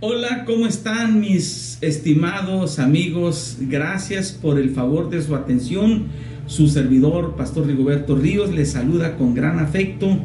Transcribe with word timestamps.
Hola, 0.00 0.44
¿cómo 0.44 0.66
están 0.66 1.20
mis 1.20 1.78
estimados 1.80 2.80
amigos? 2.80 3.58
Gracias 3.60 4.32
por 4.32 4.58
el 4.58 4.70
favor 4.70 5.08
de 5.08 5.22
su 5.22 5.36
atención. 5.36 6.06
Su 6.46 6.66
servidor, 6.66 7.36
Pastor 7.36 7.68
Rigoberto 7.68 8.16
Ríos, 8.16 8.52
les 8.52 8.72
saluda 8.72 9.16
con 9.16 9.34
gran 9.34 9.60
afecto 9.60 10.18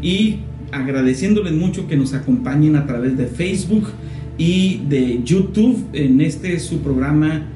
y 0.00 0.36
agradeciéndoles 0.70 1.54
mucho 1.54 1.88
que 1.88 1.96
nos 1.96 2.14
acompañen 2.14 2.76
a 2.76 2.86
través 2.86 3.16
de 3.16 3.26
Facebook 3.26 3.88
y 4.38 4.82
de 4.88 5.20
YouTube 5.24 5.84
en 5.92 6.20
este 6.20 6.60
su 6.60 6.78
programa 6.78 7.48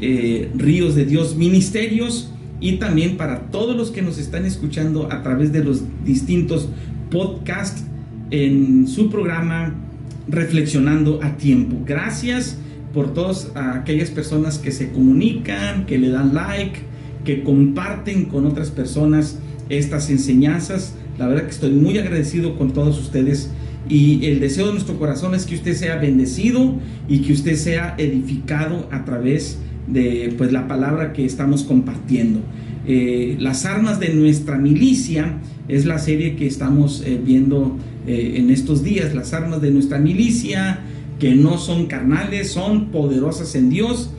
eh, 0.00 0.48
Ríos 0.54 0.94
de 0.94 1.06
Dios 1.06 1.34
Ministerios 1.34 2.32
y 2.60 2.76
también 2.76 3.16
para 3.16 3.50
todos 3.50 3.76
los 3.76 3.90
que 3.90 4.00
nos 4.00 4.18
están 4.18 4.46
escuchando 4.46 5.08
a 5.10 5.24
través 5.24 5.52
de 5.52 5.64
los 5.64 5.82
distintos 6.04 6.68
podcasts 7.10 7.84
en 8.30 8.86
su 8.86 9.10
programa 9.10 9.85
reflexionando 10.28 11.20
a 11.22 11.36
tiempo. 11.36 11.76
Gracias 11.84 12.58
por 12.92 13.12
todas 13.12 13.50
aquellas 13.54 14.10
personas 14.10 14.58
que 14.58 14.72
se 14.72 14.90
comunican, 14.90 15.86
que 15.86 15.98
le 15.98 16.08
dan 16.08 16.34
like, 16.34 16.80
que 17.24 17.42
comparten 17.42 18.26
con 18.26 18.46
otras 18.46 18.70
personas 18.70 19.38
estas 19.68 20.10
enseñanzas. 20.10 20.94
La 21.18 21.26
verdad 21.26 21.44
que 21.44 21.50
estoy 21.50 21.72
muy 21.72 21.98
agradecido 21.98 22.56
con 22.56 22.72
todos 22.72 22.98
ustedes 22.98 23.50
y 23.88 24.24
el 24.26 24.40
deseo 24.40 24.66
de 24.66 24.72
nuestro 24.72 24.98
corazón 24.98 25.34
es 25.34 25.46
que 25.46 25.54
usted 25.54 25.74
sea 25.74 25.96
bendecido 25.96 26.74
y 27.08 27.20
que 27.20 27.32
usted 27.32 27.56
sea 27.56 27.94
edificado 27.98 28.88
a 28.90 29.04
través 29.04 29.58
de 29.86 30.34
pues 30.36 30.52
la 30.52 30.66
palabra 30.66 31.12
que 31.12 31.24
estamos 31.24 31.62
compartiendo. 31.62 32.40
Eh, 32.86 33.36
las 33.40 33.64
armas 33.64 34.00
de 34.00 34.14
nuestra 34.14 34.58
milicia 34.58 35.38
es 35.68 35.86
la 35.86 35.98
serie 35.98 36.36
que 36.36 36.46
estamos 36.46 37.02
eh, 37.04 37.20
viendo 37.24 37.76
eh, 38.06 38.34
en 38.36 38.50
estos 38.50 38.82
días, 38.82 39.14
las 39.14 39.32
armas 39.32 39.60
de 39.60 39.70
nuestra 39.70 39.98
milicia, 39.98 40.80
que 41.18 41.34
no 41.34 41.58
son 41.58 41.86
carnales, 41.86 42.50
son 42.50 42.86
poderosas 42.86 43.54
en 43.54 43.70
Dios 43.70 44.10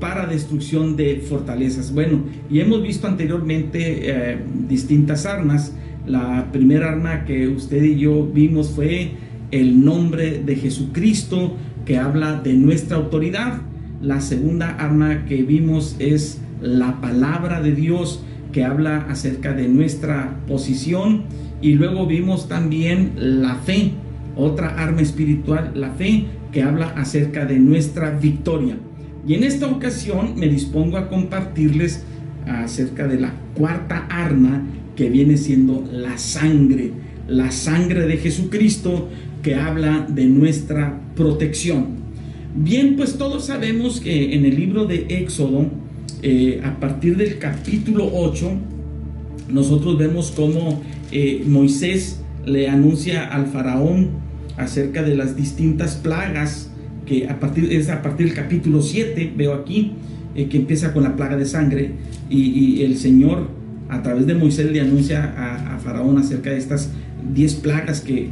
para 0.00 0.26
destrucción 0.26 0.96
de 0.96 1.16
fortalezas. 1.28 1.92
Bueno, 1.92 2.24
y 2.50 2.60
hemos 2.60 2.82
visto 2.82 3.06
anteriormente 3.06 4.38
distintas 4.68 5.24
armas. 5.24 5.72
La 6.06 6.52
primera 6.52 6.90
arma 6.90 7.24
que 7.24 7.48
usted 7.48 7.82
y 7.82 7.96
yo 7.96 8.26
vimos 8.26 8.70
fue 8.70 9.12
el 9.50 9.84
nombre 9.84 10.42
de 10.44 10.56
Jesucristo, 10.56 11.56
que 11.84 11.98
habla 11.98 12.40
de 12.40 12.54
nuestra 12.54 12.96
autoridad. 12.96 13.62
La 14.02 14.20
segunda 14.20 14.70
arma 14.70 15.26
que 15.26 15.42
vimos 15.42 15.96
es 15.98 16.40
la 16.60 17.00
palabra 17.00 17.60
de 17.60 17.72
Dios 17.72 18.22
que 18.52 18.64
habla 18.64 19.06
acerca 19.08 19.52
de 19.52 19.68
nuestra 19.68 20.40
posición 20.46 21.24
y 21.60 21.72
luego 21.72 22.06
vimos 22.06 22.48
también 22.48 23.12
la 23.16 23.56
fe, 23.56 23.92
otra 24.36 24.68
arma 24.82 25.00
espiritual, 25.00 25.72
la 25.74 25.90
fe 25.90 26.26
que 26.52 26.62
habla 26.62 26.88
acerca 26.96 27.46
de 27.46 27.58
nuestra 27.58 28.10
victoria. 28.10 28.76
Y 29.26 29.34
en 29.34 29.44
esta 29.44 29.66
ocasión 29.66 30.34
me 30.36 30.48
dispongo 30.48 30.96
a 30.96 31.08
compartirles 31.08 32.04
acerca 32.46 33.06
de 33.06 33.18
la 33.18 33.32
cuarta 33.54 34.06
arma 34.10 34.62
que 34.96 35.08
viene 35.08 35.36
siendo 35.36 35.84
la 35.90 36.18
sangre, 36.18 36.92
la 37.26 37.50
sangre 37.50 38.06
de 38.06 38.18
Jesucristo 38.18 39.08
que 39.42 39.54
habla 39.54 40.06
de 40.08 40.26
nuestra 40.26 41.00
protección. 41.16 42.04
Bien, 42.54 42.96
pues 42.96 43.18
todos 43.18 43.46
sabemos 43.46 44.00
que 44.00 44.34
en 44.34 44.44
el 44.44 44.56
libro 44.56 44.84
de 44.84 45.06
Éxodo, 45.08 45.66
eh, 46.22 46.60
a 46.64 46.78
partir 46.78 47.16
del 47.16 47.38
capítulo 47.38 48.08
8, 48.12 48.52
nosotros 49.48 49.98
vemos 49.98 50.32
cómo 50.34 50.82
eh, 51.12 51.44
Moisés 51.46 52.20
le 52.46 52.68
anuncia 52.68 53.26
al 53.26 53.46
faraón 53.46 54.10
acerca 54.56 55.02
de 55.02 55.16
las 55.16 55.36
distintas 55.36 55.96
plagas, 55.96 56.70
que 57.06 57.28
a 57.28 57.40
partir, 57.40 57.72
es 57.72 57.88
a 57.88 58.02
partir 58.02 58.26
del 58.26 58.34
capítulo 58.34 58.82
7, 58.82 59.32
veo 59.36 59.54
aquí, 59.54 59.92
eh, 60.34 60.48
que 60.48 60.56
empieza 60.56 60.92
con 60.92 61.02
la 61.02 61.16
plaga 61.16 61.36
de 61.36 61.46
sangre, 61.46 61.92
y, 62.30 62.82
el 62.82 62.96
Señor 62.96 63.48
a 63.88 64.02
través 64.02 64.26
de 64.26 64.34
Moisés 64.34 64.70
le 64.70 64.80
anuncia 64.80 65.34
a, 65.36 65.78
Faraón 65.78 66.16
acerca 66.16 66.50
de 66.50 66.56
estas 66.56 66.90
10 67.34 67.54
plagas 67.56 68.00
que, 68.00 68.30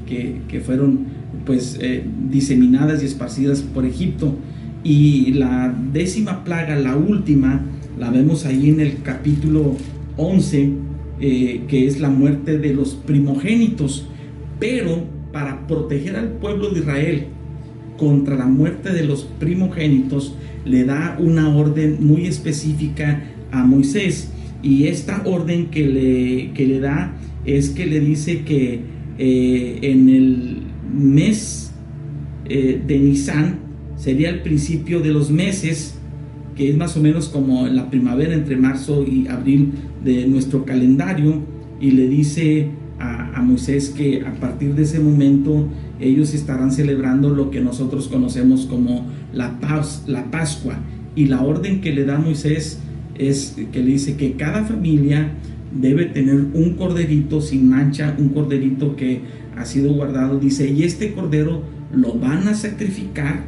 que 0.48 0.60
fueron 0.60 1.06
pues 1.44 1.78
eh, 1.80 2.04
diseminadas 2.30 3.02
y 3.02 3.06
esparcidas 3.06 3.62
por 3.62 3.84
Egipto. 3.84 4.36
Y 4.84 5.32
la 5.34 5.74
décima 5.92 6.44
plaga, 6.44 6.76
la 6.76 6.96
última, 6.96 7.62
la 7.98 8.10
vemos 8.10 8.46
ahí 8.46 8.68
en 8.68 8.80
el 8.80 9.02
capítulo 9.02 9.76
11, 10.16 10.72
eh, 11.24 11.62
que 11.68 11.86
es 11.86 12.00
la 12.00 12.10
muerte 12.10 12.58
de 12.58 12.74
los 12.74 12.94
primogénitos. 12.94 14.08
Pero 14.58 15.04
para 15.32 15.68
proteger 15.68 16.16
al 16.16 16.32
pueblo 16.32 16.70
de 16.70 16.80
Israel 16.80 17.26
contra 17.96 18.36
la 18.36 18.46
muerte 18.46 18.92
de 18.92 19.04
los 19.04 19.22
primogénitos, 19.38 20.34
le 20.64 20.82
da 20.82 21.16
una 21.20 21.48
orden 21.54 21.98
muy 22.00 22.26
específica 22.26 23.22
a 23.52 23.62
Moisés. 23.62 24.32
Y 24.64 24.88
esta 24.88 25.22
orden 25.24 25.66
que 25.66 25.86
le, 25.86 26.52
que 26.54 26.66
le 26.66 26.80
da 26.80 27.14
es 27.44 27.70
que 27.70 27.86
le 27.86 28.00
dice 28.00 28.42
que 28.42 28.80
eh, 29.18 29.78
en 29.82 30.08
el 30.08 30.56
mes 30.92 31.72
eh, 32.48 32.82
de 32.84 32.98
Nisan 32.98 33.60
sería 33.94 34.28
el 34.28 34.40
principio 34.40 34.98
de 34.98 35.12
los 35.12 35.30
meses, 35.30 35.94
que 36.56 36.68
es 36.70 36.76
más 36.76 36.96
o 36.96 37.00
menos 37.00 37.28
como 37.28 37.68
la 37.68 37.90
primavera 37.90 38.34
entre 38.34 38.56
marzo 38.56 39.06
y 39.06 39.28
abril 39.28 39.70
de 40.04 40.26
nuestro 40.26 40.64
calendario, 40.64 41.42
y 41.80 41.92
le 41.92 42.08
dice 42.08 42.68
a, 42.98 43.38
a 43.38 43.42
Moisés 43.42 43.90
que 43.90 44.24
a 44.24 44.32
partir 44.34 44.74
de 44.74 44.82
ese 44.82 45.00
momento 45.00 45.68
ellos 46.00 46.34
estarán 46.34 46.72
celebrando 46.72 47.30
lo 47.30 47.50
que 47.50 47.60
nosotros 47.60 48.08
conocemos 48.08 48.66
como 48.66 49.06
la, 49.32 49.58
paz, 49.60 50.04
la 50.06 50.30
Pascua. 50.30 50.78
Y 51.14 51.26
la 51.26 51.42
orden 51.42 51.80
que 51.80 51.92
le 51.92 52.04
da 52.04 52.18
Moisés 52.18 52.80
es 53.16 53.56
que 53.72 53.80
le 53.80 53.92
dice 53.92 54.16
que 54.16 54.32
cada 54.32 54.64
familia 54.64 55.32
debe 55.78 56.06
tener 56.06 56.36
un 56.54 56.74
corderito 56.76 57.40
sin 57.40 57.68
mancha, 57.68 58.14
un 58.18 58.30
corderito 58.30 58.96
que 58.96 59.20
ha 59.56 59.64
sido 59.64 59.92
guardado, 59.92 60.38
dice, 60.38 60.70
y 60.70 60.82
este 60.84 61.12
cordero 61.12 61.62
lo 61.94 62.14
van 62.14 62.48
a 62.48 62.54
sacrificar 62.54 63.44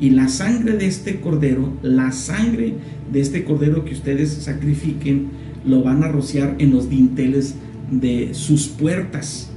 y 0.00 0.10
la 0.10 0.28
sangre 0.28 0.78
de 0.78 0.86
este 0.86 1.20
cordero, 1.20 1.74
la 1.82 2.10
sangre 2.12 2.74
de 3.12 3.20
este 3.20 3.44
cordero 3.44 3.84
que 3.84 3.92
ustedes 3.92 4.30
sacrifiquen, 4.32 5.28
lo 5.64 5.82
van 5.82 6.02
a 6.02 6.08
rociar 6.08 6.56
en 6.58 6.70
los 6.70 6.88
dinteles 6.88 7.54
de 7.90 8.30
sus 8.32 8.68
puertas. 8.68 9.50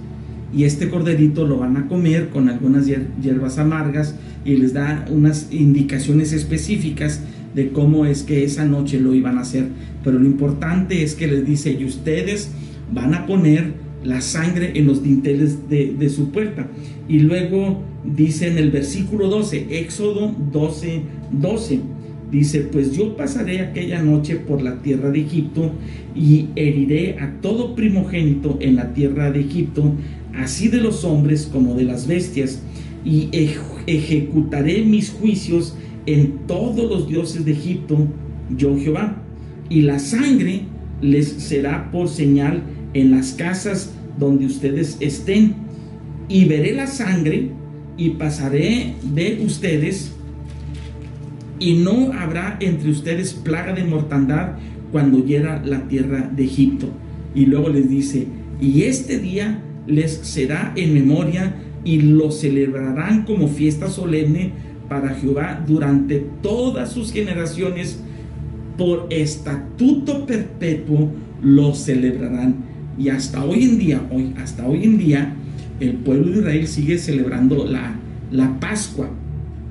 Y 0.55 0.65
este 0.65 0.89
corderito 0.89 1.47
lo 1.47 1.57
van 1.57 1.77
a 1.77 1.87
comer 1.87 2.29
con 2.29 2.47
algunas 2.49 2.85
hierbas 2.85 3.57
amargas 3.57 4.15
y 4.45 4.55
les 4.57 4.73
da 4.73 5.05
unas 5.09 5.47
indicaciones 5.51 6.31
específicas 6.33 7.21
de 7.55 7.69
cómo 7.71 8.05
es 8.05 8.23
que 8.23 8.43
esa 8.43 8.65
noche 8.65 8.99
lo 8.99 9.13
iban 9.13 9.37
a 9.37 9.41
hacer. 9.41 9.67
Pero 10.03 10.19
lo 10.19 10.25
importante 10.25 11.03
es 11.03 11.15
que 11.15 11.27
les 11.27 11.45
dice, 11.45 11.71
y 11.71 11.85
ustedes 11.85 12.51
van 12.93 13.13
a 13.13 13.25
poner 13.25 13.73
la 14.03 14.21
sangre 14.21 14.73
en 14.75 14.87
los 14.87 15.03
dinteles 15.03 15.69
de, 15.69 16.09
su 16.09 16.31
puerta. 16.31 16.67
Y 17.07 17.19
luego 17.19 17.81
dice 18.03 18.47
en 18.47 18.57
el 18.57 18.71
versículo 18.71 19.29
12, 19.29 19.79
Éxodo 19.79 20.35
12, 20.51 21.01
12, 21.31 21.79
dice, 22.33 22.61
pues 22.61 22.97
yo 22.97 23.15
pasaré 23.15 23.61
aquella 23.61 24.01
noche 24.01 24.37
por 24.37 24.63
la 24.63 24.81
tierra 24.81 25.11
de 25.11 25.21
Egipto 25.21 25.71
y 26.15 26.47
heriré 26.55 27.19
a 27.19 27.39
todo 27.41 27.75
primogénito 27.75 28.57
en 28.59 28.75
la 28.75 28.91
tierra 28.93 29.31
de 29.31 29.41
Egipto, 29.41 29.93
así 30.35 30.67
de 30.67 30.81
los 30.81 31.05
hombres 31.05 31.47
como 31.51 31.75
de 31.75 31.83
las 31.83 32.07
bestias, 32.07 32.63
y 33.05 33.29
ejecutaré 33.85 34.83
mis 34.83 35.11
juicios 35.11 35.75
en 36.07 36.39
todos 36.47 36.89
los 36.89 37.07
dioses 37.07 37.45
de 37.45 37.51
Egipto, 37.51 38.07
yo 38.57 38.75
Jehová, 38.77 39.21
y 39.69 39.81
la 39.81 39.99
sangre 39.99 40.61
les 41.01 41.27
será 41.27 41.91
por 41.91 42.09
señal 42.09 42.63
en 42.95 43.11
las 43.11 43.33
casas 43.33 43.93
donde 44.17 44.47
ustedes 44.47 44.97
estén, 45.01 45.53
y 46.29 46.45
veré 46.45 46.73
la 46.73 46.87
sangre 46.87 47.49
y 47.95 48.11
pasaré 48.11 48.95
de 49.13 49.39
ustedes, 49.45 50.13
y 51.63 51.75
no 51.75 52.11
habrá 52.11 52.57
entre 52.59 52.91
ustedes 52.91 53.33
plaga 53.33 53.71
de 53.71 53.85
mortandad 53.85 54.57
cuando 54.91 55.23
hiera 55.23 55.61
la 55.63 55.87
tierra 55.87 56.29
de 56.35 56.43
Egipto. 56.43 56.89
Y 57.33 57.45
luego 57.45 57.69
les 57.69 57.89
dice, 57.89 58.27
Y 58.59 58.83
este 58.83 59.17
día 59.17 59.63
les 59.87 60.11
será 60.11 60.73
en 60.75 60.93
memoria 60.93 61.55
y 61.85 62.01
lo 62.01 62.31
celebrarán 62.31 63.23
como 63.23 63.47
fiesta 63.47 63.89
solemne 63.89 64.51
para 64.89 65.15
Jehová 65.15 65.63
durante 65.65 66.27
todas 66.41 66.91
sus 66.91 67.13
generaciones. 67.13 68.03
Por 68.77 69.07
estatuto 69.09 70.25
perpetuo 70.25 71.11
lo 71.41 71.73
celebrarán. 71.75 72.57
Y 72.97 73.07
hasta 73.07 73.41
hoy 73.41 73.63
en 73.63 73.77
día, 73.79 74.05
hoy, 74.11 74.33
hasta 74.37 74.67
hoy 74.67 74.83
en 74.83 74.97
día, 74.97 75.33
el 75.79 75.93
pueblo 75.93 76.29
de 76.29 76.39
Israel 76.39 76.67
sigue 76.67 76.97
celebrando 76.97 77.65
la, 77.65 77.95
la 78.31 78.59
Pascua, 78.59 79.09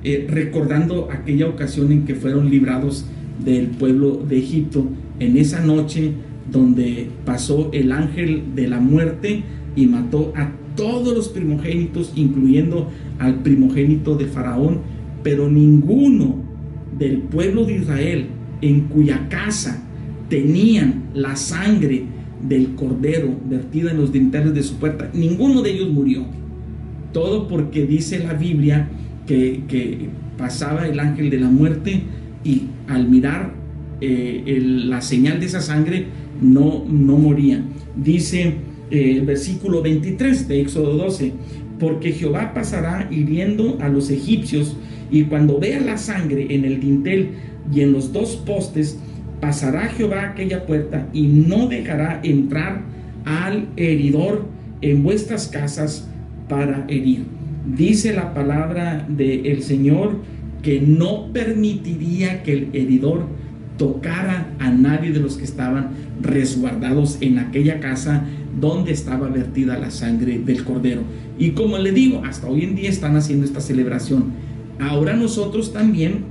eh, 0.03 0.27
recordando 0.29 1.09
aquella 1.11 1.47
ocasión 1.47 1.91
en 1.91 2.05
que 2.05 2.15
fueron 2.15 2.49
librados 2.49 3.05
del 3.43 3.67
pueblo 3.67 4.23
de 4.27 4.37
Egipto, 4.37 4.87
en 5.19 5.37
esa 5.37 5.61
noche 5.61 6.11
donde 6.51 7.09
pasó 7.25 7.69
el 7.71 7.91
ángel 7.91 8.55
de 8.55 8.67
la 8.67 8.79
muerte 8.79 9.43
y 9.75 9.87
mató 9.87 10.33
a 10.35 10.51
todos 10.75 11.15
los 11.15 11.29
primogénitos, 11.29 12.13
incluyendo 12.15 12.89
al 13.19 13.35
primogénito 13.43 14.15
de 14.15 14.25
Faraón, 14.25 14.79
pero 15.23 15.49
ninguno 15.49 16.35
del 16.97 17.19
pueblo 17.19 17.65
de 17.65 17.77
Israel 17.77 18.25
en 18.61 18.81
cuya 18.81 19.27
casa 19.29 19.83
tenían 20.29 21.03
la 21.13 21.35
sangre 21.35 22.03
del 22.47 22.75
cordero 22.75 23.29
vertida 23.49 23.91
en 23.91 23.97
los 23.97 24.11
dinteles 24.11 24.53
de 24.53 24.63
su 24.63 24.75
puerta, 24.75 25.09
ninguno 25.13 25.61
de 25.61 25.71
ellos 25.71 25.91
murió. 25.91 26.25
Todo 27.13 27.47
porque 27.47 27.85
dice 27.85 28.19
la 28.19 28.33
Biblia 28.33 28.89
que, 29.27 30.09
pasaba 30.37 30.87
el 30.87 30.99
ángel 30.99 31.29
de 31.29 31.39
la 31.39 31.47
muerte 31.47 32.01
y 32.43 32.63
al 32.87 33.07
mirar 33.07 33.53
eh, 34.01 34.59
la 34.59 34.99
señal 34.99 35.39
de 35.39 35.45
esa 35.45 35.61
sangre 35.61 36.07
no, 36.41 36.83
no 36.89 37.17
moría. 37.17 37.63
Dice 37.95 38.55
eh, 38.89 39.17
el 39.17 39.25
versículo 39.25 39.81
23 39.83 40.47
de 40.47 40.61
Éxodo 40.61 40.97
12, 40.97 41.33
porque 41.79 42.11
Jehová 42.11 42.53
pasará 42.53 43.07
hiriendo 43.11 43.77
a 43.79 43.89
los 43.89 44.09
egipcios 44.09 44.75
y 45.11 45.23
cuando 45.25 45.59
vea 45.59 45.79
la 45.79 45.97
sangre 45.97 46.47
en 46.49 46.65
el 46.65 46.79
dintel 46.79 47.29
y 47.71 47.81
en 47.81 47.93
los 47.93 48.11
dos 48.11 48.35
postes, 48.35 48.97
pasará 49.39 49.87
Jehová 49.89 50.29
aquella 50.29 50.65
puerta 50.65 51.07
y 51.13 51.27
no 51.27 51.67
dejará 51.67 52.19
entrar 52.23 52.81
al 53.25 53.67
heridor 53.77 54.45
en 54.81 55.03
vuestras 55.03 55.47
casas 55.47 56.09
para 56.49 56.85
herir. 56.87 57.25
Dice 57.65 58.13
la 58.13 58.33
palabra 58.33 59.05
del 59.07 59.63
Señor 59.63 60.17
que 60.61 60.81
no 60.81 61.31
permitiría 61.31 62.43
que 62.43 62.53
el 62.53 62.69
heridor 62.73 63.27
tocara 63.77 64.53
a 64.59 64.69
nadie 64.69 65.11
de 65.11 65.19
los 65.19 65.37
que 65.37 65.43
estaban 65.43 65.89
resguardados 66.21 67.17
en 67.21 67.39
aquella 67.39 67.79
casa 67.79 68.23
donde 68.59 68.91
estaba 68.91 69.29
vertida 69.29 69.77
la 69.77 69.91
sangre 69.91 70.39
del 70.39 70.63
cordero. 70.63 71.01
Y 71.37 71.51
como 71.51 71.77
le 71.77 71.91
digo, 71.91 72.21
hasta 72.25 72.47
hoy 72.47 72.63
en 72.63 72.75
día 72.75 72.89
están 72.89 73.15
haciendo 73.15 73.45
esta 73.45 73.61
celebración. 73.61 74.25
Ahora 74.79 75.15
nosotros 75.15 75.73
también 75.73 76.25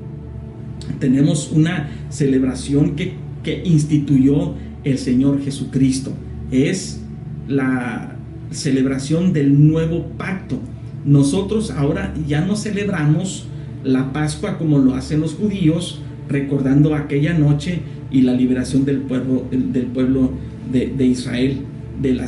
tenemos 0.98 1.50
una 1.52 1.90
celebración 2.10 2.94
que, 2.94 3.14
que 3.42 3.62
instituyó 3.64 4.54
el 4.84 4.98
Señor 4.98 5.42
Jesucristo. 5.42 6.12
Es 6.50 7.00
la 7.48 8.16
celebración 8.50 9.32
del 9.32 9.68
nuevo 9.68 10.06
pacto. 10.16 10.60
Nosotros 11.04 11.70
ahora 11.70 12.14
ya 12.26 12.42
no 12.42 12.56
celebramos 12.56 13.46
la 13.84 14.12
Pascua 14.12 14.58
como 14.58 14.78
lo 14.78 14.94
hacen 14.94 15.20
los 15.20 15.34
judíos, 15.34 16.00
recordando 16.28 16.94
aquella 16.94 17.34
noche 17.34 17.80
y 18.10 18.22
la 18.22 18.34
liberación 18.34 18.84
del 18.84 18.98
pueblo, 18.98 19.46
del 19.50 19.86
pueblo 19.86 20.30
de, 20.70 20.86
de 20.86 21.06
Israel 21.06 21.62
de 22.00 22.14
la 22.14 22.26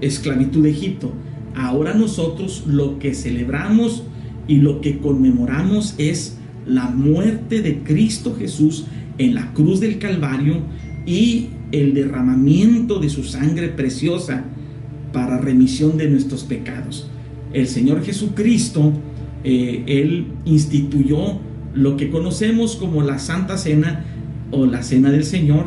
esclavitud 0.00 0.62
de 0.62 0.70
Egipto. 0.70 1.12
Ahora 1.54 1.94
nosotros 1.94 2.64
lo 2.66 2.98
que 2.98 3.14
celebramos 3.14 4.04
y 4.48 4.56
lo 4.56 4.80
que 4.80 4.98
conmemoramos 4.98 5.94
es 5.98 6.38
la 6.66 6.88
muerte 6.90 7.62
de 7.62 7.82
Cristo 7.82 8.34
Jesús 8.38 8.86
en 9.18 9.34
la 9.34 9.52
cruz 9.52 9.80
del 9.80 9.98
Calvario 9.98 10.56
y 11.06 11.48
el 11.72 11.94
derramamiento 11.94 12.98
de 12.98 13.08
su 13.08 13.24
sangre 13.24 13.68
preciosa 13.68 14.44
para 15.12 15.38
remisión 15.38 15.96
de 15.96 16.08
nuestros 16.08 16.44
pecados. 16.44 17.10
El 17.54 17.68
Señor 17.68 18.04
Jesucristo, 18.04 18.92
eh, 19.44 19.84
Él 19.86 20.26
instituyó 20.44 21.38
lo 21.72 21.96
que 21.96 22.10
conocemos 22.10 22.76
como 22.76 23.02
la 23.02 23.18
Santa 23.18 23.56
Cena 23.56 24.04
o 24.50 24.66
la 24.66 24.82
Cena 24.82 25.10
del 25.10 25.24
Señor 25.24 25.66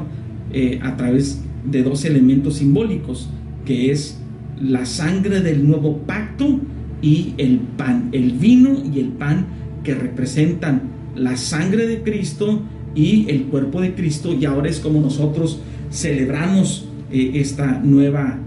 eh, 0.51 0.80
a 0.84 0.98
través 0.98 1.42
de 1.66 1.84
dos 1.84 2.04
elementos 2.04 2.56
simbólicos, 2.56 3.30
que 3.66 3.92
es 3.92 4.19
la 4.62 4.86
sangre 4.86 5.39
del 5.42 5.66
nuevo 5.66 6.00
pacto 6.00 6.60
y 7.01 7.34
el 7.38 7.60
pan, 7.78 8.10
el 8.12 8.34
vino 8.34 8.81
y 8.94 9.00
el 9.00 9.10
pan 9.10 9.45
que 9.84 9.95
representan 9.95 10.81
la 11.16 11.38
sangre 11.38 11.88
de 11.88 12.01
Cristo 12.01 12.62
y 12.95 13.30
el 13.30 13.44
cuerpo 13.44 13.80
de 13.80 13.94
Cristo. 13.94 14.34
Y 14.34 14.44
ahora 14.44 14.69
es 14.69 14.81
como 14.81 15.00
nosotros 15.00 15.62
celebramos 15.89 16.89
eh, 17.12 17.31
esta 17.36 17.80
nueva 17.80 18.39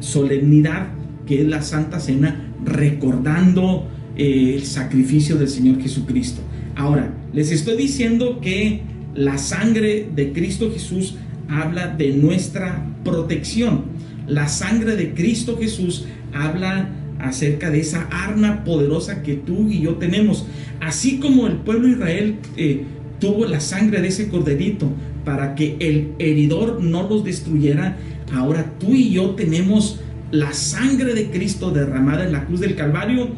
solemnidad 0.00 0.88
que 1.30 1.42
es 1.42 1.46
la 1.46 1.62
Santa 1.62 2.00
Cena 2.00 2.52
recordando 2.64 3.86
eh, 4.16 4.54
el 4.56 4.64
sacrificio 4.64 5.36
del 5.36 5.48
Señor 5.48 5.80
Jesucristo. 5.80 6.40
Ahora, 6.74 7.14
les 7.32 7.52
estoy 7.52 7.76
diciendo 7.76 8.40
que 8.40 8.82
la 9.14 9.38
sangre 9.38 10.08
de 10.12 10.32
Cristo 10.32 10.72
Jesús 10.72 11.18
habla 11.48 11.86
de 11.86 12.14
nuestra 12.14 12.84
protección. 13.04 13.84
La 14.26 14.48
sangre 14.48 14.96
de 14.96 15.14
Cristo 15.14 15.56
Jesús 15.56 16.06
habla 16.32 16.90
acerca 17.20 17.70
de 17.70 17.78
esa 17.78 18.08
arma 18.10 18.64
poderosa 18.64 19.22
que 19.22 19.34
tú 19.34 19.68
y 19.70 19.82
yo 19.82 19.98
tenemos. 19.98 20.46
Así 20.80 21.20
como 21.20 21.46
el 21.46 21.58
pueblo 21.58 21.86
de 21.86 21.92
Israel 21.92 22.38
eh, 22.56 22.82
tuvo 23.20 23.46
la 23.46 23.60
sangre 23.60 24.00
de 24.00 24.08
ese 24.08 24.26
corderito 24.26 24.88
para 25.24 25.54
que 25.54 25.76
el 25.78 26.12
heridor 26.18 26.82
no 26.82 27.08
los 27.08 27.22
destruyera, 27.22 27.96
ahora 28.34 28.74
tú 28.80 28.94
y 28.94 29.10
yo 29.10 29.36
tenemos 29.36 30.00
la 30.30 30.52
sangre 30.52 31.14
de 31.14 31.30
Cristo 31.30 31.70
derramada 31.70 32.24
en 32.24 32.32
la 32.32 32.44
cruz 32.46 32.60
del 32.60 32.76
Calvario 32.76 33.28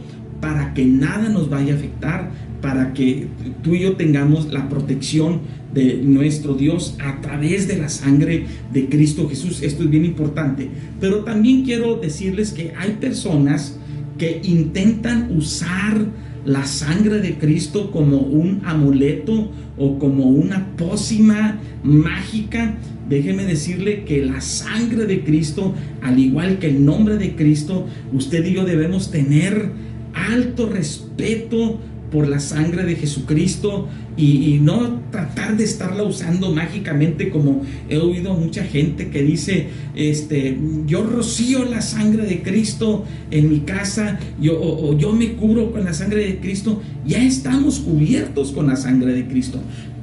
para 0.41 0.75
que 0.75 0.85
nada 0.85 1.29
nos 1.29 1.49
vaya 1.49 1.75
a 1.75 1.77
afectar, 1.77 2.31
para 2.61 2.93
que 2.93 3.29
tú 3.63 3.75
y 3.75 3.81
yo 3.81 3.97
tengamos 3.97 4.53
la 4.53 4.69
protección 4.69 5.41
de 5.73 6.01
nuestro 6.03 6.55
Dios 6.55 6.97
a 7.03 7.21
través 7.21 7.67
de 7.69 7.79
la 7.79 7.89
sangre 7.89 8.47
de 8.73 8.89
Cristo 8.89 9.29
Jesús. 9.29 9.63
Esto 9.63 9.85
es 9.85 9.91
bien 9.91 10.05
importante. 10.05 10.69
Pero 11.01 11.25
también 11.25 11.65
quiero 11.65 11.97
decirles 11.97 12.53
que 12.53 12.73
hay 12.79 12.93
personas 13.01 13.79
que 14.19 14.41
intentan 14.45 15.37
usar 15.37 16.07
la 16.45 16.67
sangre 16.67 17.21
de 17.21 17.35
Cristo 17.35 17.91
como 17.91 18.19
un 18.19 18.63
amuleto 18.65 19.51
o 19.79 19.99
como 19.99 20.25
una 20.27 20.67
pócima 20.77 21.59
mágica. 21.83 22.75
Déjeme 23.13 23.45
decirle 23.45 24.05
que 24.05 24.25
la 24.25 24.41
sangre 24.41 25.05
de 25.05 25.23
Cristo, 25.23 25.75
al 26.01 26.19
igual 26.19 26.59
que 26.59 26.69
el 26.69 26.83
nombre 26.83 27.19
de 27.19 27.37
Cristo, 27.37 27.87
usted 28.11 28.43
y 28.47 28.55
yo 28.55 28.65
debemos 28.65 29.11
tener 29.11 29.71
alto 30.15 30.67
respeto 30.67 31.79
por 32.11 32.27
la 32.27 32.41
sangre 32.41 32.85
de 32.87 32.97
Jesucristo 32.97 33.87
y, 34.17 34.61
no 34.63 35.03
tratar 35.11 35.59
de 35.59 35.65
estarla 35.65 36.05
usando 36.05 36.55
mágicamente 36.55 37.29
como 37.29 37.63
he 37.91 37.99
oído 37.99 38.33
mucha 38.33 38.65
gente 38.65 39.11
que 39.11 39.23
dice, 39.23 39.67
este, 39.95 40.57
yo 40.87 41.03
rocío 41.03 41.67
la 41.67 41.83
sangre 41.83 42.25
de 42.25 42.41
Cristo 42.41 43.05
en 43.31 43.51
mi 43.51 43.61
casa 43.61 44.19
yo, 44.41 44.59
o, 44.59 44.97
yo 44.97 45.13
me 45.13 45.35
cubro 45.35 45.71
con 45.71 45.85
la 45.85 45.93
sangre 45.93 46.25
de 46.25 46.39
Cristo. 46.39 46.81
Ya 47.07 47.23
estamos 47.23 47.81
cubiertos 47.81 48.53
con 48.53 48.69
la 48.69 48.77
sangre 48.77 49.13
de 49.13 49.27
Cristo. 49.27 49.61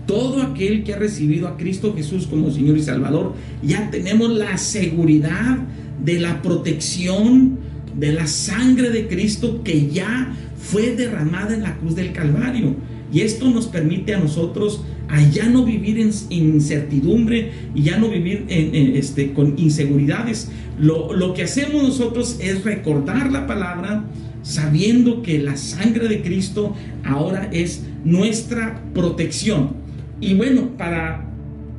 Todo 0.09 0.41
aquel 0.41 0.83
que 0.83 0.95
ha 0.95 0.97
recibido 0.97 1.47
a 1.47 1.55
Cristo 1.55 1.93
Jesús 1.95 2.25
como 2.25 2.49
Señor 2.49 2.75
y 2.79 2.81
Salvador, 2.81 3.35
ya 3.61 3.91
tenemos 3.91 4.31
la 4.31 4.57
seguridad 4.57 5.59
de 6.03 6.19
la 6.19 6.41
protección 6.41 7.59
de 7.95 8.13
la 8.13 8.25
sangre 8.25 8.89
de 8.89 9.07
Cristo 9.07 9.61
que 9.63 9.87
ya 9.91 10.35
fue 10.57 10.95
derramada 10.95 11.53
en 11.53 11.61
la 11.61 11.77
cruz 11.77 11.93
del 11.93 12.11
Calvario. 12.11 12.75
Y 13.13 13.19
esto 13.19 13.51
nos 13.51 13.67
permite 13.67 14.15
a 14.15 14.19
nosotros 14.19 14.83
ya 15.31 15.47
no 15.47 15.63
vivir 15.63 15.99
en 15.99 16.11
incertidumbre 16.31 17.51
y 17.75 17.83
ya 17.83 17.99
no 17.99 18.09
vivir 18.09 18.45
en, 18.49 18.95
este, 18.95 19.33
con 19.33 19.59
inseguridades. 19.59 20.49
Lo 20.79 21.35
que 21.35 21.43
hacemos 21.43 21.83
nosotros 21.83 22.39
es 22.41 22.63
recordar 22.63 23.31
la 23.31 23.45
palabra 23.45 24.05
sabiendo 24.41 25.21
que 25.21 25.37
la 25.37 25.55
sangre 25.55 26.07
de 26.07 26.23
Cristo 26.23 26.73
ahora 27.03 27.47
es 27.53 27.83
nuestra 28.03 28.81
protección. 28.95 29.87
Y 30.21 30.33
bueno, 30.35 30.69
para, 30.77 31.25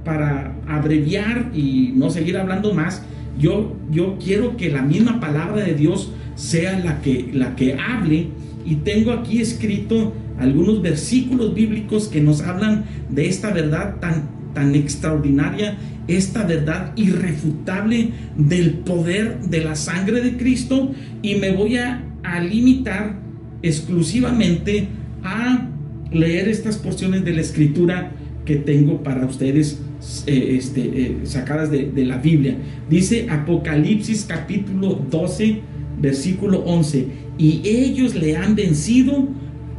para 0.04 0.54
abreviar 0.68 1.50
y 1.54 1.92
no 1.94 2.10
seguir 2.10 2.36
hablando 2.36 2.74
más, 2.74 3.02
yo, 3.38 3.76
yo 3.90 4.18
quiero 4.22 4.56
que 4.56 4.70
la 4.70 4.82
misma 4.82 5.20
palabra 5.20 5.64
de 5.64 5.74
Dios 5.74 6.12
sea 6.34 6.78
la 6.78 7.00
que, 7.00 7.30
la 7.32 7.56
que 7.56 7.74
hable. 7.74 8.28
Y 8.64 8.76
tengo 8.76 9.12
aquí 9.12 9.40
escrito 9.40 10.12
algunos 10.38 10.82
versículos 10.82 11.54
bíblicos 11.54 12.08
que 12.08 12.20
nos 12.20 12.42
hablan 12.42 12.84
de 13.08 13.28
esta 13.28 13.52
verdad 13.52 13.96
tan, 14.00 14.28
tan 14.54 14.74
extraordinaria 14.74 15.76
esta 16.16 16.44
verdad 16.44 16.92
irrefutable 16.96 18.10
del 18.36 18.74
poder 18.78 19.40
de 19.42 19.64
la 19.64 19.76
sangre 19.76 20.20
de 20.22 20.36
Cristo. 20.36 20.92
Y 21.22 21.36
me 21.36 21.52
voy 21.52 21.76
a, 21.76 22.06
limitar 22.48 23.18
exclusivamente 23.62 24.86
a 25.24 25.68
leer 26.12 26.48
estas 26.48 26.76
porciones 26.76 27.24
de 27.24 27.32
la 27.32 27.40
escritura 27.40 28.12
que 28.50 28.56
tengo 28.56 29.00
para 29.04 29.24
ustedes 29.26 29.78
eh, 30.26 30.56
este, 30.58 30.80
eh, 30.80 31.16
sacadas 31.22 31.70
de, 31.70 32.04
la 32.04 32.16
Biblia. 32.16 32.56
Dice 32.88 33.28
Apocalipsis 33.30 34.24
capítulo 34.28 35.00
12, 35.08 35.60
versículo 36.00 36.58
11, 36.64 37.06
y 37.38 37.60
ellos 37.64 38.16
le 38.16 38.36
han 38.36 38.56
vencido 38.56 39.28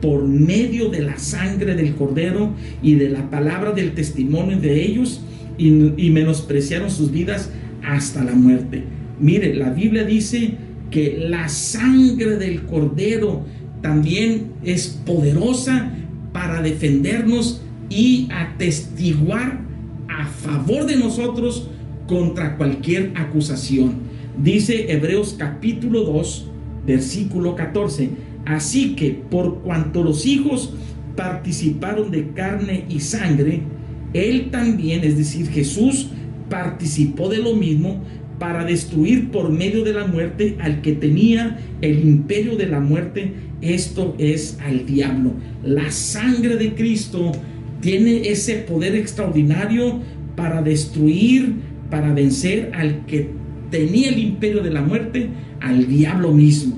por 0.02 0.26
medio 0.26 0.88
de 0.88 1.02
la 1.02 1.18
sangre 1.18 1.76
del 1.76 1.96
cordero 1.96 2.54
y 2.82 2.96
de 2.96 3.10
la 3.10 3.30
palabra 3.30 3.74
del 3.74 3.92
testimonio 3.92 4.58
de 4.58 4.82
ellos 4.82 5.20
y, 5.58 5.70
menospreciaron 6.10 6.90
sus 6.90 7.12
vidas 7.12 7.52
hasta 7.84 8.24
la 8.24 8.36
muerte. 8.36 8.84
Mire, 9.20 9.54
la 9.54 9.72
Biblia 9.72 10.06
dice 10.06 10.54
que 10.90 11.18
la 11.28 11.50
sangre 11.50 12.38
del 12.38 12.62
cordero 12.62 13.44
también 13.82 14.54
es 14.64 14.88
poderosa 15.06 15.92
para 16.32 16.62
defendernos 16.62 17.62
y 17.92 18.30
atestiguar 18.32 19.60
a 20.08 20.26
favor 20.26 20.86
de 20.86 20.96
nosotros 20.96 21.68
contra 22.08 22.58
cualquier 22.58 23.12
acusación. 23.16 23.96
Dice 24.42 24.92
Hebreos 24.92 25.36
capítulo 25.38 26.04
2, 26.06 26.48
versículo 26.88 27.56
14 27.56 28.10
Así 28.46 28.96
que 28.96 29.12
por 29.12 29.60
cuanto 29.62 30.04
los 30.04 30.26
hijos 30.26 30.74
participaron 31.16 32.12
de 32.12 32.30
carne 32.30 32.86
y 32.90 33.00
sangre, 33.02 33.62
él 34.14 34.50
también, 34.52 35.04
es 35.04 35.18
decir, 35.18 35.48
Jesús, 35.50 36.10
participó 36.50 37.30
de 37.30 37.38
lo 37.38 37.56
mismo 37.56 38.02
para 38.40 38.66
destruir 38.66 39.30
por 39.30 39.52
medio 39.52 39.84
de 39.84 39.94
la 39.94 40.08
muerte 40.08 40.58
al 40.60 40.82
que 40.82 40.94
tenía 40.94 41.60
el 41.82 42.00
imperio 42.00 42.58
de 42.58 42.66
la 42.66 42.80
muerte, 42.80 43.34
esto 43.62 44.16
es 44.18 44.58
al 44.66 44.86
diablo. 44.88 45.34
La 45.64 45.92
sangre 45.92 46.56
de 46.56 46.74
Cristo 46.74 47.32
tiene 47.82 48.30
ese 48.30 48.56
poder 48.56 48.96
extraordinario 48.96 50.00
para 50.36 50.62
destruir, 50.62 51.56
para 51.90 52.14
vencer 52.14 52.72
al 52.74 53.06
que 53.06 53.30
tenía 53.70 54.10
el 54.10 54.20
imperio 54.20 54.62
de 54.62 54.72
la 54.72 54.82
muerte, 54.82 55.30
al 55.60 55.88
diablo 55.88 56.32
mismo. 56.32 56.78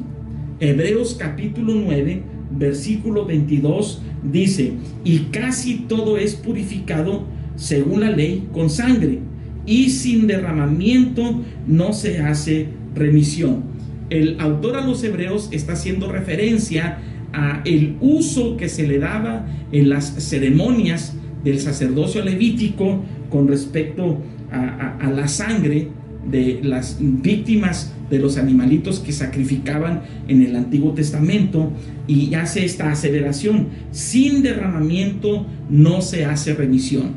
Hebreos 0.59 1.15
capítulo 1.19 1.73
9, 1.75 2.23
versículo 2.51 3.25
22 3.25 4.01
dice, 4.31 4.73
y 5.03 5.19
casi 5.31 5.85
todo 5.87 6.17
es 6.17 6.35
purificado 6.35 7.25
según 7.55 8.01
la 8.01 8.11
ley 8.11 8.47
con 8.53 8.69
sangre, 8.69 9.19
y 9.65 9.89
sin 9.89 10.27
derramamiento 10.27 11.41
no 11.67 11.93
se 11.93 12.19
hace 12.19 12.67
remisión. 12.95 13.63
El 14.09 14.39
autor 14.39 14.77
a 14.77 14.85
los 14.85 15.03
hebreos 15.03 15.49
está 15.51 15.73
haciendo 15.73 16.11
referencia 16.11 16.99
a 17.33 17.61
el 17.65 17.97
uso 17.99 18.57
que 18.57 18.69
se 18.69 18.87
le 18.87 18.99
daba 18.99 19.45
en 19.71 19.89
las 19.89 20.13
ceremonias 20.23 21.15
del 21.43 21.59
sacerdocio 21.59 22.23
levítico 22.23 23.03
con 23.29 23.47
respecto 23.47 24.19
a, 24.51 24.97
a 24.99 25.11
la 25.11 25.27
sangre 25.27 25.89
de 26.29 26.61
las 26.63 26.97
víctimas 26.99 27.93
de 28.09 28.19
los 28.19 28.37
animalitos 28.37 28.99
que 28.99 29.11
sacrificaban 29.11 30.03
en 30.27 30.43
el 30.43 30.55
Antiguo 30.55 30.93
Testamento 30.93 31.71
y 32.07 32.33
hace 32.35 32.63
esta 32.63 32.91
aseveración, 32.91 33.69
sin 33.91 34.43
derramamiento 34.43 35.45
no 35.69 36.01
se 36.01 36.25
hace 36.25 36.53
remisión. 36.53 37.11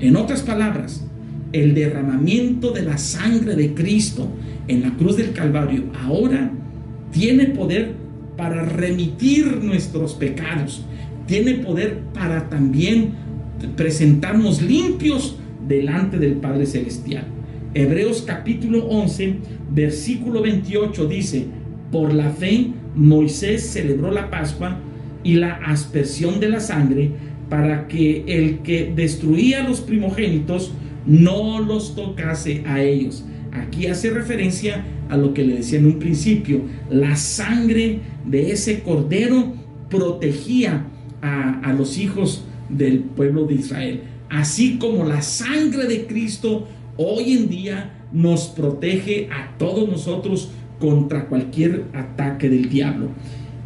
En 0.00 0.16
otras 0.16 0.42
palabras, 0.42 1.06
el 1.52 1.74
derramamiento 1.74 2.72
de 2.72 2.82
la 2.82 2.98
sangre 2.98 3.54
de 3.54 3.74
Cristo 3.74 4.28
en 4.68 4.82
la 4.82 4.90
cruz 4.96 5.16
del 5.16 5.32
Calvario 5.32 5.84
ahora 6.04 6.50
tiene 7.12 7.46
poder 7.46 7.94
para 8.36 8.64
remitir 8.64 9.62
nuestros 9.62 10.14
pecados, 10.14 10.84
tiene 11.26 11.54
poder 11.54 12.00
para 12.12 12.48
también 12.48 13.12
presentarnos 13.76 14.62
limpios 14.62 15.36
delante 15.66 16.18
del 16.18 16.34
Padre 16.34 16.66
Celestial. 16.66 17.24
Hebreos 17.74 18.22
capítulo 18.26 18.86
11, 18.86 19.36
versículo 19.72 20.42
28 20.42 21.06
dice, 21.06 21.46
por 21.90 22.12
la 22.12 22.30
fe 22.30 22.68
Moisés 22.94 23.66
celebró 23.70 24.10
la 24.10 24.30
Pascua 24.30 24.78
y 25.22 25.34
la 25.34 25.54
aspersión 25.54 26.38
de 26.40 26.48
la 26.48 26.60
sangre 26.60 27.10
para 27.48 27.88
que 27.88 28.24
el 28.26 28.58
que 28.58 28.92
destruía 28.94 29.66
los 29.66 29.80
primogénitos 29.80 30.72
no 31.06 31.60
los 31.60 31.94
tocase 31.94 32.62
a 32.66 32.82
ellos. 32.82 33.24
Aquí 33.54 33.86
hace 33.86 34.10
referencia 34.10 34.84
a 35.08 35.16
lo 35.16 35.32
que 35.32 35.44
le 35.44 35.56
decía 35.56 35.78
en 35.78 35.86
un 35.86 35.98
principio. 35.98 36.62
La 36.90 37.16
sangre 37.16 38.00
de 38.26 38.50
ese 38.50 38.82
cordero 38.82 39.54
protegía 39.88 40.86
a, 41.22 41.72
los 41.72 41.96
hijos 41.96 42.44
del 42.68 42.98
pueblo 42.98 43.46
de 43.46 43.54
Israel. 43.54 44.00
Así 44.28 44.76
como 44.78 45.04
la 45.04 45.22
sangre 45.22 45.86
de 45.86 46.06
Cristo 46.06 46.66
hoy 46.96 47.32
en 47.32 47.48
día 47.48 47.94
nos 48.12 48.48
protege 48.48 49.28
a 49.32 49.56
todos 49.56 49.88
nosotros 49.88 50.50
contra 50.78 51.28
cualquier 51.28 51.84
ataque 51.94 52.50
del 52.50 52.68
diablo. 52.68 53.08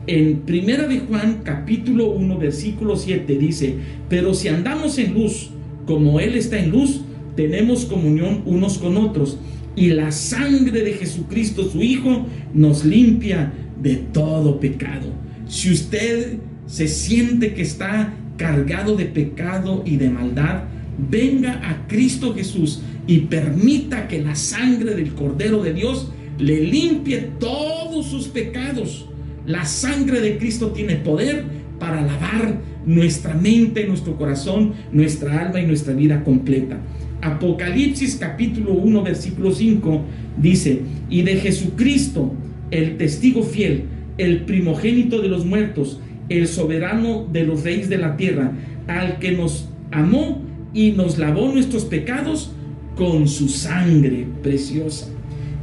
En 0.07 0.40
Primera 0.40 0.87
de 0.87 1.00
Juan 1.00 1.40
capítulo 1.42 2.11
1 2.11 2.38
versículo 2.38 2.97
7 2.97 3.38
dice, 3.38 3.76
pero 4.09 4.35
si 4.35 4.49
andamos 4.49 4.99
en 4.99 5.14
luz, 5.14 5.50
como 5.87 6.21
Él 6.21 6.37
está 6.37 6.59
en 6.59 6.71
luz, 6.71 7.02
tenemos 7.35 7.85
comunión 7.85 8.42
unos 8.47 8.78
con 8.78 8.97
otros, 8.97 9.38
y 9.78 9.90
la 9.90 10.11
sangre 10.11 10.82
de 10.82 10.94
Jesucristo, 10.94 11.70
su 11.70 11.80
Hijo, 11.82 12.26
nos 12.52 12.85
limpia 12.85 13.52
de 13.80 13.94
todo 13.94 14.58
pecado. 14.58 15.12
Si 15.47 15.70
usted 15.70 16.38
se 16.66 16.88
siente 16.88 17.54
que 17.54 17.62
está 17.62 18.12
cargado 18.37 18.97
de 18.97 19.04
pecado 19.04 19.85
y 19.87 19.97
de 19.97 20.11
maldad, 20.11 20.64
venga 21.11 21.61
a 21.70 21.87
Cristo 21.87 22.35
Jesús 22.35 22.82
y 23.06 23.20
permita 23.20 24.08
que 24.08 24.20
la 24.20 24.35
sangre 24.35 24.97
del 24.97 25.14
Cordero 25.14 25.62
de 25.62 25.75
Dios 25.75 26.11
le 26.38 26.61
limpie 26.61 27.30
todos 27.38 28.06
sus 28.06 28.26
pecados. 28.26 29.06
La 29.47 29.64
sangre 29.64 30.20
de 30.20 30.38
Cristo 30.38 30.73
tiene 30.73 30.97
poder 30.97 31.44
para 31.78 32.02
lavar 32.02 32.61
nuestra 32.85 33.35
mente, 33.35 33.87
nuestro 33.87 34.16
corazón, 34.16 34.75
nuestra 34.90 35.40
alma 35.40 35.61
y 35.61 35.66
nuestra 35.66 35.94
vida 35.94 36.25
completa. 36.25 36.78
Apocalipsis 37.20 38.16
capítulo 38.16 38.72
1 38.72 39.02
versículo 39.02 39.52
5 39.52 40.02
dice, 40.37 40.82
y 41.10 41.22
de 41.22 41.37
Jesucristo, 41.37 42.32
el 42.70 42.96
testigo 42.96 43.42
fiel, 43.42 43.84
el 44.18 44.44
primogénito 44.44 45.20
de 45.20 45.28
los 45.28 45.44
muertos, 45.44 46.00
el 46.28 46.46
soberano 46.46 47.26
de 47.32 47.44
los 47.44 47.64
reyes 47.64 47.88
de 47.88 47.98
la 47.98 48.16
tierra, 48.16 48.52
al 48.87 49.18
que 49.18 49.32
nos 49.32 49.68
amó 49.90 50.42
y 50.72 50.92
nos 50.92 51.18
lavó 51.18 51.50
nuestros 51.52 51.84
pecados 51.84 52.52
con 52.94 53.26
su 53.26 53.48
sangre 53.48 54.26
preciosa. 54.42 55.08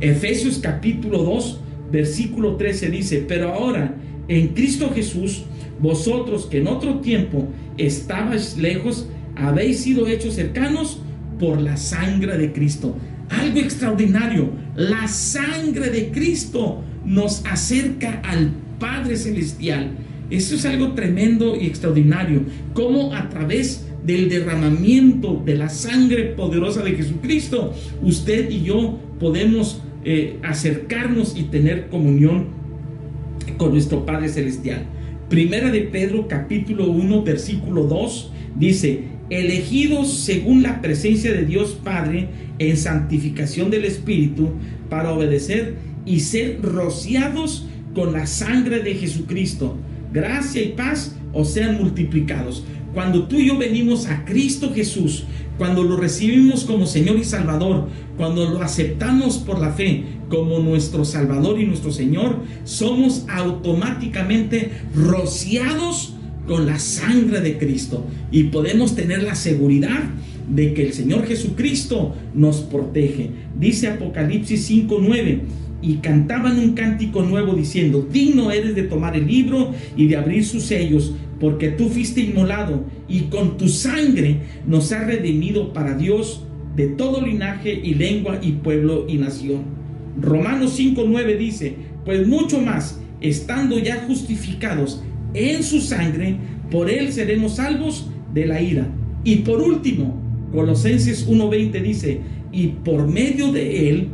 Efesios 0.01 0.59
capítulo 0.59 1.23
2, 1.23 1.61
versículo 1.91 2.55
13 2.55 2.89
dice, 2.89 3.25
pero 3.27 3.53
ahora 3.53 3.95
en 4.27 4.49
Cristo 4.49 4.91
Jesús, 4.93 5.43
vosotros 5.79 6.47
que 6.47 6.57
en 6.57 6.67
otro 6.67 6.99
tiempo 6.99 7.47
estabais 7.77 8.57
lejos, 8.57 9.07
habéis 9.35 9.79
sido 9.81 10.07
hechos 10.07 10.33
cercanos 10.33 11.01
por 11.39 11.61
la 11.61 11.77
sangre 11.77 12.37
de 12.37 12.51
Cristo. 12.51 12.95
Algo 13.29 13.59
extraordinario, 13.59 14.51
la 14.75 15.07
sangre 15.07 15.89
de 15.89 16.11
Cristo 16.11 16.83
nos 17.05 17.43
acerca 17.45 18.21
al 18.23 18.51
Padre 18.79 19.17
Celestial. 19.17 19.91
Eso 20.29 20.55
es 20.55 20.65
algo 20.65 20.93
tremendo 20.93 21.55
y 21.55 21.65
extraordinario. 21.65 22.41
Como 22.73 23.13
a 23.13 23.29
través 23.29 23.85
del 24.05 24.29
derramamiento 24.29 25.41
de 25.45 25.55
la 25.55 25.69
sangre 25.69 26.25
poderosa 26.25 26.83
de 26.83 26.91
Jesucristo, 26.95 27.73
usted 28.03 28.49
y 28.49 28.63
yo 28.63 28.99
podemos 29.19 29.81
eh, 30.03 30.37
acercarnos 30.43 31.35
y 31.35 31.43
tener 31.43 31.87
comunión 31.87 32.47
con 33.57 33.71
nuestro 33.71 34.05
Padre 34.05 34.29
Celestial. 34.29 34.83
Primera 35.29 35.71
de 35.71 35.81
Pedro 35.81 36.27
capítulo 36.27 36.91
1 36.91 37.23
versículo 37.23 37.83
2 37.83 38.31
dice, 38.57 39.05
elegidos 39.29 40.13
según 40.13 40.63
la 40.63 40.81
presencia 40.81 41.31
de 41.31 41.45
Dios 41.45 41.77
Padre 41.83 42.29
en 42.59 42.77
santificación 42.77 43.71
del 43.71 43.85
Espíritu 43.85 44.51
para 44.89 45.11
obedecer 45.11 45.75
y 46.05 46.19
ser 46.19 46.61
rociados 46.61 47.67
con 47.93 48.13
la 48.13 48.27
sangre 48.27 48.79
de 48.79 48.95
Jesucristo. 48.95 49.77
Gracia 50.13 50.61
y 50.61 50.69
paz 50.69 51.15
os 51.33 51.51
sean 51.51 51.77
multiplicados. 51.77 52.63
Cuando 52.93 53.27
tú 53.27 53.37
y 53.37 53.47
yo 53.47 53.57
venimos 53.57 54.05
a 54.05 54.23
Cristo 54.23 54.71
Jesús, 54.73 55.25
cuando 55.57 55.83
lo 55.83 55.97
recibimos 55.97 56.63
como 56.63 56.85
Señor 56.85 57.17
y 57.17 57.23
Salvador, 57.23 57.89
cuando 58.17 58.49
lo 58.49 58.61
aceptamos 58.61 59.37
por 59.37 59.59
la 59.59 59.71
fe 59.71 60.03
como 60.29 60.59
nuestro 60.59 61.03
Salvador 61.03 61.59
y 61.59 61.65
nuestro 61.65 61.91
Señor, 61.91 62.39
somos 62.63 63.25
automáticamente 63.29 64.71
rociados 64.93 66.14
con 66.47 66.65
la 66.65 66.79
sangre 66.79 67.41
de 67.41 67.57
Cristo 67.57 68.05
y 68.31 68.43
podemos 68.43 68.95
tener 68.95 69.23
la 69.23 69.35
seguridad 69.35 70.03
de 70.53 70.73
que 70.73 70.83
el 70.83 70.93
Señor 70.93 71.25
Jesucristo 71.25 72.15
nos 72.33 72.61
protege. 72.61 73.31
Dice 73.57 73.87
Apocalipsis 73.87 74.69
5:9 74.69 75.41
y 75.81 75.95
cantaban 75.95 76.59
un 76.59 76.73
cántico 76.73 77.23
nuevo 77.23 77.53
diciendo, 77.53 78.07
digno 78.11 78.51
eres 78.51 78.75
de 78.75 78.83
tomar 78.83 79.15
el 79.15 79.27
libro 79.27 79.71
y 79.95 80.07
de 80.07 80.17
abrir 80.17 80.45
sus 80.45 80.63
sellos, 80.63 81.13
porque 81.39 81.69
tú 81.69 81.89
fuiste 81.89 82.21
inmolado 82.21 82.85
y 83.07 83.21
con 83.21 83.57
tu 83.57 83.67
sangre 83.67 84.37
nos 84.65 84.91
has 84.91 85.05
redimido 85.05 85.73
para 85.73 85.95
Dios 85.95 86.43
de 86.75 86.87
todo 86.87 87.25
linaje 87.25 87.73
y 87.83 87.93
lengua 87.95 88.39
y 88.41 88.53
pueblo 88.53 89.05
y 89.07 89.17
nación. 89.17 89.63
Romanos 90.19 90.79
5:9 90.79 91.37
dice, 91.37 91.75
pues 92.03 92.27
mucho 92.27 92.61
más, 92.61 92.99
estando 93.21 93.79
ya 93.79 94.05
justificados 94.07 95.03
en 95.35 95.63
su 95.63 95.81
sangre, 95.81 96.37
por 96.71 96.89
él 96.89 97.11
seremos 97.11 97.55
salvos 97.55 98.09
de 98.33 98.45
la 98.45 98.61
ira. 98.61 98.87
Y 99.23 99.37
por 99.37 99.61
último, 99.61 100.21
Colosenses 100.51 101.27
1:20 101.27 101.81
dice, 101.81 102.21
y 102.51 102.67
por 102.67 103.07
medio 103.07 103.51
de 103.51 103.89
él, 103.89 104.07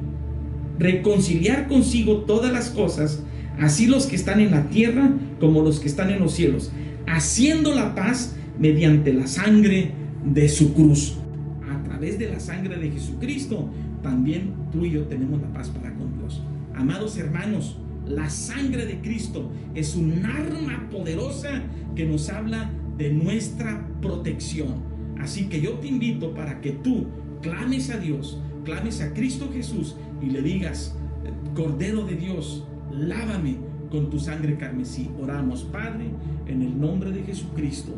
reconciliar 0.80 1.68
consigo 1.68 2.18
todas 2.20 2.52
las 2.52 2.70
cosas, 2.70 3.24
así 3.60 3.86
los 3.86 4.08
que 4.08 4.16
están 4.16 4.40
en 4.40 4.52
la 4.52 4.70
tierra 4.70 5.12
como 5.40 5.62
los 5.62 5.80
que 5.80 5.88
están 5.88 6.10
en 6.10 6.20
los 6.20 6.34
cielos, 6.34 6.72
haciendo 7.08 7.76
la 7.76 7.94
paz 7.94 8.36
mediante 8.60 9.14
la 9.14 9.28
sangre 9.28 9.92
de 10.26 10.50
su 10.50 10.74
cruz. 10.74 11.18
A 11.70 11.84
través 11.84 12.18
de 12.18 12.30
la 12.30 12.40
sangre 12.40 12.78
de 12.78 12.92
Jesucristo, 12.92 13.70
también 14.02 14.54
tú 14.72 14.86
y 14.86 14.92
yo 14.92 15.04
tenemos 15.04 15.42
la 15.42 15.54
paz 15.54 15.70
para 15.70 15.94
con 15.94 16.18
Dios. 16.18 16.42
Amados 16.74 17.18
hermanos, 17.18 17.78
la 18.06 18.30
sangre 18.30 18.86
de 18.86 19.00
Cristo 19.02 19.52
es 19.76 19.96
un 19.96 20.26
arma 20.26 20.90
poderosa 20.90 21.64
que 21.96 22.06
nos 22.06 22.30
habla 22.30 22.72
de 22.98 23.12
nuestra 23.12 23.88
protección. 24.02 24.76
Así 25.20 25.46
que 25.46 25.62
yo 25.62 25.74
te 25.74 25.88
invito 25.88 26.34
para 26.34 26.62
que 26.62 26.72
tú 26.72 27.08
clames 27.42 27.90
a 27.90 27.98
Dios, 27.98 28.40
clames 28.64 29.02
a 29.02 29.14
Cristo 29.14 29.50
Jesús 29.54 29.96
y 30.22 30.28
le 30.28 30.42
digas, 30.42 30.96
Cordero 31.56 32.06
de 32.06 32.16
Dios, 32.16 32.66
lávame 32.92 33.58
con 33.92 34.10
tu 34.10 34.20
sangre 34.20 34.58
carmesí. 34.58 35.10
Oramos, 35.22 35.64
Padre, 35.66 36.10
en 36.48 36.62
el 36.62 36.80
nombre 36.80 37.12
de 37.12 37.24
Jesucristo. 37.24 37.94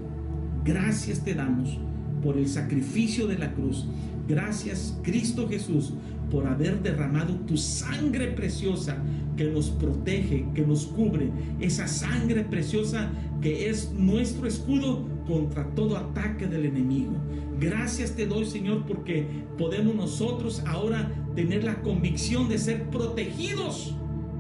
Gracias 0.65 1.23
te 1.23 1.33
damos 1.33 1.77
por 2.23 2.37
el 2.37 2.47
sacrificio 2.47 3.27
de 3.27 3.37
la 3.37 3.53
cruz. 3.53 3.85
Gracias, 4.27 4.97
Cristo 5.03 5.47
Jesús, 5.47 5.93
por 6.33 6.47
haber 6.47 6.81
derramado 6.81 7.35
tu 7.45 7.55
sangre 7.55 8.29
preciosa 8.29 8.97
que 9.37 9.43
nos 9.43 9.69
protege, 9.69 10.47
que 10.55 10.65
nos 10.65 10.87
cubre. 10.87 11.29
Esa 11.59 11.87
sangre 11.87 12.43
preciosa 12.43 13.11
que 13.39 13.69
es 13.69 13.91
nuestro 13.91 14.47
escudo 14.47 15.07
contra 15.27 15.63
todo 15.75 15.95
ataque 15.95 16.47
del 16.47 16.65
enemigo. 16.65 17.13
Gracias 17.59 18.15
te 18.15 18.25
doy, 18.25 18.47
Señor, 18.47 18.83
porque 18.87 19.27
podemos 19.59 19.93
nosotros 19.93 20.63
ahora 20.65 21.11
tener 21.35 21.63
la 21.63 21.83
convicción 21.83 22.49
de 22.49 22.57
ser 22.57 22.89
protegidos 22.89 23.95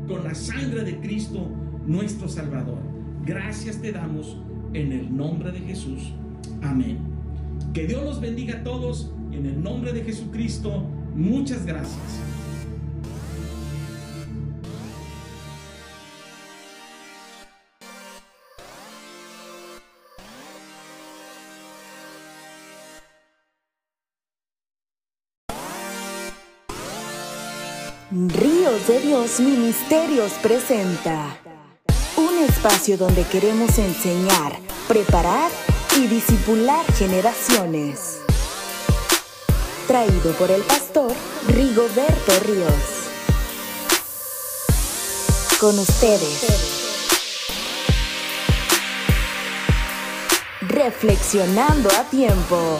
con 0.07 0.23
la 0.23 0.33
sangre 0.33 0.83
de 0.83 0.99
Cristo, 0.99 1.47
nuestro 1.85 2.27
Salvador. 2.27 2.79
Gracias 3.23 3.79
te 3.79 3.91
damos 3.91 4.35
en 4.73 4.93
el 4.93 5.15
nombre 5.15 5.51
de 5.51 5.59
Jesús. 5.59 6.11
Amén. 6.63 6.97
Que 7.71 7.85
Dios 7.85 8.03
los 8.03 8.19
bendiga 8.19 8.55
a 8.55 8.63
todos 8.63 9.11
en 9.31 9.45
el 9.45 9.61
nombre 9.61 9.93
de 9.93 10.03
Jesucristo. 10.03 10.87
Muchas 11.13 11.65
gracias. 11.65 12.23
Ríos 28.11 28.87
de 28.87 28.99
Dios 28.99 29.39
Ministerios 29.39 30.33
presenta 30.33 31.35
un 32.15 32.43
espacio 32.43 32.95
donde 32.95 33.23
queremos 33.23 33.77
enseñar, 33.79 34.53
preparar 34.87 35.49
y 35.97 36.07
disipular 36.07 36.85
generaciones. 36.93 38.22
Traído 39.87 40.31
por 40.39 40.49
el 40.49 40.61
pastor 40.61 41.11
Rigoberto 41.49 42.31
Ríos. 42.45 43.09
Con 45.59 45.77
ustedes. 45.77 46.69
Reflexionando 50.61 51.89
a 51.89 52.03
tiempo. 52.09 52.79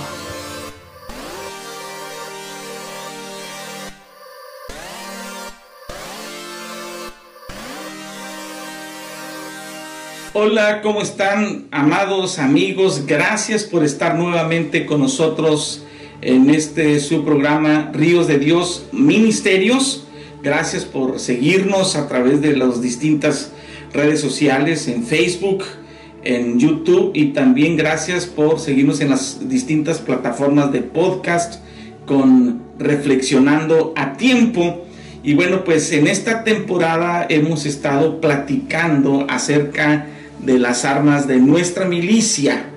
Hola, 10.31 10.81
¿cómo 10.81 11.01
están, 11.01 11.67
amados 11.71 12.39
amigos? 12.39 13.05
Gracias 13.05 13.65
por 13.65 13.83
estar 13.83 14.15
nuevamente 14.15 14.85
con 14.85 15.01
nosotros 15.01 15.83
en 16.25 16.49
este 16.49 16.99
su 17.01 17.25
programa 17.25 17.91
Ríos 17.93 18.27
de 18.27 18.39
Dios 18.39 18.85
Ministerios. 18.93 20.07
Gracias 20.41 20.85
por 20.85 21.19
seguirnos 21.19 21.95
a 21.95 22.07
través 22.07 22.41
de 22.41 22.55
las 22.55 22.81
distintas 22.81 23.51
redes 23.93 24.21
sociales 24.21 24.87
en 24.87 25.03
Facebook, 25.03 25.63
en 26.23 26.59
YouTube 26.59 27.11
y 27.13 27.27
también 27.27 27.75
gracias 27.75 28.25
por 28.25 28.59
seguirnos 28.59 29.01
en 29.01 29.09
las 29.09 29.49
distintas 29.49 29.99
plataformas 29.99 30.71
de 30.71 30.81
podcast 30.81 31.61
con 32.05 32.61
Reflexionando 32.79 33.93
a 33.97 34.13
Tiempo. 34.13 34.85
Y 35.23 35.33
bueno, 35.33 35.63
pues 35.65 35.91
en 35.91 36.07
esta 36.07 36.43
temporada 36.43 37.25
hemos 37.29 37.65
estado 37.65 38.21
platicando 38.21 39.25
acerca 39.29 40.07
de 40.39 40.57
las 40.59 40.85
armas 40.85 41.27
de 41.27 41.37
nuestra 41.37 41.85
milicia. 41.85 42.72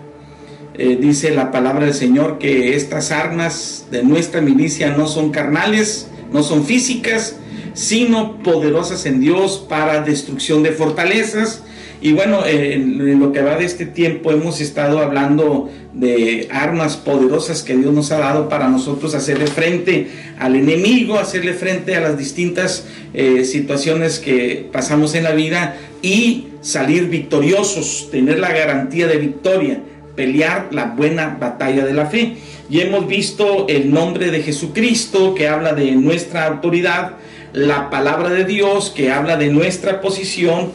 Eh, 0.78 0.98
dice 1.00 1.34
la 1.34 1.50
palabra 1.50 1.86
del 1.86 1.94
Señor 1.94 2.38
que 2.38 2.76
estas 2.76 3.10
armas 3.10 3.86
de 3.90 4.02
nuestra 4.02 4.40
milicia 4.40 4.90
no 4.90 5.06
son 5.06 5.30
carnales, 5.30 6.08
no 6.32 6.42
son 6.42 6.64
físicas, 6.64 7.36
sino 7.72 8.42
poderosas 8.42 9.06
en 9.06 9.20
Dios 9.20 9.64
para 9.68 10.02
destrucción 10.02 10.62
de 10.62 10.72
fortalezas. 10.72 11.62
Y 12.02 12.12
bueno, 12.12 12.44
en 12.46 13.18
lo 13.18 13.32
que 13.32 13.40
va 13.40 13.56
de 13.56 13.64
este 13.64 13.86
tiempo 13.86 14.30
hemos 14.30 14.60
estado 14.60 14.98
hablando 14.98 15.70
de 15.94 16.46
armas 16.50 16.98
poderosas 16.98 17.62
que 17.62 17.74
Dios 17.74 17.92
nos 17.92 18.12
ha 18.12 18.18
dado 18.18 18.50
para 18.50 18.68
nosotros 18.68 19.14
hacerle 19.14 19.46
frente 19.46 20.08
al 20.38 20.56
enemigo, 20.56 21.18
hacerle 21.18 21.54
frente 21.54 21.96
a 21.96 22.00
las 22.00 22.18
distintas 22.18 22.84
eh, 23.14 23.44
situaciones 23.44 24.18
que 24.18 24.68
pasamos 24.70 25.14
en 25.14 25.24
la 25.24 25.32
vida 25.32 25.78
y 26.02 26.48
salir 26.60 27.08
victoriosos, 27.08 28.08
tener 28.10 28.40
la 28.40 28.52
garantía 28.52 29.06
de 29.06 29.16
victoria, 29.16 29.80
pelear 30.16 30.68
la 30.72 30.86
buena 30.86 31.36
batalla 31.38 31.84
de 31.84 31.92
la 31.92 32.06
fe. 32.06 32.36
Y 32.68 32.80
hemos 32.80 33.06
visto 33.06 33.66
el 33.68 33.92
nombre 33.92 34.30
de 34.30 34.42
Jesucristo 34.42 35.34
que 35.34 35.48
habla 35.48 35.72
de 35.72 35.92
nuestra 35.92 36.46
autoridad, 36.46 37.12
la 37.52 37.90
palabra 37.90 38.30
de 38.30 38.44
Dios 38.44 38.92
que 38.94 39.12
habla 39.12 39.36
de 39.36 39.48
nuestra 39.48 40.00
posición, 40.00 40.72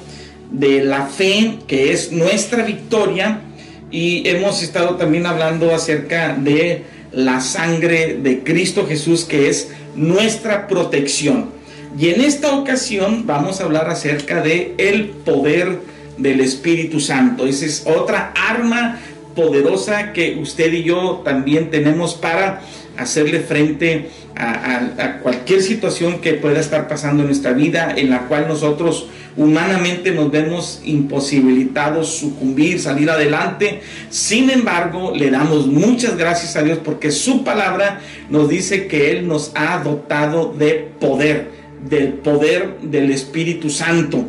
de 0.52 0.84
la 0.84 1.08
fe 1.08 1.58
que 1.68 1.92
es 1.92 2.12
nuestra 2.12 2.64
victoria. 2.64 3.42
Y 3.90 4.28
hemos 4.30 4.64
estado 4.64 4.96
también 4.96 5.26
hablando 5.26 5.74
acerca 5.76 6.34
de 6.34 6.84
la 7.12 7.42
sangre 7.42 8.20
de 8.22 8.44
Cristo 8.44 8.86
Jesús 8.88 9.26
que 9.26 9.50
es 9.50 9.72
nuestra 9.96 10.68
protección. 10.68 11.50
Y 12.00 12.10
en 12.10 12.22
esta 12.22 12.56
ocasión 12.56 13.26
vamos 13.26 13.60
a 13.60 13.66
hablar 13.66 13.90
acerca 13.90 14.42
de 14.42 14.74
el 14.78 15.10
poder 15.10 15.80
del 16.18 16.40
Espíritu 16.40 17.00
Santo. 17.00 17.46
Esa 17.46 17.66
es 17.66 17.84
otra 17.86 18.34
arma 18.36 19.00
poderosa 19.36 20.14
que 20.14 20.38
usted 20.42 20.74
y 20.74 20.84
yo 20.84 21.22
también 21.24 21.70
tenemos 21.70 22.16
para 22.16 22.62
hacerle 22.98 23.40
frente 23.40 24.10
a, 24.36 25.20
cualquier 25.22 25.62
situación 25.62 26.20
que 26.20 26.34
pueda 26.34 26.60
estar 26.60 26.88
pasando 26.88 27.22
en 27.22 27.28
nuestra 27.28 27.54
vida, 27.54 27.94
en 27.96 28.10
la 28.10 28.28
cual 28.28 28.48
nosotros 28.48 29.08
humanamente 29.38 30.12
nos 30.12 30.32
vemos 30.32 30.82
imposibilitados 30.84 32.10
sucumbir, 32.10 32.80
salir 32.80 33.10
adelante. 33.10 33.82
Sin 34.10 34.50
embargo, 34.50 35.14
le 35.16 35.30
damos 35.30 35.68
muchas 35.68 36.18
gracias 36.18 36.56
a 36.56 36.64
Dios 36.64 36.80
porque 36.84 37.12
su 37.12 37.44
palabra 37.44 38.02
nos 38.30 38.50
dice 38.50 38.88
que 38.88 39.12
Él 39.12 39.28
nos 39.28 39.52
ha 39.56 39.82
dotado 39.84 40.54
de 40.54 40.90
poder 41.00 41.62
del 41.88 42.14
poder 42.14 42.78
del 42.82 43.12
Espíritu 43.12 43.70
Santo. 43.70 44.26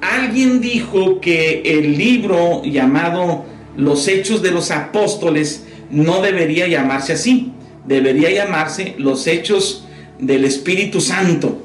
Alguien 0.00 0.60
dijo 0.60 1.20
que 1.20 1.62
el 1.64 1.96
libro 1.96 2.62
llamado 2.64 3.44
Los 3.76 4.08
Hechos 4.08 4.42
de 4.42 4.50
los 4.50 4.70
Apóstoles 4.70 5.64
no 5.90 6.22
debería 6.22 6.66
llamarse 6.66 7.12
así, 7.12 7.52
debería 7.86 8.30
llamarse 8.30 8.94
Los 8.98 9.26
Hechos 9.26 9.84
del 10.18 10.44
Espíritu 10.44 11.00
Santo, 11.00 11.62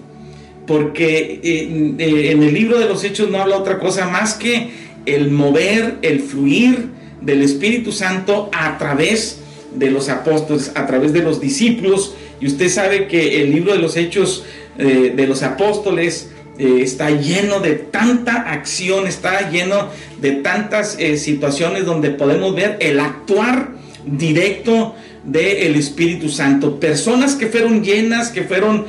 porque 0.67 1.39
eh, 1.43 1.95
eh, 1.97 2.31
en 2.31 2.43
el 2.43 2.53
libro 2.53 2.79
de 2.79 2.85
los 2.85 3.03
Hechos 3.03 3.29
no 3.29 3.41
habla 3.41 3.57
otra 3.57 3.79
cosa 3.79 4.07
más 4.07 4.33
que 4.33 4.69
el 5.05 5.31
mover, 5.31 5.97
el 6.01 6.19
fluir 6.19 6.89
del 7.21 7.41
Espíritu 7.41 7.91
Santo 7.91 8.49
a 8.53 8.77
través 8.77 9.39
de 9.75 9.89
los 9.89 10.09
apóstoles, 10.09 10.71
a 10.75 10.85
través 10.85 11.13
de 11.13 11.23
los 11.23 11.39
discípulos. 11.39 12.15
Y 12.39 12.47
usted 12.47 12.69
sabe 12.69 13.07
que 13.07 13.41
el 13.41 13.51
libro 13.51 13.73
de 13.73 13.79
los 13.79 13.95
hechos 13.97 14.43
eh, 14.77 15.13
de 15.15 15.27
los 15.27 15.43
apóstoles 15.43 16.31
eh, 16.61 16.81
está 16.81 17.09
lleno 17.09 17.59
de 17.59 17.73
tanta 17.73 18.51
acción, 18.51 19.07
está 19.07 19.49
lleno 19.49 19.89
de 20.21 20.31
tantas 20.31 20.97
eh, 20.99 21.17
situaciones 21.17 21.85
donde 21.85 22.11
podemos 22.11 22.55
ver 22.55 22.77
el 22.79 22.99
actuar 22.99 23.71
directo 24.05 24.95
del 25.23 25.75
Espíritu 25.75 26.29
Santo. 26.29 26.79
Personas 26.79 27.35
que 27.35 27.47
fueron 27.47 27.83
llenas, 27.83 28.29
que 28.29 28.43
fueron 28.43 28.85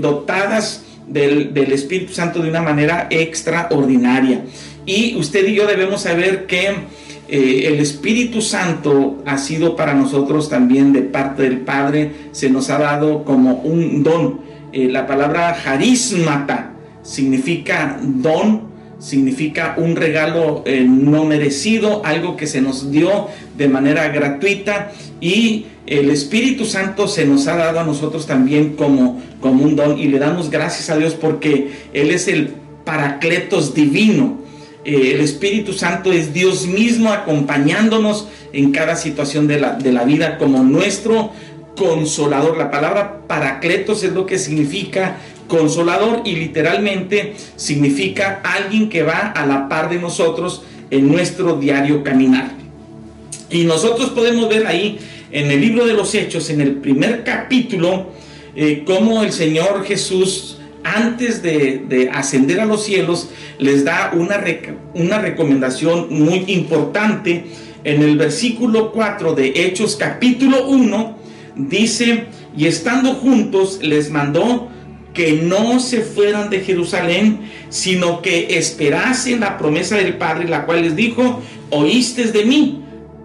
dotadas 0.00 0.84
del, 1.08 1.72
Espíritu 1.72 2.12
Santo 2.12 2.40
de 2.42 2.50
una 2.50 2.62
manera 2.62 3.06
extraordinaria. 3.10 4.44
Y 4.86 5.16
usted 5.16 5.46
y 5.46 5.54
yo 5.54 5.66
debemos 5.66 6.02
saber 6.02 6.46
que 6.46 6.68
eh, 7.28 7.66
el 7.66 7.78
Espíritu 7.80 8.40
Santo 8.40 9.22
ha 9.26 9.38
sido 9.38 9.76
para 9.76 9.94
nosotros 9.94 10.48
también 10.48 10.92
de 10.92 11.02
parte 11.02 11.42
del 11.42 11.60
Padre, 11.60 12.12
se 12.32 12.48
nos 12.48 12.70
ha 12.70 12.78
dado 12.78 13.24
como 13.24 13.56
un 13.56 14.02
don. 14.02 14.40
Eh, 14.72 14.88
la 14.88 15.06
palabra 15.06 15.56
harismata 15.64 16.72
significa 17.08 17.98
don, 18.02 18.68
significa 18.98 19.74
un 19.78 19.96
regalo 19.96 20.62
eh, 20.66 20.84
no 20.86 21.24
merecido, 21.24 22.02
algo 22.04 22.36
que 22.36 22.46
se 22.46 22.60
nos 22.60 22.90
dio 22.90 23.28
de 23.56 23.68
manera 23.68 24.08
gratuita 24.08 24.92
y 25.20 25.66
el 25.86 26.10
Espíritu 26.10 26.64
Santo 26.64 27.08
se 27.08 27.24
nos 27.24 27.46
ha 27.46 27.56
dado 27.56 27.80
a 27.80 27.84
nosotros 27.84 28.26
también 28.26 28.74
como, 28.74 29.22
como 29.40 29.64
un 29.64 29.76
don 29.76 29.98
y 29.98 30.08
le 30.08 30.18
damos 30.18 30.50
gracias 30.50 30.90
a 30.90 30.98
Dios 30.98 31.14
porque 31.14 31.70
Él 31.92 32.10
es 32.10 32.28
el 32.28 32.54
paracletos 32.84 33.74
divino 33.74 34.38
eh, 34.84 35.12
el 35.14 35.20
Espíritu 35.20 35.74
Santo 35.74 36.12
es 36.12 36.32
Dios 36.32 36.66
mismo 36.66 37.12
acompañándonos 37.12 38.26
en 38.54 38.72
cada 38.72 38.96
situación 38.96 39.46
de 39.46 39.60
la, 39.60 39.74
de 39.74 39.92
la 39.92 40.04
vida 40.04 40.38
como 40.38 40.62
nuestro 40.62 41.30
consolador. 41.76 42.56
La 42.56 42.70
palabra 42.70 43.20
paracletos 43.26 44.02
es 44.02 44.12
lo 44.12 44.24
que 44.24 44.38
significa 44.38 45.16
consolador 45.48 46.22
y 46.24 46.36
literalmente 46.36 47.34
significa 47.56 48.40
alguien 48.44 48.88
que 48.88 49.02
va 49.02 49.32
a 49.32 49.46
la 49.46 49.68
par 49.68 49.90
de 49.90 49.98
nosotros 49.98 50.62
en 50.90 51.10
nuestro 51.10 51.56
diario 51.56 52.04
caminar. 52.04 52.52
Y 53.50 53.64
nosotros 53.64 54.10
podemos 54.10 54.48
ver 54.48 54.66
ahí 54.66 54.98
en 55.32 55.50
el 55.50 55.60
libro 55.60 55.86
de 55.86 55.94
los 55.94 56.14
Hechos, 56.14 56.50
en 56.50 56.60
el 56.60 56.76
primer 56.76 57.24
capítulo, 57.24 58.10
eh, 58.54 58.84
cómo 58.86 59.22
el 59.22 59.32
Señor 59.32 59.84
Jesús 59.84 60.58
antes 60.84 61.42
de, 61.42 62.10
ascender 62.12 62.60
a 62.60 62.64
los 62.64 62.84
cielos, 62.84 63.28
les 63.58 63.84
da 63.84 64.12
una, 64.14 64.42
una 64.94 65.18
recomendación 65.18 66.06
muy 66.10 66.44
importante. 66.48 67.46
En 67.84 68.02
el 68.02 68.16
versículo 68.16 68.92
4 68.92 69.34
de 69.34 69.52
Hechos 69.54 69.96
capítulo 69.96 70.66
1 70.66 71.16
dice, 71.56 72.26
y 72.56 72.66
estando 72.66 73.14
juntos 73.14 73.80
les 73.82 74.10
mandó 74.10 74.68
que 75.18 75.32
no 75.32 75.80
se 75.80 76.02
fueran 76.02 76.48
de 76.48 76.60
Jerusalén, 76.60 77.40
sino 77.70 78.22
que 78.22 78.56
esperasen 78.56 79.40
la 79.40 79.58
promesa 79.58 79.96
del 79.96 80.16
Padre, 80.16 80.48
la 80.48 80.64
cual 80.64 80.82
les 80.82 80.94
dijo, 80.94 81.42
oíste 81.70 82.30
de 82.30 82.44
mí, 82.44 82.84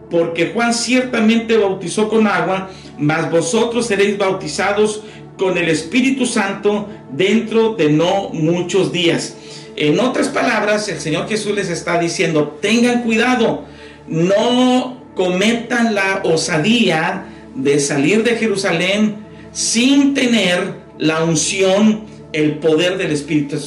porque 0.10 0.47
Juan 0.47 0.73
ciertamente 0.73 1.56
bautizó 1.56 2.10
con 2.10 2.25
agua, 2.25 2.71
mas 2.97 3.29
vosotros 3.29 3.86
seréis 3.86 4.17
bautizados 4.17 5.03
con 5.38 5.56
el 5.56 5.69
Espíritu 5.69 6.25
Santo 6.25 6.89
dentro 7.12 7.75
de 7.75 7.89
no 7.89 8.29
muchos 8.29 8.91
días. 8.91 9.36
En 9.75 9.99
otras 9.99 10.29
palabras, 10.29 10.89
el 10.89 10.99
Señor 10.99 11.29
Jesús 11.29 11.53
les 11.53 11.69
está 11.69 11.99
diciendo, 11.99 12.58
tengan 12.60 13.03
cuidado, 13.03 13.65
no 14.08 14.97
cometan 15.13 15.93
la 15.93 16.21
osadía 16.23 17.25
de 17.53 17.79
salir 17.79 18.23
de 18.23 18.36
Jerusalén 18.36 19.17
sin 19.51 20.15
tener 20.15 20.83
la 21.03 21.21
unción, 21.23 22.05
el 22.31 22.53
poder 22.53 22.97
del 22.97 23.11
Espíritu, 23.11 23.57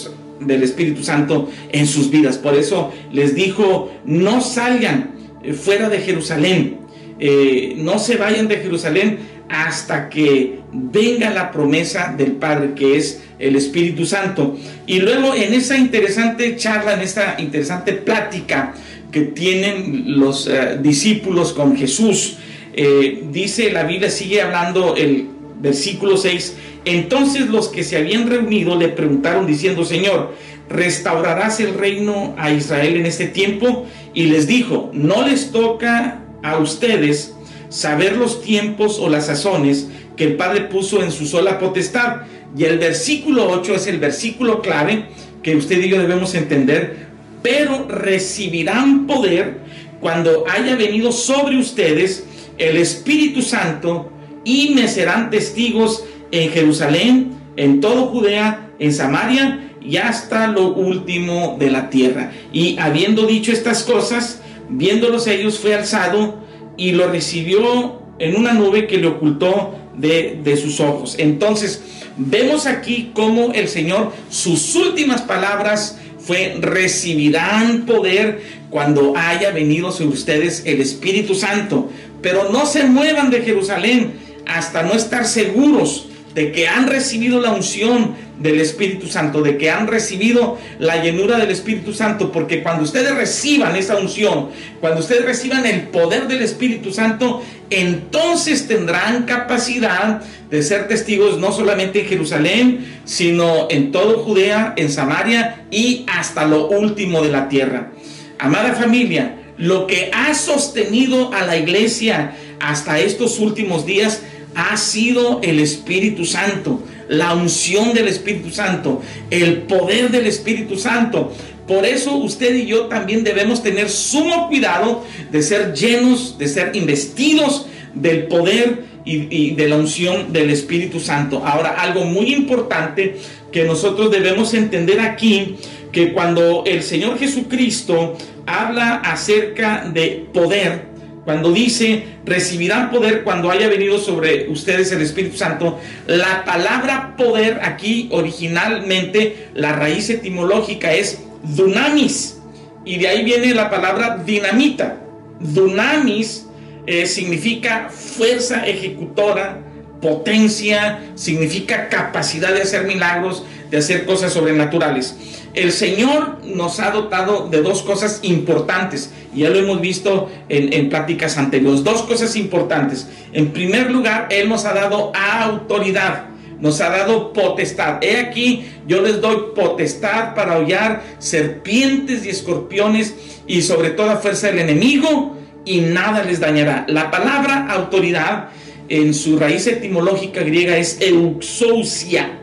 del 0.41 0.63
Espíritu 0.63 1.05
Santo 1.05 1.51
en 1.71 1.87
sus 1.87 2.11
vidas. 2.11 2.39
Por 2.39 2.55
eso 2.55 2.93
les 3.13 3.35
dijo, 3.35 3.93
no 4.07 4.41
salgan 4.41 5.11
fuera 5.53 5.91
de 5.91 5.99
Jerusalén, 5.99 6.79
eh, 7.19 7.75
no 7.77 7.99
se 7.99 8.17
vayan 8.17 8.49
de 8.49 8.57
Jerusalén 8.57 9.19
hasta 9.51 10.09
que 10.09 10.61
venga 10.73 11.31
la 11.31 11.53
promesa 11.53 12.15
del 12.17 12.33
Padre, 12.33 12.73
que 12.75 12.97
es 12.97 13.23
el 13.39 13.55
Espíritu 13.55 14.07
Santo. 14.07 14.57
Y 14.87 15.01
luego 15.01 15.35
en 15.35 15.53
esa 15.53 15.77
interesante 15.77 16.57
charla, 16.57 16.95
en 16.95 17.03
esta 17.03 17.37
interesante 17.39 17.93
plática 17.93 18.75
que 19.13 19.21
tienen 19.21 20.19
los 20.19 20.49
eh, 20.49 20.79
discípulos 20.83 21.53
con 21.53 21.77
Jesús, 21.77 22.39
eh, 22.73 23.25
dice 23.31 23.71
la 23.73 23.85
Biblia, 23.85 24.11
sigue 24.11 24.41
hablando 24.41 24.97
el 24.97 25.36
versículo 25.61 26.17
6, 26.17 26.57
entonces 26.85 27.49
los 27.49 27.69
que 27.69 27.85
se 27.85 27.97
habían 27.97 28.29
reunido 28.29 28.77
le 28.77 28.89
preguntaron 28.89 29.47
diciendo, 29.47 29.85
Señor, 29.85 30.35
¿restaurarás 30.69 31.61
el 31.61 31.75
reino 31.75 32.35
a 32.39 32.51
Israel 32.53 32.97
en 32.97 33.07
este 33.07 33.27
tiempo? 33.27 33.87
Y 34.15 34.27
les 34.27 34.47
dijo, 34.47 34.91
no 34.93 35.27
les 35.27 35.51
toca 35.51 36.23
a 36.43 36.59
ustedes 36.59 37.35
saber 37.69 38.17
los 38.17 38.43
tiempos 38.43 38.99
o 38.99 39.09
las 39.09 39.27
sazones 39.27 39.89
que 40.17 40.25
el 40.25 40.37
Padre 40.37 40.63
puso 40.63 41.03
en 41.03 41.13
su 41.13 41.27
sola 41.27 41.59
potestad. 41.59 42.23
Y 42.57 42.65
el 42.65 42.79
versículo 42.79 43.51
8 43.51 43.75
es 43.75 43.87
el 43.87 43.99
versículo 43.99 44.63
clave 44.63 45.07
que 45.43 45.57
usted 45.57 45.83
y 45.83 45.89
yo 45.89 46.01
debemos 46.01 46.35
entender. 46.35 47.07
Pero 47.43 47.87
recibirán 47.89 49.07
poder 49.07 49.59
cuando 50.01 50.45
haya 50.49 50.77
venido 50.77 51.13
sobre 51.13 51.59
ustedes 51.59 52.25
el 52.59 52.77
Espíritu 52.77 53.43
Santo 53.43 54.11
y 54.47 54.71
me 54.71 54.87
serán 54.87 55.29
testigos 55.29 56.05
en 56.31 56.51
Jerusalén, 56.51 57.33
en 57.57 57.81
todo 57.81 58.07
Judea, 58.07 58.71
en 58.79 58.95
Samaria 58.95 59.73
y 59.83 59.97
hasta 59.97 60.47
lo 60.47 60.73
último 60.73 61.57
de 61.59 61.69
la 61.69 61.91
tierra. 61.91 62.31
Y 62.53 62.79
habiendo 62.79 63.27
dicho 63.27 63.51
estas 63.51 63.83
cosas, 63.83 64.41
viéndolos 64.69 65.27
ellos 65.27 65.59
fue 65.59 65.75
alzado 65.75 66.39
y 66.77 66.93
lo 66.93 67.09
recibió 67.09 68.01
en 68.21 68.37
una 68.37 68.53
nube 68.53 68.87
que 68.87 68.99
le 68.99 69.09
ocultó 69.09 69.75
de, 69.97 70.57
sus 70.63 70.79
ojos. 70.79 71.17
Entonces, 71.19 71.83
vemos 72.17 72.67
aquí 72.67 73.11
cómo 73.15 73.53
el 73.53 73.67
Señor, 73.67 74.13
sus 74.31 74.77
últimas 74.77 75.23
palabras 75.23 75.99
fue, 76.21 76.57
recibirán 76.61 77.85
poder 77.85 78.43
cuando 78.71 79.15
haya 79.17 79.51
venido 79.51 79.91
sobre 79.91 80.11
ustedes 80.11 80.63
el 80.67 80.81
Espíritu 80.81 81.35
Santo. 81.35 81.91
Pero 82.23 82.51
no 82.53 82.65
se 82.67 82.85
muevan 82.85 83.31
de 83.31 83.43
Jerusalén 83.43 84.26
hasta 84.47 84.83
no 84.83 84.95
estar 84.95 85.27
seguros 85.27 86.09
de 86.37 86.53
que 86.53 86.69
han 86.69 86.87
recibido 86.87 87.41
la 87.41 87.53
unción 87.53 88.15
del 88.39 88.61
Espíritu 88.61 89.07
Santo, 89.07 89.41
de 89.41 89.57
que 89.57 89.71
han 89.71 89.87
recibido 89.87 90.59
la 90.79 91.03
llenura 91.03 91.39
del 91.39 91.51
Espíritu 91.51 91.95
Santo, 91.95 92.31
porque 92.31 92.63
cuando 92.63 92.85
ustedes 92.85 93.15
reciban 93.15 93.75
esa 93.75 93.97
unción, 93.97 94.51
cuando 94.81 95.01
ustedes 95.01 95.25
reciban 95.25 95.65
el 95.65 95.85
poder 95.85 96.29
del 96.29 96.43
Espíritu 96.43 96.93
Santo, 96.93 97.43
entonces 97.71 98.69
tendrán 98.69 99.25
capacidad 99.25 100.21
de 100.51 100.63
ser 100.63 100.89
testigos 100.89 101.39
no 101.39 101.53
solamente 101.53 102.03
en 102.03 102.07
Jerusalén, 102.07 103.01
sino 103.07 103.69
en 103.71 103.91
todo 103.91 104.19
Judea, 104.19 104.75
en 104.77 104.91
Samaria 104.91 105.65
y 105.71 106.05
hasta 106.07 106.45
lo 106.45 106.69
último 106.69 107.23
de 107.23 107.33
la 107.33 107.49
tierra. 107.49 107.93
Amada 108.39 108.75
familia, 108.75 109.37
lo 109.57 109.87
que 109.87 110.11
ha 110.13 110.35
sostenido 110.35 111.33
a 111.33 111.47
la 111.47 111.57
iglesia 111.57 112.37
hasta 112.61 113.01
estos 113.01 113.39
últimos 113.39 113.87
días 113.87 114.23
ha 114.57 114.77
sido 114.79 115.41
el 115.43 115.61
Espíritu 115.61 116.25
Santo, 116.25 116.83
la 117.09 117.35
unción 117.35 117.93
del 117.93 118.09
Espíritu 118.09 118.51
Santo, 118.51 119.03
el 119.31 119.59
poder 119.63 120.11
del 120.11 120.27
Espíritu 120.27 120.79
Santo. 120.79 121.33
Por 121.69 121.85
eso 121.85 122.17
usted 122.17 122.55
y 122.55 122.67
yo 122.67 122.87
también 122.87 123.23
debemos 123.23 123.63
tener 123.63 123.91
sumo 123.91 124.49
cuidado 124.49 125.05
de 125.31 125.43
ser 125.43 125.75
llenos, 125.75 126.39
de 126.39 126.49
ser 126.49 126.75
investidos 126.75 127.67
del 127.95 128.29
poder 128.29 128.85
y, 129.05 129.55
de 129.55 129.69
la 129.69 129.77
unción 129.77 130.33
del 130.33 130.51
Espíritu 130.51 131.01
Santo. 131.01 131.43
Ahora, 131.45 131.81
algo 131.81 132.05
muy 132.05 132.35
importante 132.35 133.17
que 133.53 133.65
nosotros 133.65 134.11
debemos 134.11 134.55
entender 134.55 135.01
aquí, 135.01 135.57
que 135.93 136.13
cuando 136.13 136.65
el 136.67 136.83
Señor 136.83 137.19
Jesucristo 137.19 138.17
habla 138.47 138.97
acerca 138.97 139.89
de 139.93 140.27
poder, 140.33 140.86
cuando 141.27 141.53
dice, 141.53 142.05
recibirán 142.25 142.91
poder 142.91 143.25
cuando 143.25 143.51
haya 143.51 143.69
venido 143.69 143.99
sobre 143.99 144.49
ustedes 144.49 144.93
el 144.93 145.03
Espíritu 145.03 145.37
Santo, 145.37 145.81
la 146.07 146.45
palabra 146.45 147.17
poder 147.17 147.59
aquí 147.63 148.09
originalmente, 148.13 149.49
la 149.53 149.73
raíz 149.73 150.09
etimológica 150.09 150.95
es 150.95 151.19
dunamis, 151.43 152.39
y 152.85 152.99
de 152.99 153.09
ahí 153.09 153.25
viene 153.25 153.53
la 153.53 153.69
palabra 153.69 154.23
dinamita. 154.25 154.99
Dunamis 155.41 156.47
eh, 156.87 157.07
significa 157.07 157.91
fuerza 157.91 158.65
ejecutora, 158.65 159.59
potencia, 160.01 161.01
significa 161.17 161.89
capacidad 161.89 162.55
de 162.55 162.63
hacer 162.63 162.85
milagros, 162.85 163.45
de 163.69 163.79
hacer 163.79 164.07
cosas 164.07 164.33
sobrenaturales. 164.33 165.17
El 165.57 165.73
Señor 165.73 166.39
nos 166.45 166.79
ha 166.81 166.91
dotado 166.91 167.49
de 167.49 167.63
dos 167.63 167.83
cosas 167.83 168.21
importantes, 168.23 169.11
y 169.35 169.41
ya 169.41 169.51
lo 169.51 169.59
hemos 169.59 169.81
visto 169.81 170.31
en, 170.49 170.73
en 170.73 170.89
pláticas 170.91 171.39
anteriores, 171.39 171.83
dos 171.83 172.03
cosas 172.03 172.37
importantes. 172.37 173.09
En 173.33 173.53
primer 173.53 173.91
lugar, 173.91 174.29
Él 174.31 174.49
nos 174.49 174.65
ha 174.67 174.75
dado 174.75 175.13
autoridad 175.15 176.27
nos 176.59 176.81
ha 176.81 176.89
dado 176.89 177.35
potestad. 177.35 178.03
He 178.03 178.17
aquí, 178.17 178.65
yo 178.87 179.03
les 179.03 179.21
doy 179.21 179.53
potestad 179.55 180.35
para 180.35 180.59
hollar 180.59 181.03
serpientes 181.19 182.25
y 182.25 182.31
escorpiones 182.31 183.15
y 183.47 183.63
sobre 183.63 183.91
toda 183.91 184.17
fuerza 184.17 184.47
del 184.47 184.61
enemigo 184.61 185.37
y 185.65 185.81
nada 185.81 186.23
les 186.25 186.41
dañará. 186.41 186.87
La 186.89 187.11
palabra 187.11 187.67
autoridad 187.69 188.49
en 188.89 189.13
su 189.13 189.39
raíz 189.39 189.67
etimológica 189.67 190.41
griega 190.43 190.79
es 190.79 190.99
euxousia. 191.01 192.39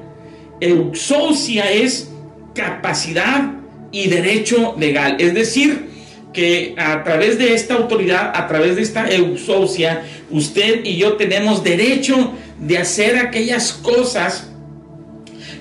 Euxousia 0.60 1.71
es 1.71 2.12
capacidad 2.54 3.54
y 3.92 4.08
derecho 4.08 4.76
legal. 4.78 5.18
Es 5.20 5.34
decir, 5.34 5.94
que 6.34 6.74
a 6.78 7.04
través 7.04 7.38
de 7.38 7.54
esta 7.54 7.76
autoridad, 7.76 8.32
a 8.36 8.48
través 8.48 8.76
de 8.76 8.82
esta 8.82 9.10
euxousia, 9.10 10.04
usted 10.32 10.84
y 10.84 10.98
yo 10.98 11.13
tenemos 11.13 11.63
derecho 11.63 12.34
de 12.60 12.80
hacer 12.80 13.18
aquellas 13.18 13.72
cosas 13.72 14.50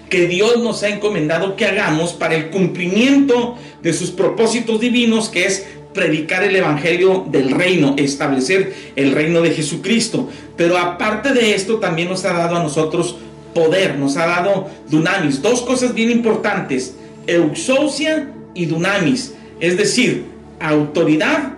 que 0.08 0.26
Dios 0.26 0.62
nos 0.62 0.82
ha 0.82 0.88
encomendado 0.88 1.56
que 1.56 1.66
hagamos 1.66 2.12
para 2.12 2.34
el 2.34 2.50
cumplimiento 2.50 3.56
de 3.82 3.92
sus 3.92 4.10
propósitos 4.10 4.80
divinos, 4.80 5.28
que 5.28 5.46
es 5.46 5.66
predicar 5.94 6.42
el 6.44 6.56
Evangelio 6.56 7.26
del 7.30 7.50
reino, 7.50 7.94
establecer 7.98 8.74
el 8.96 9.12
reino 9.12 9.42
de 9.42 9.50
Jesucristo. 9.50 10.28
Pero 10.56 10.78
aparte 10.78 11.32
de 11.32 11.54
esto, 11.54 11.76
también 11.78 12.08
nos 12.08 12.24
ha 12.24 12.32
dado 12.32 12.56
a 12.56 12.62
nosotros 12.62 13.16
poder, 13.54 13.98
nos 13.98 14.16
ha 14.16 14.26
dado 14.26 14.70
dunamis. 14.88 15.42
Dos 15.42 15.62
cosas 15.62 15.94
bien 15.94 16.10
importantes, 16.10 16.94
euxosia 17.26 18.30
y 18.54 18.66
dunamis, 18.66 19.34
es 19.60 19.76
decir, 19.76 20.24
autoridad 20.60 21.54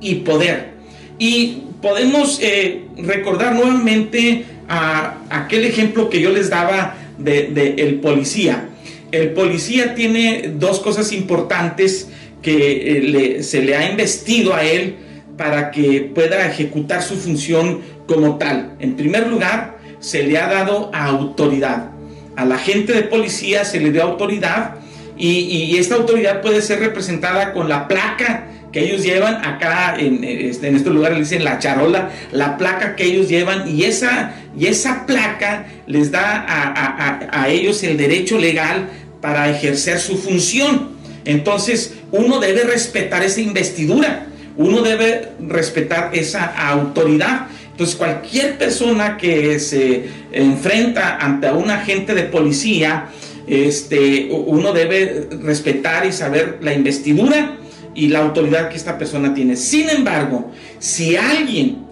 y 0.00 0.16
poder. 0.16 0.70
Y 1.18 1.62
podemos 1.82 2.38
eh, 2.42 2.82
recordar 2.96 3.54
nuevamente 3.54 4.44
a 4.68 5.18
aquel 5.30 5.64
ejemplo 5.64 6.10
que 6.10 6.20
yo 6.20 6.30
les 6.30 6.50
daba 6.50 6.96
de, 7.18 7.74
el 7.78 7.96
policía. 7.96 8.68
El 9.10 9.30
policía 9.30 9.94
tiene 9.94 10.52
dos 10.54 10.80
cosas 10.80 11.12
importantes 11.12 12.08
que 12.42 13.38
eh, 13.38 13.42
se 13.42 13.62
le 13.62 13.74
ha 13.74 13.90
investido 13.90 14.54
a 14.54 14.64
él 14.64 14.96
para 15.36 15.70
que 15.70 16.10
pueda 16.14 16.46
ejecutar 16.46 17.02
su 17.02 17.16
función 17.16 17.80
como 18.06 18.36
tal. 18.36 18.74
En 18.80 18.96
primer 18.96 19.28
lugar, 19.28 19.77
se 20.00 20.22
le 20.24 20.38
ha 20.38 20.48
dado 20.48 20.90
autoridad. 20.94 21.90
A 22.36 22.44
la 22.44 22.58
gente 22.58 22.92
de 22.92 23.02
policía 23.02 23.64
se 23.64 23.80
le 23.80 23.90
dio 23.90 24.02
autoridad 24.02 24.76
y, 25.16 25.76
esta 25.76 25.96
autoridad 25.96 26.40
puede 26.40 26.62
ser 26.62 26.80
representada 26.80 27.52
con 27.52 27.68
la 27.68 27.88
placa 27.88 28.46
que 28.72 28.80
ellos 28.80 29.02
llevan 29.02 29.36
acá 29.44 29.96
en, 29.98 30.22
este, 30.22 30.68
en 30.68 30.76
este 30.76 30.90
lugar 30.90 31.12
le 31.12 31.20
dicen 31.20 31.42
la 31.42 31.58
charola, 31.58 32.10
la 32.32 32.58
placa 32.58 32.96
que 32.96 33.04
ellos 33.04 33.28
llevan 33.28 33.68
y 33.68 33.84
esa, 33.84 34.34
y 34.56 34.66
esa 34.66 35.06
placa 35.06 35.66
les 35.86 36.10
da 36.10 36.44
a, 36.46 37.28
a 37.32 37.48
ellos 37.48 37.82
el 37.82 37.96
derecho 37.96 38.38
legal 38.38 38.88
para 39.20 39.50
ejercer 39.50 39.98
su 39.98 40.16
función. 40.18 40.90
Entonces 41.24 41.94
uno 42.12 42.40
debe 42.40 42.62
respetar 42.64 43.22
esa 43.22 43.40
investidura, 43.40 44.26
uno 44.56 44.82
debe 44.82 45.28
respetar 45.40 46.10
esa 46.12 46.44
autoridad. 46.44 47.48
Entonces 47.78 47.94
cualquier 47.94 48.58
persona 48.58 49.16
que 49.16 49.60
se 49.60 50.08
enfrenta 50.32 51.16
ante 51.18 51.48
un 51.52 51.70
agente 51.70 52.12
de 52.12 52.24
policía, 52.24 53.06
este, 53.46 54.30
uno 54.32 54.72
debe 54.72 55.28
respetar 55.44 56.04
y 56.04 56.10
saber 56.10 56.58
la 56.60 56.74
investidura 56.74 57.56
y 57.94 58.08
la 58.08 58.18
autoridad 58.18 58.68
que 58.68 58.76
esta 58.76 58.98
persona 58.98 59.32
tiene. 59.32 59.54
Sin 59.54 59.88
embargo, 59.90 60.50
si 60.80 61.14
alguien 61.14 61.84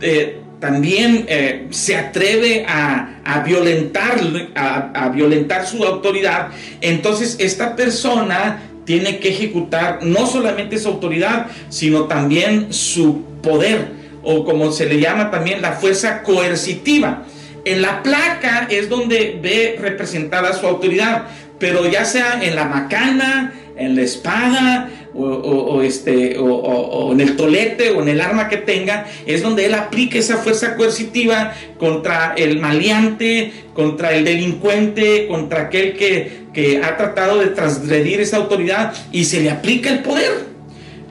eh, 0.00 0.40
también 0.58 1.26
eh, 1.28 1.66
se 1.68 1.96
atreve 1.96 2.64
a, 2.66 3.42
violentar, 3.44 4.18
a, 4.54 5.10
violentar 5.10 5.66
su 5.66 5.84
autoridad, 5.84 6.48
entonces 6.80 7.36
esta 7.38 7.76
persona 7.76 8.62
tiene 8.86 9.18
que 9.18 9.28
ejecutar 9.28 9.98
no 10.02 10.26
solamente 10.26 10.78
su 10.78 10.88
autoridad, 10.88 11.48
sino 11.68 12.04
también 12.04 12.72
su 12.72 13.20
poder, 13.42 13.95
o 14.26 14.44
como 14.44 14.72
se 14.72 14.86
le 14.86 14.98
llama 14.98 15.30
también 15.30 15.62
la 15.62 15.72
fuerza 15.72 16.22
coercitiva. 16.22 17.22
En 17.64 17.80
la 17.80 18.02
placa 18.02 18.66
es 18.68 18.88
donde 18.88 19.38
ve 19.40 19.78
representada 19.80 20.52
su 20.52 20.66
autoridad, 20.66 21.26
pero 21.58 21.88
ya 21.88 22.04
sea 22.04 22.40
en 22.42 22.56
la 22.56 22.64
macana, 22.64 23.54
en 23.76 23.94
la 23.94 24.02
espada, 24.02 24.90
o, 25.14 25.80
este, 25.80 26.36
o, 26.38 27.12
en 27.12 27.20
el 27.20 27.36
tolete 27.36 27.90
o 27.90 28.02
en 28.02 28.08
el 28.08 28.20
arma 28.20 28.48
que 28.48 28.58
tenga, 28.58 29.06
es 29.26 29.42
donde 29.42 29.64
él 29.64 29.74
aplica 29.74 30.18
esa 30.18 30.36
fuerza 30.38 30.76
coercitiva 30.76 31.54
contra 31.78 32.34
el 32.36 32.60
maleante, 32.60 33.52
contra 33.72 34.12
el 34.14 34.24
delincuente, 34.24 35.26
contra 35.28 35.62
aquel 35.62 35.96
que, 35.96 36.46
que 36.52 36.82
ha 36.82 36.96
tratado 36.96 37.38
de 37.38 37.46
transgredir 37.46 38.20
esa 38.20 38.38
autoridad 38.38 38.92
y 39.12 39.24
se 39.24 39.40
le 39.40 39.50
aplica 39.50 39.88
el 39.90 40.00
poder. 40.00 40.56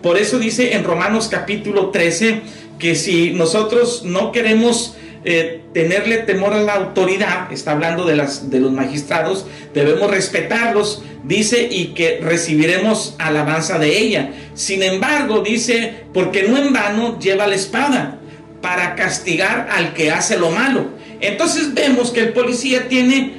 Por 0.03 0.17
eso 0.17 0.37
dice 0.37 0.75
en 0.75 0.83
Romanos 0.83 1.29
capítulo 1.31 1.89
13 1.89 2.64
que 2.79 2.95
si 2.95 3.31
nosotros 3.31 4.03
no 4.03 4.31
queremos 4.31 4.95
eh, 5.27 5.63
tenerle 5.73 6.17
temor 6.17 6.53
a 6.53 6.61
la 6.61 6.73
autoridad, 6.73 7.51
está 7.51 7.71
hablando 7.71 8.05
de, 8.05 8.15
las, 8.15 8.51
de 8.51 8.59
los 8.59 8.71
magistrados, 8.71 9.47
debemos 9.73 10.11
respetarlos, 10.11 11.03
dice, 11.23 11.67
y 11.71 11.95
que 11.95 12.19
recibiremos 12.21 13.15
alabanza 13.17 13.79
de 13.79 13.97
ella. 13.97 14.29
Sin 14.53 14.83
embargo, 14.83 15.39
dice, 15.39 16.05
porque 16.13 16.43
no 16.43 16.57
en 16.57 16.71
vano 16.73 17.17
lleva 17.19 17.47
la 17.47 17.55
espada 17.55 18.19
para 18.61 18.95
castigar 18.95 19.67
al 19.71 19.93
que 19.93 20.11
hace 20.11 20.37
lo 20.37 20.51
malo. 20.51 20.89
Entonces 21.21 21.73
vemos 21.73 22.11
que 22.11 22.19
el 22.19 22.33
policía 22.33 22.87
tiene 22.87 23.33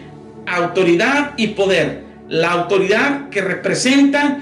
autoridad 0.47 1.35
y 1.37 1.49
poder. 1.49 2.05
La 2.29 2.51
autoridad 2.51 3.29
que 3.29 3.43
representa, 3.43 4.41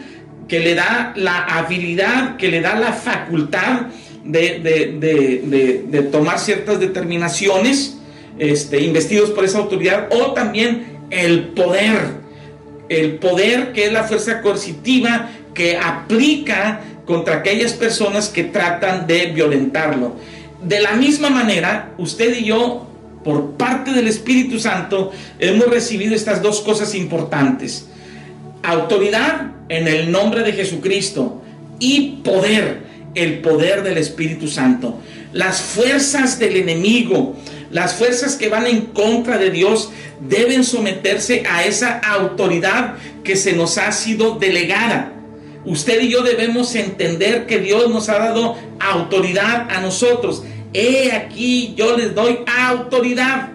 que 0.48 0.60
le 0.60 0.74
da 0.74 1.12
la 1.16 1.44
habilidad, 1.44 2.36
que 2.36 2.48
le 2.48 2.60
da 2.60 2.74
la 2.78 2.92
facultad 2.92 3.88
de, 4.24 6.08
tomar 6.10 6.38
ciertas 6.38 6.80
determinaciones, 6.80 7.98
este, 8.38 8.80
investidos 8.82 9.30
por 9.30 9.44
esa 9.44 9.58
autoridad, 9.58 10.08
o 10.10 10.32
también 10.32 10.86
el 11.10 11.48
poder, 11.48 11.98
el 12.88 13.16
poder 13.16 13.72
que 13.72 13.86
es 13.86 13.92
la 13.92 14.04
fuerza 14.04 14.40
coercitiva 14.40 15.30
que 15.52 15.76
aplica 15.76 16.80
contra 17.06 17.36
aquellas 17.36 17.74
personas 17.74 18.28
que 18.28 18.44
tratan 18.44 19.06
de 19.06 19.26
violentarlo. 19.26 20.16
De 20.62 20.80
la 20.80 20.92
misma 20.92 21.30
manera, 21.30 21.92
usted 21.98 22.36
y 22.38 22.44
yo, 22.44 22.88
por 23.22 23.52
parte 23.52 23.92
del 23.92 24.08
Espíritu 24.08 24.58
Santo, 24.58 25.12
hemos 25.38 25.66
recibido 25.66 26.14
estas 26.14 26.42
dos 26.42 26.60
cosas 26.62 26.94
importantes. 26.94 27.88
Autoridad 28.62 29.52
en 29.68 29.86
el 29.86 30.10
nombre 30.10 30.42
de 30.42 30.52
Jesucristo 30.52 31.42
y 31.78 32.22
poder 32.24 32.93
el 33.14 33.40
poder 33.40 33.82
del 33.82 33.98
Espíritu 33.98 34.48
Santo. 34.48 35.00
Las 35.32 35.60
fuerzas 35.60 36.38
del 36.38 36.56
enemigo, 36.56 37.36
las 37.70 37.94
fuerzas 37.94 38.36
que 38.36 38.48
van 38.48 38.66
en 38.66 38.82
contra 38.86 39.38
de 39.38 39.50
Dios, 39.50 39.90
deben 40.20 40.64
someterse 40.64 41.42
a 41.48 41.64
esa 41.64 41.98
autoridad 41.98 42.96
que 43.22 43.36
se 43.36 43.54
nos 43.54 43.78
ha 43.78 43.90
sido 43.92 44.38
delegada. 44.38 45.12
Usted 45.64 46.02
y 46.02 46.10
yo 46.10 46.22
debemos 46.22 46.74
entender 46.74 47.46
que 47.46 47.58
Dios 47.58 47.88
nos 47.90 48.08
ha 48.08 48.18
dado 48.18 48.56
autoridad 48.78 49.68
a 49.70 49.80
nosotros. 49.80 50.42
He 50.72 51.12
aquí 51.12 51.74
yo 51.76 51.96
les 51.96 52.14
doy 52.14 52.40
autoridad 52.46 53.50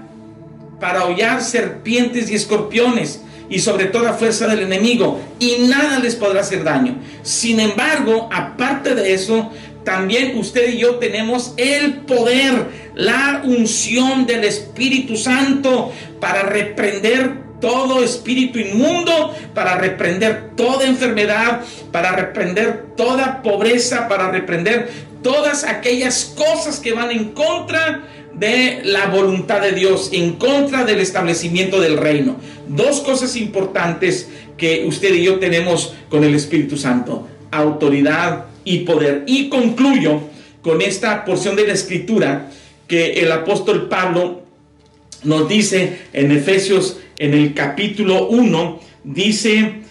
para 0.79 1.05
hollar 1.05 1.41
serpientes 1.41 2.31
y 2.31 2.35
escorpiones 2.35 3.21
y 3.49 3.59
sobre 3.59 3.85
toda 3.85 4.13
fuerza 4.13 4.47
del 4.47 4.59
enemigo, 4.59 5.19
y 5.39 5.67
nada 5.67 5.99
les 5.99 6.15
podrá 6.15 6.41
hacer 6.41 6.63
daño. 6.63 6.97
Sin 7.23 7.59
embargo, 7.59 8.29
aparte 8.31 8.95
de 8.95 9.13
eso, 9.13 9.51
también 9.83 10.37
usted 10.37 10.73
y 10.73 10.77
yo 10.77 10.95
tenemos 10.95 11.53
el 11.57 12.01
poder, 12.01 12.67
la 12.95 13.41
unción 13.43 14.25
del 14.25 14.43
Espíritu 14.43 15.15
Santo 15.15 15.91
para 16.19 16.43
reprender 16.43 17.49
todo 17.59 18.03
espíritu 18.03 18.59
inmundo, 18.59 19.35
para 19.53 19.75
reprender 19.75 20.51
toda 20.55 20.85
enfermedad, 20.85 21.61
para 21.91 22.13
reprender 22.13 22.85
toda 22.95 23.41
pobreza, 23.41 24.07
para 24.07 24.31
reprender 24.31 24.89
todas 25.21 25.63
aquellas 25.63 26.33
cosas 26.37 26.79
que 26.79 26.93
van 26.93 27.11
en 27.11 27.31
contra 27.31 28.03
de 28.33 28.81
la 28.83 29.07
voluntad 29.07 29.61
de 29.61 29.73
Dios, 29.73 30.09
en 30.13 30.33
contra 30.33 30.85
del 30.85 30.99
establecimiento 30.99 31.79
del 31.79 31.97
reino. 31.97 32.37
Dos 32.67 33.01
cosas 33.01 33.35
importantes 33.35 34.29
que 34.57 34.85
usted 34.85 35.13
y 35.13 35.23
yo 35.23 35.39
tenemos 35.39 35.93
con 36.09 36.23
el 36.23 36.35
Espíritu 36.35 36.77
Santo, 36.77 37.27
autoridad 37.51 38.45
y 38.63 38.79
poder. 38.79 39.23
Y 39.27 39.49
concluyo 39.49 40.21
con 40.61 40.81
esta 40.81 41.25
porción 41.25 41.55
de 41.55 41.67
la 41.67 41.73
escritura 41.73 42.51
que 42.87 43.21
el 43.21 43.31
apóstol 43.31 43.87
Pablo 43.87 44.43
nos 45.23 45.47
dice 45.49 45.99
en 46.13 46.31
Efesios 46.31 46.99
en 47.17 47.33
el 47.33 47.53
capítulo 47.53 48.27
1, 48.27 48.79
dice 49.03 49.81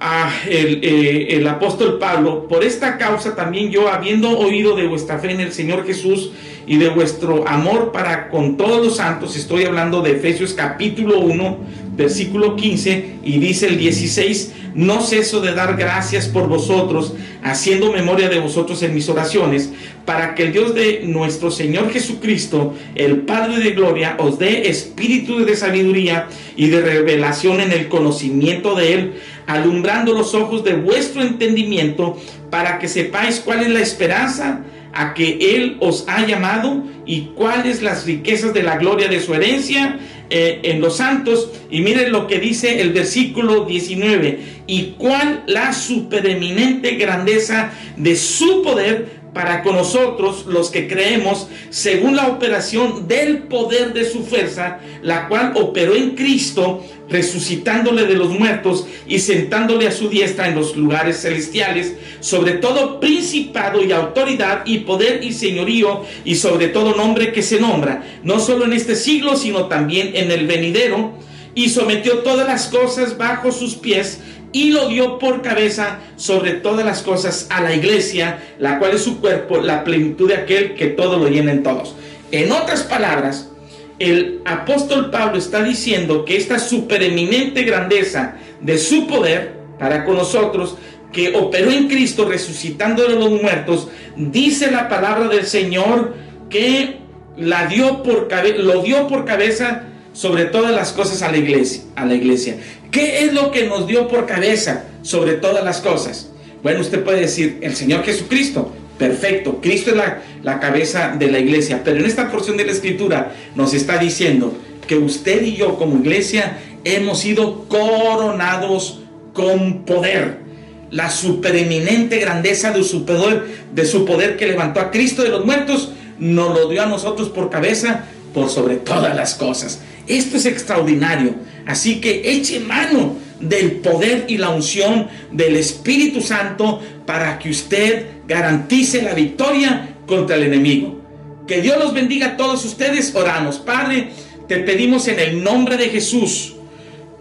ah, 0.00 0.32
el, 0.48 0.80
eh, 0.82 1.36
el, 1.36 1.46
apóstol 1.46 1.98
Pablo, 1.98 2.48
por 2.48 2.64
esta 2.64 2.98
causa 2.98 3.36
también 3.36 3.70
yo, 3.70 3.88
habiendo 3.88 4.36
oído 4.36 4.74
de 4.74 4.86
vuestra 4.86 5.18
fe 5.18 5.30
en 5.30 5.40
el 5.40 5.52
Señor 5.52 5.86
Jesús 5.86 6.32
y 6.66 6.78
de 6.78 6.88
vuestro 6.88 7.46
amor 7.46 7.92
para 7.92 8.28
con 8.28 8.56
todos 8.56 8.84
los 8.84 8.96
santos, 8.96 9.36
estoy 9.36 9.64
hablando 9.64 10.00
de 10.02 10.12
Efesios 10.12 10.54
capítulo 10.54 11.20
1, 11.20 11.58
versículo 11.96 12.56
15, 12.56 13.16
y 13.22 13.38
dice 13.38 13.66
el 13.66 13.78
16, 13.78 14.52
no 14.74 15.00
ceso 15.00 15.40
de 15.40 15.54
dar 15.54 15.76
gracias 15.76 16.26
por 16.26 16.48
vosotros, 16.48 17.14
haciendo 17.42 17.92
memoria 17.92 18.28
de 18.28 18.40
vosotros 18.40 18.82
en 18.82 18.94
mis 18.94 19.08
oraciones, 19.08 19.70
para 20.04 20.34
que 20.34 20.44
el 20.44 20.52
Dios 20.52 20.74
de 20.74 21.02
nuestro 21.04 21.50
Señor 21.50 21.90
Jesucristo, 21.90 22.74
el 22.94 23.18
Padre 23.18 23.62
de 23.62 23.70
Gloria, 23.70 24.16
os 24.18 24.38
dé 24.38 24.68
espíritu 24.68 25.44
de 25.44 25.56
sabiduría 25.56 26.28
y 26.56 26.68
de 26.68 26.80
revelación 26.80 27.60
en 27.60 27.72
el 27.72 27.88
conocimiento 27.88 28.74
de 28.74 28.94
Él, 28.94 29.14
alumbrando 29.46 30.12
los 30.12 30.34
ojos 30.34 30.64
de 30.64 30.74
vuestro 30.74 31.22
entendimiento, 31.22 32.18
para 32.50 32.78
que 32.78 32.88
sepáis 32.88 33.40
cuál 33.40 33.62
es 33.62 33.70
la 33.70 33.80
esperanza 33.80 34.64
a 34.94 35.14
que 35.14 35.56
Él 35.56 35.76
os 35.80 36.04
ha 36.08 36.26
llamado 36.26 36.82
y 37.06 37.32
cuáles 37.34 37.82
las 37.82 38.06
riquezas 38.06 38.54
de 38.54 38.62
la 38.62 38.78
gloria 38.78 39.08
de 39.08 39.20
su 39.20 39.34
herencia 39.34 39.98
eh, 40.30 40.60
en 40.62 40.80
los 40.80 40.96
santos. 40.96 41.50
Y 41.70 41.80
miren 41.80 42.12
lo 42.12 42.26
que 42.26 42.38
dice 42.38 42.80
el 42.80 42.92
versículo 42.92 43.64
19. 43.64 44.38
Y 44.66 44.94
cuál 44.96 45.42
la 45.46 45.72
supereminente 45.72 46.92
grandeza 46.96 47.72
de 47.96 48.16
su 48.16 48.62
poder 48.62 49.23
para 49.34 49.62
con 49.62 49.74
nosotros 49.74 50.46
los 50.46 50.70
que 50.70 50.88
creemos 50.88 51.48
según 51.68 52.16
la 52.16 52.28
operación 52.28 53.08
del 53.08 53.42
poder 53.42 53.92
de 53.92 54.08
su 54.08 54.24
fuerza, 54.24 54.78
la 55.02 55.28
cual 55.28 55.52
operó 55.56 55.94
en 55.94 56.10
Cristo, 56.10 56.82
resucitándole 57.10 58.06
de 58.06 58.14
los 58.14 58.30
muertos 58.30 58.86
y 59.06 59.18
sentándole 59.18 59.88
a 59.88 59.92
su 59.92 60.08
diestra 60.08 60.48
en 60.48 60.54
los 60.54 60.76
lugares 60.76 61.20
celestiales, 61.20 61.94
sobre 62.20 62.52
todo 62.52 63.00
principado 63.00 63.84
y 63.84 63.92
autoridad 63.92 64.62
y 64.64 64.78
poder 64.78 65.22
y 65.22 65.32
señorío 65.32 66.04
y 66.24 66.36
sobre 66.36 66.68
todo 66.68 66.94
nombre 66.94 67.32
que 67.32 67.42
se 67.42 67.60
nombra, 67.60 68.04
no 68.22 68.38
solo 68.40 68.64
en 68.64 68.72
este 68.72 68.94
siglo, 68.94 69.36
sino 69.36 69.66
también 69.66 70.12
en 70.14 70.30
el 70.30 70.46
venidero, 70.46 71.12
y 71.56 71.68
sometió 71.68 72.18
todas 72.18 72.46
las 72.46 72.66
cosas 72.66 73.16
bajo 73.16 73.52
sus 73.52 73.76
pies 73.76 74.20
y 74.54 74.70
lo 74.70 74.88
dio 74.88 75.18
por 75.18 75.42
cabeza 75.42 75.98
sobre 76.16 76.52
todas 76.52 76.86
las 76.86 77.02
cosas 77.02 77.48
a 77.50 77.60
la 77.60 77.74
iglesia, 77.74 78.38
la 78.58 78.78
cual 78.78 78.92
es 78.92 79.02
su 79.02 79.20
cuerpo, 79.20 79.58
la 79.58 79.82
plenitud 79.82 80.28
de 80.28 80.36
aquel 80.36 80.74
que 80.74 80.86
todo 80.86 81.18
lo 81.18 81.28
llena 81.28 81.50
en 81.50 81.64
todos. 81.64 81.96
En 82.30 82.52
otras 82.52 82.84
palabras, 82.84 83.50
el 83.98 84.40
apóstol 84.44 85.10
Pablo 85.10 85.38
está 85.38 85.62
diciendo 85.62 86.24
que 86.24 86.36
esta 86.36 86.60
supereminente 86.60 87.64
grandeza 87.64 88.36
de 88.60 88.78
su 88.78 89.08
poder 89.08 89.54
para 89.78 90.04
con 90.04 90.16
nosotros, 90.16 90.76
que 91.12 91.34
operó 91.34 91.72
en 91.72 91.88
Cristo 91.88 92.24
resucitando 92.24 93.08
de 93.08 93.16
los 93.16 93.42
muertos, 93.42 93.88
dice 94.16 94.70
la 94.70 94.88
palabra 94.88 95.28
del 95.28 95.46
Señor 95.46 96.14
que 96.48 96.98
la 97.36 97.66
dio 97.66 98.04
por 98.04 98.28
lo 98.58 98.82
dio 98.82 99.08
por 99.08 99.24
cabeza 99.24 99.88
sobre 100.14 100.46
todas 100.46 100.72
las 100.72 100.92
cosas 100.92 101.20
a 101.22 101.30
la 101.30 101.36
iglesia, 101.36 101.82
a 101.96 102.06
la 102.06 102.14
iglesia. 102.14 102.56
¿Qué 102.90 103.24
es 103.24 103.34
lo 103.34 103.50
que 103.50 103.66
nos 103.66 103.86
dio 103.86 104.08
por 104.08 104.24
cabeza 104.24 104.84
sobre 105.02 105.34
todas 105.34 105.62
las 105.62 105.80
cosas? 105.80 106.30
Bueno, 106.62 106.80
usted 106.80 107.04
puede 107.04 107.20
decir, 107.20 107.58
el 107.60 107.76
Señor 107.76 108.02
Jesucristo. 108.04 108.72
Perfecto, 108.96 109.60
Cristo 109.60 109.90
es 109.90 109.96
la, 109.96 110.22
la 110.44 110.60
cabeza 110.60 111.16
de 111.18 111.30
la 111.30 111.40
iglesia. 111.40 111.82
Pero 111.84 111.98
en 111.98 112.06
esta 112.06 112.30
porción 112.30 112.56
de 112.56 112.64
la 112.64 112.70
escritura 112.70 113.34
nos 113.56 113.74
está 113.74 113.98
diciendo 113.98 114.56
que 114.86 114.96
usted 114.96 115.42
y 115.42 115.56
yo 115.56 115.76
como 115.76 115.98
iglesia 115.98 116.58
hemos 116.84 117.18
sido 117.18 117.64
coronados 117.68 119.00
con 119.32 119.84
poder. 119.84 120.44
La 120.92 121.10
supereminente 121.10 122.18
grandeza 122.18 122.70
de 122.70 122.84
su 122.84 123.04
poder, 123.04 123.44
de 123.74 123.84
su 123.84 124.04
poder 124.04 124.36
que 124.36 124.46
levantó 124.46 124.78
a 124.78 124.92
Cristo 124.92 125.24
de 125.24 125.30
los 125.30 125.44
muertos, 125.44 125.90
nos 126.20 126.56
lo 126.56 126.68
dio 126.68 126.82
a 126.82 126.86
nosotros 126.86 127.30
por 127.30 127.50
cabeza 127.50 128.04
por 128.32 128.48
sobre 128.48 128.76
todas 128.76 129.16
las 129.16 129.34
cosas. 129.34 129.80
Esto 130.06 130.36
es 130.36 130.46
extraordinario. 130.46 131.34
Así 131.66 132.00
que 132.00 132.32
eche 132.32 132.60
mano 132.60 133.16
del 133.40 133.72
poder 133.72 134.26
y 134.28 134.38
la 134.38 134.50
unción 134.50 135.08
del 135.30 135.56
Espíritu 135.56 136.20
Santo 136.20 136.80
para 137.06 137.38
que 137.38 137.50
usted 137.50 138.06
garantice 138.26 139.02
la 139.02 139.14
victoria 139.14 139.96
contra 140.06 140.36
el 140.36 140.44
enemigo. 140.44 141.00
Que 141.46 141.60
Dios 141.60 141.78
los 141.78 141.92
bendiga 141.92 142.28
a 142.28 142.36
todos 142.36 142.64
ustedes. 142.64 143.14
Oramos. 143.14 143.58
Padre, 143.58 144.10
te 144.48 144.58
pedimos 144.58 145.08
en 145.08 145.20
el 145.20 145.42
nombre 145.42 145.76
de 145.76 145.88
Jesús 145.88 146.54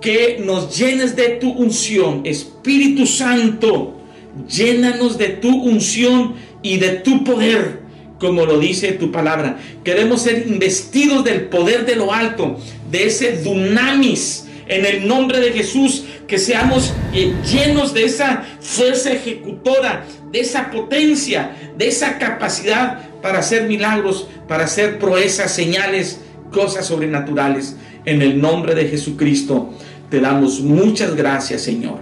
que 0.02 0.41
nos 0.43 0.78
llenes 0.78 1.15
de 1.15 1.30
tu 1.30 1.52
unción. 1.52 2.22
Espíritu 2.26 3.06
Santo, 3.06 4.02
llénanos 4.48 5.17
de 5.17 5.30
tu 5.30 5.63
unción 5.63 6.36
y 6.62 6.78
de 6.78 6.89
tu 6.89 7.24
poder 7.24 7.83
como 8.23 8.45
lo 8.45 8.57
dice 8.57 8.93
tu 8.93 9.12
palabra. 9.12 9.57
Queremos 9.83 10.21
ser 10.21 10.47
investidos 10.47 11.25
del 11.25 11.41
poder 11.49 11.86
de 11.86 11.97
lo 11.97 12.13
alto, 12.13 12.57
de 12.89 13.07
ese 13.07 13.43
dunamis, 13.43 14.45
en 14.69 14.86
el 14.86 15.05
nombre 15.05 15.41
de 15.41 15.51
Jesús, 15.51 16.05
que 16.25 16.38
seamos 16.38 16.93
eh, 17.13 17.33
llenos 17.51 17.93
de 17.93 18.05
esa 18.05 18.45
fuerza 18.62 19.12
ejecutora, 19.12 20.05
de 20.31 20.39
esa 20.39 20.71
potencia, 20.71 21.51
de 21.77 21.89
esa 21.89 22.17
capacidad 22.17 23.09
para 23.21 23.39
hacer 23.39 23.67
milagros, 23.67 24.29
para 24.47 24.63
hacer 24.63 24.99
proezas, 24.99 25.53
señales, 25.53 26.21
cosas 26.49 26.86
sobrenaturales. 26.86 27.75
En 28.05 28.21
el 28.21 28.39
nombre 28.39 28.73
de 28.73 28.88
Jesucristo 28.88 29.73
te 30.09 30.21
damos 30.21 30.62
muchas 30.62 31.13
gracias, 31.13 31.62
Señor. 31.62 31.99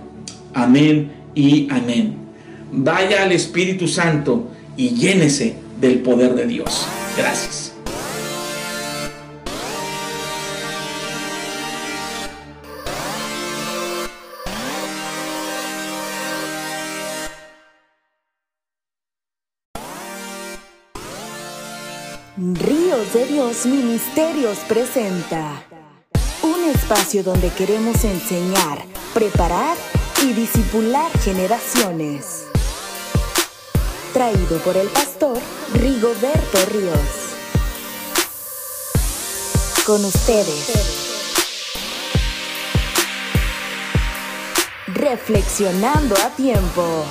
Amén 0.53 1.11
y 1.33 1.67
amén. 1.71 2.15
Vaya 2.71 3.23
al 3.23 3.31
Espíritu 3.31 3.87
Santo 3.87 4.51
y 4.77 4.89
llénese 4.89 5.60
del 5.81 5.99
poder 6.01 6.35
de 6.35 6.45
Dios. 6.45 6.87
Gracias. 7.17 7.73
Ríos 22.37 23.13
de 23.13 23.25
Dios 23.25 23.65
Ministerios 23.65 24.57
presenta 24.67 25.63
un 26.43 26.69
espacio 26.69 27.23
donde 27.23 27.49
queremos 27.49 28.03
enseñar, 28.03 28.83
preparar 29.13 29.75
y 30.23 30.33
disipular 30.33 31.11
generaciones 31.19 32.50
traído 34.13 34.57
por 34.59 34.75
el 34.77 34.87
pastor 34.89 35.37
Rigoberto 35.73 36.65
Ríos. 36.71 37.35
Con 39.85 40.03
ustedes. 40.03 40.97
Reflexionando 44.87 46.15
a 46.15 46.29
tiempo. 46.35 47.05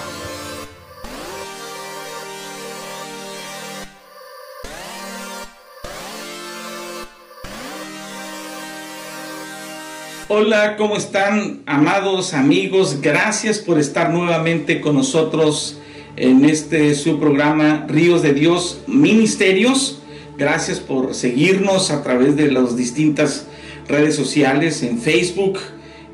Hola, 10.29 10.77
¿cómo 10.77 10.97
están, 10.97 11.63
amados 11.67 12.35
amigos? 12.35 13.01
Gracias 13.01 13.59
por 13.59 13.81
estar 13.81 14.11
nuevamente 14.11 14.81
con 14.81 14.95
nosotros 14.95 15.81
en 16.17 16.45
este 16.45 16.95
su 16.95 17.19
programa 17.19 17.87
Ríos 17.89 18.23
de 18.23 18.33
Dios 18.33 18.81
Ministerios. 18.87 20.01
Gracias 20.37 20.81
por 20.81 21.15
seguirnos 21.15 21.91
a 21.91 22.03
través 22.03 22.37
de 22.37 22.51
las 22.51 22.77
distintas 22.77 23.47
redes 23.89 24.15
sociales, 24.15 24.83
en 24.83 24.99
Facebook, 24.99 25.59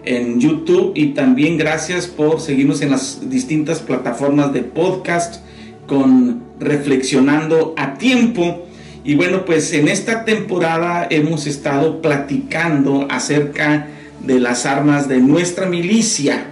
en 0.04 0.40
YouTube 0.40 0.92
y 0.94 1.08
también 1.08 1.58
gracias 1.58 2.06
por 2.06 2.40
seguirnos 2.40 2.82
en 2.82 2.90
las 2.90 3.28
distintas 3.28 3.80
plataformas 3.80 4.52
de 4.52 4.62
podcast 4.62 5.42
con 5.86 6.42
Reflexionando 6.58 7.74
a 7.76 7.94
Tiempo. 7.94 8.66
Y 9.04 9.14
bueno, 9.14 9.44
pues 9.44 9.72
en 9.72 9.88
esta 9.88 10.24
temporada 10.24 11.06
hemos 11.10 11.46
estado 11.46 12.02
platicando 12.02 13.06
acerca 13.08 13.88
de 14.24 14.40
las 14.40 14.66
armas 14.66 15.08
de 15.08 15.18
nuestra 15.18 15.66
milicia 15.66 16.48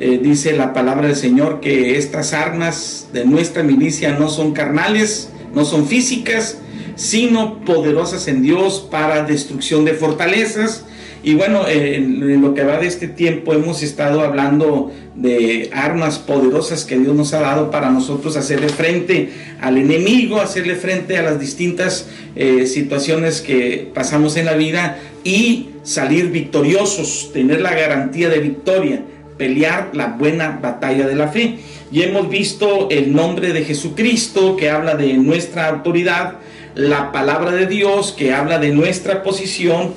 eh, 0.00 0.18
dice 0.22 0.56
la 0.56 0.72
palabra 0.72 1.08
del 1.08 1.16
Señor 1.16 1.60
que 1.60 1.98
estas 1.98 2.32
armas 2.32 3.08
de 3.12 3.24
nuestra 3.24 3.62
milicia 3.62 4.18
no 4.18 4.28
son 4.28 4.52
carnales, 4.52 5.30
no 5.54 5.64
son 5.64 5.86
físicas, 5.86 6.58
sino 6.96 7.64
poderosas 7.64 8.26
en 8.26 8.42
Dios 8.42 8.86
para 8.90 9.24
destrucción 9.24 9.84
de 9.84 9.94
fortalezas. 9.94 10.86
Y 11.22 11.34
bueno, 11.34 11.68
en 11.68 12.40
lo 12.40 12.54
que 12.54 12.64
va 12.64 12.78
de 12.78 12.86
este 12.86 13.06
tiempo 13.06 13.52
hemos 13.52 13.82
estado 13.82 14.22
hablando 14.22 14.90
de 15.14 15.68
armas 15.74 16.18
poderosas 16.18 16.84
que 16.84 16.98
Dios 16.98 17.14
nos 17.14 17.34
ha 17.34 17.40
dado 17.40 17.70
para 17.70 17.90
nosotros 17.90 18.36
hacerle 18.36 18.70
frente 18.70 19.30
al 19.60 19.76
enemigo, 19.76 20.40
hacerle 20.40 20.76
frente 20.76 21.18
a 21.18 21.22
las 21.22 21.38
distintas 21.38 22.08
eh, 22.36 22.66
situaciones 22.66 23.42
que 23.42 23.90
pasamos 23.92 24.38
en 24.38 24.46
la 24.46 24.54
vida 24.54 24.98
y 25.22 25.70
salir 25.82 26.30
victoriosos, 26.30 27.30
tener 27.34 27.60
la 27.60 27.74
garantía 27.74 28.30
de 28.30 28.38
victoria, 28.38 29.04
pelear 29.40 29.92
la 29.94 30.08
buena 30.08 30.58
batalla 30.60 31.08
de 31.08 31.14
la 31.16 31.28
fe. 31.28 31.56
Y 31.90 32.02
hemos 32.02 32.28
visto 32.28 32.88
el 32.90 33.14
nombre 33.14 33.54
de 33.54 33.64
Jesucristo 33.64 34.54
que 34.54 34.68
habla 34.68 34.96
de 34.96 35.14
nuestra 35.14 35.68
autoridad, 35.68 36.34
la 36.74 37.10
palabra 37.10 37.50
de 37.52 37.66
Dios 37.66 38.14
que 38.16 38.34
habla 38.34 38.58
de 38.58 38.68
nuestra 38.68 39.22
posición, 39.22 39.94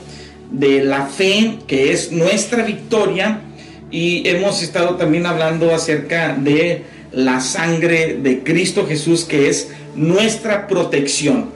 de 0.49 0.81
la 0.85 1.07
fe 1.07 1.57
que 1.67 1.91
es 1.91 2.13
nuestra 2.13 2.63
victoria 2.63 3.41
y 3.91 4.25
hemos 4.29 4.63
estado 4.63 4.95
también 4.95 5.25
hablando 5.25 5.75
acerca 5.75 6.33
de 6.33 6.83
la 7.11 7.41
sangre 7.41 8.17
de 8.23 8.43
Cristo 8.43 8.85
Jesús 8.87 9.25
que 9.25 9.49
es 9.49 9.71
nuestra 9.93 10.67
protección. 10.67 11.49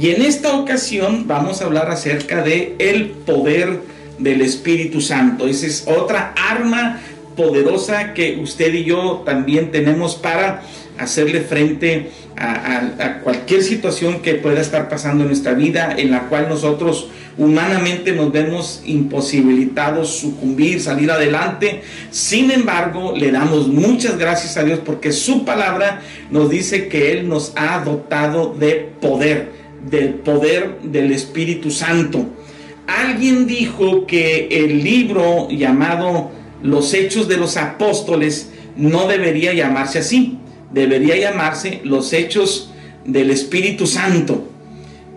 Y 0.00 0.10
en 0.10 0.22
esta 0.22 0.56
ocasión 0.56 1.26
vamos 1.26 1.60
a 1.60 1.66
hablar 1.66 1.90
acerca 1.90 2.42
de 2.42 2.74
el 2.78 3.10
poder 3.10 3.80
del 4.18 4.40
Espíritu 4.40 5.00
Santo. 5.00 5.46
Esa 5.46 5.66
es 5.66 5.84
otra 5.86 6.34
arma 6.36 7.00
poderosa 7.36 8.14
que 8.14 8.38
usted 8.42 8.72
y 8.74 8.84
yo 8.84 9.22
también 9.24 9.70
tenemos 9.70 10.14
para 10.14 10.62
hacerle 10.98 11.40
frente 11.40 12.10
a, 12.36 13.20
cualquier 13.22 13.62
situación 13.62 14.20
que 14.20 14.34
pueda 14.34 14.60
estar 14.60 14.88
pasando 14.88 15.22
en 15.22 15.28
nuestra 15.28 15.54
vida, 15.54 15.94
en 15.96 16.10
la 16.10 16.28
cual 16.28 16.48
nosotros 16.48 17.08
humanamente 17.36 18.12
nos 18.12 18.30
vemos 18.32 18.82
imposibilitados 18.84 20.10
sucumbir, 20.10 20.80
salir 20.80 21.10
adelante. 21.10 21.82
Sin 22.10 22.50
embargo, 22.50 23.14
le 23.16 23.30
damos 23.32 23.68
muchas 23.68 24.18
gracias 24.18 24.56
a 24.56 24.64
Dios 24.64 24.80
porque 24.84 25.12
su 25.12 25.44
palabra 25.44 26.00
nos 26.30 26.50
dice 26.50 26.88
que 26.88 27.12
Él 27.12 27.28
nos 27.28 27.52
ha 27.56 27.80
dotado 27.80 28.54
de 28.54 28.92
poder, 29.00 29.52
del 29.90 30.14
poder 30.14 30.78
del 30.82 31.12
Espíritu 31.12 31.70
Santo. 31.70 32.26
Alguien 32.86 33.46
dijo 33.46 34.06
que 34.06 34.48
el 34.50 34.84
libro 34.84 35.48
llamado 35.48 36.30
Los 36.64 36.94
Hechos 36.94 37.28
de 37.28 37.36
los 37.36 37.58
Apóstoles 37.58 38.48
no 38.74 39.06
debería 39.06 39.52
llamarse 39.52 39.98
así. 39.98 40.38
Debería 40.72 41.14
llamarse 41.16 41.82
los 41.84 42.12
hechos 42.12 42.70
del 43.04 43.30
Espíritu 43.30 43.86
Santo, 43.86 44.48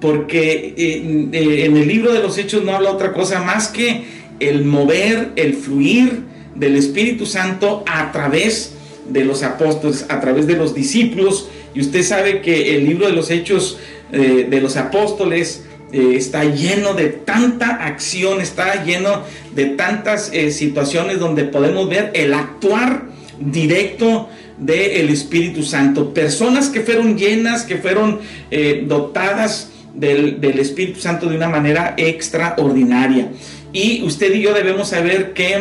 porque 0.02 0.76
eh, 0.78 1.30
eh, 1.32 1.66
en 1.66 1.78
el 1.78 1.88
libro 1.88 2.12
de 2.12 2.20
los 2.20 2.38
hechos 2.38 2.64
no 2.66 2.74
habla 2.76 2.92
otra 2.92 3.14
cosa 3.14 3.42
más 3.42 3.70
que 3.70 4.04
el 4.42 4.66
mover, 4.66 5.32
el 5.38 5.54
fluir 5.56 6.24
del 6.54 6.76
Espíritu 6.76 7.26
Santo 7.26 7.84
a 7.88 8.12
través 8.12 8.74
de 9.10 9.24
los 9.24 9.42
apóstoles, 9.42 10.06
a 10.10 10.20
través 10.20 10.48
de 10.48 10.58
los 10.58 10.76
discípulos, 10.76 11.48
y 11.74 11.80
usted 11.80 12.04
sabe 12.04 12.42
que 12.42 12.76
el 12.76 12.86
libro 12.86 13.08
de 13.08 13.14
los 13.14 13.32
hechos 13.32 13.80
eh, 14.12 14.46
de 14.50 14.62
los 14.62 14.76
apóstoles 14.76 15.64
está 15.92 16.44
lleno 16.44 16.94
de 16.94 17.08
tanta 17.08 17.86
acción, 17.86 18.42
está 18.42 18.84
lleno 18.84 19.24
de 19.56 19.68
tantas 19.68 20.32
situaciones 20.52 21.20
donde 21.20 21.46
podemos 21.46 21.88
ver 21.90 22.12
el 22.14 22.34
actuar 22.34 23.04
directo 23.40 24.28
del 24.58 25.10
Espíritu 25.10 25.64
Santo. 25.64 26.14
Personas 26.14 26.70
que 26.70 26.82
fueron 26.82 27.18
llenas, 27.18 27.64
que 27.64 27.78
fueron 27.78 28.20
eh, 28.52 28.84
dotadas 28.88 29.72
del, 29.94 30.44
Espíritu 30.60 31.00
Santo 31.00 31.30
de 31.30 31.36
una 31.36 31.50
manera 31.50 31.94
extraordinaria. 31.98 33.30
Y 33.74 34.04
usted 34.04 34.34
y 34.34 34.42
yo 34.42 34.54
debemos 34.54 34.90
saber 34.90 35.34
que 35.34 35.56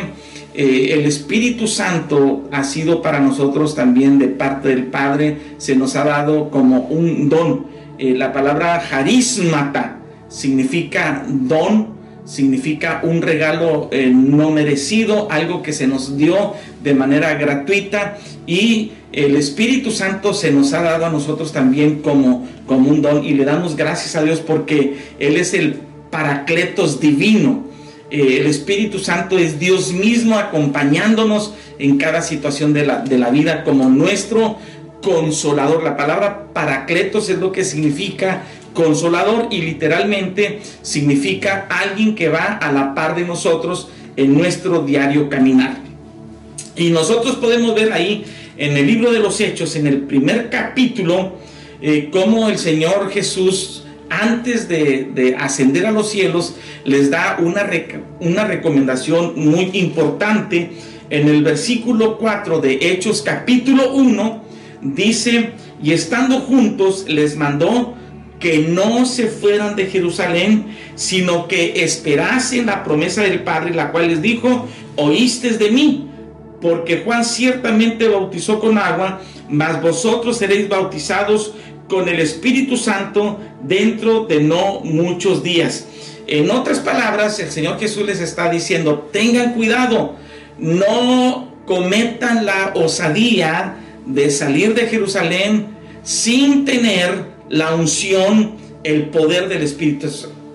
eh, 0.55 0.89
el 0.93 1.05
Espíritu 1.05 1.67
Santo 1.67 2.49
ha 2.51 2.65
sido 2.65 3.03
para 3.03 3.21
nosotros 3.21 3.75
también 3.75 4.19
de 4.19 4.29
parte 4.29 4.69
del 4.69 4.85
Padre, 4.85 5.37
se 5.59 5.77
nos 5.77 5.97
ha 5.97 6.05
dado 6.05 6.51
como 6.51 6.81
un 6.81 7.29
don. 7.29 7.77
Eh, 7.99 8.15
la 8.15 8.33
palabra 8.33 8.77
harismata 8.91 9.99
significa 10.29 11.25
don, 11.29 11.97
significa 12.25 13.01
un 13.05 13.23
regalo 13.23 13.89
no 14.13 14.51
merecido, 14.51 15.29
algo 15.31 15.63
que 15.63 15.73
se 15.73 15.87
nos 15.87 16.17
dio 16.17 16.55
de 16.83 16.95
manera 16.95 17.35
gratuita 17.35 18.19
y 18.47 18.93
el 19.13 19.35
Espíritu 19.37 19.91
Santo 19.91 20.35
se 20.35 20.51
nos 20.51 20.73
ha 20.73 20.83
dado 20.83 21.07
a 21.07 21.11
nosotros 21.11 21.53
también 21.53 22.03
como, 22.03 22.47
como 22.67 22.91
un 22.91 23.01
don 23.01 23.25
y 23.25 23.33
le 23.33 23.45
damos 23.45 23.77
gracias 23.77 24.15
a 24.15 24.23
Dios 24.23 24.41
porque 24.41 24.97
Él 25.19 25.37
es 25.37 25.55
el 25.55 25.81
paracletos 26.11 27.01
divino. 27.01 27.65
Eh, 28.11 28.39
el 28.41 28.47
Espíritu 28.47 28.99
Santo 28.99 29.39
es 29.39 29.59
Dios 29.59 29.93
mismo 29.93 30.37
acompañándonos 30.39 31.55
en 31.79 31.97
cada 31.97 32.23
situación 32.23 32.73
de 32.73 32.87
la, 32.87 32.99
de 33.01 33.19
la 33.19 33.31
vida 33.31 33.65
como 33.65 33.89
nuestro 33.89 34.59
consolador. 35.03 35.83
La 35.83 35.97
palabra 35.97 36.49
paracletos 36.53 37.31
es 37.31 37.39
lo 37.39 37.53
que 37.53 37.65
significa 37.65 38.43
consolador 38.77 39.49
y 39.51 39.63
literalmente 39.63 40.61
significa 40.83 41.67
alguien 41.69 42.15
que 42.15 42.29
va 42.29 42.59
a 42.59 42.71
la 42.71 42.95
par 42.95 43.17
de 43.17 43.25
nosotros 43.25 43.89
en 44.17 44.37
nuestro 44.37 44.83
diario 44.83 45.29
caminar. 45.29 45.79
Y 46.77 46.91
nosotros 46.91 47.37
podemos 47.37 47.75
ver 47.75 47.93
ahí 47.93 48.25
en 48.59 48.77
el 48.77 48.87
libro 48.87 49.11
de 49.11 49.19
los 49.19 49.41
Hechos, 49.41 49.75
en 49.77 49.87
el 49.87 50.03
primer 50.03 50.51
capítulo, 50.51 51.33
eh, 51.81 52.11
cómo 52.13 52.49
el 52.49 52.59
Señor 52.59 53.11
Jesús, 53.11 53.85
antes 54.11 54.69
de, 54.69 55.35
ascender 55.39 55.87
a 55.87 55.91
los 55.91 56.11
cielos, 56.11 56.55
les 56.85 57.11
da 57.11 57.39
una, 57.41 57.69
una 58.21 58.45
recomendación 58.45 59.33
muy 59.37 59.71
importante. 59.73 60.73
En 61.09 61.29
el 61.29 61.43
versículo 61.43 62.19
4 62.19 62.61
de 62.61 62.79
Hechos 62.83 63.23
capítulo 63.23 63.95
1, 63.95 64.43
dice, 64.83 65.53
y 65.83 65.93
estando 65.93 66.41
juntos 66.41 67.07
les 67.09 67.37
mandó 67.37 67.95
que 68.41 68.59
no 68.59 69.07
se 69.07 69.27
fueran 69.29 69.77
de 69.77 69.87
Jerusalén, 69.87 70.77
sino 70.95 71.49
que 71.49 71.85
esperasen 71.85 72.67
la 72.67 72.85
promesa 72.85 73.23
del 73.23 73.43
Padre, 73.43 73.75
la 73.75 73.93
cual 73.93 74.09
les 74.09 74.21
dijo, 74.21 74.67
oíste 74.97 75.51
de 75.57 75.71
mí 75.71 76.07
porque 76.61 77.03
Juan 77.05 77.25
ciertamente 77.25 78.09
bautizó 78.09 78.59
con 78.59 78.79
agua, 78.79 79.21
mas 79.49 79.81
vosotros 79.81 80.39
seréis 80.39 80.69
bautizados 80.69 81.53
con 81.89 82.09
el 82.09 82.19
Espíritu 82.19 82.77
Santo 82.77 83.39
dentro 83.63 84.27
de 84.27 84.41
no 84.41 84.81
muchos 84.81 85.43
días. 85.43 85.87
En 86.27 86.51
otras 86.51 86.81
palabras, 86.81 87.39
el 87.39 87.51
Señor 87.51 87.79
Jesús 87.79 88.05
les 88.05 88.21
está 88.21 88.51
diciendo, 88.51 89.09
tengan 89.13 89.55
cuidado, 89.55 90.17
no 90.59 91.53
cometan 91.67 92.47
la 92.47 92.73
osadía 92.75 93.77
de 94.05 94.31
salir 94.31 94.75
de 94.75 94.87
Jerusalén 94.87 95.69
sin 96.03 96.65
tener 96.65 97.36
la 97.49 97.75
unción, 97.75 98.53
el 98.85 99.07
poder 99.07 99.49
del 99.49 99.63
Espíritu, 99.63 100.09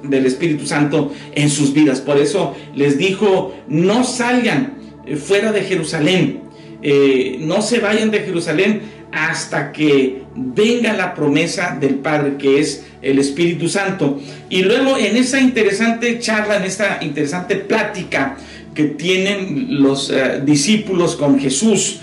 del 0.04 0.26
Espíritu 0.26 0.66
Santo 0.66 1.14
en 1.34 1.50
sus 1.50 1.74
vidas. 1.74 2.02
Por 2.02 2.18
eso 2.18 2.56
les 2.76 2.98
dijo, 2.98 3.56
no 3.68 4.04
salgan 4.04 4.78
eh, 5.06 5.16
fuera 5.16 5.52
de 5.52 5.62
Jerusalén. 5.62 6.42
Eh, 6.84 7.38
no 7.42 7.62
se 7.62 7.80
vayan 7.80 8.10
de 8.10 8.22
Jerusalén 8.22 8.82
hasta 9.12 9.72
que 9.72 10.24
venga 10.36 10.94
la 10.94 11.14
promesa 11.14 11.78
del 11.80 11.96
Padre, 11.96 12.38
que 12.38 12.60
es 12.60 12.86
el 13.02 13.20
Espíritu 13.20 13.68
Santo. 13.68 14.20
Y 14.50 14.64
luego 14.64 14.98
en 14.98 15.18
esa 15.18 15.40
interesante 15.40 16.18
charla, 16.20 16.58
en 16.58 16.64
esta 16.64 17.00
interesante 17.02 17.56
plática 17.56 18.38
que 18.74 18.86
tienen 18.86 19.82
los 19.82 20.10
eh, 20.10 20.42
discípulos 20.44 21.16
con 21.16 21.40
Jesús, 21.40 22.00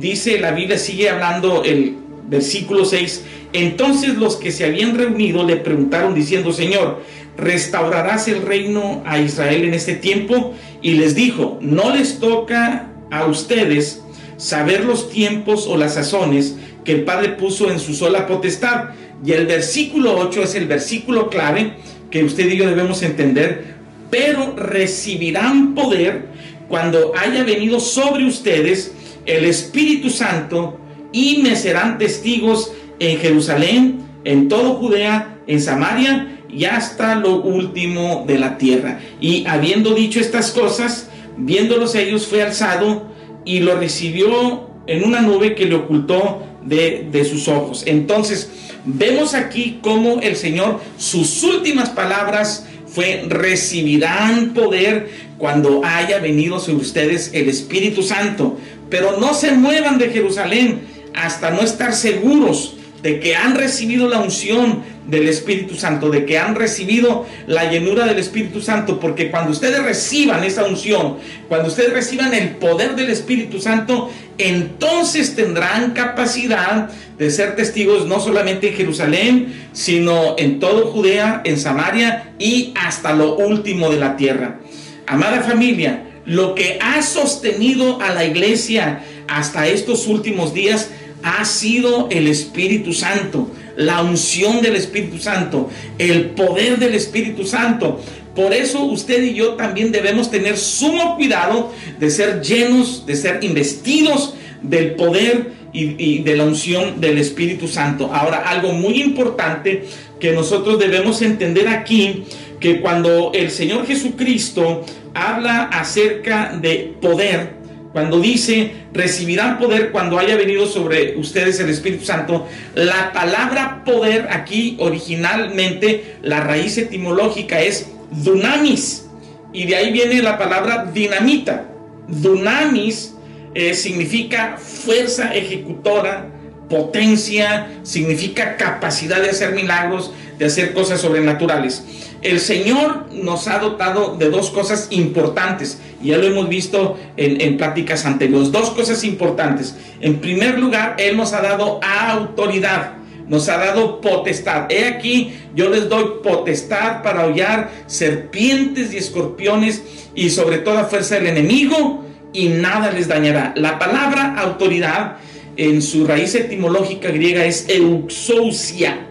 dice 0.00 0.40
la 0.40 0.50
Biblia, 0.50 0.76
sigue 0.76 1.08
hablando 1.08 1.62
el 1.62 1.94
versículo 2.28 2.84
6, 2.84 3.24
entonces 3.52 4.16
los 4.16 4.36
que 4.36 4.52
se 4.52 4.64
habían 4.64 4.96
reunido 4.96 5.44
le 5.44 5.56
preguntaron 5.56 6.14
diciendo, 6.14 6.52
Señor, 6.52 7.02
¿restaurarás 7.36 8.28
el 8.28 8.42
reino 8.42 9.02
a 9.06 9.18
Israel 9.18 9.64
en 9.64 9.74
este 9.74 9.94
tiempo? 9.94 10.54
Y 10.82 10.94
les 10.94 11.14
dijo, 11.14 11.58
no 11.60 11.94
les 11.94 12.18
toca 12.18 12.88
a 13.10 13.26
ustedes 13.26 14.02
saber 14.36 14.84
los 14.84 15.10
tiempos 15.10 15.66
o 15.66 15.76
las 15.76 15.94
sazones 15.94 16.56
que 16.84 16.92
el 16.92 17.04
Padre 17.04 17.30
puso 17.30 17.70
en 17.70 17.78
su 17.78 17.94
sola 17.94 18.26
potestad. 18.26 18.90
Y 19.24 19.32
el 19.32 19.46
versículo 19.46 20.18
8 20.18 20.42
es 20.42 20.54
el 20.54 20.66
versículo 20.66 21.30
clave 21.30 21.74
que 22.10 22.24
usted 22.24 22.50
y 22.50 22.56
yo 22.56 22.66
debemos 22.66 23.02
entender, 23.02 23.76
pero 24.10 24.54
recibirán 24.56 25.74
poder 25.74 26.26
cuando 26.68 27.12
haya 27.16 27.44
venido 27.44 27.80
sobre 27.80 28.26
ustedes 28.26 28.92
el 29.24 29.44
Espíritu 29.44 30.10
Santo 30.10 30.78
y 31.16 31.38
me 31.38 31.56
serán 31.56 31.96
testigos 31.96 32.72
en 32.98 33.18
Jerusalén, 33.18 34.00
en 34.24 34.48
todo 34.48 34.74
Judea, 34.74 35.38
en 35.46 35.62
Samaria 35.62 36.40
y 36.50 36.66
hasta 36.66 37.14
lo 37.14 37.40
último 37.40 38.24
de 38.26 38.38
la 38.38 38.58
tierra. 38.58 39.00
Y 39.18 39.46
habiendo 39.46 39.94
dicho 39.94 40.20
estas 40.20 40.50
cosas, 40.50 41.08
viéndolos 41.38 41.94
ellos, 41.94 42.26
fue 42.26 42.42
alzado 42.42 43.06
y 43.46 43.60
lo 43.60 43.76
recibió 43.78 44.68
en 44.86 45.04
una 45.04 45.22
nube 45.22 45.54
que 45.54 45.64
le 45.64 45.76
ocultó 45.76 46.42
de, 46.62 47.08
de 47.10 47.24
sus 47.24 47.48
ojos. 47.48 47.84
Entonces, 47.86 48.50
vemos 48.84 49.32
aquí 49.32 49.78
cómo 49.80 50.20
el 50.20 50.36
Señor, 50.36 50.80
sus 50.98 51.42
últimas 51.42 51.88
palabras 51.88 52.66
fue 52.86 53.24
recibirán 53.26 54.52
poder 54.52 55.08
cuando 55.38 55.80
haya 55.82 56.18
venido 56.18 56.60
sobre 56.60 56.82
ustedes 56.82 57.30
el 57.32 57.48
Espíritu 57.48 58.02
Santo. 58.02 58.58
Pero 58.90 59.18
no 59.18 59.32
se 59.32 59.52
muevan 59.52 59.98
de 59.98 60.10
Jerusalén 60.10 60.95
hasta 61.16 61.50
no 61.50 61.62
estar 61.62 61.94
seguros 61.94 62.76
de 63.02 63.20
que 63.20 63.36
han 63.36 63.54
recibido 63.54 64.08
la 64.08 64.18
unción 64.18 64.82
del 65.06 65.28
Espíritu 65.28 65.76
Santo, 65.76 66.10
de 66.10 66.24
que 66.24 66.38
han 66.38 66.56
recibido 66.56 67.24
la 67.46 67.70
llenura 67.70 68.06
del 68.06 68.18
Espíritu 68.18 68.60
Santo, 68.60 68.98
porque 68.98 69.30
cuando 69.30 69.52
ustedes 69.52 69.82
reciban 69.82 70.42
esa 70.42 70.64
unción, 70.64 71.18
cuando 71.48 71.68
ustedes 71.68 71.92
reciban 71.92 72.34
el 72.34 72.56
poder 72.56 72.96
del 72.96 73.10
Espíritu 73.10 73.60
Santo, 73.60 74.10
entonces 74.38 75.36
tendrán 75.36 75.92
capacidad 75.92 76.90
de 77.16 77.30
ser 77.30 77.54
testigos 77.54 78.06
no 78.06 78.18
solamente 78.18 78.70
en 78.70 78.74
Jerusalén, 78.74 79.68
sino 79.72 80.34
en 80.38 80.58
todo 80.58 80.88
Judea, 80.88 81.42
en 81.44 81.58
Samaria 81.58 82.34
y 82.38 82.74
hasta 82.74 83.12
lo 83.14 83.36
último 83.36 83.90
de 83.90 83.98
la 83.98 84.16
tierra. 84.16 84.58
Amada 85.06 85.42
familia, 85.42 86.02
lo 86.24 86.56
que 86.56 86.78
ha 86.82 87.00
sostenido 87.02 88.02
a 88.02 88.12
la 88.12 88.24
iglesia 88.24 89.04
hasta 89.28 89.68
estos 89.68 90.08
últimos 90.08 90.52
días 90.52 90.90
ha 91.26 91.44
sido 91.44 92.08
el 92.12 92.28
Espíritu 92.28 92.92
Santo, 92.92 93.50
la 93.76 94.00
unción 94.00 94.62
del 94.62 94.76
Espíritu 94.76 95.18
Santo, 95.18 95.68
el 95.98 96.26
poder 96.30 96.78
del 96.78 96.94
Espíritu 96.94 97.44
Santo. 97.44 98.00
Por 98.36 98.54
eso 98.54 98.84
usted 98.84 99.24
y 99.24 99.34
yo 99.34 99.54
también 99.54 99.90
debemos 99.90 100.30
tener 100.30 100.56
sumo 100.56 101.16
cuidado 101.16 101.72
de 101.98 102.10
ser 102.10 102.42
llenos, 102.42 103.06
de 103.06 103.16
ser 103.16 103.42
investidos 103.42 104.34
del 104.62 104.94
poder 104.94 105.50
y, 105.72 106.22
de 106.22 106.36
la 106.36 106.44
unción 106.44 107.00
del 107.00 107.18
Espíritu 107.18 107.66
Santo. 107.66 108.08
Ahora, 108.14 108.48
algo 108.48 108.72
muy 108.72 109.02
importante 109.02 109.84
que 110.20 110.30
nosotros 110.30 110.78
debemos 110.78 111.22
entender 111.22 111.66
aquí, 111.66 112.22
que 112.60 112.80
cuando 112.80 113.32
el 113.34 113.50
Señor 113.50 113.84
Jesucristo 113.84 114.86
habla 115.12 115.64
acerca 115.64 116.56
de 116.56 116.94
poder, 117.00 117.65
cuando 117.96 118.20
dice, 118.20 118.72
recibirán 118.92 119.58
poder 119.58 119.90
cuando 119.90 120.18
haya 120.18 120.36
venido 120.36 120.66
sobre 120.66 121.16
ustedes 121.16 121.58
el 121.60 121.70
Espíritu 121.70 122.04
Santo, 122.04 122.46
la 122.74 123.10
palabra 123.14 123.84
poder 123.86 124.28
aquí 124.30 124.76
originalmente, 124.78 126.16
la 126.20 126.40
raíz 126.40 126.76
etimológica 126.76 127.62
es 127.62 127.88
dunamis, 128.10 129.06
y 129.50 129.64
de 129.64 129.76
ahí 129.76 129.92
viene 129.92 130.20
la 130.20 130.36
palabra 130.36 130.90
dinamita. 130.92 131.68
Dunamis 132.06 133.14
eh, 133.54 133.72
significa 133.72 134.58
fuerza 134.58 135.34
ejecutora, 135.34 136.26
potencia, 136.68 137.68
significa 137.82 138.56
capacidad 138.56 139.20
de 139.20 139.30
hacer 139.30 139.52
milagros, 139.52 140.12
de 140.38 140.46
hacer 140.46 140.74
cosas 140.74 141.00
sobrenaturales. 141.00 141.84
El 142.22 142.40
Señor 142.40 143.06
nos 143.12 143.46
ha 143.46 143.58
dotado 143.58 144.16
de 144.16 144.30
dos 144.30 144.50
cosas 144.50 144.88
importantes, 144.90 145.78
y 146.02 146.08
ya 146.08 146.18
lo 146.18 146.26
hemos 146.26 146.48
visto 146.48 146.98
en, 147.16 147.40
en 147.40 147.56
pláticas 147.56 148.04
anteriores, 148.04 148.52
dos 148.52 148.70
cosas 148.70 149.04
importantes. 149.04 149.76
En 150.00 150.20
primer 150.20 150.58
lugar, 150.58 150.96
Él 150.98 151.16
nos 151.16 151.32
ha 151.32 151.40
dado 151.40 151.80
autoridad, 151.82 152.94
nos 153.28 153.48
ha 153.48 153.58
dado 153.58 154.00
potestad. 154.00 154.70
He 154.70 154.86
aquí, 154.86 155.34
yo 155.54 155.68
les 155.68 155.88
doy 155.88 156.20
potestad 156.22 157.02
para 157.02 157.26
hollar 157.26 157.70
serpientes 157.86 158.92
y 158.92 158.98
escorpiones 158.98 159.82
y 160.14 160.30
sobre 160.30 160.58
toda 160.58 160.84
fuerza 160.84 161.16
del 161.16 161.28
enemigo, 161.28 162.04
y 162.32 162.48
nada 162.48 162.90
les 162.92 163.08
dañará. 163.08 163.54
La 163.56 163.78
palabra 163.78 164.34
autoridad 164.36 165.16
en 165.56 165.82
su 165.82 166.06
raíz 166.06 166.34
etimológica 166.34 167.10
griega 167.10 167.44
es 167.44 167.66
euxousia. 167.68 169.06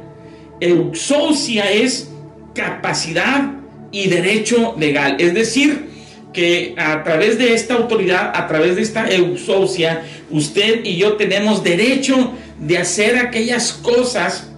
Euxousia 0.59 1.71
es 1.71 2.09
capacidad 2.53 3.53
y 3.91 4.07
derecho 4.07 4.75
legal. 4.77 5.17
Es 5.19 5.33
decir, 5.33 5.89
que 6.33 6.75
a 6.77 7.03
través 7.03 7.37
de 7.37 7.53
esta 7.53 7.75
autoridad, 7.75 8.31
a 8.35 8.47
través 8.47 8.75
de 8.75 8.81
esta 8.81 9.09
euxousia, 9.09 10.03
usted 10.29 10.83
y 10.83 10.97
yo 10.97 11.13
tenemos 11.13 11.63
derecho 11.63 12.33
de 12.59 12.77
hacer 12.77 13.17
aquellas 13.17 13.71
cosas 13.73 14.49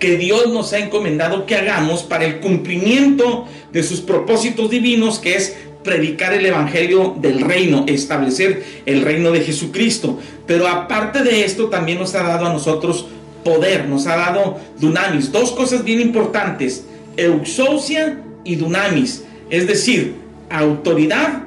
que 0.00 0.16
Dios 0.16 0.52
nos 0.52 0.72
ha 0.72 0.78
encomendado 0.78 1.46
que 1.46 1.54
hagamos 1.54 2.02
para 2.02 2.24
el 2.24 2.40
cumplimiento 2.40 3.46
de 3.72 3.82
sus 3.82 4.00
propósitos 4.00 4.70
divinos, 4.70 5.18
que 5.18 5.36
es 5.36 5.56
predicar 5.84 6.32
el 6.32 6.44
evangelio 6.46 7.14
del 7.20 7.40
reino, 7.40 7.84
establecer 7.86 8.64
el 8.86 9.02
reino 9.02 9.30
de 9.30 9.40
Jesucristo. 9.40 10.18
Pero 10.46 10.66
aparte 10.66 11.22
de 11.22 11.44
esto, 11.44 11.66
también 11.66 11.98
nos 11.98 12.14
ha 12.14 12.22
dado 12.22 12.46
a 12.46 12.52
nosotros 12.52 13.06
poder, 13.44 13.86
nos 13.86 14.06
ha 14.06 14.16
dado 14.16 14.58
dunamis. 14.80 15.30
Dos 15.30 15.52
cosas 15.52 15.84
bien 15.84 16.00
importantes, 16.00 16.86
euxousia 17.16 18.20
y 18.42 18.56
dunamis, 18.56 19.22
es 19.50 19.66
decir, 19.68 20.14
autoridad 20.50 21.44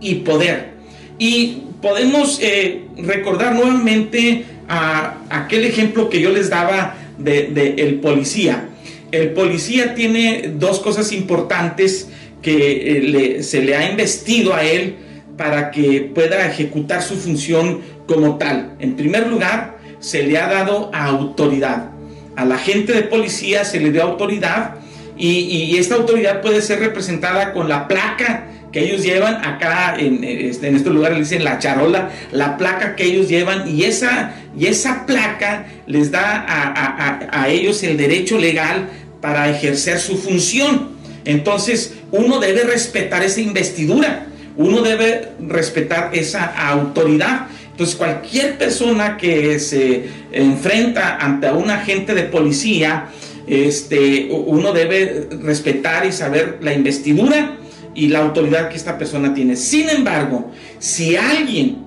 y 0.00 0.16
poder. 0.16 0.70
Y 1.18 1.64
podemos 1.82 2.38
eh, 2.40 2.84
recordar 2.96 3.54
nuevamente 3.54 4.44
a 4.68 5.18
aquel 5.28 5.64
ejemplo 5.64 6.08
que 6.08 6.20
yo 6.20 6.30
les 6.30 6.48
daba 6.48 6.94
de, 7.18 7.74
el 7.76 7.96
policía. 7.96 8.68
El 9.10 9.30
policía 9.30 9.94
tiene 9.94 10.52
dos 10.54 10.78
cosas 10.78 11.12
importantes 11.12 12.08
que 12.42 13.36
eh, 13.36 13.42
se 13.42 13.62
le 13.62 13.76
ha 13.76 13.90
investido 13.90 14.54
a 14.54 14.64
él 14.64 14.96
para 15.36 15.70
que 15.70 16.10
pueda 16.14 16.46
ejecutar 16.46 17.02
su 17.02 17.16
función 17.16 17.80
como 18.06 18.36
tal. 18.38 18.74
En 18.78 18.96
primer 18.96 19.26
lugar, 19.26 19.78
se 20.00 20.22
le 20.22 20.38
ha 20.38 20.48
dado 20.48 20.90
autoridad. 20.92 21.90
A 22.36 22.44
la 22.44 22.58
gente 22.58 22.92
de 22.92 23.02
policía 23.02 23.64
se 23.64 23.80
le 23.80 23.92
dio 23.92 24.02
autoridad 24.02 24.76
y, 25.16 25.76
esta 25.76 25.96
autoridad 25.96 26.40
puede 26.40 26.62
ser 26.62 26.80
representada 26.80 27.52
con 27.52 27.68
la 27.68 27.86
placa 27.88 28.46
que 28.72 28.80
ellos 28.84 29.02
llevan 29.02 29.44
acá 29.44 29.96
en, 29.98 30.22
este, 30.24 30.68
en 30.68 30.76
este 30.76 30.90
lugar 30.90 31.12
le 31.12 31.18
dicen 31.20 31.44
la 31.44 31.58
charola, 31.58 32.10
la 32.32 32.56
placa 32.56 32.94
que 32.94 33.04
ellos 33.04 33.28
llevan 33.28 33.68
y 33.68 33.84
esa, 33.84 34.34
y 34.56 34.66
esa 34.66 35.04
placa 35.06 35.66
les 35.86 36.10
da 36.10 36.46
a 36.46 37.48
ellos 37.48 37.82
el 37.82 37.96
derecho 37.96 38.38
legal 38.38 38.88
para 39.20 39.50
ejercer 39.50 39.98
su 39.98 40.16
función. 40.16 40.89
Entonces 41.24 41.94
uno 42.10 42.40
debe 42.40 42.62
respetar 42.64 43.22
esa 43.22 43.40
investidura, 43.40 44.26
uno 44.56 44.82
debe 44.82 45.28
respetar 45.40 46.10
esa 46.12 46.44
autoridad. 46.68 47.48
Entonces 47.70 47.96
cualquier 47.96 48.58
persona 48.58 49.16
que 49.16 49.58
se 49.58 50.04
enfrenta 50.32 51.16
ante 51.16 51.50
un 51.50 51.70
agente 51.70 52.14
de 52.14 52.24
policía, 52.24 53.06
este, 53.46 54.28
uno 54.30 54.72
debe 54.72 55.28
respetar 55.42 56.06
y 56.06 56.12
saber 56.12 56.58
la 56.60 56.72
investidura 56.72 57.56
y 57.94 58.08
la 58.08 58.20
autoridad 58.20 58.68
que 58.68 58.76
esta 58.76 58.98
persona 58.98 59.34
tiene. 59.34 59.56
Sin 59.56 59.88
embargo, 59.88 60.52
si 60.78 61.16
alguien 61.16 61.78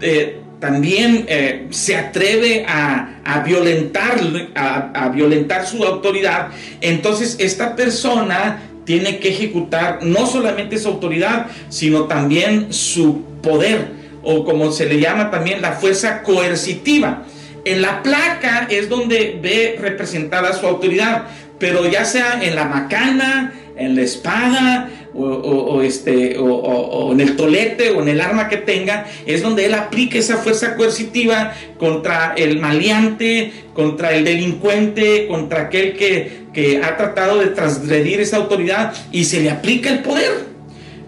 eh, 0.00 0.40
también 0.60 1.24
eh, 1.28 1.68
se 1.70 1.96
atreve 1.96 2.64
a, 2.68 3.42
violentar, 3.44 4.18
a, 4.54 5.08
violentar 5.08 5.66
su 5.66 5.84
autoridad, 5.84 6.48
entonces 6.80 7.36
esta 7.38 7.76
persona 7.76 8.67
tiene 8.88 9.18
que 9.18 9.28
ejecutar 9.28 9.98
no 10.00 10.26
solamente 10.26 10.78
su 10.78 10.88
autoridad, 10.88 11.48
sino 11.68 12.04
también 12.04 12.72
su 12.72 13.20
poder 13.42 13.90
o 14.22 14.46
como 14.46 14.72
se 14.72 14.86
le 14.86 14.98
llama 14.98 15.30
también 15.30 15.60
la 15.60 15.72
fuerza 15.72 16.22
coercitiva. 16.22 17.24
En 17.66 17.82
la 17.82 18.02
placa 18.02 18.66
es 18.70 18.88
donde 18.88 19.38
ve 19.42 19.76
representada 19.78 20.54
su 20.54 20.66
autoridad, 20.66 21.26
pero 21.58 21.86
ya 21.86 22.06
sea 22.06 22.42
en 22.42 22.54
la 22.54 22.64
macana, 22.64 23.52
en 23.76 23.94
la 23.94 24.00
espada, 24.00 24.88
o, 25.14 25.82
este, 25.82 26.38
o, 26.38 27.12
en 27.12 27.20
el 27.20 27.36
tolete 27.36 27.90
o 27.90 28.02
en 28.02 28.08
el 28.08 28.20
arma 28.20 28.48
que 28.48 28.56
tenga, 28.56 29.06
es 29.26 29.42
donde 29.42 29.66
él 29.66 29.74
aplica 29.74 30.18
esa 30.18 30.38
fuerza 30.38 30.76
coercitiva 30.76 31.54
contra 31.78 32.34
el 32.36 32.58
maleante, 32.60 33.52
contra 33.74 34.12
el 34.14 34.24
delincuente, 34.24 35.26
contra 35.26 35.62
aquel 35.62 35.94
que, 35.94 36.47
que 36.58 36.82
ha 36.82 36.96
tratado 36.96 37.38
de 37.38 37.46
transgredir 37.50 38.18
esa 38.18 38.38
autoridad 38.38 38.92
y 39.12 39.26
se 39.26 39.38
le 39.38 39.48
aplica 39.48 39.90
el 39.90 40.00
poder. 40.00 40.44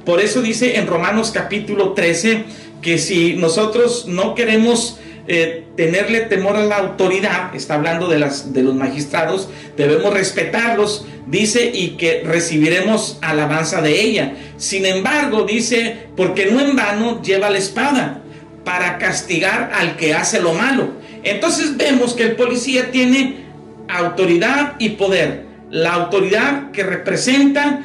Por 0.04 0.20
eso 0.20 0.42
dice 0.42 0.78
en 0.78 0.86
Romanos 0.86 1.32
capítulo 1.34 1.92
13, 1.92 2.44
que 2.80 2.98
si 2.98 3.34
nosotros 3.34 4.06
no 4.06 4.36
queremos 4.36 5.00
eh, 5.26 5.64
tenerle 5.76 6.20
temor 6.20 6.54
a 6.54 6.64
la 6.64 6.76
autoridad, 6.76 7.52
está 7.52 7.74
hablando 7.74 8.06
de, 8.06 8.20
las, 8.20 8.52
de 8.52 8.62
los 8.62 8.76
magistrados, 8.76 9.48
debemos 9.76 10.14
respetarlos, 10.14 11.04
dice, 11.26 11.72
y 11.74 11.96
que 11.96 12.22
recibiremos 12.24 13.18
alabanza 13.20 13.82
de 13.82 14.02
ella. 14.02 14.34
Sin 14.56 14.86
embargo, 14.86 15.42
dice, 15.42 15.96
porque 16.16 16.46
no 16.46 16.60
en 16.60 16.76
vano 16.76 17.22
lleva 17.22 17.50
la 17.50 17.58
espada 17.58 18.22
para 18.64 18.98
castigar 18.98 19.72
al 19.74 19.96
que 19.96 20.14
hace 20.14 20.40
lo 20.40 20.54
malo. 20.54 20.90
Entonces 21.24 21.76
vemos 21.76 22.14
que 22.14 22.22
el 22.22 22.36
policía 22.36 22.92
tiene 22.92 23.49
autoridad 23.96 24.74
y 24.78 24.90
poder. 24.90 25.46
La 25.70 25.94
autoridad 25.94 26.70
que 26.72 26.82
representa, 26.82 27.82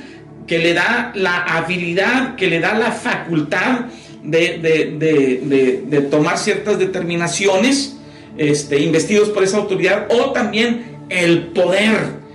que 0.47 0.59
le 0.59 0.73
da 0.73 1.11
la 1.15 1.43
habilidad, 1.43 2.35
que 2.35 2.47
le 2.47 2.59
da 2.59 2.73
la 2.77 2.91
facultad 2.91 3.85
de, 4.23 6.07
tomar 6.09 6.37
ciertas 6.37 6.79
determinaciones, 6.79 7.97
este, 8.37 8.79
investidos 8.79 9.29
por 9.29 9.43
esa 9.43 9.57
autoridad, 9.57 10.07
o 10.09 10.31
también 10.31 10.95
el 11.09 11.47
poder. 11.47 12.25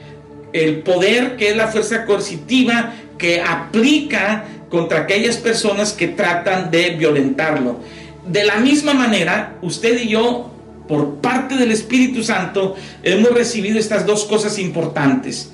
el 0.52 0.78
poder 0.78 1.36
que 1.36 1.50
es 1.50 1.56
la 1.56 1.68
fuerza 1.68 2.04
coercitiva 2.04 2.92
que 3.18 3.40
aplica 3.40 4.44
contra 4.68 5.00
aquellas 5.00 5.36
personas 5.36 5.92
que 5.92 6.08
tratan 6.08 6.70
de 6.70 6.90
violentarlo. 6.90 7.78
De 8.26 8.44
la 8.44 8.56
misma 8.56 8.94
manera, 8.94 9.56
usted 9.62 10.00
y 10.00 10.08
yo, 10.08 10.50
por 10.90 11.20
parte 11.20 11.54
del 11.54 11.70
Espíritu 11.70 12.24
Santo, 12.24 12.74
hemos 13.04 13.30
recibido 13.30 13.78
estas 13.78 14.06
dos 14.06 14.24
cosas 14.24 14.58
importantes. 14.58 15.52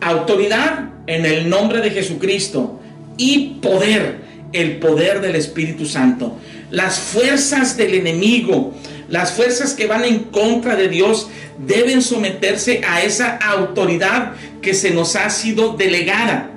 Autoridad 0.00 0.88
en 1.06 1.26
el 1.26 1.50
nombre 1.50 1.82
de 1.82 1.90
Jesucristo 1.90 2.80
y 3.18 3.58
poder, 3.60 4.22
el 4.54 4.78
poder 4.78 5.20
del 5.20 5.36
Espíritu 5.36 5.84
Santo. 5.84 6.38
Las 6.70 6.98
fuerzas 6.98 7.76
del 7.76 7.92
enemigo, 7.92 8.72
las 9.10 9.32
fuerzas 9.32 9.74
que 9.74 9.86
van 9.86 10.04
en 10.04 10.20
contra 10.20 10.76
de 10.76 10.88
Dios, 10.88 11.28
deben 11.58 12.00
someterse 12.00 12.80
a 12.88 13.02
esa 13.02 13.36
autoridad 13.36 14.32
que 14.62 14.72
se 14.72 14.92
nos 14.92 15.14
ha 15.14 15.28
sido 15.28 15.74
delegada. 15.74 16.52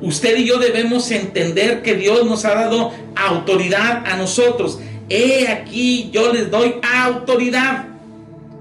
Usted 0.00 0.36
y 0.36 0.46
yo 0.46 0.58
debemos 0.58 1.12
entender 1.12 1.82
que 1.82 1.94
Dios 1.94 2.26
nos 2.26 2.44
ha 2.44 2.56
dado 2.56 2.90
autoridad 3.14 4.02
a 4.04 4.16
nosotros. 4.16 4.80
He 5.12 5.46
aquí 5.46 6.08
yo 6.10 6.32
les 6.32 6.50
doy 6.50 6.76
autoridad 6.82 7.84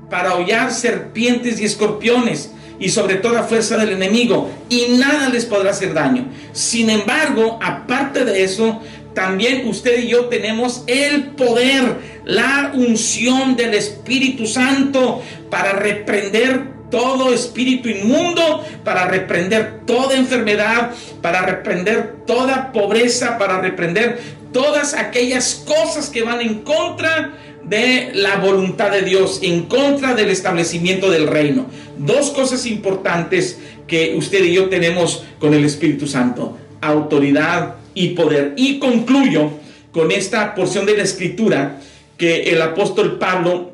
para 0.10 0.36
hollar 0.36 0.74
serpientes 0.74 1.62
y 1.62 1.64
escorpiones 1.64 2.52
y 2.78 2.90
sobre 2.90 3.16
toda 3.16 3.44
fuerza 3.44 3.78
del 3.78 3.92
enemigo 3.92 4.50
y 4.68 4.98
nada 4.98 5.30
les 5.30 5.46
podrá 5.46 5.70
hacer 5.72 5.94
daño. 5.94 6.26
Sin 6.52 6.90
embargo, 6.90 7.58
aparte 7.64 8.26
de 8.26 8.44
eso, 8.44 8.82
también 9.14 9.66
usted 9.66 10.04
y 10.04 10.10
yo 10.10 10.26
tenemos 10.26 10.84
el 10.88 11.28
poder, 11.38 11.96
la 12.26 12.74
unción 12.74 13.56
del 13.56 13.74
Espíritu 13.74 14.46
Santo 14.46 15.24
para 15.50 15.72
reprender 15.72 16.82
todo 16.90 17.34
espíritu 17.34 17.88
inmundo, 17.88 18.66
para 18.84 19.08
reprender 19.08 19.86
toda 19.86 20.18
enfermedad, 20.18 20.92
para 21.22 21.44
reprender 21.44 22.18
toda 22.28 22.74
pobreza, 22.74 23.38
para 23.38 23.62
reprender 23.62 24.41
todas 24.52 24.94
aquellas 24.94 25.64
cosas 25.66 26.10
que 26.10 26.24
van 26.24 26.42
en 26.42 26.60
contra 26.60 27.38
de 27.64 28.12
la 28.14 28.38
voluntad 28.38 28.92
de 28.92 29.04
Dios, 29.04 29.40
en 29.44 29.64
contra 29.64 30.14
del 30.14 30.30
establecimiento 30.30 31.10
del 31.10 31.28
reino. 31.28 31.68
Dos 31.98 32.32
cosas 32.32 32.66
importantes 32.66 33.60
que 33.88 34.16
usted 34.18 34.44
y 34.44 34.54
yo 34.54 34.70
tenemos 34.70 35.24
con 35.40 35.54
el 35.54 35.64
Espíritu 35.66 36.08
Santo, 36.08 36.58
autoridad 36.82 37.76
y 37.94 38.10
poder. 38.10 38.54
Y 38.58 38.80
concluyo 38.80 39.52
con 39.92 40.12
esta 40.12 40.56
porción 40.56 40.86
de 40.86 40.98
la 40.98 41.04
escritura 41.04 41.82
que 42.18 42.44
el 42.44 42.62
apóstol 42.62 43.20
Pablo 43.20 43.72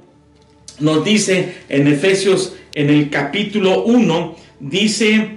nos 0.79 1.03
dice 1.03 1.55
en 1.69 1.87
Efesios 1.87 2.53
en 2.73 2.89
el 2.89 3.09
capítulo 3.09 3.83
1, 3.83 4.35
dice 4.59 5.36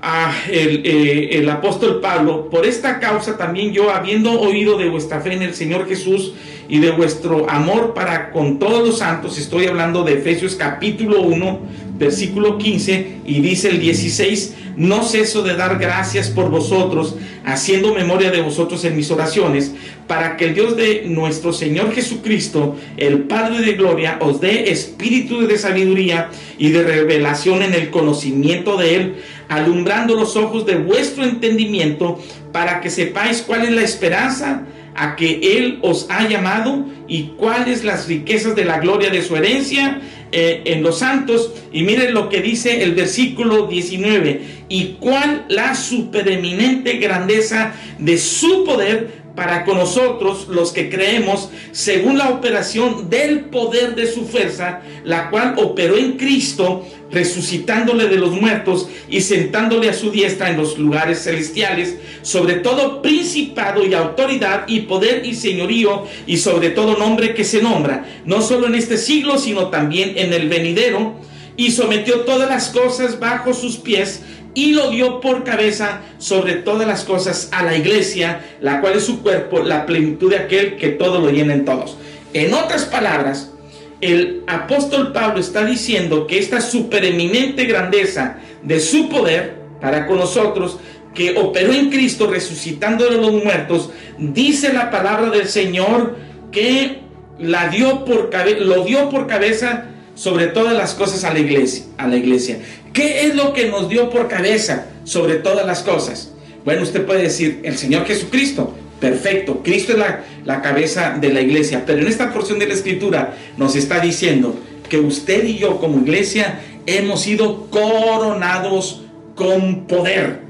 a 0.00 0.32
el, 0.50 0.82
eh, 0.84 1.38
el, 1.38 1.48
apóstol 1.48 2.00
Pablo, 2.00 2.48
por 2.50 2.64
esta 2.64 3.00
causa 3.00 3.36
también 3.36 3.72
yo, 3.72 3.90
habiendo 3.90 4.40
oído 4.40 4.78
de 4.78 4.88
vuestra 4.88 5.20
fe 5.20 5.32
en 5.32 5.42
el 5.42 5.54
Señor 5.54 5.88
Jesús 5.88 6.34
y 6.68 6.78
de 6.78 6.92
vuestro 6.92 7.50
amor 7.50 7.94
para 7.94 8.30
con 8.30 8.58
todos 8.58 8.86
los 8.86 8.98
santos, 8.98 9.38
estoy 9.38 9.66
hablando 9.66 10.04
de 10.04 10.14
Efesios 10.14 10.54
capítulo 10.54 11.22
1, 11.22 11.60
versículo 11.98 12.58
15, 12.58 13.20
y 13.24 13.40
dice 13.40 13.70
el 13.70 13.80
16, 13.80 14.54
no 14.78 15.02
ceso 15.02 15.42
de 15.42 15.56
dar 15.56 15.78
gracias 15.78 16.30
por 16.30 16.50
vosotros, 16.50 17.16
haciendo 17.44 17.92
memoria 17.92 18.30
de 18.30 18.40
vosotros 18.40 18.84
en 18.84 18.96
mis 18.96 19.10
oraciones, 19.10 19.72
para 20.06 20.36
que 20.36 20.46
el 20.46 20.54
Dios 20.54 20.76
de 20.76 21.02
nuestro 21.06 21.52
Señor 21.52 21.92
Jesucristo, 21.92 22.76
el 22.96 23.24
Padre 23.24 23.60
de 23.60 23.72
Gloria, 23.72 24.18
os 24.20 24.40
dé 24.40 24.70
espíritu 24.70 25.46
de 25.46 25.58
sabiduría 25.58 26.30
y 26.58 26.70
de 26.70 26.84
revelación 26.84 27.62
en 27.62 27.74
el 27.74 27.90
conocimiento 27.90 28.76
de 28.76 28.96
Él, 28.96 29.16
alumbrando 29.48 30.14
los 30.14 30.36
ojos 30.36 30.64
de 30.64 30.76
vuestro 30.76 31.24
entendimiento, 31.24 32.20
para 32.52 32.80
que 32.80 32.88
sepáis 32.88 33.42
cuál 33.42 33.64
es 33.64 33.72
la 33.72 33.82
esperanza 33.82 34.62
a 34.94 35.16
que 35.16 35.58
Él 35.58 35.80
os 35.82 36.06
ha 36.08 36.28
llamado 36.28 36.84
y 37.08 37.32
cuáles 37.36 37.82
las 37.82 38.06
riquezas 38.06 38.54
de 38.54 38.64
la 38.64 38.78
gloria 38.78 39.10
de 39.10 39.22
su 39.22 39.34
herencia 39.36 40.00
eh, 40.32 40.62
en 40.66 40.82
los 40.82 40.98
santos. 40.98 41.52
Y 41.72 41.82
miren 41.82 42.14
lo 42.14 42.28
que 42.28 42.40
dice 42.40 42.82
el 42.82 42.94
versículo 42.94 43.66
19. 43.66 44.40
Y 44.68 44.96
cuál 45.00 45.46
la 45.48 45.74
supereminente 45.74 46.98
grandeza 46.98 47.74
de 47.98 48.18
su 48.18 48.64
poder 48.64 49.17
para 49.38 49.64
con 49.64 49.78
nosotros 49.78 50.48
los 50.48 50.72
que 50.72 50.90
creemos 50.90 51.50
según 51.70 52.18
la 52.18 52.30
operación 52.30 53.08
del 53.08 53.44
poder 53.44 53.94
de 53.94 54.10
su 54.10 54.26
fuerza, 54.26 54.80
la 55.04 55.30
cual 55.30 55.54
operó 55.58 55.96
en 55.96 56.14
Cristo, 56.16 56.84
resucitándole 57.12 58.08
de 58.08 58.16
los 58.16 58.32
muertos 58.32 58.88
y 59.08 59.20
sentándole 59.20 59.90
a 59.90 59.94
su 59.94 60.10
diestra 60.10 60.50
en 60.50 60.56
los 60.56 60.76
lugares 60.76 61.22
celestiales, 61.22 61.98
sobre 62.22 62.54
todo 62.54 63.00
principado 63.00 63.86
y 63.86 63.94
autoridad 63.94 64.64
y 64.66 64.80
poder 64.80 65.24
y 65.24 65.36
señorío 65.36 66.08
y 66.26 66.38
sobre 66.38 66.70
todo 66.70 66.98
nombre 66.98 67.32
que 67.32 67.44
se 67.44 67.62
nombra, 67.62 68.06
no 68.24 68.42
solo 68.42 68.66
en 68.66 68.74
este 68.74 68.98
siglo, 68.98 69.38
sino 69.38 69.68
también 69.68 70.14
en 70.16 70.32
el 70.32 70.48
venidero, 70.48 71.14
y 71.56 71.70
sometió 71.70 72.20
todas 72.20 72.48
las 72.48 72.70
cosas 72.70 73.20
bajo 73.20 73.54
sus 73.54 73.76
pies 73.76 74.22
y 74.58 74.72
lo 74.72 74.90
dio 74.90 75.20
por 75.20 75.44
cabeza 75.44 76.00
sobre 76.18 76.54
todas 76.54 76.84
las 76.84 77.04
cosas 77.04 77.48
a 77.52 77.62
la 77.62 77.76
iglesia, 77.76 78.40
la 78.60 78.80
cual 78.80 78.94
es 78.96 79.04
su 79.04 79.22
cuerpo, 79.22 79.60
la 79.60 79.86
plenitud 79.86 80.30
de 80.30 80.38
aquel 80.38 80.76
que 80.76 80.88
todo 80.88 81.20
lo 81.20 81.30
llena 81.30 81.54
en 81.54 81.64
todos. 81.64 81.96
En 82.32 82.52
otras 82.52 82.84
palabras, 82.84 83.52
el 84.00 84.42
apóstol 84.48 85.12
Pablo 85.12 85.38
está 85.38 85.64
diciendo 85.64 86.26
que 86.26 86.40
esta 86.40 86.60
supereminente 86.60 87.66
grandeza 87.66 88.38
de 88.64 88.80
su 88.80 89.08
poder 89.08 89.58
para 89.80 90.08
con 90.08 90.18
nosotros, 90.18 90.80
que 91.14 91.38
operó 91.38 91.72
en 91.72 91.88
Cristo 91.88 92.28
resucitando 92.28 93.08
de 93.08 93.16
los 93.16 93.32
muertos, 93.44 93.90
dice 94.18 94.72
la 94.72 94.90
palabra 94.90 95.30
del 95.30 95.46
Señor 95.46 96.16
que 96.50 96.98
la 97.38 97.68
dio 97.68 98.04
por 98.04 98.28
lo 98.58 98.84
dio 98.84 99.08
por 99.08 99.28
cabeza 99.28 99.84
sobre 100.16 100.48
todas 100.48 100.76
las 100.76 100.94
cosas 100.94 101.22
a 101.22 101.32
la 101.32 101.38
iglesia, 101.38 101.84
a 101.96 102.08
la 102.08 102.16
iglesia. 102.16 102.58
¿Qué 102.98 103.28
es 103.28 103.36
lo 103.36 103.52
que 103.52 103.68
nos 103.68 103.88
dio 103.88 104.10
por 104.10 104.26
cabeza 104.26 104.86
sobre 105.04 105.36
todas 105.36 105.64
las 105.64 105.84
cosas? 105.84 106.32
Bueno, 106.64 106.82
usted 106.82 107.06
puede 107.06 107.22
decir, 107.22 107.60
el 107.62 107.78
Señor 107.78 108.04
Jesucristo. 108.06 108.74
Perfecto, 108.98 109.62
Cristo 109.62 109.92
es 109.92 109.98
la, 109.98 110.24
la 110.44 110.60
cabeza 110.62 111.16
de 111.20 111.32
la 111.32 111.40
iglesia. 111.40 111.84
Pero 111.86 112.00
en 112.00 112.08
esta 112.08 112.32
porción 112.32 112.58
de 112.58 112.66
la 112.66 112.74
escritura 112.74 113.36
nos 113.56 113.76
está 113.76 114.00
diciendo 114.00 114.56
que 114.88 114.98
usted 114.98 115.44
y 115.44 115.58
yo 115.58 115.78
como 115.78 116.00
iglesia 116.00 116.58
hemos 116.86 117.20
sido 117.20 117.70
coronados 117.70 119.04
con 119.36 119.86
poder. 119.86 120.40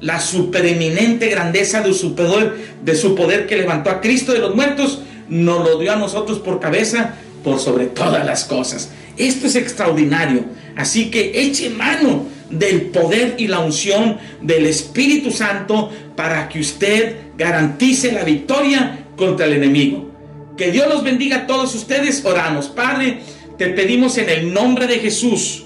La 0.00 0.20
supereminente 0.20 1.26
grandeza 1.26 1.80
de 1.80 1.92
su 1.92 2.14
poder, 2.14 2.54
de 2.84 2.94
su 2.94 3.16
poder 3.16 3.48
que 3.48 3.56
levantó 3.56 3.90
a 3.90 4.00
Cristo 4.00 4.32
de 4.32 4.38
los 4.38 4.54
muertos, 4.54 5.00
nos 5.28 5.68
lo 5.68 5.76
dio 5.80 5.92
a 5.92 5.96
nosotros 5.96 6.38
por 6.38 6.60
cabeza, 6.60 7.16
por 7.42 7.58
sobre 7.58 7.86
todas 7.86 8.24
las 8.24 8.44
cosas. 8.44 8.90
Esto 9.16 9.46
es 9.46 9.56
extraordinario. 9.56 10.44
Así 10.76 11.10
que 11.10 11.32
eche 11.34 11.70
mano 11.70 12.26
del 12.50 12.82
poder 12.82 13.34
y 13.38 13.48
la 13.48 13.60
unción 13.60 14.18
del 14.40 14.66
Espíritu 14.66 15.30
Santo 15.30 15.90
para 16.14 16.48
que 16.48 16.60
usted 16.60 17.16
garantice 17.36 18.12
la 18.12 18.24
victoria 18.24 19.06
contra 19.16 19.46
el 19.46 19.54
enemigo. 19.54 20.10
Que 20.56 20.70
Dios 20.70 20.88
los 20.88 21.02
bendiga 21.02 21.38
a 21.38 21.46
todos 21.46 21.74
ustedes. 21.74 22.24
Oramos. 22.24 22.68
Padre, 22.68 23.20
te 23.58 23.68
pedimos 23.68 24.18
en 24.18 24.28
el 24.28 24.52
nombre 24.52 24.86
de 24.86 24.98
Jesús 24.98 25.64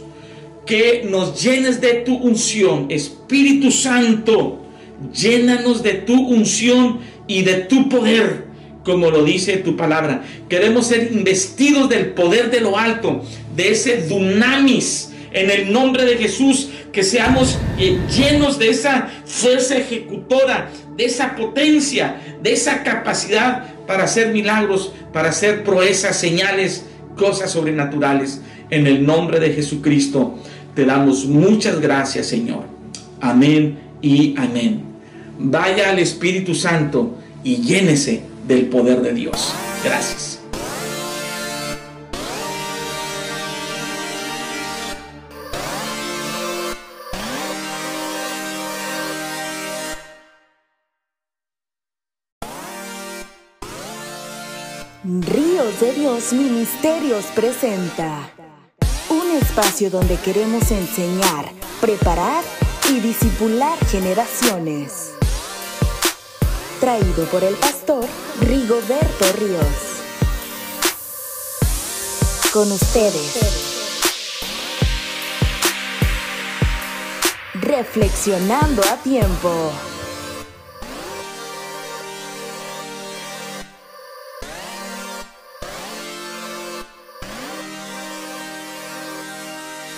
que 0.67 1.07
nos 1.09 1.43
llenes 1.43 1.81
de 1.81 1.95
tu 1.95 2.17
unción. 2.17 2.87
Espíritu 2.91 3.71
Santo, 3.71 4.65
llénanos 5.13 5.83
de 5.83 5.95
tu 5.95 6.15
unción 6.15 7.01
y 7.27 7.43
de 7.43 7.55
tu 7.55 7.89
poder 7.89 8.50
como 8.85 9.11
lo 9.11 9.25
dice 9.25 9.59
tu 9.59 9.77
palabra. 9.77 10.23
Queremos 10.49 10.87
ser 10.87 11.11
investidos 11.13 11.89
del 11.89 12.11
poder 12.11 12.51
de 12.51 12.61
lo 12.61 12.79
alto, 12.79 13.23
de 13.55 13.73
ese 13.73 14.09
dunamis, 14.09 15.13
en 15.33 15.51
el 15.51 15.73
nombre 15.73 16.05
de 16.05 16.17
Jesús, 16.17 16.71
que 16.93 17.03
seamos 17.03 17.59
eh, 17.79 17.99
llenos 18.17 18.59
de 18.59 18.71
esa 18.71 19.09
fuerza 19.25 19.77
ejecutora, 19.77 20.71
de 20.97 21.05
esa 21.05 21.37
potencia, 21.37 22.21
de 22.43 22.53
esa 22.53 22.83
capacidad 22.83 23.75
para 23.87 24.05
hacer 24.05 24.33
milagros, 24.33 24.93
para 25.13 25.29
hacer 25.29 25.63
proezas, 25.63 26.17
señales, 26.17 26.87
cosas 27.17 27.51
sobrenaturales. 27.51 28.41
En 28.71 28.87
el 28.87 29.05
nombre 29.05 29.41
de 29.41 29.53
Jesucristo 29.53 30.39
te 30.75 30.85
damos 30.85 31.27
muchas 31.27 31.81
gracias, 31.81 32.27
Señor. 32.27 32.65
Amén 33.21 33.79
y 34.03 34.35
amén. 34.37 34.83
Vaya 35.39 35.91
al 35.91 35.99
Espíritu 35.99 36.55
Santo 36.55 37.17
y 37.43 37.57
llénese 37.57 38.30
del 38.47 38.69
poder 38.69 39.03
de 39.03 39.13
Dios. 39.13 39.55
Gracias. 39.85 40.41
Ríos 55.03 55.81
de 55.81 55.93
Dios 55.93 56.33
Ministerios 56.33 57.25
presenta 57.35 58.31
un 59.09 59.37
espacio 59.41 59.91
donde 59.91 60.17
queremos 60.17 60.71
enseñar 60.71 61.47
preparar 61.81 62.45
y 62.91 63.01
disipular 63.01 63.79
generaciones. 63.87 65.20
Traído 66.81 67.27
por 67.27 67.45
el 67.45 67.55
pastor 67.57 68.07
Rigoberto 68.41 69.25
Ríos. 69.39 70.01
Con 72.55 72.73
ustedes. 72.73 73.67
Reflexionando 77.53 78.81
a 78.91 78.97
tiempo. 79.03 79.73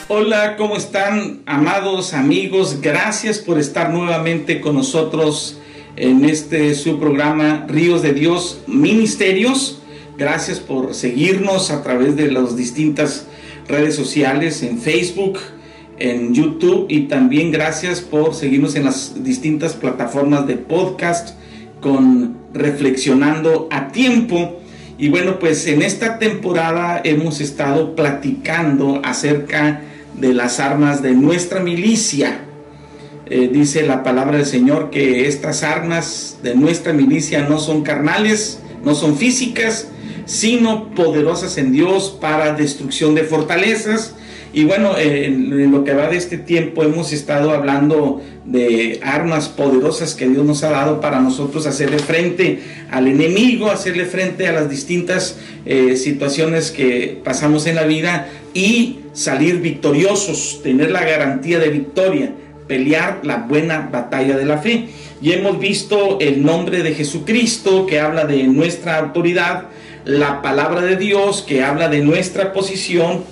Hola, 0.08 0.56
¿cómo 0.56 0.76
están 0.76 1.44
amados 1.46 2.12
amigos? 2.12 2.80
Gracias 2.80 3.38
por 3.38 3.60
estar 3.60 3.90
nuevamente 3.90 4.60
con 4.60 4.74
nosotros 4.74 5.61
en 5.96 6.24
este 6.24 6.74
su 6.74 6.98
programa 6.98 7.66
Ríos 7.68 8.02
de 8.02 8.12
Dios 8.12 8.62
Ministerios. 8.66 9.80
Gracias 10.16 10.60
por 10.60 10.94
seguirnos 10.94 11.70
a 11.70 11.82
través 11.82 12.16
de 12.16 12.30
las 12.30 12.56
distintas 12.56 13.26
redes 13.68 13.94
sociales 13.94 14.62
en 14.62 14.78
Facebook, 14.78 15.38
en 15.98 16.34
YouTube 16.34 16.86
y 16.88 17.02
también 17.02 17.50
gracias 17.50 18.00
por 18.00 18.34
seguirnos 18.34 18.74
en 18.76 18.84
las 18.84 19.22
distintas 19.22 19.74
plataformas 19.74 20.46
de 20.46 20.56
podcast 20.56 21.36
con 21.80 22.36
Reflexionando 22.54 23.68
a 23.70 23.88
Tiempo. 23.88 24.60
Y 24.98 25.08
bueno, 25.08 25.38
pues 25.38 25.66
en 25.66 25.82
esta 25.82 26.18
temporada 26.18 27.00
hemos 27.04 27.40
estado 27.40 27.94
platicando 27.96 29.00
acerca 29.04 29.80
de 30.14 30.34
las 30.34 30.60
armas 30.60 31.02
de 31.02 31.12
nuestra 31.12 31.60
milicia. 31.60 32.40
Eh, 33.34 33.48
dice 33.50 33.86
la 33.86 34.02
palabra 34.02 34.36
del 34.36 34.44
Señor 34.44 34.90
que 34.90 35.26
estas 35.26 35.62
armas 35.62 36.40
de 36.42 36.54
nuestra 36.54 36.92
milicia 36.92 37.48
no 37.48 37.58
son 37.58 37.80
carnales, 37.80 38.60
no 38.84 38.94
son 38.94 39.16
físicas, 39.16 39.88
sino 40.26 40.90
poderosas 40.90 41.56
en 41.56 41.72
Dios 41.72 42.14
para 42.20 42.52
destrucción 42.52 43.14
de 43.14 43.24
fortalezas. 43.24 44.14
Y 44.52 44.64
bueno, 44.64 44.98
en, 44.98 45.72
lo 45.72 45.82
que 45.82 45.94
va 45.94 46.08
de 46.08 46.18
este 46.18 46.36
tiempo 46.36 46.82
hemos 46.82 47.14
estado 47.14 47.52
hablando 47.52 48.20
de 48.44 49.00
armas 49.02 49.48
poderosas 49.48 50.14
que 50.14 50.28
Dios 50.28 50.44
nos 50.44 50.62
ha 50.62 50.68
dado 50.68 51.00
para 51.00 51.18
nosotros 51.22 51.66
hacerle 51.66 52.00
frente 52.00 52.58
al 52.90 53.08
enemigo, 53.08 53.70
hacerle 53.70 54.04
frente 54.04 54.46
a 54.46 54.52
las 54.52 54.68
distintas 54.68 55.38
eh, 55.64 55.96
situaciones 55.96 56.70
que 56.70 57.18
pasamos 57.24 57.66
en 57.66 57.76
la 57.76 57.84
vida 57.84 58.28
y 58.52 58.98
salir 59.14 59.62
victoriosos, 59.62 60.60
tener 60.62 60.90
la 60.90 61.02
garantía 61.02 61.58
de 61.58 61.70
victoria, 61.70 62.34
pelear 62.66 63.20
la 63.22 63.38
buena 63.38 63.88
batalla 63.90 64.36
de 64.36 64.44
la 64.44 64.58
fe. 64.58 64.88
Y 65.20 65.32
hemos 65.32 65.58
visto 65.58 66.18
el 66.20 66.44
nombre 66.44 66.82
de 66.82 66.94
Jesucristo 66.94 67.86
que 67.86 68.00
habla 68.00 68.24
de 68.24 68.44
nuestra 68.44 68.98
autoridad, 68.98 69.64
la 70.04 70.42
palabra 70.42 70.82
de 70.82 70.96
Dios 70.96 71.42
que 71.42 71.62
habla 71.62 71.88
de 71.88 72.00
nuestra 72.00 72.52
posición, 72.52 73.24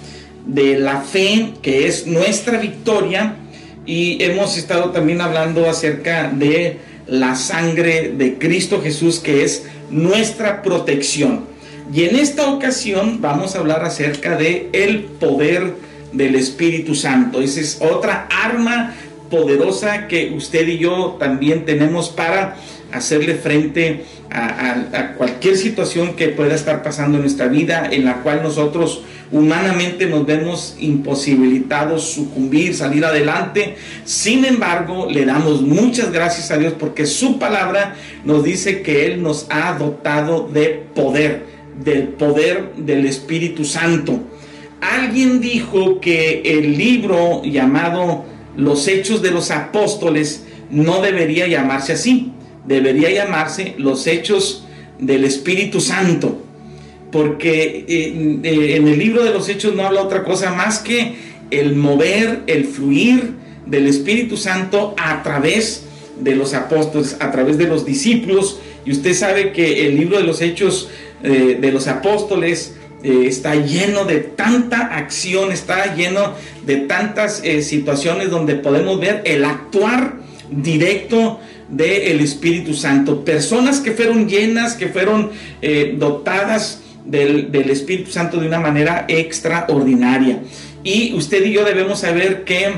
de 0.47 0.79
la 0.79 1.01
fe 1.01 1.53
que 1.63 1.87
es 1.87 2.07
nuestra 2.07 2.59
victoria. 2.59 3.37
Y 3.87 4.23
hemos 4.23 4.57
estado 4.57 4.91
también 4.91 5.21
hablando 5.21 5.69
acerca 5.69 6.31
de 6.31 6.79
la 7.07 7.35
sangre 7.35 8.13
de 8.17 8.39
Cristo 8.39 8.81
Jesús 8.81 9.19
que 9.19 9.43
es 9.43 9.65
nuestra 9.91 10.63
protección. 10.63 11.51
Y 11.93 12.05
en 12.05 12.15
esta 12.15 12.53
ocasión 12.53 13.21
vamos 13.21 13.57
a 13.57 13.59
hablar 13.59 13.85
acerca 13.85 14.37
de 14.37 14.69
el 14.73 15.05
poder 15.05 15.75
del 16.13 16.37
Espíritu 16.37 16.95
Santo. 16.95 17.43
Esa 17.43 17.61
es 17.61 17.79
otra 17.81 18.29
arma 18.31 18.95
poderosa 19.31 20.09
que 20.09 20.33
usted 20.37 20.67
y 20.69 20.79
yo 20.79 21.17
también 21.19 21.65
tenemos 21.65 22.09
para 22.11 22.57
hacerle 22.93 23.37
frente 23.37 24.05
a, 24.31 25.15
cualquier 25.17 25.57
situación 25.57 26.15
que 26.15 26.29
pueda 26.29 26.55
estar 26.55 26.83
pasando 26.83 27.17
en 27.17 27.23
nuestra 27.23 27.49
vida, 27.49 27.89
en 27.91 28.05
la 28.05 28.23
cual 28.23 28.43
nosotros 28.43 29.03
humanamente 29.33 30.07
nos 30.07 30.27
vemos 30.27 30.77
imposibilitados 30.81 32.11
sucumbir, 32.11 32.75
salir 32.75 33.05
adelante. 33.05 33.77
Sin 34.05 34.45
embargo, 34.45 35.07
le 35.09 35.25
damos 35.25 35.63
muchas 35.63 36.13
gracias 36.13 36.51
a 36.51 36.59
Dios 36.59 36.75
porque 36.79 37.07
su 37.07 37.39
palabra 37.39 37.95
nos 38.25 38.43
dice 38.43 38.83
que 38.83 39.07
Él 39.07 39.23
nos 39.23 39.47
ha 39.51 39.75
dotado 39.75 40.49
de 40.53 40.85
poder 40.95 41.61
del 41.85 42.09
poder 42.09 42.75
del 42.77 43.07
Espíritu 43.07 43.65
Santo. 43.65 44.21
Alguien 44.81 45.41
dijo 45.41 46.01
que 46.01 46.43
el 46.45 46.77
libro 46.77 47.43
llamado 47.45 48.25
Los 48.57 48.89
Hechos 48.89 49.23
de 49.23 49.31
los 49.31 49.51
Apóstoles 49.51 50.45
no 50.71 51.01
debería 51.01 51.47
llamarse 51.47 51.93
así, 51.93 52.33
debería 52.67 53.11
llamarse 53.11 53.75
Los 53.79 54.07
Hechos 54.07 54.65
del 54.99 55.25
Espíritu 55.25 55.81
Santo, 55.81 56.43
porque 57.11 57.85
eh, 57.89 58.41
eh, 58.43 58.77
en 58.77 58.89
el 58.89 58.99
libro 58.99 59.25
de 59.25 59.31
los 59.31 59.49
Hechos 59.49 59.75
no 59.75 59.85
habla 59.85 60.03
otra 60.03 60.25
cosa 60.25 60.53
más 60.53 60.79
que 60.79 61.15
el 61.51 61.75
mover, 61.75 62.43
el 62.47 62.65
fluir 62.65 63.35
del 63.67 63.87
Espíritu 63.87 64.37
Santo 64.37 64.95
a 64.97 65.23
través 65.23 65.85
de 66.21 66.37
los 66.37 66.55
apóstoles, 66.55 67.17
a 67.21 67.31
través 67.31 67.59
de 67.59 67.67
los 67.67 67.85
discípulos, 67.85 68.61
y 68.85 68.93
usted 68.93 69.15
sabe 69.15 69.53
que 69.53 69.87
el 69.87 69.97
libro 69.97 70.19
de 70.19 70.25
los 70.25 70.41
Hechos 70.41 70.89
eh, 71.23 71.59
de 71.61 71.73
los 71.73 71.87
apóstoles 71.87 72.77
eh, 73.03 73.25
está 73.27 73.55
lleno 73.55 74.05
de 74.05 74.19
tanta 74.21 74.97
acción, 74.97 75.53
está 75.53 75.95
lleno 75.95 76.35
de 76.65 76.77
tantas 76.77 77.43
eh, 77.45 77.63
situaciones 77.63 78.31
donde 78.31 78.55
podemos 78.57 79.01
ver 79.01 79.23
el 79.25 79.45
actuar 79.45 80.17
directo 80.51 81.41
del 81.69 82.21
Espíritu 82.21 82.75
Santo. 82.75 83.25
Personas 83.25 83.81
que 83.81 83.93
fueron 83.93 84.29
llenas, 84.29 84.75
que 84.75 84.89
fueron 84.89 85.31
dotadas 85.99 86.81
del, 87.05 87.53
del 87.53 87.71
Espíritu 87.71 88.11
Santo 88.11 88.41
de 88.41 88.49
una 88.49 88.59
manera 88.59 89.05
extraordinaria. 89.07 90.43
Y 90.83 91.15
usted 91.15 91.45
y 91.47 91.53
yo 91.53 91.65
debemos 91.65 92.01
saber 92.01 92.43
que 92.43 92.73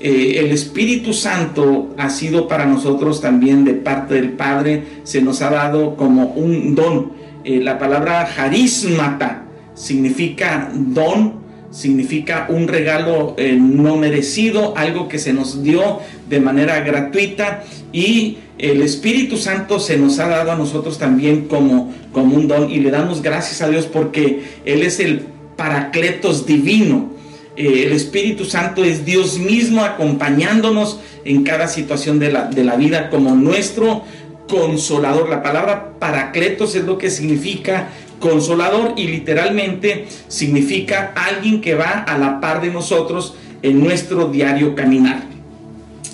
el 0.00 0.50
Espíritu 0.50 1.14
Santo 1.14 1.94
ha 1.96 2.10
sido 2.10 2.46
para 2.46 2.66
nosotros 2.66 3.22
también 3.22 3.64
de 3.64 3.72
parte 3.72 4.14
del 4.14 4.32
Padre, 4.32 4.82
se 5.04 5.22
nos 5.22 5.40
ha 5.40 5.48
dado 5.48 5.96
como 5.96 6.26
un 6.26 6.74
don. 6.74 7.12
Eh, 7.44 7.60
la 7.60 7.78
palabra 7.78 8.22
harismata 8.38 9.43
significa 9.74 10.70
don, 10.72 11.44
significa 11.70 12.46
un 12.48 12.68
regalo 12.68 13.34
eh, 13.36 13.56
no 13.60 13.96
merecido, 13.96 14.76
algo 14.76 15.08
que 15.08 15.18
se 15.18 15.32
nos 15.32 15.62
dio 15.62 16.00
de 16.28 16.40
manera 16.40 16.80
gratuita 16.80 17.64
y 17.92 18.38
el 18.58 18.82
Espíritu 18.82 19.36
Santo 19.36 19.80
se 19.80 19.96
nos 19.96 20.18
ha 20.20 20.28
dado 20.28 20.52
a 20.52 20.56
nosotros 20.56 20.98
también 20.98 21.48
como, 21.48 21.92
como 22.12 22.36
un 22.36 22.46
don 22.46 22.70
y 22.70 22.78
le 22.78 22.90
damos 22.90 23.20
gracias 23.22 23.60
a 23.62 23.68
Dios 23.68 23.86
porque 23.86 24.42
Él 24.64 24.82
es 24.82 25.00
el 25.00 25.26
paracletos 25.56 26.46
divino. 26.46 27.12
Eh, 27.56 27.84
el 27.86 27.92
Espíritu 27.92 28.44
Santo 28.44 28.84
es 28.84 29.04
Dios 29.04 29.38
mismo 29.38 29.82
acompañándonos 29.84 31.00
en 31.24 31.42
cada 31.42 31.66
situación 31.66 32.18
de 32.18 32.32
la, 32.32 32.46
de 32.46 32.64
la 32.64 32.76
vida 32.76 33.10
como 33.10 33.34
nuestro 33.34 34.02
consolador. 34.48 35.28
La 35.28 35.42
palabra 35.42 35.94
paracletos 35.98 36.74
es 36.74 36.84
lo 36.84 36.98
que 36.98 37.10
significa 37.10 37.88
consolador 38.24 38.94
y 38.96 39.06
literalmente 39.06 40.06
significa 40.28 41.12
alguien 41.14 41.60
que 41.60 41.74
va 41.74 42.04
a 42.08 42.16
la 42.16 42.40
par 42.40 42.62
de 42.62 42.70
nosotros 42.70 43.34
en 43.62 43.84
nuestro 43.84 44.28
diario 44.28 44.74
caminar. 44.74 45.24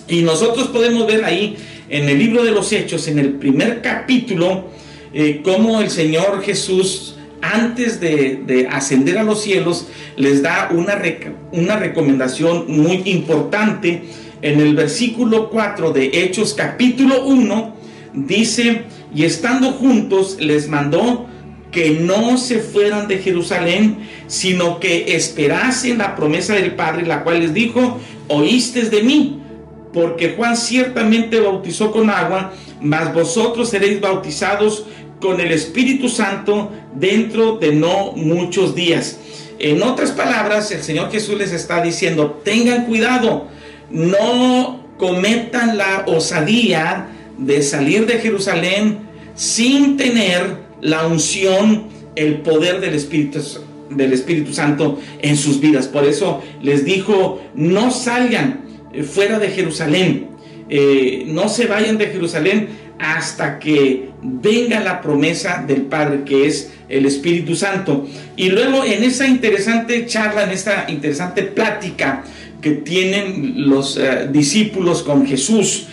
Y 0.08 0.22
nosotros 0.22 0.66
podemos 0.66 1.06
ver 1.06 1.24
ahí 1.24 1.56
en 1.88 2.08
el 2.08 2.18
libro 2.18 2.42
de 2.42 2.50
los 2.50 2.72
Hechos, 2.72 3.06
en 3.06 3.20
el 3.20 3.34
primer 3.34 3.80
capítulo, 3.80 4.64
eh, 5.14 5.40
cómo 5.44 5.80
el 5.80 5.88
Señor 5.88 6.42
Jesús, 6.42 7.16
antes 7.42 8.00
de, 8.00 8.66
ascender 8.68 9.16
a 9.16 9.22
los 9.22 9.40
cielos, 9.42 9.86
les 10.16 10.42
da 10.42 10.68
una, 10.72 11.00
una 11.52 11.76
recomendación 11.76 12.64
muy 12.66 13.02
importante. 13.04 14.02
En 14.42 14.58
el 14.58 14.74
versículo 14.74 15.48
4 15.48 15.92
de 15.92 16.10
Hechos 16.24 16.54
capítulo 16.54 17.24
1, 17.24 17.76
dice, 18.14 18.82
y 19.14 19.22
estando 19.24 19.70
juntos 19.70 20.38
les 20.40 20.66
mandó 20.66 21.29
que 21.70 21.90
no 21.90 22.36
se 22.36 22.58
fueran 22.58 23.08
de 23.08 23.18
Jerusalén, 23.18 24.08
sino 24.26 24.80
que 24.80 25.14
esperasen 25.14 25.98
la 25.98 26.16
promesa 26.16 26.54
del 26.54 26.74
Padre, 26.74 27.06
la 27.06 27.22
cual 27.22 27.40
les 27.40 27.54
dijo, 27.54 27.98
oíste 28.28 28.82
de 28.82 29.02
mí, 29.02 29.40
porque 29.92 30.34
Juan 30.36 30.56
ciertamente 30.56 31.40
bautizó 31.40 31.90
con 31.90 32.10
agua, 32.10 32.52
mas 32.80 33.12
vosotros 33.12 33.70
seréis 33.70 34.00
bautizados 34.00 34.86
con 35.20 35.40
el 35.40 35.52
Espíritu 35.52 36.08
Santo 36.08 36.70
dentro 36.94 37.58
de 37.58 37.72
no 37.72 38.12
muchos 38.12 38.74
días. 38.74 39.18
En 39.58 39.82
otras 39.82 40.12
palabras, 40.12 40.70
el 40.70 40.82
Señor 40.82 41.10
Jesús 41.10 41.36
les 41.36 41.52
está 41.52 41.82
diciendo, 41.82 42.40
tengan 42.44 42.86
cuidado, 42.86 43.48
no 43.90 44.80
cometan 44.96 45.76
la 45.76 46.04
osadía, 46.06 47.08
de 47.40 47.62
salir 47.62 48.06
de 48.06 48.18
Jerusalén 48.18 48.98
sin 49.34 49.96
tener 49.96 50.58
la 50.80 51.06
unción, 51.06 51.84
el 52.16 52.36
poder 52.38 52.80
del 52.80 52.94
Espíritu, 52.94 53.40
del 53.90 54.12
Espíritu 54.12 54.52
Santo 54.52 54.98
en 55.20 55.36
sus 55.36 55.60
vidas. 55.60 55.88
Por 55.88 56.04
eso 56.04 56.42
les 56.62 56.84
dijo, 56.84 57.42
no 57.54 57.90
salgan 57.90 58.62
eh, 58.92 59.02
fuera 59.02 59.38
de 59.38 59.48
Jerusalén. 59.48 60.28
Eh, 60.68 61.24
no 61.26 61.48
se 61.48 61.66
vayan 61.66 61.98
de 61.98 62.06
Jerusalén 62.06 62.68
hasta 62.98 63.58
que 63.58 64.10
venga 64.22 64.78
la 64.80 65.00
promesa 65.00 65.64
del 65.66 65.82
Padre, 65.82 66.22
que 66.24 66.46
es 66.46 66.72
el 66.88 67.06
Espíritu 67.06 67.56
Santo. 67.56 68.06
Y 68.36 68.50
luego 68.50 68.84
en 68.84 69.02
esa 69.02 69.26
interesante 69.26 70.06
charla, 70.06 70.44
en 70.44 70.50
esta 70.50 70.86
interesante 70.88 71.42
plática 71.42 72.24
que 72.60 72.72
tienen 72.72 73.68
los 73.68 73.96
eh, 73.96 74.28
discípulos 74.30 75.02
con 75.02 75.26
Jesús, 75.26 75.86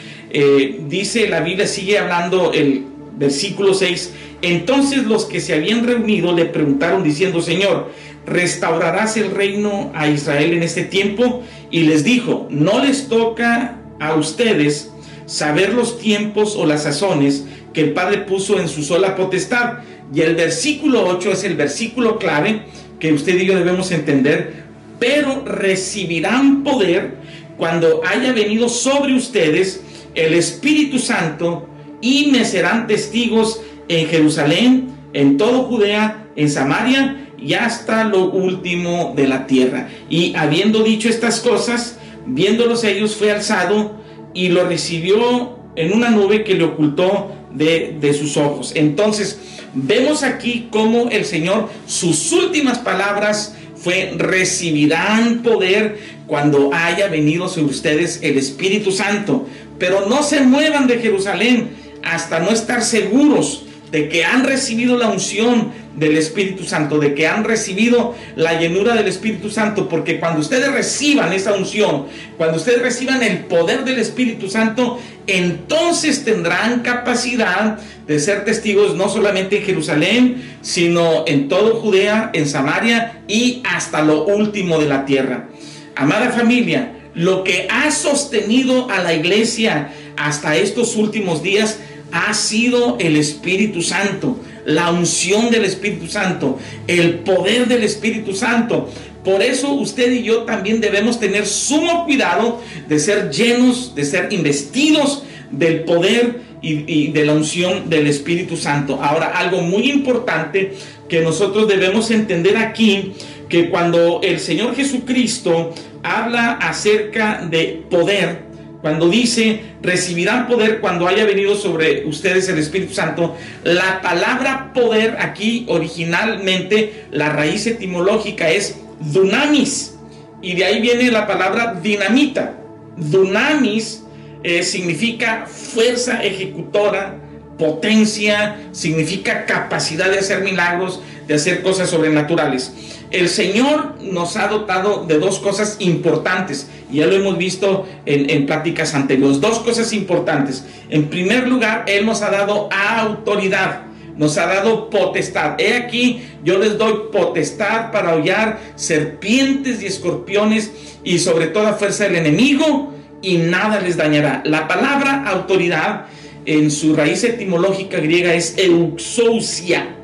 dice 0.87 1.29
la 1.29 1.39
Biblia, 1.39 1.65
sigue 1.65 1.97
hablando 1.97 2.51
el 2.53 2.83
versículo 3.17 3.73
6, 3.73 4.13
entonces 4.41 5.05
los 5.05 5.25
que 5.25 5.39
se 5.39 5.53
habían 5.53 5.85
reunido 5.85 6.33
le 6.33 6.45
preguntaron 6.45 7.03
diciendo, 7.03 7.41
Señor, 7.41 7.91
¿restaurarás 8.25 9.17
el 9.17 9.31
reino 9.31 9.91
a 9.95 10.07
Israel 10.07 10.53
en 10.53 10.63
este 10.63 10.83
tiempo? 10.83 11.43
Y 11.71 11.81
les 11.81 12.03
dijo, 12.03 12.47
no 12.49 12.83
les 12.83 13.07
toca 13.07 13.79
a 13.99 14.15
ustedes 14.15 14.91
saber 15.25 15.73
los 15.73 15.99
tiempos 15.99 16.55
o 16.55 16.65
las 16.65 16.83
sazones 16.83 17.45
que 17.73 17.81
el 17.81 17.93
Padre 17.93 18.19
puso 18.19 18.59
en 18.59 18.67
su 18.67 18.83
sola 18.83 19.15
potestad. 19.15 19.79
Y 20.13 20.21
el 20.21 20.35
versículo 20.35 21.05
8 21.07 21.31
es 21.31 21.43
el 21.43 21.55
versículo 21.55 22.17
clave 22.17 22.61
que 22.99 23.13
usted 23.13 23.39
y 23.39 23.45
yo 23.45 23.55
debemos 23.55 23.91
entender, 23.91 24.63
pero 24.99 25.43
recibirán 25.45 26.63
poder 26.63 27.17
cuando 27.57 28.01
haya 28.05 28.33
venido 28.33 28.69
sobre 28.69 29.15
ustedes 29.15 29.81
el 30.15 30.33
Espíritu 30.33 30.97
Santo 30.97 31.67
y 32.01 32.27
me 32.31 32.45
serán 32.45 32.87
testigos 32.87 33.61
en 33.87 34.07
Jerusalén, 34.07 34.89
en 35.13 35.37
todo 35.37 35.63
Judea, 35.63 36.27
en 36.35 36.49
Samaria 36.49 37.27
y 37.37 37.53
hasta 37.53 38.03
lo 38.03 38.29
último 38.31 39.13
de 39.15 39.27
la 39.27 39.47
tierra. 39.47 39.89
Y 40.09 40.35
habiendo 40.35 40.83
dicho 40.83 41.09
estas 41.09 41.39
cosas, 41.39 41.97
viéndolos 42.25 42.83
ellos, 42.83 43.15
fue 43.15 43.31
alzado 43.31 43.95
y 44.33 44.49
lo 44.49 44.67
recibió 44.67 45.57
en 45.75 45.93
una 45.93 46.09
nube 46.09 46.43
que 46.43 46.55
le 46.55 46.63
ocultó 46.63 47.31
de, 47.53 47.97
de 47.99 48.13
sus 48.13 48.37
ojos. 48.37 48.71
Entonces, 48.75 49.39
vemos 49.73 50.23
aquí 50.23 50.67
cómo 50.71 51.09
el 51.09 51.25
Señor, 51.25 51.69
sus 51.85 52.31
últimas 52.31 52.79
palabras 52.79 53.55
fue, 53.75 54.13
recibirán 54.17 55.43
poder 55.43 55.99
cuando 56.25 56.71
haya 56.73 57.07
venido 57.07 57.47
sobre 57.47 57.71
ustedes 57.71 58.19
el 58.23 58.37
Espíritu 58.37 58.91
Santo. 58.91 59.47
Pero 59.79 60.07
no 60.09 60.23
se 60.23 60.41
muevan 60.41 60.87
de 60.87 60.99
Jerusalén 60.99 61.69
hasta 62.03 62.39
no 62.39 62.49
estar 62.49 62.81
seguros 62.81 63.66
de 63.91 64.09
que 64.09 64.25
han 64.25 64.43
recibido 64.43 64.97
la 64.97 65.07
unción 65.07 65.71
del 65.95 66.17
Espíritu 66.17 66.63
Santo, 66.63 66.99
de 66.99 67.15
que 67.15 67.27
han 67.27 67.43
recibido 67.43 68.13
la 68.35 68.59
llenura 68.59 68.95
del 68.95 69.07
Espíritu 69.07 69.49
Santo, 69.49 69.89
porque 69.89 70.19
cuando 70.19 70.41
ustedes 70.41 70.71
reciban 70.71 71.33
esa 71.33 71.53
unción, 71.53 72.05
cuando 72.37 72.57
ustedes 72.57 72.81
reciban 72.81 73.23
el 73.23 73.39
poder 73.39 73.83
del 73.83 73.97
Espíritu 73.97 74.49
Santo, 74.49 74.99
entonces 75.25 76.23
tendrán 76.23 76.81
capacidad 76.81 77.79
de 78.05 78.19
ser 78.19 78.45
testigos 78.45 78.95
no 78.95 79.09
solamente 79.09 79.57
en 79.57 79.63
Jerusalén, 79.63 80.57
sino 80.61 81.25
en 81.27 81.47
todo 81.47 81.77
Judea, 81.77 82.29
en 82.33 82.47
Samaria 82.47 83.21
y 83.27 83.61
hasta 83.65 84.01
lo 84.01 84.25
último 84.25 84.79
de 84.79 84.87
la 84.87 85.05
tierra. 85.05 85.49
Amada 85.95 86.29
familia, 86.29 86.93
lo 87.15 87.43
que 87.43 87.67
ha 87.71 87.89
sostenido 87.89 88.89
a 88.91 89.01
la 89.01 89.13
iglesia 89.13 89.91
hasta 90.15 90.55
estos 90.55 90.95
últimos 90.95 91.41
días 91.41 91.79
ha 92.11 92.33
sido 92.33 92.97
el 92.99 93.15
Espíritu 93.15 93.81
Santo, 93.81 94.39
la 94.65 94.91
unción 94.91 95.49
del 95.49 95.65
Espíritu 95.65 96.07
Santo, 96.07 96.57
el 96.87 97.19
poder 97.19 97.67
del 97.67 97.83
Espíritu 97.83 98.33
Santo. 98.33 98.89
Por 99.23 99.41
eso 99.41 99.73
usted 99.73 100.11
y 100.11 100.23
yo 100.23 100.43
también 100.43 100.79
debemos 100.79 101.19
tener 101.19 101.45
sumo 101.45 102.05
cuidado 102.05 102.61
de 102.87 102.99
ser 102.99 103.29
llenos, 103.29 103.93
de 103.93 104.05
ser 104.05 104.31
investidos 104.31 105.23
del 105.51 105.83
poder 105.83 106.41
y, 106.61 107.11
de 107.11 107.25
la 107.25 107.33
unción 107.33 107.89
del 107.89 108.07
Espíritu 108.07 108.57
Santo. 108.57 108.99
Ahora, 109.01 109.27
algo 109.27 109.61
muy 109.61 109.89
importante 109.89 110.73
que 111.07 111.21
nosotros 111.21 111.67
debemos 111.67 112.11
entender 112.11 112.57
aquí, 112.57 113.13
que 113.49 113.69
cuando 113.69 114.21
el 114.23 114.39
Señor 114.39 114.75
Jesucristo 114.75 115.73
habla 116.03 116.53
acerca 116.53 117.45
de 117.49 117.83
poder, 117.89 118.46
cuando 118.81 119.09
dice, 119.09 119.61
recibirán 119.81 120.47
poder 120.47 120.79
cuando 120.79 121.07
haya 121.07 121.25
venido 121.25 121.55
sobre 121.55 122.05
ustedes 122.05 122.47
el 122.49 122.59
Espíritu 122.59 122.93
Santo, 122.93 123.35
la 123.63 124.01
palabra 124.01 124.71
poder 124.73 125.17
aquí 125.19 125.65
originalmente, 125.67 127.05
la 127.11 127.29
raíz 127.29 127.65
etimológica 127.65 128.49
es 128.49 128.77
dunamis. 128.99 129.95
Y 130.41 130.55
de 130.55 130.65
ahí 130.65 130.81
viene 130.81 131.09
la 131.11 131.25
palabra 131.25 131.79
dinamita. 131.81 132.55
Dunamis 132.95 134.03
eh, 134.43 134.63
significa 134.63 135.47
fuerza 135.47 136.23
ejecutora, 136.23 137.15
potencia, 137.57 138.57
significa 138.71 139.45
capacidad 139.45 140.11
de 140.11 140.19
hacer 140.19 140.43
milagros, 140.43 141.01
de 141.27 141.33
hacer 141.33 141.63
cosas 141.63 141.89
sobrenaturales. 141.89 142.71
El 143.09 143.29
Señor 143.29 143.95
nos 144.01 144.35
ha 144.35 144.47
dotado 144.47 145.05
de 145.05 145.17
dos 145.17 145.39
cosas 145.39 145.77
importantes, 145.79 146.67
y 146.91 146.97
ya 146.97 147.07
lo 147.07 147.15
hemos 147.15 147.37
visto 147.37 147.87
en, 148.05 148.29
en 148.29 148.45
pláticas 148.45 148.93
anteriores, 148.93 149.39
dos 149.39 149.59
cosas 149.59 149.93
importantes. 149.93 150.65
En 150.89 151.09
primer 151.09 151.47
lugar, 151.47 151.85
Él 151.87 152.05
nos 152.05 152.21
ha 152.21 152.29
dado 152.29 152.69
autoridad, 152.71 153.83
nos 154.17 154.37
ha 154.37 154.47
dado 154.47 154.89
potestad. 154.89 155.55
He 155.59 155.75
aquí, 155.75 156.21
yo 156.43 156.57
les 156.57 156.77
doy 156.77 156.93
potestad 157.11 157.91
para 157.91 158.15
hollar 158.15 158.59
serpientes 158.75 159.81
y 159.81 159.85
escorpiones 159.85 160.71
y 161.03 161.19
sobre 161.19 161.47
toda 161.47 161.73
fuerza 161.73 162.05
del 162.05 162.15
enemigo, 162.17 162.93
y 163.21 163.37
nada 163.37 163.79
les 163.79 163.95
dañará. 163.97 164.41
La 164.45 164.67
palabra 164.67 165.23
autoridad 165.27 166.07
en 166.45 166.71
su 166.71 166.95
raíz 166.95 167.23
etimológica 167.23 167.99
griega 167.99 168.33
es 168.33 168.57
euxousia. 168.57 169.95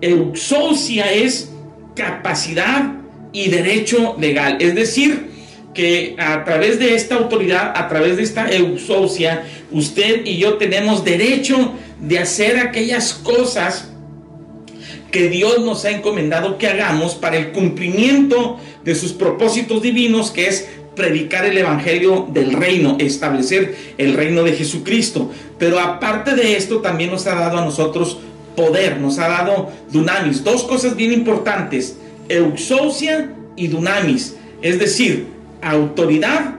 Euxousia 0.00 1.12
es 1.12 1.50
capacidad 1.98 2.92
y 3.32 3.50
derecho 3.50 4.16
legal. 4.18 4.56
Es 4.60 4.74
decir, 4.74 5.28
que 5.74 6.14
a 6.18 6.44
través 6.44 6.78
de 6.78 6.94
esta 6.94 7.16
autoridad, 7.16 7.72
a 7.76 7.88
través 7.88 8.16
de 8.16 8.22
esta 8.22 8.50
eusocia, 8.50 9.44
usted 9.70 10.24
y 10.24 10.38
yo 10.38 10.54
tenemos 10.54 11.04
derecho 11.04 11.72
de 12.00 12.20
hacer 12.20 12.58
aquellas 12.58 13.12
cosas 13.12 13.90
que 15.10 15.28
Dios 15.28 15.64
nos 15.64 15.84
ha 15.84 15.90
encomendado 15.90 16.58
que 16.58 16.68
hagamos 16.68 17.14
para 17.14 17.36
el 17.36 17.50
cumplimiento 17.52 18.58
de 18.84 18.94
sus 18.94 19.12
propósitos 19.12 19.82
divinos, 19.82 20.30
que 20.30 20.46
es 20.46 20.68
predicar 20.94 21.44
el 21.46 21.56
evangelio 21.56 22.28
del 22.30 22.52
reino, 22.52 22.96
establecer 22.98 23.76
el 23.98 24.14
reino 24.14 24.42
de 24.42 24.52
Jesucristo. 24.52 25.30
Pero 25.58 25.80
aparte 25.80 26.34
de 26.34 26.56
esto, 26.56 26.78
también 26.78 27.10
nos 27.10 27.26
ha 27.26 27.34
dado 27.34 27.58
a 27.58 27.64
nosotros 27.64 28.18
poder, 28.58 29.00
nos 29.00 29.20
ha 29.20 29.28
dado 29.28 29.70
dunamis. 29.92 30.42
Dos 30.42 30.64
cosas 30.64 30.96
bien 30.96 31.12
importantes, 31.12 31.96
euxousia 32.28 33.30
y 33.54 33.68
dunamis, 33.68 34.34
es 34.62 34.80
decir, 34.80 35.26
autoridad 35.62 36.56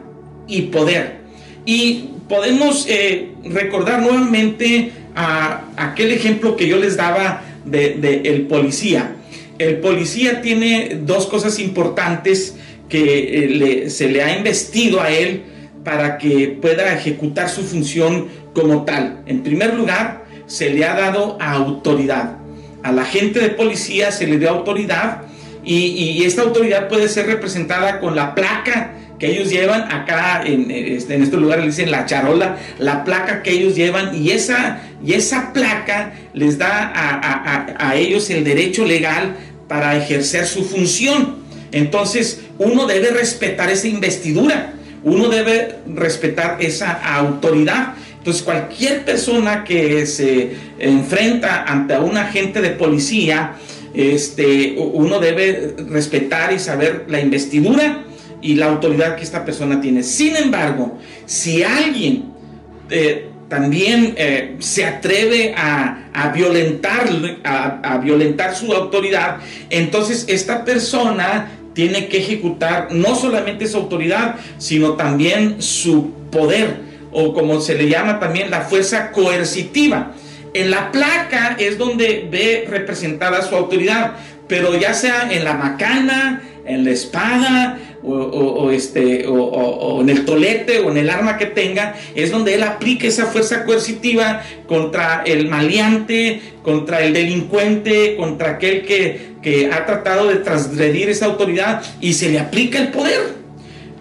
y 0.47 0.61
poder. 0.63 1.17
Y 1.65 2.11
podemos 2.29 2.85
eh, 2.87 3.31
recordar 3.43 4.01
nuevamente 4.01 4.91
a 5.13 5.65
aquel 5.75 6.11
ejemplo 6.11 6.55
que 6.55 6.69
yo 6.69 6.77
les 6.77 6.95
daba 6.95 7.43
de, 7.65 8.21
el 8.23 8.43
policía. 8.43 9.15
El 9.57 9.79
policía 9.79 10.41
tiene 10.41 11.01
dos 11.05 11.27
cosas 11.27 11.59
importantes 11.59 12.55
que 12.87 13.83
eh, 13.83 13.89
se 13.89 14.07
le 14.07 14.23
ha 14.23 14.37
investido 14.37 15.01
a 15.01 15.11
él 15.11 15.43
para 15.83 16.17
que 16.17 16.57
pueda 16.61 16.93
ejecutar 16.93 17.49
su 17.49 17.61
función 17.63 18.27
como 18.53 18.85
tal. 18.85 19.21
En 19.25 19.43
primer 19.43 19.73
lugar, 19.73 20.18
se 20.49 20.71
le 20.71 20.83
ha 20.83 20.95
dado 20.95 21.37
autoridad. 21.39 22.37
A 22.83 22.91
la 22.91 23.05
gente 23.05 23.39
de 23.39 23.49
policía 23.49 24.11
se 24.11 24.27
le 24.27 24.39
dio 24.39 24.49
autoridad 24.49 25.21
y, 25.63 26.23
esta 26.25 26.41
autoridad 26.41 26.87
puede 26.87 27.07
ser 27.07 27.27
representada 27.27 27.99
con 27.99 28.15
la 28.15 28.33
placa 28.35 28.93
que 29.19 29.27
ellos 29.27 29.49
llevan 29.49 29.91
acá 29.91 30.43
en, 30.45 30.71
este, 30.71 31.15
en 31.15 31.23
este 31.23 31.37
lugar 31.37 31.59
le 31.59 31.67
dicen 31.67 31.91
la 31.91 32.05
charola, 32.05 32.57
la 32.79 33.03
placa 33.03 33.43
que 33.43 33.51
ellos 33.51 33.75
llevan 33.75 34.15
y 34.15 34.31
esa, 34.31 34.81
y 35.05 35.13
esa 35.13 35.51
placa 35.51 36.13
les 36.33 36.57
da 36.57 36.91
a, 36.95 37.67
a 37.77 37.95
ellos 37.95 38.29
el 38.29 38.45
derecho 38.45 38.85
legal 38.85 39.35
para 39.67 39.95
ejercer 39.97 40.45
su 40.47 40.63
función. 40.63 41.35
Entonces 41.71 42.41
uno 42.57 42.87
debe 42.87 43.11
respetar 43.11 43.69
esa 43.69 43.87
investidura, 43.87 44.73
uno 45.03 45.27
debe 45.29 45.75
respetar 45.85 46.57
esa 46.61 46.93
autoridad. 47.15 47.93
Entonces, 48.19 48.43
cualquier 48.43 49.05
persona 49.05 49.63
que 49.63 50.05
se 50.05 50.51
enfrenta 50.77 51.63
ante 51.63 51.97
un 51.97 52.17
agente 52.17 52.61
de 52.61 52.69
policía, 52.71 53.55
este, 53.93 54.75
uno 54.77 55.19
debe 55.19 55.75
respetar 55.89 56.53
y 56.53 56.59
saber 56.59 57.05
la 57.07 57.19
investidura 57.19 58.03
y 58.41 58.55
la 58.55 58.67
autoridad 58.67 59.15
que 59.15 59.23
esta 59.23 59.43
persona 59.43 59.81
tiene. 59.81 60.03
Sin 60.03 60.35
embargo, 60.35 60.97
si 61.25 61.63
alguien 61.63 62.25
eh, 62.89 63.29
también 63.47 64.13
eh, 64.17 64.55
se 64.59 64.85
atreve 64.85 65.55
a, 65.57 66.31
violentar, 66.33 67.09
a, 67.43 67.97
violentar 67.97 68.55
su 68.55 68.71
autoridad, 68.73 69.37
entonces 69.69 70.25
esta 70.27 70.63
persona 70.63 71.51
tiene 71.73 72.07
que 72.07 72.19
ejecutar 72.19 72.89
no 72.91 73.15
solamente 73.15 73.67
su 73.67 73.77
autoridad, 73.77 74.35
sino 74.57 74.93
también 74.93 75.61
su 75.61 76.11
poder, 76.31 76.88
o 77.11 77.33
como 77.33 77.61
se 77.61 77.75
le 77.75 77.89
llama 77.89 78.19
también 78.19 78.49
la 78.49 78.61
fuerza 78.61 79.11
coercitiva. 79.11 80.13
En 80.53 80.71
la 80.71 80.91
placa 80.91 81.55
es 81.59 81.77
donde 81.77 82.27
ve 82.29 82.65
representada 82.67 83.41
su 83.41 83.55
autoridad, 83.55 84.13
pero 84.47 84.75
ya 84.75 84.93
sea 84.93 85.31
en 85.31 85.43
la 85.43 85.53
macana, 85.53 86.41
en 86.65 86.85
la 86.85 86.91
espada, 86.91 87.77
o, 88.01 88.71
este, 88.71 89.25
o, 89.27 89.99
en 90.01 90.09
el 90.09 90.25
tolete 90.25 90.79
o 90.79 90.89
en 90.89 90.97
el 90.97 91.09
arma 91.09 91.37
que 91.37 91.47
tenga, 91.47 91.95
es 92.15 92.31
donde 92.31 92.55
él 92.55 92.63
aplica 92.63 93.07
esa 93.07 93.25
fuerza 93.25 93.65
coercitiva 93.65 94.41
contra 94.67 95.23
el 95.25 95.47
maleante, 95.47 96.41
contra 96.63 97.01
el 97.01 97.13
delincuente, 97.13 98.15
contra 98.15 98.51
aquel 98.51 98.85
que, 98.85 99.33
que 99.41 99.69
ha 99.71 99.85
tratado 99.85 100.27
de 100.27 100.37
transgredir 100.37 101.09
esa 101.09 101.25
autoridad 101.25 101.81
y 101.99 102.13
se 102.13 102.29
le 102.29 102.39
aplica 102.39 102.79
el 102.79 102.89
poder. 102.89 103.39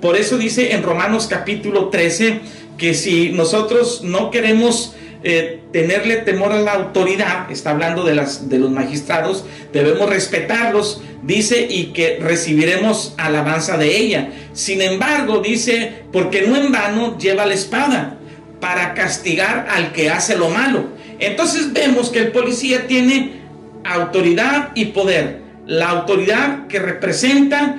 Por 0.00 0.16
eso 0.16 0.38
dice 0.38 0.74
en 0.74 0.84
Romanos 0.84 1.26
capítulo 1.28 1.88
13 1.88 2.40
que 2.78 2.94
si 2.94 3.30
nosotros 3.30 4.02
no 4.02 4.30
queremos 4.30 4.94
eh, 5.24 5.60
tenerle 5.72 6.18
temor 6.18 6.52
a 6.52 6.60
la 6.60 6.74
autoridad, 6.74 7.50
está 7.50 7.70
hablando 7.70 8.04
de, 8.04 8.14
las, 8.14 8.48
de 8.48 8.58
los 8.58 8.70
magistrados, 8.70 9.44
debemos 9.72 10.08
respetarlos, 10.08 11.02
dice, 11.24 11.66
y 11.68 11.86
que 11.86 12.18
recibiremos 12.20 13.14
alabanza 13.18 13.76
de 13.76 13.96
ella. 13.96 14.30
Sin 14.52 14.80
embargo, 14.80 15.40
dice, 15.40 16.04
porque 16.12 16.42
no 16.42 16.56
en 16.56 16.70
vano 16.70 17.18
lleva 17.18 17.46
la 17.46 17.54
espada 17.54 18.18
para 18.60 18.94
castigar 18.94 19.66
al 19.70 19.92
que 19.92 20.08
hace 20.08 20.36
lo 20.36 20.50
malo. 20.50 20.86
Entonces 21.18 21.72
vemos 21.72 22.10
que 22.10 22.20
el 22.20 22.32
policía 22.32 22.86
tiene 22.86 23.40
autoridad 23.84 24.70
y 24.76 24.86
poder. 24.86 25.42
La 25.66 25.90
autoridad 25.90 26.68
que 26.68 26.78
representa, 26.78 27.78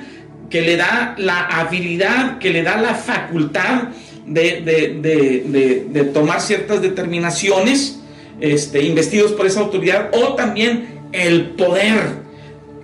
que 0.50 0.60
le 0.60 0.76
da 0.76 1.14
la 1.16 1.46
habilidad, 1.46 2.38
que 2.38 2.50
le 2.50 2.62
da 2.62 2.76
la 2.76 2.94
facultad 2.94 3.88
de, 4.30 6.10
tomar 6.14 6.40
ciertas 6.40 6.80
determinaciones, 6.80 7.98
este, 8.40 8.82
investidos 8.84 9.32
por 9.32 9.46
esa 9.46 9.60
autoridad, 9.60 10.10
o 10.12 10.34
también 10.34 11.00
el 11.12 11.50
poder, 11.50 12.00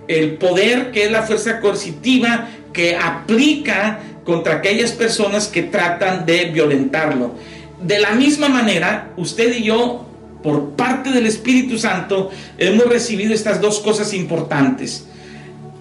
el 0.07 0.33
poder 0.33 0.91
que 0.91 1.05
es 1.05 1.11
la 1.11 1.23
fuerza 1.23 1.59
coercitiva 1.59 2.49
que 2.73 2.95
aplica 2.95 3.99
contra 4.23 4.55
aquellas 4.55 4.91
personas 4.91 5.47
que 5.47 5.63
tratan 5.63 6.25
de 6.25 6.45
violentarlo. 6.45 7.35
De 7.81 7.99
la 7.99 8.11
misma 8.11 8.49
manera, 8.49 9.11
usted 9.17 9.55
y 9.55 9.63
yo, 9.63 10.05
por 10.43 10.71
parte 10.71 11.11
del 11.11 11.25
Espíritu 11.25 11.77
Santo, 11.77 12.29
hemos 12.57 12.85
recibido 12.87 13.33
estas 13.33 13.61
dos 13.61 13.79
cosas 13.79 14.13
importantes. 14.13 15.07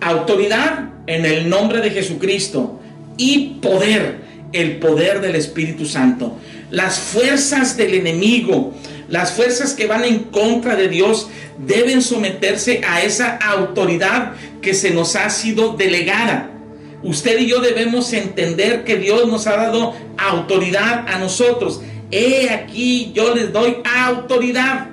Autoridad 0.01 0.91
en 1.07 1.25
el 1.25 1.49
nombre 1.49 1.81
de 1.81 1.91
Jesucristo 1.91 2.81
y 3.17 3.59
poder 3.61 4.27
el 4.61 4.79
poder 4.79 5.21
del 5.21 5.37
Espíritu 5.37 5.87
Santo. 5.87 6.39
Las 6.71 6.99
fuerzas 6.99 7.77
del 7.77 7.95
enemigo, 7.95 8.75
las 9.09 9.33
fuerzas 9.33 9.75
que 9.75 9.87
van 9.87 10.05
en 10.05 10.25
contra 10.25 10.77
de 10.77 10.89
Dios, 10.89 11.29
deben 11.59 12.03
someterse 12.03 12.81
a 12.87 13.03
esa 13.03 13.37
autoridad 13.37 14.33
que 14.61 14.75
se 14.75 14.91
nos 14.91 15.15
ha 15.17 15.31
sido 15.31 15.75
delegada. 15.75 16.51
Usted 17.03 17.39
y 17.39 17.47
yo 17.47 17.61
debemos 17.61 18.13
entender 18.13 18.85
que 18.85 18.97
Dios 18.97 19.29
nos 19.29 19.47
ha 19.47 19.57
dado 19.57 19.95
autoridad 20.19 21.07
a 21.07 21.19
nosotros. 21.19 21.81
He 22.11 22.51
aquí 22.51 23.13
yo 23.15 23.35
les 23.35 23.53
doy 23.53 23.77
autoridad 23.85 24.89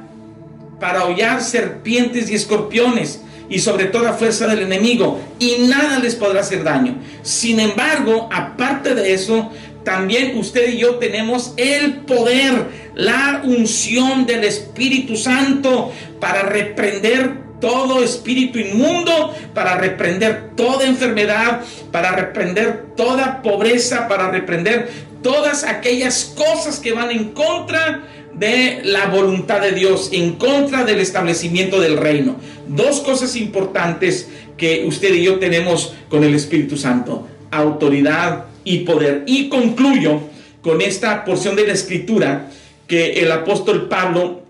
para 0.80 1.06
hollar 1.06 1.42
serpientes 1.42 2.30
y 2.30 2.36
escorpiones 2.36 3.22
y 3.54 3.60
sobre 3.60 3.86
toda 3.86 4.14
fuerza 4.14 4.48
del 4.48 4.64
enemigo, 4.64 5.22
y 5.38 5.58
nada 5.68 6.00
les 6.00 6.16
podrá 6.16 6.42
hacer 6.42 6.64
daño. 6.64 6.96
Sin 7.22 7.60
embargo, 7.60 8.28
aparte 8.34 8.96
de 8.96 9.14
eso, 9.14 9.52
también 9.84 10.36
usted 10.36 10.74
y 10.74 10.80
yo 10.80 10.96
tenemos 10.96 11.54
el 11.58 11.98
poder, 11.98 12.66
la 12.96 13.44
unción 13.44 14.26
del 14.26 14.44
Espíritu 14.44 15.16
Santo 15.16 15.92
para 16.20 16.42
reprender 16.42 17.44
todo 17.62 18.04
espíritu 18.04 18.58
inmundo, 18.58 19.36
para 19.54 19.78
reprender 19.78 20.56
toda 20.56 20.88
enfermedad, 20.88 21.62
para 21.92 22.12
reprender 22.12 22.88
toda 22.98 23.44
pobreza, 23.44 24.08
para 24.08 24.32
reprender 24.32 24.90
todas 25.22 25.64
aquellas 25.64 26.34
cosas 26.36 26.80
que 26.80 26.92
van 26.92 27.12
en 27.12 27.30
contra 27.34 28.04
de 28.34 28.82
la 28.84 29.08
voluntad 29.08 29.62
de 29.62 29.72
Dios, 29.72 30.10
en 30.12 30.34
contra 30.34 30.84
del 30.84 31.00
establecimiento 31.00 31.80
del 31.80 31.98
reino. 31.98 32.36
Dos 32.68 33.02
cosas 33.02 33.36
importantes 33.36 34.30
que 34.58 34.86
usted 34.86 35.14
y 35.14 35.24
yo 35.24 35.40
tenemos 35.40 35.94
con 36.10 36.24
el 36.24 36.34
Espíritu 36.34 36.78
Santo, 36.78 37.28
autoridad 37.52 38.46
y 38.64 38.80
poder. 38.80 39.24
Y 39.28 39.50
concluyo 39.50 40.22
con 40.62 40.82
esta 40.82 41.26
porción 41.26 41.56
de 41.56 41.68
la 41.68 41.74
escritura 41.74 42.50
que 42.88 43.22
el 43.22 43.32
apóstol 43.32 43.88
Pablo 43.88 44.44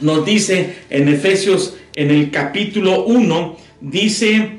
nos 0.00 0.24
dice 0.24 0.76
en 0.90 1.08
Efesios 1.08 1.74
en 1.94 2.10
el 2.10 2.30
capítulo 2.30 3.04
1, 3.04 3.56
dice 3.80 4.58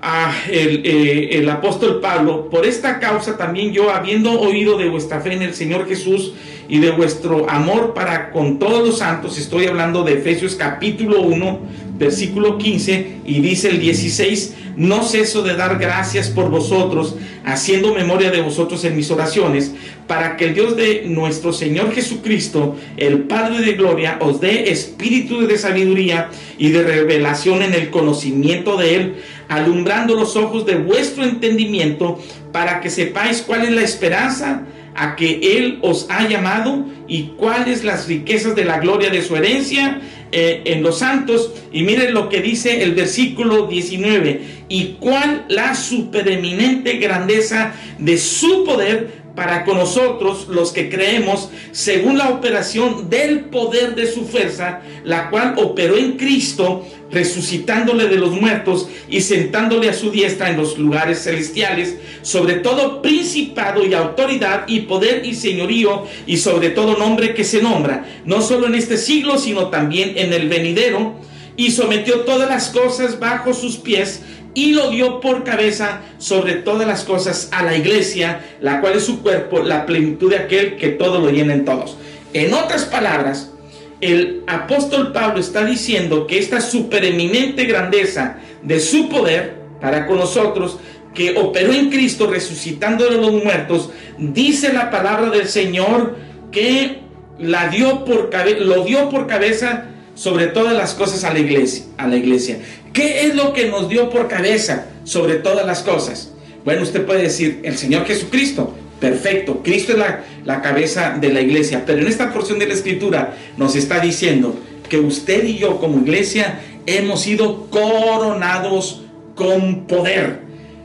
a 0.00 0.34
el, 0.50 0.82
eh, 0.84 1.38
el, 1.38 1.48
apóstol 1.50 2.00
Pablo, 2.00 2.48
por 2.48 2.64
esta 2.64 2.98
causa 3.00 3.36
también 3.36 3.72
yo, 3.72 3.90
habiendo 3.90 4.40
oído 4.40 4.78
de 4.78 4.88
vuestra 4.88 5.20
fe 5.20 5.34
en 5.34 5.42
el 5.42 5.54
Señor 5.54 5.86
Jesús 5.86 6.32
y 6.70 6.78
de 6.78 6.92
vuestro 6.92 7.50
amor 7.50 7.94
para 7.94 8.30
con 8.30 8.60
todos 8.60 8.86
los 8.86 8.98
santos, 8.98 9.36
estoy 9.38 9.66
hablando 9.66 10.04
de 10.04 10.14
Efesios 10.14 10.54
capítulo 10.54 11.20
1, 11.22 11.58
versículo 11.98 12.58
15, 12.58 13.16
y 13.26 13.40
dice 13.40 13.70
el 13.70 13.80
16, 13.80 14.54
no 14.76 15.02
ceso 15.02 15.42
de 15.42 15.56
dar 15.56 15.80
gracias 15.80 16.28
por 16.28 16.48
vosotros, 16.48 17.16
haciendo 17.44 17.92
memoria 17.92 18.30
de 18.30 18.40
vosotros 18.40 18.84
en 18.84 18.96
mis 18.96 19.10
oraciones, 19.10 19.72
para 20.06 20.36
que 20.36 20.44
el 20.44 20.54
Dios 20.54 20.76
de 20.76 21.06
nuestro 21.06 21.52
Señor 21.52 21.92
Jesucristo, 21.92 22.76
el 22.96 23.24
Padre 23.24 23.62
de 23.62 23.72
Gloria, 23.72 24.18
os 24.20 24.40
dé 24.40 24.70
espíritu 24.70 25.40
de 25.48 25.58
sabiduría 25.58 26.28
y 26.56 26.70
de 26.70 26.84
revelación 26.84 27.62
en 27.62 27.74
el 27.74 27.90
conocimiento 27.90 28.76
de 28.76 28.94
Él, 28.94 29.14
alumbrando 29.48 30.14
los 30.14 30.36
ojos 30.36 30.66
de 30.66 30.76
vuestro 30.76 31.24
entendimiento, 31.24 32.20
para 32.52 32.80
que 32.80 32.90
sepáis 32.90 33.42
cuál 33.42 33.64
es 33.64 33.72
la 33.72 33.82
esperanza 33.82 34.66
a 34.94 35.16
que 35.16 35.56
Él 35.56 35.78
os 35.82 36.06
ha 36.10 36.28
llamado 36.28 36.84
y 37.08 37.32
cuáles 37.36 37.84
las 37.84 38.06
riquezas 38.06 38.54
de 38.54 38.64
la 38.64 38.78
gloria 38.78 39.10
de 39.10 39.22
su 39.22 39.36
herencia 39.36 40.00
eh, 40.32 40.62
en 40.66 40.82
los 40.82 40.98
santos. 41.00 41.52
Y 41.72 41.82
miren 41.82 42.14
lo 42.14 42.28
que 42.28 42.40
dice 42.40 42.82
el 42.82 42.94
versículo 42.94 43.66
19. 43.66 44.40
Y 44.68 44.96
cuál 45.00 45.44
la 45.48 45.74
supereminente 45.74 46.98
grandeza 46.98 47.74
de 47.98 48.16
su 48.18 48.64
poder 48.64 49.19
para 49.34 49.64
con 49.64 49.76
nosotros 49.76 50.48
los 50.48 50.72
que 50.72 50.88
creemos 50.88 51.50
según 51.72 52.18
la 52.18 52.30
operación 52.30 53.08
del 53.08 53.46
poder 53.46 53.94
de 53.94 54.06
su 54.06 54.26
fuerza, 54.26 54.80
la 55.04 55.30
cual 55.30 55.54
operó 55.58 55.96
en 55.96 56.16
Cristo, 56.16 56.86
resucitándole 57.10 58.08
de 58.08 58.16
los 58.16 58.30
muertos 58.32 58.88
y 59.08 59.20
sentándole 59.20 59.88
a 59.88 59.94
su 59.94 60.10
diestra 60.10 60.50
en 60.50 60.56
los 60.56 60.78
lugares 60.78 61.22
celestiales, 61.22 61.96
sobre 62.22 62.54
todo 62.54 63.02
principado 63.02 63.84
y 63.84 63.94
autoridad 63.94 64.64
y 64.66 64.80
poder 64.80 65.24
y 65.24 65.34
señorío 65.34 66.06
y 66.26 66.36
sobre 66.36 66.70
todo 66.70 66.96
nombre 66.96 67.34
que 67.34 67.44
se 67.44 67.62
nombra, 67.62 68.06
no 68.24 68.42
solo 68.42 68.66
en 68.66 68.74
este 68.74 68.96
siglo, 68.96 69.38
sino 69.38 69.68
también 69.68 70.12
en 70.16 70.32
el 70.32 70.48
venidero, 70.48 71.14
y 71.56 71.72
sometió 71.72 72.20
todas 72.20 72.48
las 72.48 72.70
cosas 72.70 73.18
bajo 73.18 73.52
sus 73.52 73.76
pies 73.76 74.22
y 74.54 74.72
lo 74.72 74.90
dio 74.90 75.20
por 75.20 75.44
cabeza 75.44 76.02
sobre 76.18 76.54
todas 76.54 76.86
las 76.86 77.04
cosas 77.04 77.48
a 77.52 77.62
la 77.62 77.76
iglesia, 77.76 78.44
la 78.60 78.80
cual 78.80 78.94
es 78.94 79.04
su 79.04 79.22
cuerpo, 79.22 79.60
la 79.60 79.86
plenitud 79.86 80.30
de 80.30 80.38
aquel 80.38 80.76
que 80.76 80.88
todo 80.88 81.20
lo 81.20 81.30
llena 81.30 81.54
en 81.54 81.64
todos. 81.64 81.96
En 82.32 82.52
otras 82.54 82.84
palabras, 82.84 83.52
el 84.00 84.42
apóstol 84.46 85.12
Pablo 85.12 85.40
está 85.40 85.64
diciendo 85.64 86.26
que 86.26 86.38
esta 86.38 86.60
supereminente 86.60 87.64
grandeza 87.64 88.38
de 88.62 88.80
su 88.80 89.08
poder 89.08 89.60
para 89.80 90.06
con 90.06 90.18
nosotros, 90.18 90.78
que 91.14 91.36
operó 91.38 91.72
en 91.72 91.90
Cristo 91.90 92.28
resucitando 92.28 93.08
de 93.08 93.16
los 93.16 93.32
muertos, 93.32 93.90
dice 94.18 94.72
la 94.72 94.90
palabra 94.90 95.30
del 95.30 95.48
Señor 95.48 96.16
que 96.52 97.00
la 97.38 97.68
dio 97.68 98.04
por 98.04 98.30
lo 98.60 98.84
dio 98.84 99.08
por 99.08 99.26
cabeza 99.26 99.86
sobre 100.20 100.48
todas 100.48 100.74
las 100.74 100.92
cosas 100.92 101.24
a 101.24 101.32
la 101.32 101.38
iglesia, 101.38 101.84
a 101.96 102.06
la 102.06 102.16
iglesia. 102.16 102.58
¿Qué 102.92 103.22
es 103.22 103.34
lo 103.34 103.54
que 103.54 103.68
nos 103.68 103.88
dio 103.88 104.10
por 104.10 104.28
cabeza 104.28 104.84
sobre 105.04 105.36
todas 105.36 105.64
las 105.64 105.80
cosas? 105.80 106.30
Bueno, 106.62 106.82
usted 106.82 107.06
puede 107.06 107.22
decir, 107.22 107.60
el 107.62 107.78
Señor 107.78 108.04
Jesucristo. 108.04 108.74
Perfecto, 109.00 109.62
Cristo 109.62 109.92
es 109.92 109.98
la, 109.98 110.22
la 110.44 110.60
cabeza 110.60 111.16
de 111.18 111.32
la 111.32 111.40
iglesia. 111.40 111.84
Pero 111.86 112.02
en 112.02 112.06
esta 112.06 112.34
porción 112.34 112.58
de 112.58 112.66
la 112.66 112.74
escritura 112.74 113.34
nos 113.56 113.74
está 113.76 113.98
diciendo 113.98 114.54
que 114.90 114.98
usted 114.98 115.42
y 115.44 115.56
yo 115.56 115.80
como 115.80 116.02
iglesia 116.02 116.60
hemos 116.84 117.22
sido 117.22 117.70
coronados 117.70 119.00
con 119.34 119.86
poder. 119.86 120.40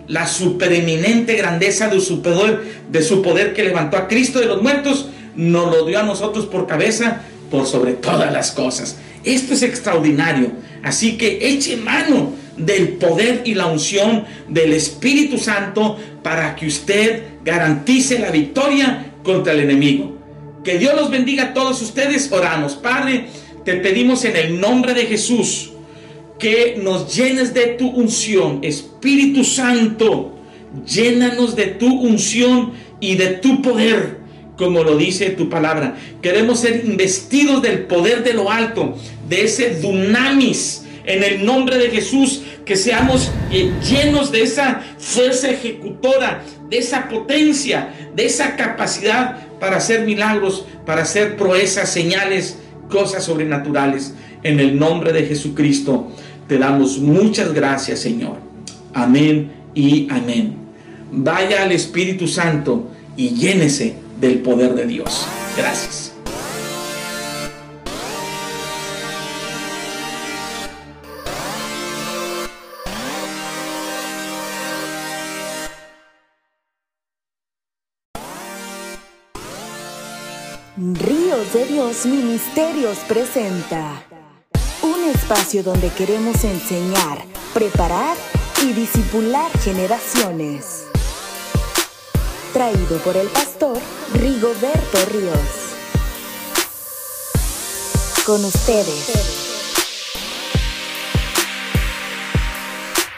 La 0.07 0.27
supereminente 0.27 1.33
grandeza 1.36 1.89
de 1.89 1.99
su 1.99 2.21
poder, 2.21 2.61
de 2.89 3.01
su 3.01 3.21
poder 3.21 3.53
que 3.53 3.65
levantó 3.65 3.97
a 3.97 4.07
Cristo 4.07 4.39
de 4.39 4.45
los 4.45 4.61
muertos, 4.61 5.09
nos 5.36 5.69
lo 5.75 5.86
dio 5.86 5.99
a 5.99 6.03
nosotros 6.03 6.45
por 6.45 6.67
cabeza 6.67 7.23
sobre 7.64 7.93
todas 7.93 8.34
las 8.34 8.51
cosas. 8.51 8.97
Esto 9.24 9.53
es 9.53 9.62
extraordinario. 9.62 10.51
Así 10.84 11.18
que 11.18 11.39
eche 11.41 11.78
mano 11.78 12.34
del 12.58 12.89
poder 12.89 13.43
y 13.45 13.53
la 13.53 13.68
unción 13.68 14.26
del 14.47 14.74
Espíritu 14.74 15.38
Santo 15.38 15.97
para 16.24 16.56
que 16.56 16.68
usted 16.68 17.24
garantice 17.43 18.20
la 18.20 18.32
victoria 18.32 19.14
contra 19.24 19.53
el 19.53 19.62
enemigo. 19.62 20.18
Que 20.64 20.78
Dios 20.78 20.95
los 20.95 21.12
bendiga 21.12 21.43
a 21.43 21.53
todos 21.53 21.82
ustedes. 21.82 22.32
Oramos. 22.32 22.74
Padre, 22.74 23.28
te 23.64 23.76
pedimos 23.76 24.26
en 24.26 24.36
el 24.36 24.60
nombre 24.60 24.93
de 24.93 25.06
Jesús 25.06 25.72
que 26.39 26.80
nos 26.82 27.16
llenes 27.16 27.53
de 27.53 27.68
tu 27.68 27.89
unción. 27.89 28.60
Espíritu 28.64 29.43
Santo, 29.43 30.36
llénanos 30.86 31.56
de 31.56 31.68
tu 31.68 31.88
unción 31.88 32.74
y 32.99 33.16
de 33.16 33.28
tu 33.28 33.62
poder 33.62 34.24
como 34.58 34.84
lo 34.84 34.97
dice 34.97 35.32
tu 35.32 35.49
palabra. 35.49 35.97
Queremos 36.22 36.60
ser 36.60 36.84
investidos 36.86 37.62
del 37.62 37.80
poder 37.84 38.24
de 38.24 38.34
lo 38.34 38.51
alto, 38.51 38.95
de 39.28 39.43
ese 39.43 39.82
dunamis, 39.82 40.84
en 41.06 41.24
el 41.24 41.45
nombre 41.45 41.78
de 41.78 41.89
Jesús, 41.89 42.43
que 42.66 42.76
seamos 42.76 43.32
eh, 43.51 43.72
llenos 43.88 44.32
de 44.32 44.41
esa 44.41 44.82
fuerza 44.97 45.49
ejecutora, 45.49 46.43
de 46.70 46.80
esa 46.80 47.08
potencia, 47.10 47.93
de 48.16 48.26
esa 48.26 48.56
capacidad 48.56 49.47
para 49.60 49.78
hacer 49.78 50.06
milagros, 50.06 50.66
para 50.86 51.03
hacer 51.03 51.38
proezas, 51.38 51.91
señales, 51.91 52.58
cosas 52.89 53.24
sobrenaturales. 53.24 54.16
En 54.43 54.60
el 54.60 54.78
nombre 54.78 55.14
de 55.14 55.26
Jesucristo 55.26 56.12
te 56.47 56.58
damos 56.58 56.97
muchas 56.99 57.53
gracias, 57.53 57.99
Señor. 57.99 58.38
Amén 58.93 59.51
y 59.76 60.08
amén. 60.10 60.56
Vaya 61.12 61.64
al 61.64 61.72
Espíritu 61.72 62.28
Santo 62.28 62.89
y 63.16 63.30
llénese 63.30 64.05
del 64.20 64.41
poder 64.41 64.74
de 64.76 64.86
Dios. 64.86 65.28
Gracias. 65.57 66.13
Ríos 80.78 81.53
de 81.53 81.66
Dios 81.68 82.05
Ministerios 82.05 82.97
presenta 83.07 84.03
un 84.84 85.09
espacio 85.09 85.63
donde 85.63 85.89
queremos 85.89 86.43
enseñar, 86.43 87.24
preparar 87.53 88.18
y 88.61 88.74
disipular 88.74 89.49
generaciones 89.59 90.86
traído 92.56 92.97
por 92.99 93.18
el 93.18 93.28
pastor 93.28 93.78
Rigoberto 94.14 94.97
Ríos. 95.12 95.76
Con 98.26 98.45
ustedes. 98.45 99.12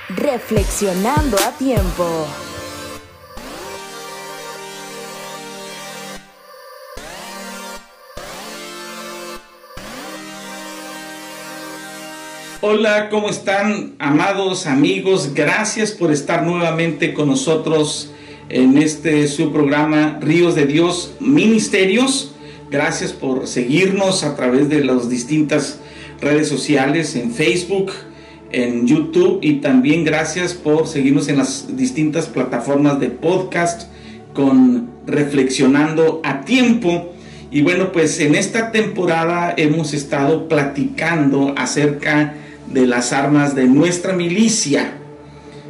Reflexionando 0.10 1.38
a 1.38 1.52
tiempo. 1.56 2.26
Hola, 12.62 13.10
¿cómo 13.12 13.30
están 13.30 13.94
amados 14.00 14.66
amigos? 14.66 15.36
Gracias 15.36 15.92
por 15.92 16.12
estar 16.12 16.42
nuevamente 16.42 17.14
con 17.14 17.28
nosotros 17.28 18.16
en 18.50 18.78
este 18.78 19.28
su 19.28 19.52
programa 19.52 20.20
Ríos 20.22 20.56
de 20.56 20.66
Dios 20.66 21.14
Ministerios. 21.20 22.34
Gracias 22.70 23.14
por 23.14 23.48
seguirnos 23.48 24.24
a 24.24 24.36
través 24.36 24.70
de 24.70 24.84
las 24.84 25.10
distintas 25.10 25.80
redes 26.22 26.48
sociales 26.48 27.16
en 27.16 27.32
Facebook, 27.32 27.92
en 28.52 28.88
YouTube 28.88 29.40
y 29.42 29.56
también 29.56 30.04
gracias 30.04 30.54
por 30.54 30.88
seguirnos 30.88 31.28
en 31.28 31.38
las 31.38 31.78
distintas 31.78 32.28
plataformas 32.28 33.00
de 33.00 33.10
podcast 33.10 33.90
con 34.34 34.90
Reflexionando 35.06 36.22
a 36.24 36.42
Tiempo. 36.42 37.14
Y 37.52 37.62
bueno, 37.62 37.92
pues 37.92 38.20
en 38.20 38.36
esta 38.36 38.72
temporada 38.72 39.54
hemos 39.58 39.94
estado 39.94 40.48
platicando 40.48 41.54
acerca 41.58 42.36
de 42.72 42.86
las 42.86 43.14
armas 43.14 43.56
de 43.56 43.66
nuestra 43.66 44.14
milicia 44.14 44.98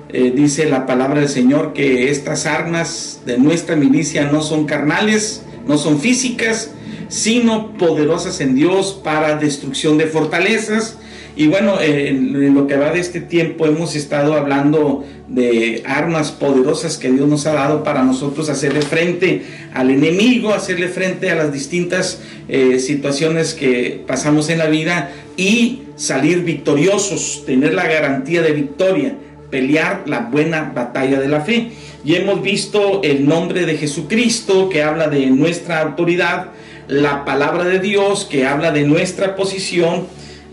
eh, 0.10 0.32
dice 0.34 0.70
la 0.70 0.86
palabra 0.86 1.20
del 1.20 1.30
Señor 1.30 1.74
que 1.74 2.10
estas 2.10 2.46
armas 2.46 3.22
de 3.26 3.38
nuestra 3.38 3.76
milicia 3.76 4.32
no 4.32 4.42
son 4.42 4.66
carnales, 4.66 5.44
no 5.68 5.78
son 5.78 6.00
físicas, 6.00 6.72
sino 7.10 7.74
poderosas 7.78 8.40
en 8.40 8.56
Dios 8.56 9.00
para 9.04 9.36
destrucción 9.38 9.98
de 9.98 10.08
fortalezas. 10.08 10.98
Y 11.36 11.48
bueno, 11.48 11.80
en, 11.80 12.56
lo 12.56 12.66
que 12.66 12.78
va 12.78 12.92
de 12.92 13.00
este 13.00 13.20
tiempo 13.20 13.68
hemos 13.68 13.96
estado 13.96 14.34
hablando 14.34 15.06
de 15.28 15.84
armas 15.86 16.32
poderosas 16.32 16.98
que 16.98 17.12
Dios 17.12 17.28
nos 17.28 17.46
ha 17.46 17.54
dado 17.54 17.84
para 17.84 18.04
nosotros 18.04 18.50
hacerle 18.50 18.82
frente 18.82 19.44
al 19.74 19.92
enemigo, 19.92 20.54
hacerle 20.54 20.88
frente 20.88 21.30
a 21.30 21.36
las 21.36 21.54
distintas 21.54 22.22
eh, 22.48 22.80
situaciones 22.80 23.54
que 23.54 24.04
pasamos 24.08 24.50
en 24.50 24.58
la 24.58 24.68
vida 24.68 25.12
y 25.36 25.84
salir 25.96 26.44
victoriosos, 26.44 27.44
tener 27.46 27.74
la 27.76 27.88
garantía 27.88 28.42
de 28.42 28.54
victoria 28.54 29.16
pelear 29.50 30.04
la 30.06 30.22
buena 30.22 30.72
batalla 30.74 31.20
de 31.20 31.28
la 31.28 31.42
fe. 31.42 31.72
Y 32.04 32.16
hemos 32.16 32.42
visto 32.42 33.02
el 33.04 33.28
nombre 33.28 33.66
de 33.66 33.78
Jesucristo 33.78 34.70
que 34.70 34.84
habla 34.84 35.08
de 35.08 35.28
nuestra 35.28 35.82
autoridad, 35.82 36.48
la 36.88 37.26
palabra 37.26 37.66
de 37.66 37.80
Dios 37.80 38.26
que 38.30 38.46
habla 38.46 38.72
de 38.72 38.84
nuestra 38.84 39.36
posición, 39.36 40.08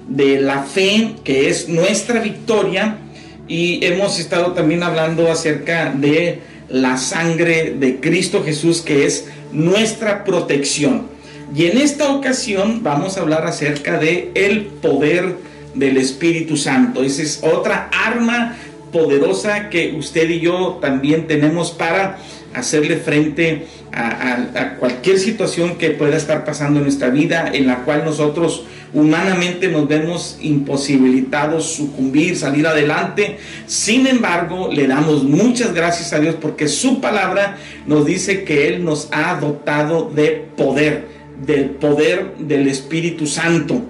de 0.09 0.41
la 0.41 0.63
fe 0.63 1.15
que 1.25 1.49
es 1.49 1.69
nuestra 1.69 2.21
victoria. 2.21 2.99
Y 3.47 3.85
hemos 3.85 4.19
estado 4.19 4.53
también 4.53 4.83
hablando 4.83 5.31
acerca 5.31 5.91
de 5.91 6.41
la 6.69 6.97
sangre 6.97 7.75
de 7.79 8.01
Cristo 8.01 8.43
Jesús 8.45 8.81
que 8.81 9.07
es 9.07 9.27
nuestra 9.53 10.25
protección. 10.25 11.15
Y 11.55 11.67
en 11.67 11.79
esta 11.79 12.13
ocasión 12.13 12.83
vamos 12.83 13.17
a 13.17 13.21
hablar 13.21 13.47
acerca 13.47 13.99
de 13.99 14.31
el 14.35 14.65
poder 14.65 15.37
del 15.75 15.99
Espíritu 15.99 16.57
Santo. 16.57 17.03
Esa 17.03 17.23
es 17.23 17.41
otra 17.43 17.91
arma 17.93 18.57
poderosa 18.95 19.71
que 19.71 19.97
usted 19.99 20.31
y 20.31 20.39
yo 20.39 20.79
también 20.81 21.27
tenemos 21.27 21.73
para 21.73 22.19
hacerle 22.55 22.97
frente 22.97 23.67
a, 23.93 24.77
cualquier 24.79 25.19
situación 25.19 25.79
que 25.79 25.91
pueda 25.91 26.17
estar 26.17 26.45
pasando 26.45 26.79
en 26.79 26.85
nuestra 26.85 27.09
vida, 27.09 27.51
en 27.53 27.67
la 27.67 27.79
cual 27.85 28.05
nosotros 28.05 28.63
humanamente 28.93 29.67
nos 29.67 29.89
vemos 29.89 30.39
imposibilitados 30.41 31.73
sucumbir, 31.73 32.37
salir 32.37 32.69
adelante. 32.69 33.39
Sin 33.67 34.07
embargo, 34.07 34.69
le 34.73 34.87
damos 34.87 35.25
muchas 35.25 35.75
gracias 35.75 36.13
a 36.13 36.21
Dios 36.21 36.37
porque 36.41 36.69
su 36.69 37.01
palabra 37.01 37.59
nos 37.89 38.07
dice 38.07 38.45
que 38.45 38.69
Él 38.69 38.85
nos 38.85 39.09
ha 39.11 39.35
dotado 39.41 40.09
de 40.09 40.47
poder, 40.57 41.09
del 41.45 41.71
poder 41.71 42.37
del 42.39 42.69
Espíritu 42.69 43.27
Santo. 43.27 43.83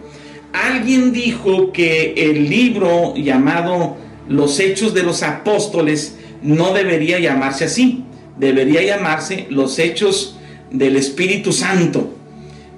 Alguien 0.54 1.12
dijo 1.12 1.72
que 1.72 2.14
el 2.16 2.48
libro 2.48 3.14
llamado 3.16 4.02
los 4.28 4.58
hechos 4.60 4.94
de 4.94 5.02
los 5.02 5.22
apóstoles 5.22 6.16
no 6.42 6.72
debería 6.72 7.18
llamarse 7.18 7.64
así, 7.64 8.04
debería 8.38 8.82
llamarse 8.82 9.46
los 9.50 9.78
hechos 9.78 10.36
del 10.70 10.96
Espíritu 10.96 11.52
Santo, 11.52 12.14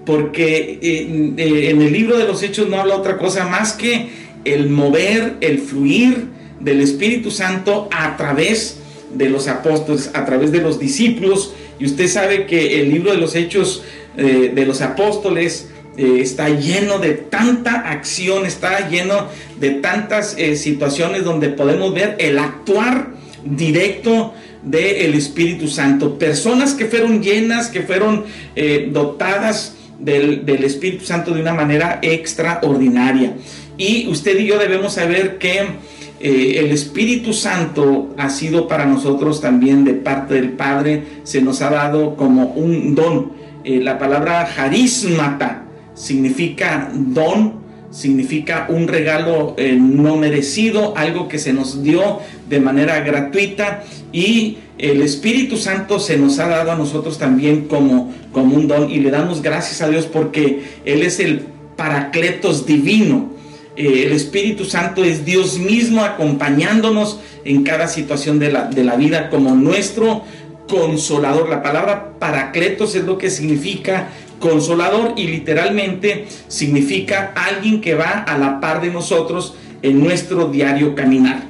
porque 0.04 0.78
eh, 0.82 1.32
eh, 1.36 1.70
en 1.70 1.82
el 1.82 1.92
libro 1.92 2.16
de 2.16 2.24
los 2.24 2.42
hechos 2.42 2.68
no 2.68 2.80
habla 2.80 2.96
otra 2.96 3.18
cosa 3.18 3.46
más 3.46 3.72
que 3.72 4.08
el 4.44 4.68
mover, 4.70 5.36
el 5.40 5.58
fluir 5.58 6.28
del 6.60 6.80
Espíritu 6.80 7.30
Santo 7.30 7.88
a 7.92 8.16
través 8.16 8.78
de 9.12 9.28
los 9.28 9.48
apóstoles, 9.48 10.10
a 10.14 10.24
través 10.24 10.52
de 10.52 10.60
los 10.60 10.78
discípulos, 10.78 11.54
y 11.78 11.86
usted 11.86 12.08
sabe 12.08 12.46
que 12.46 12.80
el 12.80 12.90
libro 12.90 13.10
de 13.10 13.18
los 13.18 13.34
hechos 13.34 13.82
eh, 14.16 14.52
de 14.54 14.64
los 14.64 14.80
apóstoles, 14.80 15.70
eh, 15.96 16.18
está 16.20 16.50
lleno 16.50 16.98
de 16.98 17.14
tanta 17.14 17.88
acción, 17.90 18.44
está 18.44 18.86
lleno 18.90 19.28
de 19.58 19.70
tantas 19.70 20.34
eh, 20.36 20.54
situaciones 20.56 21.24
donde 21.24 21.48
podemos 21.48 21.94
ver 21.94 22.16
el 22.18 22.38
actuar 22.38 23.12
directo 23.44 24.34
del 24.62 25.14
Espíritu 25.14 25.68
Santo. 25.68 26.18
Personas 26.18 26.74
que 26.74 26.84
fueron 26.84 27.22
llenas, 27.22 27.68
que 27.68 27.80
fueron 27.80 28.24
eh, 28.56 28.90
dotadas 28.92 29.76
del, 29.98 30.44
del, 30.44 30.64
Espíritu 30.64 31.06
Santo 31.06 31.32
de 31.32 31.40
una 31.40 31.54
manera 31.54 31.98
extraordinaria. 32.02 33.34
Y 33.78 34.06
usted 34.08 34.38
y 34.38 34.46
yo 34.46 34.58
debemos 34.58 34.94
saber 34.94 35.38
que 35.38 35.96
el 36.18 36.72
Espíritu 36.72 37.32
Santo 37.32 38.14
ha 38.16 38.30
sido 38.30 38.68
para 38.68 38.86
nosotros 38.86 39.40
también 39.40 39.84
de 39.84 39.94
parte 39.94 40.34
del 40.34 40.50
Padre, 40.50 41.02
se 41.24 41.42
nos 41.42 41.60
ha 41.62 41.70
dado 41.70 42.16
como 42.16 42.46
un 42.54 42.94
don. 42.94 43.32
la 43.64 43.98
palabra 43.98 44.48
harismata 44.56 45.65
significa 45.96 46.92
don, 46.94 47.54
significa 47.90 48.66
un 48.68 48.86
regalo 48.86 49.54
eh, 49.56 49.76
no 49.80 50.16
merecido, 50.16 50.96
algo 50.96 51.26
que 51.26 51.38
se 51.38 51.52
nos 51.52 51.82
dio 51.82 52.20
de 52.48 52.60
manera 52.60 53.00
gratuita 53.00 53.82
y 54.12 54.58
el 54.78 55.00
Espíritu 55.00 55.56
Santo 55.56 55.98
se 55.98 56.18
nos 56.18 56.38
ha 56.38 56.48
dado 56.48 56.70
a 56.70 56.76
nosotros 56.76 57.18
también 57.18 57.66
como, 57.66 58.12
como 58.30 58.54
un 58.54 58.68
don 58.68 58.90
y 58.90 59.00
le 59.00 59.10
damos 59.10 59.42
gracias 59.42 59.80
a 59.80 59.88
Dios 59.88 60.06
porque 60.06 60.62
Él 60.84 61.02
es 61.02 61.18
el 61.18 61.40
paracletos 61.76 62.66
divino. 62.66 63.30
Eh, 63.76 64.04
el 64.06 64.12
Espíritu 64.12 64.64
Santo 64.64 65.02
es 65.02 65.24
Dios 65.24 65.58
mismo 65.58 66.02
acompañándonos 66.02 67.20
en 67.44 67.62
cada 67.62 67.88
situación 67.88 68.38
de 68.38 68.52
la, 68.52 68.64
de 68.66 68.84
la 68.84 68.96
vida 68.96 69.30
como 69.30 69.54
nuestro 69.54 70.22
consolador. 70.68 71.48
La 71.48 71.62
palabra 71.62 72.12
paracletos 72.18 72.94
es 72.94 73.04
lo 73.04 73.16
que 73.18 73.30
significa 73.30 74.08
consolador 74.38 75.14
y 75.16 75.26
literalmente 75.26 76.26
significa 76.48 77.32
alguien 77.34 77.80
que 77.80 77.94
va 77.94 78.22
a 78.22 78.38
la 78.38 78.60
par 78.60 78.80
de 78.80 78.90
nosotros 78.90 79.54
en 79.82 80.02
nuestro 80.02 80.48
diario 80.48 80.94
caminar. 80.94 81.44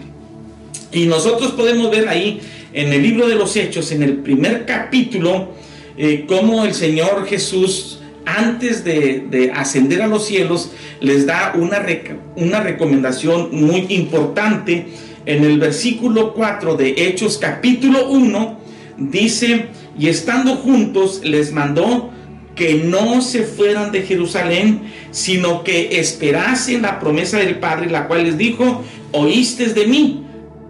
Y 0.92 1.06
nosotros 1.06 1.52
podemos 1.52 1.90
ver 1.90 2.08
ahí 2.08 2.40
en 2.72 2.92
el 2.92 3.02
libro 3.02 3.28
de 3.28 3.34
los 3.34 3.56
Hechos, 3.56 3.90
en 3.92 4.02
el 4.02 4.18
primer 4.18 4.66
capítulo, 4.66 5.48
eh, 5.96 6.24
cómo 6.28 6.64
el 6.64 6.74
Señor 6.74 7.26
Jesús, 7.26 8.00
antes 8.24 8.84
de, 8.84 9.50
ascender 9.54 10.02
a 10.02 10.06
los 10.06 10.26
cielos, 10.26 10.72
les 11.00 11.26
da 11.26 11.54
una, 11.56 11.84
una 12.36 12.60
recomendación 12.60 13.48
muy 13.52 13.86
importante. 13.90 14.86
En 15.24 15.42
el 15.42 15.58
versículo 15.58 16.34
4 16.34 16.76
de 16.76 16.94
Hechos 16.96 17.38
capítulo 17.38 18.08
1, 18.10 18.60
dice, 18.98 19.66
y 19.98 20.08
estando 20.08 20.56
juntos 20.56 21.22
les 21.24 21.52
mandó 21.52 22.10
que 22.56 22.74
no 22.74 23.20
se 23.20 23.44
fueran 23.44 23.92
de 23.92 24.02
Jerusalén, 24.02 24.90
sino 25.12 25.62
que 25.62 26.00
esperasen 26.00 26.82
la 26.82 26.98
promesa 26.98 27.38
del 27.38 27.58
Padre, 27.60 27.90
la 27.90 28.08
cual 28.08 28.24
les 28.24 28.38
dijo, 28.38 28.82
oíste 29.12 29.66
de 29.66 29.86
mí, 29.86 30.24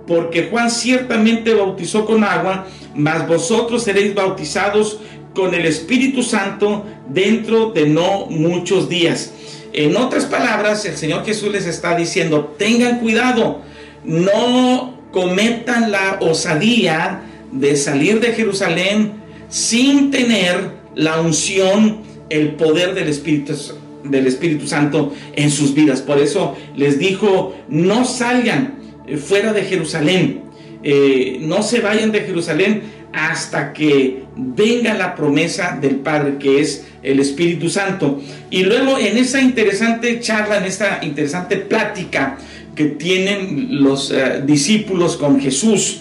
porque 0.07 0.49
Juan 0.51 0.71
ciertamente 0.71 1.55
bautizó 1.55 2.05
con 2.05 2.25
agua, 2.25 2.67
mas 2.95 3.27
vosotros 3.27 3.85
seréis 3.85 4.15
bautizados 4.15 4.99
con 5.33 5.55
el 5.55 5.65
Espíritu 5.65 6.23
Santo 6.23 6.85
dentro 7.09 7.71
de 7.71 7.87
no 7.87 8.27
muchos 8.27 8.89
días. 8.89 9.33
En 9.73 9.97
otras 9.97 10.25
palabras, 10.25 10.85
el 10.87 10.97
Señor 10.97 11.25
Jesús 11.25 11.53
les 11.53 11.67
está 11.67 11.97
diciendo, 11.97 12.55
tengan 12.59 12.99
cuidado, 12.99 13.63
no 14.05 14.99
cometan 15.13 15.93
la 15.93 16.19
osadía 16.21 17.23
de 17.53 17.77
salir 17.77 18.19
de 18.21 18.33
Jerusalén 18.33 19.13
sin 19.49 20.11
tener 20.11 20.76
la 20.97 21.21
unción, 21.21 21.99
el 22.29 22.53
poder 22.53 22.95
del 22.95 23.09
Espíritu, 23.09 23.55
del 24.03 24.27
Espíritu 24.27 24.67
Santo 24.67 25.15
en 25.37 25.51
sus 25.51 25.75
vidas. 25.75 26.01
Por 26.01 26.19
eso 26.19 26.57
les 26.75 26.99
dijo, 26.99 27.55
no 27.69 28.05
salgan 28.05 28.79
eh, 29.07 29.17
fuera 29.17 29.53
de 29.53 29.63
Jerusalén, 29.63 30.41
eh, 30.83 31.39
no 31.43 31.63
se 31.63 31.81
vayan 31.81 32.11
de 32.11 32.23
Jerusalén 32.23 32.83
hasta 33.13 33.73
que 33.73 34.25
venga 34.37 34.95
la 34.95 35.15
promesa 35.15 35.79
del 35.81 35.97
Padre, 35.97 36.37
que 36.39 36.61
es 36.61 36.87
el 37.03 37.21
Espíritu 37.21 37.71
Santo. 37.71 38.21
Y 38.51 38.65
luego 38.65 38.99
en 38.99 39.17
esa 39.17 39.41
interesante 39.41 40.21
charla, 40.21 40.59
en 40.59 40.65
esta 40.65 41.01
interesante 41.03 41.57
plática 41.57 42.39
que 42.75 42.87
tienen 42.87 43.83
los 43.83 44.11
eh, 44.11 44.43
discípulos 44.45 45.17
con 45.17 45.41
Jesús, 45.41 46.01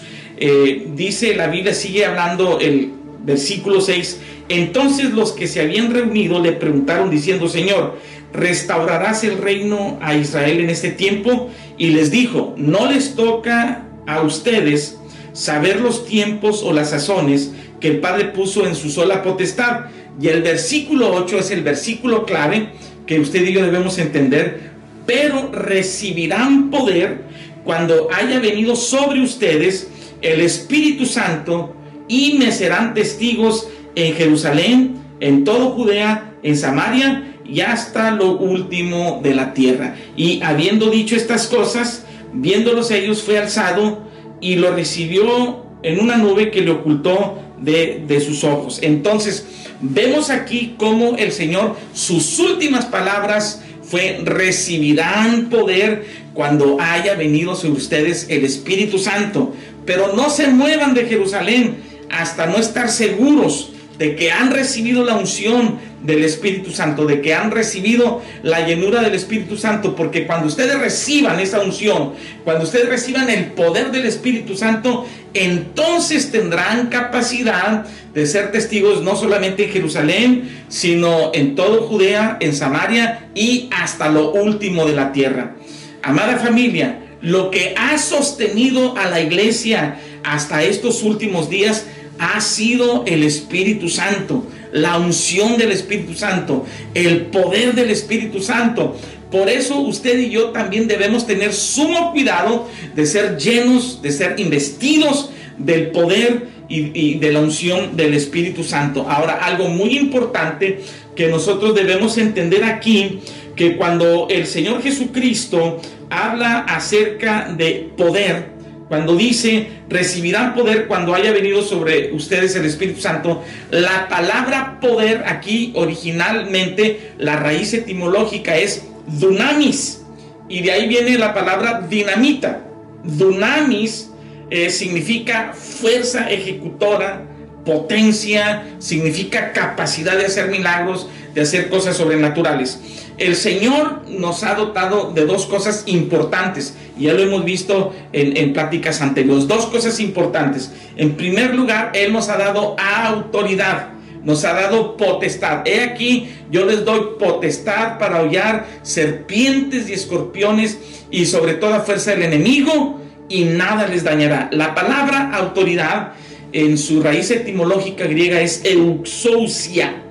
dice 0.94 1.34
la 1.34 1.46
Biblia, 1.46 1.72
sigue 1.72 2.04
hablando 2.04 2.60
el 2.60 2.95
versículo 3.26 3.80
6, 3.80 4.20
entonces 4.48 5.10
los 5.10 5.32
que 5.32 5.48
se 5.48 5.60
habían 5.60 5.92
reunido 5.92 6.40
le 6.40 6.52
preguntaron 6.52 7.10
diciendo, 7.10 7.48
Señor, 7.48 7.98
¿restaurarás 8.32 9.24
el 9.24 9.38
reino 9.38 9.98
a 10.00 10.14
Israel 10.14 10.60
en 10.60 10.70
este 10.70 10.90
tiempo? 10.90 11.50
Y 11.76 11.90
les 11.90 12.10
dijo, 12.10 12.54
no 12.56 12.90
les 12.90 13.16
toca 13.16 13.82
a 14.06 14.22
ustedes 14.22 14.98
saber 15.32 15.80
los 15.80 16.06
tiempos 16.06 16.62
o 16.62 16.72
las 16.72 16.90
sazones 16.90 17.52
que 17.80 17.88
el 17.88 18.00
Padre 18.00 18.26
puso 18.26 18.66
en 18.66 18.74
su 18.74 18.88
sola 18.88 19.22
potestad. 19.22 19.86
Y 20.20 20.28
el 20.28 20.42
versículo 20.42 21.12
8 21.12 21.40
es 21.40 21.50
el 21.50 21.62
versículo 21.62 22.24
clave 22.24 22.70
que 23.06 23.20
usted 23.20 23.44
y 23.46 23.52
yo 23.52 23.62
debemos 23.62 23.98
entender, 23.98 24.70
pero 25.04 25.50
recibirán 25.52 26.70
poder 26.70 27.24
cuando 27.64 28.08
haya 28.12 28.38
venido 28.38 28.76
sobre 28.76 29.20
ustedes 29.20 29.88
el 30.22 30.40
Espíritu 30.40 31.04
Santo 31.04 31.74
y 32.08 32.34
me 32.34 32.52
serán 32.52 32.94
testigos 32.94 33.68
en 33.94 34.14
Jerusalén, 34.14 34.96
en 35.20 35.44
todo 35.44 35.70
Judea, 35.70 36.34
en 36.42 36.56
Samaria 36.56 37.34
y 37.44 37.60
hasta 37.60 38.10
lo 38.10 38.36
último 38.36 39.20
de 39.22 39.34
la 39.34 39.54
tierra. 39.54 39.96
Y 40.16 40.42
habiendo 40.42 40.90
dicho 40.90 41.16
estas 41.16 41.46
cosas, 41.46 42.04
viéndolos 42.32 42.90
ellos, 42.90 43.22
fue 43.22 43.38
alzado 43.38 44.02
y 44.40 44.56
lo 44.56 44.72
recibió 44.74 45.64
en 45.82 46.00
una 46.00 46.16
nube 46.16 46.50
que 46.50 46.62
le 46.62 46.70
ocultó 46.70 47.38
de, 47.58 48.04
de 48.06 48.20
sus 48.20 48.44
ojos. 48.44 48.80
Entonces, 48.82 49.46
vemos 49.80 50.30
aquí 50.30 50.74
cómo 50.78 51.16
el 51.16 51.32
Señor, 51.32 51.76
sus 51.92 52.38
últimas 52.38 52.86
palabras 52.86 53.62
fue, 53.82 54.20
recibirán 54.22 55.48
poder 55.48 56.04
cuando 56.34 56.76
haya 56.80 57.14
venido 57.14 57.54
sobre 57.54 57.78
ustedes 57.78 58.26
el 58.28 58.44
Espíritu 58.44 58.98
Santo. 58.98 59.54
Pero 59.84 60.14
no 60.14 60.28
se 60.30 60.48
muevan 60.48 60.94
de 60.94 61.06
Jerusalén 61.06 61.76
hasta 62.10 62.46
no 62.46 62.56
estar 62.56 62.88
seguros 62.88 63.72
de 63.98 64.14
que 64.14 64.30
han 64.30 64.50
recibido 64.50 65.04
la 65.04 65.14
unción 65.14 65.78
del 66.02 66.22
Espíritu 66.24 66.70
Santo, 66.70 67.06
de 67.06 67.20
que 67.20 67.34
han 67.34 67.50
recibido 67.50 68.22
la 68.42 68.66
llenura 68.66 69.02
del 69.02 69.14
Espíritu 69.14 69.56
Santo, 69.56 69.96
porque 69.96 70.26
cuando 70.26 70.46
ustedes 70.46 70.78
reciban 70.78 71.40
esa 71.40 71.60
unción, 71.60 72.12
cuando 72.44 72.64
ustedes 72.64 72.88
reciban 72.88 73.30
el 73.30 73.46
poder 73.46 73.90
del 73.90 74.06
Espíritu 74.06 74.56
Santo, 74.56 75.06
entonces 75.34 76.30
tendrán 76.30 76.88
capacidad 76.88 77.86
de 78.14 78.26
ser 78.26 78.52
testigos 78.52 79.02
no 79.02 79.16
solamente 79.16 79.64
en 79.64 79.70
Jerusalén, 79.70 80.64
sino 80.68 81.30
en 81.34 81.54
todo 81.54 81.82
Judea, 81.82 82.36
en 82.40 82.54
Samaria 82.54 83.30
y 83.34 83.68
hasta 83.74 84.08
lo 84.08 84.32
último 84.32 84.86
de 84.86 84.94
la 84.94 85.12
tierra. 85.12 85.56
Amada 86.02 86.36
familia, 86.36 87.00
lo 87.20 87.50
que 87.50 87.74
ha 87.76 87.98
sostenido 87.98 88.96
a 88.96 89.08
la 89.08 89.20
iglesia 89.20 89.98
hasta 90.22 90.62
estos 90.62 91.02
últimos 91.02 91.48
días 91.48 91.86
ha 92.18 92.40
sido 92.40 93.04
el 93.06 93.22
Espíritu 93.22 93.88
Santo, 93.88 94.46
la 94.72 94.98
unción 94.98 95.56
del 95.56 95.72
Espíritu 95.72 96.14
Santo, 96.14 96.66
el 96.94 97.26
poder 97.26 97.74
del 97.74 97.90
Espíritu 97.90 98.40
Santo. 98.40 98.96
Por 99.30 99.48
eso 99.48 99.80
usted 99.80 100.18
y 100.18 100.30
yo 100.30 100.50
también 100.50 100.86
debemos 100.86 101.26
tener 101.26 101.52
sumo 101.52 102.12
cuidado 102.12 102.68
de 102.94 103.06
ser 103.06 103.36
llenos, 103.38 104.00
de 104.02 104.12
ser 104.12 104.38
investidos 104.38 105.30
del 105.58 105.90
poder 105.90 106.48
y, 106.68 107.18
de 107.18 107.32
la 107.32 107.40
unción 107.40 107.96
del 107.96 108.14
Espíritu 108.14 108.64
Santo. 108.64 109.06
Ahora, 109.08 109.34
algo 109.34 109.68
muy 109.68 109.96
importante 109.96 110.80
que 111.14 111.28
nosotros 111.28 111.74
debemos 111.74 112.18
entender 112.18 112.64
aquí, 112.64 113.20
que 113.54 113.76
cuando 113.76 114.28
el 114.28 114.46
Señor 114.46 114.82
Jesucristo 114.82 115.80
habla 116.10 116.60
acerca 116.60 117.52
de 117.56 117.90
poder, 117.96 118.55
cuando 118.88 119.16
dice, 119.16 119.68
recibirán 119.88 120.54
poder 120.54 120.86
cuando 120.86 121.14
haya 121.14 121.32
venido 121.32 121.62
sobre 121.62 122.12
ustedes 122.12 122.54
el 122.54 122.64
Espíritu 122.64 123.00
Santo, 123.00 123.42
la 123.70 124.08
palabra 124.08 124.78
poder 124.80 125.24
aquí 125.26 125.72
originalmente, 125.74 127.12
la 127.18 127.36
raíz 127.36 127.74
etimológica 127.74 128.56
es 128.56 128.84
dunamis, 129.06 130.02
y 130.48 130.62
de 130.62 130.72
ahí 130.72 130.88
viene 130.88 131.18
la 131.18 131.34
palabra 131.34 131.86
dinamita. 131.88 132.62
Dunamis 133.02 134.10
eh, 134.50 134.70
significa 134.70 135.52
fuerza 135.52 136.30
ejecutora, 136.30 137.24
potencia, 137.64 138.64
significa 138.78 139.52
capacidad 139.52 140.16
de 140.16 140.26
hacer 140.26 140.48
milagros, 140.48 141.08
de 141.34 141.40
hacer 141.40 141.68
cosas 141.68 141.96
sobrenaturales. 141.96 142.80
El 143.18 143.34
Señor 143.34 144.02
nos 144.08 144.42
ha 144.44 144.54
dotado 144.54 145.12
de 145.12 145.24
dos 145.24 145.46
cosas 145.46 145.84
importantes, 145.86 146.76
y 146.98 147.04
ya 147.04 147.14
lo 147.14 147.22
hemos 147.22 147.44
visto 147.44 147.94
en, 148.12 148.36
en 148.36 148.52
pláticas 148.52 149.00
anteriores, 149.00 149.48
dos 149.48 149.66
cosas 149.66 150.00
importantes. 150.00 150.70
En 150.96 151.16
primer 151.16 151.54
lugar, 151.54 151.92
Él 151.94 152.12
nos 152.12 152.28
ha 152.28 152.36
dado 152.36 152.76
autoridad, 152.78 153.88
nos 154.22 154.44
ha 154.44 154.52
dado 154.52 154.96
potestad. 154.96 155.66
He 155.66 155.82
aquí, 155.82 156.28
yo 156.50 156.66
les 156.66 156.84
doy 156.84 157.00
potestad 157.18 157.98
para 157.98 158.20
hollar 158.20 158.66
serpientes 158.82 159.88
y 159.88 159.94
escorpiones 159.94 160.78
y 161.10 161.24
sobre 161.26 161.54
toda 161.54 161.80
fuerza 161.80 162.10
del 162.10 162.22
enemigo, 162.22 163.00
y 163.28 163.44
nada 163.44 163.88
les 163.88 164.04
dañará. 164.04 164.50
La 164.52 164.74
palabra 164.74 165.30
autoridad 165.32 166.12
en 166.52 166.76
su 166.76 167.02
raíz 167.02 167.30
etimológica 167.30 168.06
griega 168.06 168.40
es 168.40 168.62
euxousia. 168.64 170.02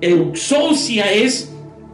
Euxousia 0.00 1.12
es 1.12 1.49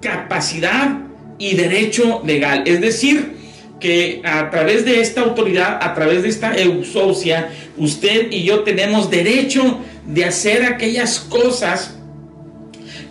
capacidad 0.06 1.00
y 1.38 1.56
derecho 1.56 2.22
legal. 2.24 2.62
Es 2.64 2.80
decir, 2.80 3.34
que 3.80 4.22
a 4.24 4.50
través 4.50 4.84
de 4.84 5.00
esta 5.00 5.22
autoridad, 5.22 5.78
a 5.82 5.94
través 5.94 6.22
de 6.22 6.28
esta 6.28 6.56
eusocia, 6.56 7.50
usted 7.76 8.30
y 8.30 8.44
yo 8.44 8.60
tenemos 8.60 9.10
derecho 9.10 9.78
de 10.06 10.24
hacer 10.24 10.64
aquellas 10.64 11.18
cosas 11.18 11.94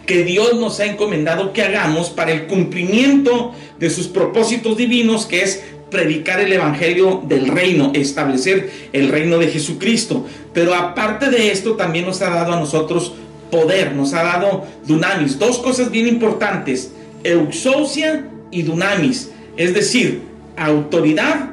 que 0.05 0.23
Dios 0.23 0.55
nos 0.55 0.79
ha 0.79 0.85
encomendado 0.85 1.51
que 1.51 1.63
hagamos 1.63 2.09
para 2.09 2.31
el 2.31 2.47
cumplimiento 2.47 3.53
de 3.77 3.89
sus 3.89 4.07
propósitos 4.07 4.77
divinos, 4.77 5.25
que 5.25 5.41
es 5.41 5.63
predicar 5.91 6.39
el 6.39 6.53
evangelio 6.53 7.23
del 7.27 7.47
reino, 7.47 7.91
establecer 7.93 8.71
el 8.93 9.09
reino 9.09 9.37
de 9.37 9.47
Jesucristo. 9.47 10.25
Pero 10.53 10.73
aparte 10.73 11.29
de 11.29 11.51
esto, 11.51 11.73
también 11.73 12.05
nos 12.05 12.21
ha 12.21 12.29
dado 12.29 12.53
a 12.53 12.59
nosotros 12.59 13.13
poder, 13.55 13.93
nos 13.93 14.13
ha 14.13 14.23
dado 14.23 14.67
dunamis. 14.85 15.39
Dos 15.39 15.59
cosas 15.59 15.89
bien 15.89 16.07
importantes, 16.07 16.91
euxousia 17.23 18.27
y 18.51 18.63
dunamis, 18.63 19.31
es 19.55 19.73
decir, 19.73 20.21
autoridad 20.57 21.51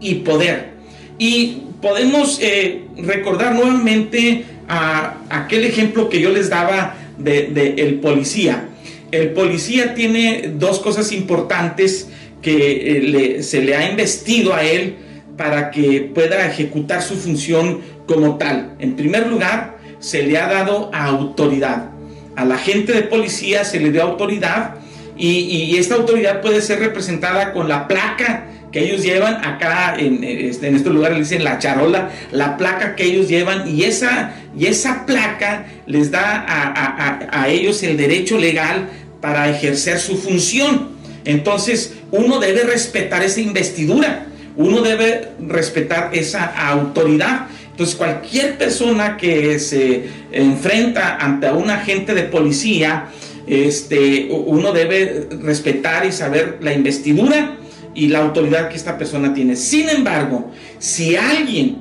y 0.00 0.16
poder. 0.16 0.74
Y 1.16 1.62
podemos 1.80 2.40
eh, 2.42 2.82
recordar 2.96 3.54
nuevamente 3.54 4.44
a 4.68 5.18
aquel 5.28 5.64
ejemplo 5.64 6.08
que 6.08 6.20
yo 6.20 6.30
les 6.30 6.50
daba 6.50 6.96
de, 7.18 7.74
el 7.78 8.00
policía. 8.00 8.68
El 9.12 9.30
policía 9.30 9.94
tiene 9.94 10.54
dos 10.58 10.80
cosas 10.80 11.12
importantes 11.12 12.08
que 12.42 13.36
eh, 13.36 13.42
se 13.44 13.62
le 13.62 13.76
ha 13.76 13.88
investido 13.88 14.52
a 14.54 14.64
él 14.64 14.96
para 15.36 15.70
que 15.70 16.10
pueda 16.14 16.46
ejecutar 16.46 17.00
su 17.00 17.14
función 17.14 17.80
como 18.06 18.38
tal. 18.38 18.74
En 18.80 18.96
primer 18.96 19.28
lugar, 19.28 19.73
se 20.04 20.22
le 20.22 20.36
ha 20.36 20.48
dado 20.48 20.90
autoridad. 20.92 21.88
A 22.36 22.44
la 22.44 22.58
gente 22.58 22.92
de 22.92 23.02
policía 23.02 23.64
se 23.64 23.80
le 23.80 23.90
dio 23.90 24.02
autoridad 24.02 24.74
y, 25.16 25.76
esta 25.78 25.94
autoridad 25.94 26.42
puede 26.42 26.60
ser 26.60 26.80
representada 26.80 27.54
con 27.54 27.68
la 27.68 27.88
placa 27.88 28.44
que 28.70 28.80
ellos 28.80 29.02
llevan 29.02 29.36
acá 29.44 29.94
en, 29.96 30.22
este, 30.22 30.68
en 30.68 30.74
estos 30.74 30.92
lugares 30.92 31.16
le 31.16 31.22
dicen 31.22 31.44
la 31.44 31.58
charola, 31.58 32.10
la 32.32 32.56
placa 32.58 32.96
que 32.96 33.04
ellos 33.04 33.28
llevan 33.28 33.66
y 33.68 33.84
esa, 33.84 34.34
y 34.58 34.66
esa 34.66 35.06
placa 35.06 35.66
les 35.86 36.10
da 36.10 36.44
a, 36.46 37.48
ellos 37.48 37.82
el 37.82 37.96
derecho 37.96 38.36
legal 38.36 38.88
para 39.22 39.48
ejercer 39.48 39.98
su 39.98 40.18
función. 40.18 40.90
Entonces 41.24 41.94
uno 42.10 42.40
debe 42.40 42.64
respetar 42.64 43.22
esa 43.22 43.40
investidura, 43.40 44.26
uno 44.56 44.82
debe 44.82 45.28
respetar 45.40 46.10
esa 46.12 46.44
autoridad. 46.68 47.46
Entonces 47.74 47.96
cualquier 47.96 48.56
persona 48.56 49.16
que 49.16 49.58
se 49.58 50.04
enfrenta 50.30 51.16
ante 51.16 51.50
un 51.50 51.70
agente 51.70 52.14
de 52.14 52.22
policía, 52.22 53.06
este, 53.48 54.28
uno 54.30 54.70
debe 54.70 55.26
respetar 55.42 56.06
y 56.06 56.12
saber 56.12 56.58
la 56.60 56.72
investidura 56.72 57.56
y 57.92 58.06
la 58.06 58.20
autoridad 58.20 58.68
que 58.68 58.76
esta 58.76 58.96
persona 58.96 59.34
tiene. 59.34 59.56
Sin 59.56 59.88
embargo, 59.88 60.52
si 60.78 61.16
alguien 61.16 61.78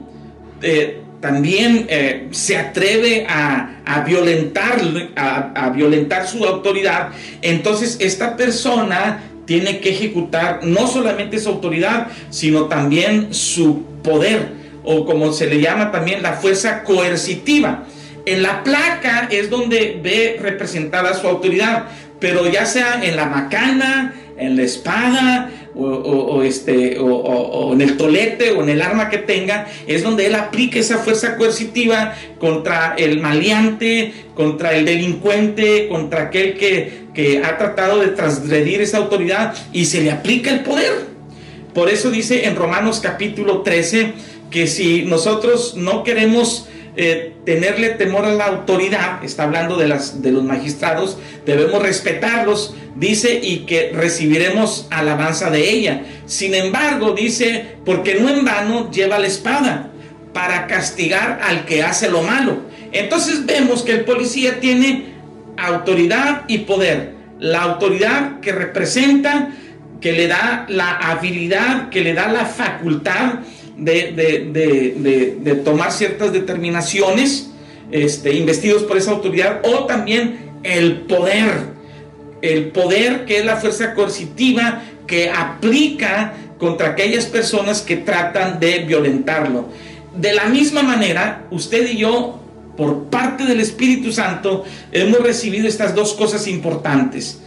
eh, 0.64 0.98
también 1.22 1.86
eh, 1.90 2.28
se 2.32 2.58
atreve 2.58 3.28
a, 3.30 4.04
violentar, 4.04 4.82
a, 5.16 5.70
violentar 5.70 6.28
su 6.28 6.44
autoridad, 6.44 7.10
entonces 7.44 7.98
esta 8.00 8.36
persona 8.36 9.22
tiene 9.46 9.80
que 9.80 9.92
ejecutar 9.92 10.62
no 10.64 10.88
solamente 10.88 11.38
su 11.38 11.50
autoridad, 11.50 12.08
sino 12.32 12.66
también 12.66 13.32
su 13.32 13.84
poder, 14.02 14.63
o 14.84 15.06
como 15.06 15.34
se 15.34 15.48
le 15.48 15.62
llama 15.62 15.92
también 15.92 16.22
la 16.22 16.34
fuerza 16.34 16.84
coercitiva. 16.84 17.86
En 18.26 18.42
la 18.42 18.64
placa 18.64 19.28
es 19.30 19.50
donde 19.50 20.00
ve 20.02 20.38
representada 20.42 21.14
su 21.14 21.28
autoridad, 21.28 21.86
pero 22.20 22.50
ya 22.50 22.66
sea 22.66 23.04
en 23.04 23.18
la 23.18 23.26
macana, 23.26 24.14
en 24.38 24.56
la 24.56 24.64
espada, 24.64 25.52
o, 25.76 26.44
este, 26.44 26.98
o, 27.00 27.74
en 27.74 27.82
el 27.82 27.98
tolete 27.98 28.52
o 28.52 28.62
en 28.62 28.70
el 28.70 28.82
arma 28.82 29.10
que 29.10 29.18
tenga, 29.18 29.68
es 29.88 30.04
donde 30.04 30.28
él 30.28 30.36
aplica 30.36 30.80
esa 30.80 31.00
fuerza 31.00 31.36
coercitiva 31.36 32.14
contra 32.40 32.96
el 32.98 33.20
maleante, 33.20 34.14
contra 34.36 34.74
el 34.74 34.86
delincuente, 34.86 35.88
contra 35.90 36.24
aquel 36.24 36.58
que, 36.58 37.06
que 37.14 37.42
ha 37.44 37.58
tratado 37.58 38.00
de 38.00 38.10
transgredir 38.10 38.82
esa 38.82 38.98
autoridad 38.98 39.56
y 39.72 39.86
se 39.86 40.02
le 40.02 40.12
aplica 40.12 40.52
el 40.52 40.62
poder. 40.62 41.14
Por 41.74 41.90
eso 41.90 42.12
dice 42.12 42.46
en 42.46 42.56
Romanos 42.56 43.00
capítulo 43.02 43.62
13 43.62 44.14
que 44.54 44.68
si 44.68 45.02
nosotros 45.02 45.74
no 45.76 46.04
queremos 46.04 46.68
eh, 46.96 47.34
tenerle 47.44 47.90
temor 47.90 48.24
a 48.24 48.36
la 48.36 48.46
autoridad, 48.46 49.24
está 49.24 49.44
hablando 49.44 49.78
de, 49.78 49.88
las, 49.88 50.22
de 50.22 50.32
los 50.32 50.44
magistrados, 50.44 51.18
debemos 51.44 51.82
respetarlos, 51.82 52.76
dice, 52.96 53.40
y 53.42 53.66
que 53.66 53.92
recibiremos 53.96 54.86
alabanza 54.92 55.50
de 55.50 55.72
ella. 55.72 56.04
Sin 56.28 56.54
embargo, 56.54 57.14
dice, 57.14 57.78
porque 57.84 58.14
no 58.14 58.30
en 58.30 58.46
vano 58.46 58.92
lleva 58.92 59.18
la 59.18 59.26
espada 59.26 59.90
para 60.34 60.68
castigar 60.68 61.40
al 61.44 61.66
que 61.66 61.82
hace 61.82 62.12
lo 62.12 62.22
malo. 62.22 62.62
Entonces 62.92 63.48
vemos 63.48 63.82
que 63.82 63.94
el 63.94 64.06
policía 64.06 64.60
tiene 64.60 65.16
autoridad 65.58 66.44
y 66.48 66.60
poder. 66.60 67.16
La 67.40 67.64
autoridad 67.64 68.40
que 68.40 68.52
representa, 68.52 69.50
que 70.00 70.14
le 70.14 70.28
da 70.28 70.68
la 70.70 70.92
habilidad, 70.98 71.90
que 71.90 72.02
le 72.02 72.14
da 72.14 72.28
la 72.32 72.46
facultad 72.46 73.40
de, 73.78 75.62
tomar 75.64 75.92
ciertas 75.92 76.34
determinaciones, 76.34 77.52
este, 77.92 78.36
investidos 78.36 78.84
por 78.84 78.98
esa 78.98 79.12
autoridad, 79.12 79.62
o 79.64 79.86
también 79.86 80.52
el 80.64 81.02
poder, 81.02 81.74
el 82.42 82.68
poder 82.68 83.26
que 83.26 83.40
es 83.40 83.46
la 83.46 83.58
fuerza 83.58 83.94
coercitiva 83.94 84.82
que 85.08 85.30
aplica 85.30 86.34
contra 86.58 86.90
aquellas 86.90 87.26
personas 87.26 87.82
que 87.82 87.98
tratan 87.98 88.60
de 88.60 88.80
violentarlo. 88.80 89.68
De 90.16 90.34
la 90.34 90.46
misma 90.46 90.84
manera, 90.84 91.46
usted 91.52 91.90
y 91.92 91.98
yo, 91.98 92.40
por 92.78 93.06
parte 93.06 93.46
del 93.46 93.60
Espíritu 93.60 94.12
Santo, 94.12 94.64
hemos 94.92 95.20
recibido 95.20 95.68
estas 95.68 95.94
dos 95.96 96.14
cosas 96.14 96.48
importantes. 96.48 97.40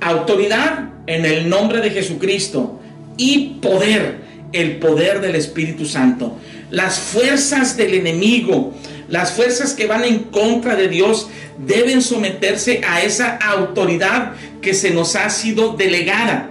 Autoridad 0.00 0.88
en 1.06 1.24
el 1.24 1.48
nombre 1.48 1.80
de 1.80 1.90
Jesucristo 1.90 2.80
y 3.16 3.58
poder 3.60 4.27
el 4.52 4.76
poder 4.78 5.20
del 5.20 5.34
Espíritu 5.34 5.84
Santo. 5.84 6.36
Las 6.70 6.98
fuerzas 6.98 7.76
del 7.76 7.94
enemigo, 7.94 8.74
las 9.08 9.32
fuerzas 9.32 9.72
que 9.72 9.86
van 9.86 10.04
en 10.04 10.24
contra 10.24 10.76
de 10.76 10.88
Dios, 10.88 11.28
deben 11.58 12.02
someterse 12.02 12.82
a 12.86 13.02
esa 13.02 13.36
autoridad 13.36 14.32
que 14.60 14.74
se 14.74 14.90
nos 14.90 15.16
ha 15.16 15.30
sido 15.30 15.74
delegada. 15.74 16.50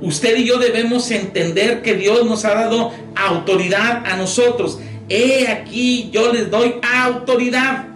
Usted 0.00 0.36
y 0.36 0.44
yo 0.44 0.58
debemos 0.58 1.10
entender 1.10 1.82
que 1.82 1.94
Dios 1.94 2.26
nos 2.26 2.44
ha 2.44 2.54
dado 2.54 2.92
autoridad 3.14 4.02
a 4.06 4.16
nosotros. 4.16 4.78
He 5.08 5.48
aquí 5.48 6.10
yo 6.12 6.32
les 6.32 6.50
doy 6.50 6.76
autoridad 6.82 7.86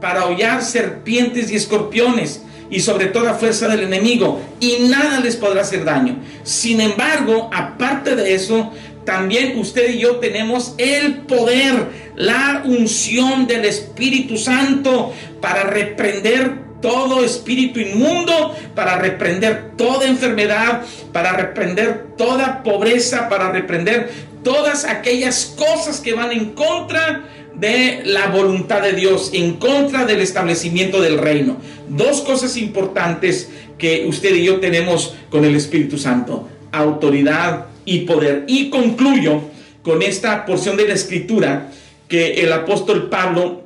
para 0.00 0.26
hollar 0.26 0.62
serpientes 0.62 1.50
y 1.50 1.56
escorpiones 1.56 2.42
y 2.70 2.80
sobre 2.80 3.06
toda 3.06 3.34
fuerza 3.34 3.68
del 3.68 3.80
enemigo, 3.80 4.40
y 4.60 4.88
nada 4.88 5.20
les 5.20 5.36
podrá 5.36 5.62
hacer 5.62 5.84
daño. 5.84 6.16
Sin 6.42 6.80
embargo, 6.80 7.50
aparte 7.52 8.16
de 8.16 8.34
eso, 8.34 8.72
también 9.04 9.58
usted 9.58 9.90
y 9.90 9.98
yo 10.00 10.16
tenemos 10.16 10.74
el 10.78 11.18
poder, 11.18 12.12
la 12.16 12.62
unción 12.64 13.46
del 13.46 13.64
Espíritu 13.64 14.36
Santo 14.36 15.12
para 15.40 15.64
reprender 15.64 16.66
todo 16.82 17.24
espíritu 17.24 17.80
inmundo, 17.80 18.54
para 18.74 18.98
reprender 18.98 19.72
toda 19.76 20.06
enfermedad, 20.06 20.82
para 21.12 21.32
reprender 21.32 22.08
toda 22.18 22.62
pobreza, 22.62 23.28
para 23.28 23.50
reprender 23.50 24.10
todas 24.42 24.84
aquellas 24.84 25.54
cosas 25.56 26.00
que 26.00 26.14
van 26.14 26.32
en 26.32 26.50
contra 26.50 27.24
de 27.58 28.02
la 28.04 28.28
voluntad 28.28 28.82
de 28.82 28.92
Dios, 28.92 29.30
en 29.32 29.54
contra 29.54 30.04
del 30.04 30.20
establecimiento 30.20 31.00
del 31.00 31.18
reino. 31.18 31.56
Dos 31.88 32.20
cosas 32.20 32.56
importantes 32.56 33.50
que 33.78 34.06
usted 34.06 34.34
y 34.34 34.44
yo 34.44 34.60
tenemos 34.60 35.16
con 35.30 35.44
el 35.44 35.54
Espíritu 35.54 35.98
Santo, 35.98 36.48
autoridad 36.72 37.66
y 37.84 38.00
poder. 38.00 38.44
Y 38.46 38.70
concluyo 38.70 39.42
con 39.82 40.02
esta 40.02 40.44
porción 40.44 40.76
de 40.76 40.88
la 40.88 40.94
escritura 40.94 41.72
que 42.08 42.42
el 42.42 42.52
apóstol 42.52 43.08
Pablo 43.08 43.62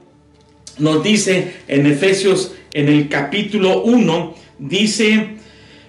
nos 0.79 1.03
dice 1.03 1.55
en 1.69 1.87
Efesios 1.87 2.53
en 2.73 2.89
el 2.89 3.09
capítulo 3.09 3.83
1, 3.83 4.35
dice 4.59 5.37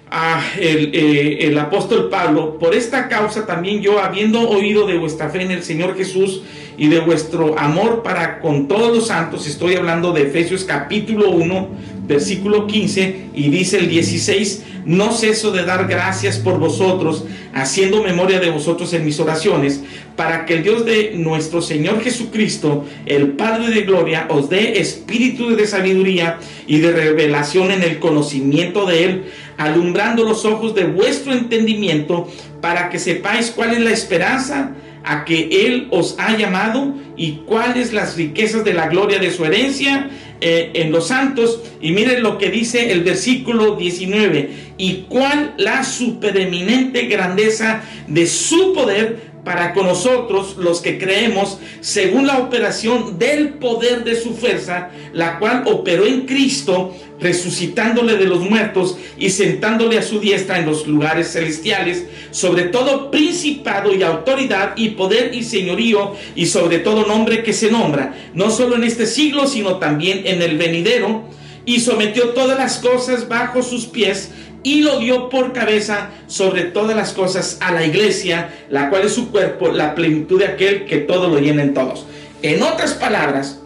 a 0.09 0.43
el, 0.59 0.91
eh, 0.93 1.47
el, 1.47 1.57
apóstol 1.57 2.09
Pablo, 2.09 2.57
por 2.59 2.75
esta 2.75 3.07
causa 3.07 3.45
también 3.45 3.81
yo, 3.81 3.99
habiendo 3.99 4.49
oído 4.49 4.85
de 4.85 4.97
vuestra 4.97 5.29
fe 5.29 5.41
en 5.43 5.51
el 5.51 5.63
Señor 5.63 5.95
Jesús 5.95 6.41
y 6.81 6.87
de 6.87 6.99
vuestro 6.99 7.59
amor 7.59 8.01
para 8.01 8.39
con 8.39 8.67
todos 8.67 8.91
los 8.91 9.05
santos, 9.05 9.45
estoy 9.45 9.75
hablando 9.75 10.13
de 10.13 10.23
Efesios 10.23 10.63
capítulo 10.63 11.29
1, 11.29 11.67
versículo 12.07 12.65
15, 12.65 13.25
y 13.35 13.49
dice 13.49 13.77
el 13.77 13.87
16, 13.87 14.63
no 14.85 15.11
ceso 15.11 15.51
de 15.51 15.63
dar 15.63 15.87
gracias 15.87 16.39
por 16.39 16.57
vosotros, 16.57 17.25
haciendo 17.53 18.01
memoria 18.01 18.39
de 18.39 18.49
vosotros 18.49 18.93
en 18.93 19.05
mis 19.05 19.19
oraciones, 19.19 19.81
para 20.15 20.47
que 20.47 20.55
el 20.55 20.63
Dios 20.63 20.83
de 20.83 21.13
nuestro 21.17 21.61
Señor 21.61 22.01
Jesucristo, 22.01 22.83
el 23.05 23.33
Padre 23.33 23.69
de 23.69 23.81
Gloria, 23.83 24.25
os 24.31 24.49
dé 24.49 24.79
espíritu 24.79 25.55
de 25.55 25.67
sabiduría 25.67 26.39
y 26.65 26.79
de 26.79 26.93
revelación 26.93 27.69
en 27.69 27.83
el 27.83 27.99
conocimiento 27.99 28.87
de 28.87 29.05
Él, 29.05 29.23
alumbrando 29.57 30.23
los 30.23 30.45
ojos 30.45 30.73
de 30.73 30.85
vuestro 30.85 31.31
entendimiento, 31.31 32.27
para 32.59 32.89
que 32.89 32.97
sepáis 32.97 33.51
cuál 33.51 33.73
es 33.73 33.81
la 33.81 33.91
esperanza 33.91 34.71
a 35.03 35.25
que 35.25 35.65
Él 35.65 35.87
os 35.91 36.15
ha 36.19 36.37
llamado 36.37 36.93
y 37.17 37.41
cuáles 37.45 37.93
las 37.93 38.15
riquezas 38.15 38.63
de 38.63 38.73
la 38.73 38.87
gloria 38.87 39.19
de 39.19 39.31
su 39.31 39.45
herencia 39.45 40.09
eh, 40.41 40.71
en 40.73 40.91
los 40.91 41.07
santos. 41.07 41.61
Y 41.81 41.91
miren 41.91 42.23
lo 42.23 42.37
que 42.37 42.49
dice 42.49 42.91
el 42.91 43.03
versículo 43.03 43.75
19. 43.75 44.49
Y 44.77 45.05
cuál 45.09 45.53
la 45.57 45.83
supereminente 45.83 47.05
grandeza 47.05 47.83
de 48.07 48.27
su 48.27 48.73
poder 48.73 49.31
para 49.43 49.73
con 49.73 49.87
nosotros 49.87 50.55
los 50.57 50.81
que 50.81 50.97
creemos 50.99 51.59
según 51.79 52.27
la 52.27 52.39
operación 52.39 53.17
del 53.17 53.55
poder 53.55 54.03
de 54.03 54.15
su 54.15 54.35
fuerza, 54.35 54.89
la 55.13 55.39
cual 55.39 55.63
operó 55.65 56.05
en 56.05 56.21
Cristo, 56.25 56.95
resucitándole 57.21 58.17
de 58.17 58.25
los 58.25 58.39
muertos 58.39 58.97
y 59.17 59.29
sentándole 59.29 59.97
a 59.97 60.03
su 60.03 60.19
diestra 60.19 60.59
en 60.59 60.65
los 60.65 60.87
lugares 60.87 61.31
celestiales, 61.31 62.05
sobre 62.31 62.63
todo 62.63 63.11
principado 63.11 63.93
y 63.93 64.03
autoridad 64.03 64.73
y 64.75 64.89
poder 64.89 65.33
y 65.33 65.43
señorío 65.43 66.15
y 66.35 66.47
sobre 66.47 66.79
todo 66.79 67.05
nombre 67.05 67.43
que 67.43 67.53
se 67.53 67.71
nombra, 67.71 68.15
no 68.33 68.49
solo 68.49 68.75
en 68.75 68.83
este 68.83 69.05
siglo, 69.05 69.47
sino 69.47 69.77
también 69.77 70.23
en 70.25 70.41
el 70.41 70.57
venidero, 70.57 71.23
y 71.63 71.79
sometió 71.79 72.29
todas 72.29 72.57
las 72.57 72.79
cosas 72.79 73.27
bajo 73.27 73.61
sus 73.61 73.85
pies 73.85 74.31
y 74.63 74.81
lo 74.81 74.99
dio 74.99 75.29
por 75.29 75.53
cabeza 75.53 76.09
sobre 76.27 76.63
todas 76.63 76.95
las 76.95 77.13
cosas 77.13 77.57
a 77.61 77.71
la 77.71 77.85
iglesia, 77.85 78.65
la 78.69 78.89
cual 78.89 79.05
es 79.05 79.13
su 79.13 79.31
cuerpo, 79.31 79.69
la 79.69 79.95
plenitud 79.95 80.39
de 80.39 80.47
aquel 80.47 80.85
que 80.85 80.97
todo 80.97 81.29
lo 81.29 81.39
llena 81.39 81.63
en 81.63 81.73
todos. 81.73 82.05
En 82.41 82.63
otras 82.63 82.93
palabras, 82.93 83.60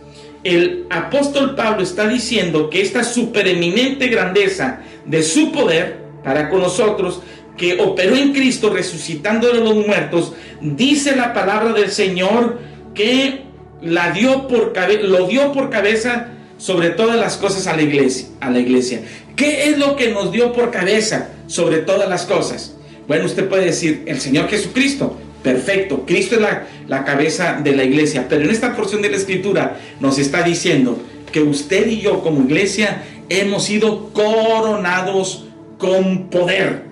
el 0.46 0.86
apóstol 0.92 1.56
Pablo 1.56 1.84
está 1.84 2.08
diciendo 2.08 2.70
que 2.70 2.82
esta 2.82 3.04
supereminente 3.04 4.08
grandeza 4.08 4.80
de 5.06 5.24
su 5.24 5.52
poder 5.52 5.98
para 6.24 6.50
con 6.50 6.62
nosotros, 6.62 7.22
que 7.58 7.80
operó 7.82 8.16
en 8.16 8.32
Cristo 8.32 8.70
resucitando 8.70 9.52
de 9.52 9.60
los 9.60 9.76
muertos, 9.76 10.34
dice 10.62 11.16
la 11.16 11.34
palabra 11.34 11.74
del 11.74 11.92
Señor 11.92 12.60
que 12.94 13.42
la 13.82 14.12
dio 14.12 14.48
por 14.48 14.74
lo 15.04 15.28
dio 15.28 15.52
por 15.52 15.72
cabeza 15.72 16.28
sobre 16.58 16.92
todas 16.92 17.18
las 17.18 17.38
cosas 17.38 17.66
a 17.66 17.76
la 17.76 17.82
iglesia, 17.82 18.28
a 18.40 18.52
la 18.52 18.60
iglesia. 18.60 19.02
¿Qué 19.36 19.66
es 19.70 19.80
lo 19.80 19.96
que 19.96 20.12
nos 20.12 20.32
dio 20.32 20.54
por 20.54 20.70
cabeza 20.70 21.30
sobre 21.48 21.80
todas 21.80 22.08
las 22.08 22.26
cosas? 22.26 22.76
Bueno, 23.08 23.26
usted 23.26 23.50
puede 23.50 23.66
decir, 23.66 24.04
el 24.06 24.22
Señor 24.22 24.48
Jesucristo. 24.48 25.18
Perfecto, 25.46 26.08
Cristo 26.08 26.34
es 26.34 26.42
la, 26.42 26.66
la 26.88 27.06
cabeza 27.06 27.62
de 27.64 27.76
la 27.76 27.84
iglesia. 27.84 28.26
Pero 28.28 28.46
en 28.46 28.50
esta 28.50 28.76
porción 28.76 29.04
de 29.04 29.12
la 29.12 29.18
escritura 29.18 29.78
nos 30.00 30.18
está 30.18 30.42
diciendo 30.42 30.98
que 31.32 31.44
usted 31.44 31.86
y 31.86 32.02
yo 32.02 32.24
como 32.24 32.42
iglesia 32.42 33.04
hemos 33.30 33.66
sido 33.66 34.12
coronados 34.12 35.46
con 35.78 36.32
poder. 36.32 36.86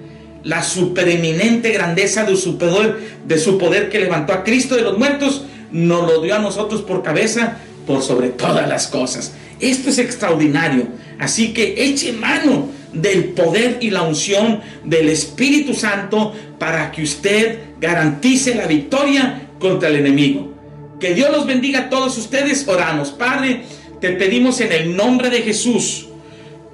La 0.43 0.61
supereminente 0.61 1.71
grandeza 1.71 2.25
de 2.25 2.35
su 2.35 2.59
poder, 2.59 2.99
de 3.25 3.39
su 3.39 3.57
poder 3.57 3.89
que 3.89 3.99
levantó 3.99 4.33
a 4.33 4.43
Cristo 4.43 4.75
de 4.75 4.83
los 4.83 4.99
muertos, 4.99 5.45
nos 5.71 6.05
lo 6.05 6.21
dio 6.21 6.35
a 6.35 6.39
nosotros 6.39 6.83
por 6.83 7.01
cabeza 7.01 7.57
por 7.87 8.03
sobre 8.03 8.29
todas 8.29 8.69
las 8.69 8.85
cosas. 8.85 9.33
Esto 9.59 9.89
es 9.89 9.97
extraordinario. 9.97 10.87
Así 11.19 11.53
que 11.53 11.75
eche 11.77 12.13
mano 12.13 12.69
del 12.91 13.25
poder 13.25 13.77
y 13.81 13.89
la 13.89 14.03
unción 14.03 14.61
del 14.83 15.09
Espíritu 15.09 15.73
Santo 15.73 16.33
para 16.59 16.91
que 16.91 17.03
usted 17.03 17.59
garantice 17.79 18.55
la 18.55 18.67
victoria 18.67 19.49
contra 19.59 19.89
el 19.89 19.97
enemigo. 19.97 20.53
Que 20.99 21.13
Dios 21.13 21.31
los 21.31 21.45
bendiga 21.45 21.79
a 21.79 21.89
todos 21.89 22.17
ustedes. 22.17 22.67
Oramos. 22.67 23.11
Padre, 23.11 23.63
te 23.99 24.11
pedimos 24.11 24.61
en 24.61 24.71
el 24.71 24.95
nombre 24.95 25.29
de 25.29 25.41
Jesús 25.41 26.07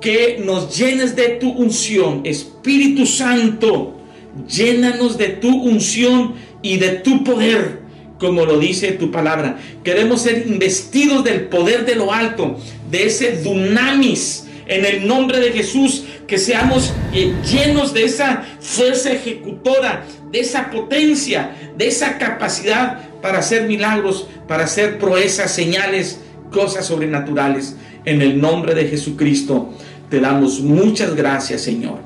que 0.02 0.42
nos 0.44 0.78
llenes 0.78 1.16
de 1.16 1.30
tu 1.30 1.50
unción. 1.52 2.22
Espíritu 2.26 3.06
Santo, 3.06 4.00
llénanos 4.48 5.18
de 5.18 5.30
tu 5.30 5.50
unción 5.50 6.36
y 6.62 6.78
de 6.78 6.90
tu 6.90 7.24
poder 7.24 7.89
como 8.20 8.46
lo 8.46 8.60
dice 8.60 8.92
tu 8.92 9.12
palabra. 9.12 9.58
Queremos 9.84 10.22
ser 10.22 10.46
investidos 10.46 11.24
del 11.24 11.46
poder 11.46 11.86
de 11.86 11.96
lo 11.96 12.14
alto, 12.14 12.58
de 12.92 13.06
ese 13.06 13.42
dunamis, 13.42 14.46
en 14.68 14.86
el 14.86 15.08
nombre 15.08 15.40
de 15.40 15.52
Jesús, 15.52 16.04
que 16.28 16.38
seamos 16.38 16.94
eh, 17.12 17.34
llenos 17.50 17.94
de 17.94 18.04
esa 18.04 18.44
fuerza 18.60 19.12
ejecutora, 19.12 20.06
de 20.32 20.42
esa 20.42 20.70
potencia, 20.70 21.56
de 21.76 21.88
esa 21.88 22.20
capacidad 22.20 23.00
para 23.22 23.40
hacer 23.40 23.68
milagros, 23.68 24.28
para 24.48 24.66
hacer 24.66 25.00
proezas, 25.00 25.52
señales, 25.52 26.20
cosas 26.52 26.86
sobrenaturales. 26.86 27.76
En 28.06 28.22
el 28.22 28.40
nombre 28.40 28.76
de 28.76 28.88
Jesucristo 28.88 29.74
te 30.10 30.20
damos 30.20 30.60
muchas 30.60 31.16
gracias, 31.16 31.62
Señor. 31.62 32.00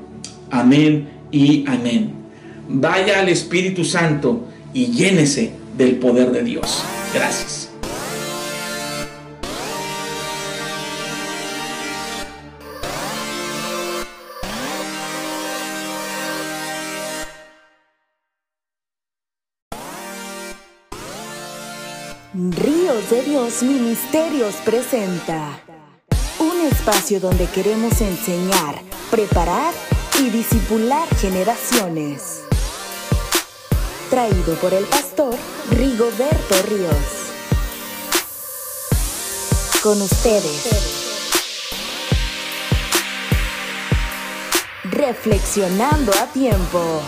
Amén 0.50 1.08
y 1.30 1.64
amén. 1.66 2.12
Vaya 2.68 3.20
al 3.20 3.28
Espíritu 3.28 3.84
Santo 3.84 4.46
y 4.72 4.86
llénese 4.86 5.63
del 5.76 5.98
poder 5.98 6.30
de 6.30 6.42
Dios. 6.42 6.84
Gracias. 7.12 7.70
Ríos 22.34 23.10
de 23.10 23.22
Dios 23.22 23.62
Ministerios 23.62 24.56
presenta 24.64 25.60
un 26.40 26.66
espacio 26.66 27.20
donde 27.20 27.46
queremos 27.46 28.00
enseñar, 28.00 28.80
preparar 29.10 29.72
y 30.18 30.30
disipular 30.30 31.06
generaciones 31.16 32.43
traído 34.10 34.54
por 34.60 34.72
el 34.74 34.84
pastor 34.84 35.34
Rigoberto 35.70 36.54
Ríos. 36.68 36.96
Con 39.82 40.00
ustedes. 40.00 40.68
Reflexionando 44.84 46.12
a 46.12 46.26
tiempo. 46.32 47.02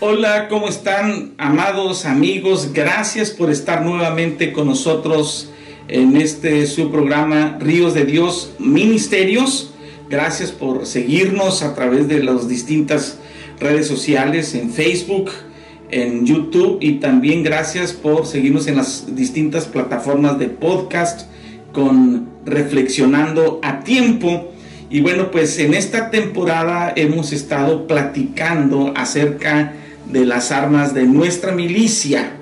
Hola, 0.00 0.48
¿cómo 0.48 0.68
están 0.68 1.34
amados 1.38 2.04
amigos? 2.04 2.72
Gracias 2.72 3.30
por 3.30 3.50
estar 3.50 3.82
nuevamente 3.82 4.52
con 4.52 4.68
nosotros 4.68 5.50
en 5.88 6.16
este 6.16 6.66
su 6.66 6.90
programa 6.90 7.56
Ríos 7.58 7.94
de 7.94 8.04
Dios 8.04 8.52
Ministerios. 8.58 9.72
Gracias 10.08 10.52
por 10.52 10.86
seguirnos 10.86 11.62
a 11.62 11.74
través 11.74 12.08
de 12.08 12.22
las 12.22 12.48
distintas 12.48 13.18
redes 13.58 13.86
sociales 13.86 14.54
en 14.54 14.70
Facebook, 14.70 15.30
en 15.90 16.26
YouTube 16.26 16.78
y 16.80 16.94
también 16.94 17.42
gracias 17.42 17.92
por 17.92 18.26
seguirnos 18.26 18.66
en 18.66 18.76
las 18.76 19.16
distintas 19.16 19.64
plataformas 19.64 20.38
de 20.38 20.48
podcast 20.48 21.22
con 21.72 22.28
Reflexionando 22.44 23.58
a 23.62 23.80
Tiempo. 23.80 24.52
Y 24.90 25.00
bueno, 25.00 25.30
pues 25.30 25.58
en 25.58 25.74
esta 25.74 26.10
temporada 26.10 26.92
hemos 26.96 27.32
estado 27.32 27.86
platicando 27.86 28.92
acerca 28.94 29.74
de 30.10 30.24
las 30.24 30.52
armas 30.52 30.94
de 30.94 31.04
nuestra 31.04 31.52
milicia 31.52 32.37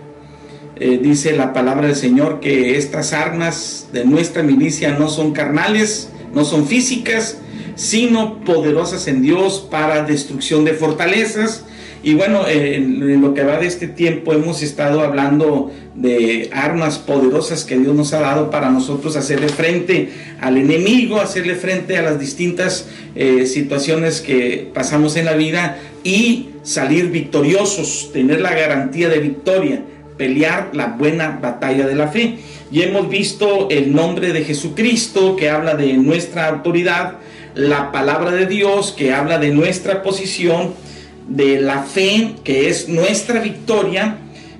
eh, 0.78 0.98
dice 1.02 1.34
la 1.34 1.54
palabra 1.54 1.86
del 1.86 1.96
Señor 1.96 2.40
que 2.40 2.76
estas 2.76 3.14
armas 3.14 3.88
de 3.94 4.04
nuestra 4.04 4.42
milicia 4.42 4.90
no 4.98 5.08
son 5.08 5.32
carnales, 5.32 6.10
no 6.34 6.44
son 6.44 6.66
físicas, 6.66 7.38
sino 7.76 8.40
poderosas 8.44 9.08
en 9.08 9.22
Dios 9.22 9.66
para 9.70 10.02
destrucción 10.02 10.66
de 10.66 10.74
fortalezas. 10.74 11.64
Y 12.02 12.12
bueno, 12.14 12.46
en, 12.46 13.22
lo 13.22 13.32
que 13.32 13.42
va 13.42 13.58
de 13.58 13.66
este 13.66 13.88
tiempo 13.88 14.34
hemos 14.34 14.62
estado 14.62 15.00
hablando 15.00 15.72
de 15.94 16.50
armas 16.52 16.98
poderosas 16.98 17.64
que 17.64 17.78
Dios 17.78 17.94
nos 17.94 18.12
ha 18.12 18.20
dado 18.20 18.50
para 18.50 18.70
nosotros 18.70 19.16
hacerle 19.16 19.48
frente 19.48 20.10
al 20.40 20.58
enemigo, 20.58 21.20
hacerle 21.20 21.54
frente 21.54 21.96
a 21.96 22.02
las 22.02 22.20
distintas 22.20 22.86
eh, 23.14 23.46
situaciones 23.46 24.20
que 24.20 24.70
pasamos 24.74 25.16
en 25.16 25.24
la 25.24 25.34
vida 25.34 25.78
y 26.04 26.50
salir 26.62 27.10
victoriosos, 27.10 28.10
tener 28.12 28.40
la 28.40 28.54
garantía 28.54 29.08
de 29.08 29.18
victoria 29.20 29.82
pelear 30.16 30.70
la 30.72 30.88
buena 30.88 31.38
batalla 31.40 31.86
de 31.86 31.94
la 31.94 32.08
fe. 32.08 32.38
Y 32.70 32.82
hemos 32.82 33.08
visto 33.08 33.68
el 33.70 33.94
nombre 33.94 34.32
de 34.32 34.44
Jesucristo 34.44 35.36
que 35.36 35.50
habla 35.50 35.74
de 35.74 35.92
nuestra 35.94 36.48
autoridad, 36.48 37.14
la 37.54 37.92
palabra 37.92 38.32
de 38.32 38.46
Dios 38.46 38.92
que 38.96 39.12
habla 39.12 39.38
de 39.38 39.50
nuestra 39.50 40.02
posición, 40.02 40.74
de 41.28 41.60
la 41.60 41.82
fe 41.82 42.34
que 42.44 42.68
es 42.68 42.88
nuestra 42.88 43.40
victoria. 43.40 44.18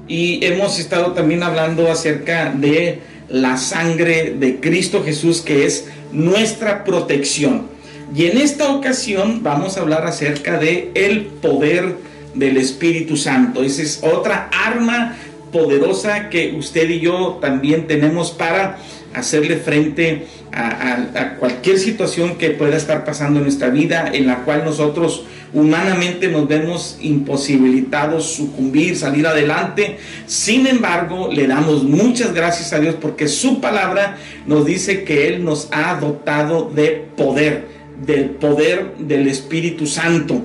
Y 0.09 0.45
hemos 0.45 0.79
estado 0.79 1.13
también 1.13 1.43
hablando 1.43 1.91
acerca 1.91 2.51
de 2.51 3.01
la 3.29 3.57
sangre 3.57 4.37
de 4.39 4.61
Cristo 4.61 5.03
Jesús 5.05 5.41
que 5.41 5.67
es 5.67 5.87
nuestra 6.13 6.85
protección. 6.85 7.67
Y 8.15 8.27
en 8.27 8.39
esta 8.39 8.71
ocasión 8.71 9.43
vamos 9.43 9.77
a 9.77 9.81
hablar 9.81 10.07
acerca 10.07 10.59
de 10.59 10.93
el 10.95 11.23
poder 11.27 11.97
del 12.35 12.57
Espíritu 12.57 13.17
Santo. 13.17 13.63
Esa 13.63 13.83
es 13.83 14.01
otra 14.03 14.49
arma 14.53 15.17
poderosa 15.53 16.29
que 16.29 16.55
usted 16.59 16.89
y 16.91 17.01
yo 17.01 17.39
también 17.41 17.87
tenemos 17.87 18.31
para 18.31 18.79
hacerle 19.15 19.57
frente 19.57 20.27
a, 20.53 21.37
cualquier 21.39 21.79
situación 21.79 22.37
que 22.37 22.51
pueda 22.51 22.77
estar 22.77 23.05
pasando 23.05 23.39
en 23.39 23.45
nuestra 23.45 23.69
vida, 23.71 24.11
en 24.13 24.27
la 24.27 24.45
cual 24.45 24.65
nosotros 24.65 25.25
humanamente 25.53 26.29
nos 26.29 26.47
vemos 26.49 26.99
imposibilitados 27.01 28.27
sucumbir, 28.35 28.97
salir 28.97 29.27
adelante. 29.27 29.99
Sin 30.27 30.67
embargo, 30.67 31.31
le 31.33 31.47
damos 31.47 31.83
muchas 31.85 32.35
gracias 32.35 32.73
a 32.73 32.79
Dios 32.79 32.97
porque 33.01 33.29
su 33.29 33.61
palabra 33.61 34.19
nos 34.47 34.67
dice 34.67 35.05
que 35.05 35.29
Él 35.29 35.45
nos 35.45 35.69
ha 35.73 35.99
dotado 35.99 36.71
de 36.75 37.07
poder, 37.17 37.69
del 38.05 38.31
poder 38.31 38.97
del 38.99 39.29
Espíritu 39.29 39.87
Santo. 39.87 40.43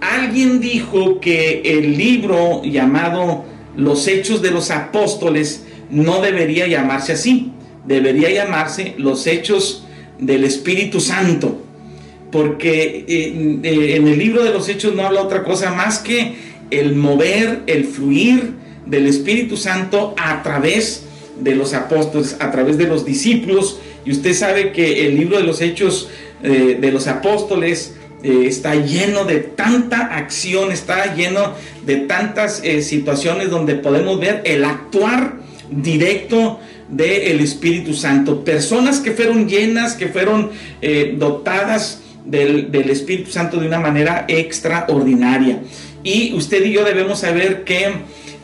Alguien 0.00 0.60
dijo 0.60 1.18
que 1.20 1.62
el 1.64 1.96
libro 1.96 2.62
llamado 2.62 3.44
Los 3.76 4.06
Hechos 4.06 4.42
de 4.42 4.50
los 4.50 4.70
Apóstoles 4.70 5.64
no 5.90 6.20
debería 6.20 6.66
llamarse 6.66 7.12
así. 7.12 7.52
Debería 7.86 8.30
llamarse 8.30 8.94
los 8.96 9.26
hechos 9.26 9.84
del 10.18 10.44
Espíritu 10.44 11.00
Santo, 11.00 11.62
porque 12.30 13.04
eh, 13.06 13.60
eh, 13.62 13.96
en 13.96 14.08
el 14.08 14.18
libro 14.18 14.42
de 14.42 14.50
los 14.50 14.68
hechos 14.68 14.94
no 14.94 15.04
habla 15.04 15.22
otra 15.22 15.44
cosa 15.44 15.70
más 15.72 15.98
que 15.98 16.34
el 16.70 16.94
mover, 16.94 17.62
el 17.66 17.84
fluir 17.84 18.54
del 18.86 19.06
Espíritu 19.06 19.56
Santo 19.56 20.14
a 20.16 20.42
través 20.42 21.04
de 21.40 21.54
los 21.54 21.74
apóstoles, 21.74 22.36
a 22.40 22.50
través 22.50 22.78
de 22.78 22.86
los 22.86 23.04
discípulos, 23.04 23.80
y 24.04 24.12
usted 24.12 24.34
sabe 24.34 24.72
que 24.72 25.06
el 25.06 25.16
libro 25.16 25.36
de 25.36 25.44
los 25.44 25.60
hechos 25.60 26.08
eh, 26.42 26.78
de 26.80 26.92
los 26.92 27.06
apóstoles 27.06 27.93
está 28.24 28.74
lleno 28.74 29.24
de 29.24 29.40
tanta 29.40 30.16
acción, 30.16 30.72
está 30.72 31.14
lleno 31.14 31.52
de 31.84 31.96
tantas 31.96 32.62
situaciones 32.80 33.50
donde 33.50 33.74
podemos 33.74 34.18
ver 34.18 34.40
el 34.46 34.64
actuar 34.64 35.44
directo 35.70 36.58
del 36.88 37.40
Espíritu 37.40 37.94
Santo. 37.94 38.44
Personas 38.44 39.00
que 39.00 39.12
fueron 39.12 39.48
llenas, 39.48 39.94
que 39.94 40.08
fueron 40.08 40.50
eh, 40.80 41.14
dotadas 41.18 42.02
del, 42.24 42.74
Espíritu 42.90 43.30
Santo 43.30 43.58
de 43.58 43.66
una 43.66 43.80
manera 43.80 44.24
extraordinaria. 44.28 45.60
Y 46.02 46.34
usted 46.34 46.64
y 46.64 46.72
yo 46.72 46.84
debemos 46.84 47.20
saber 47.20 47.64
que 47.64 47.86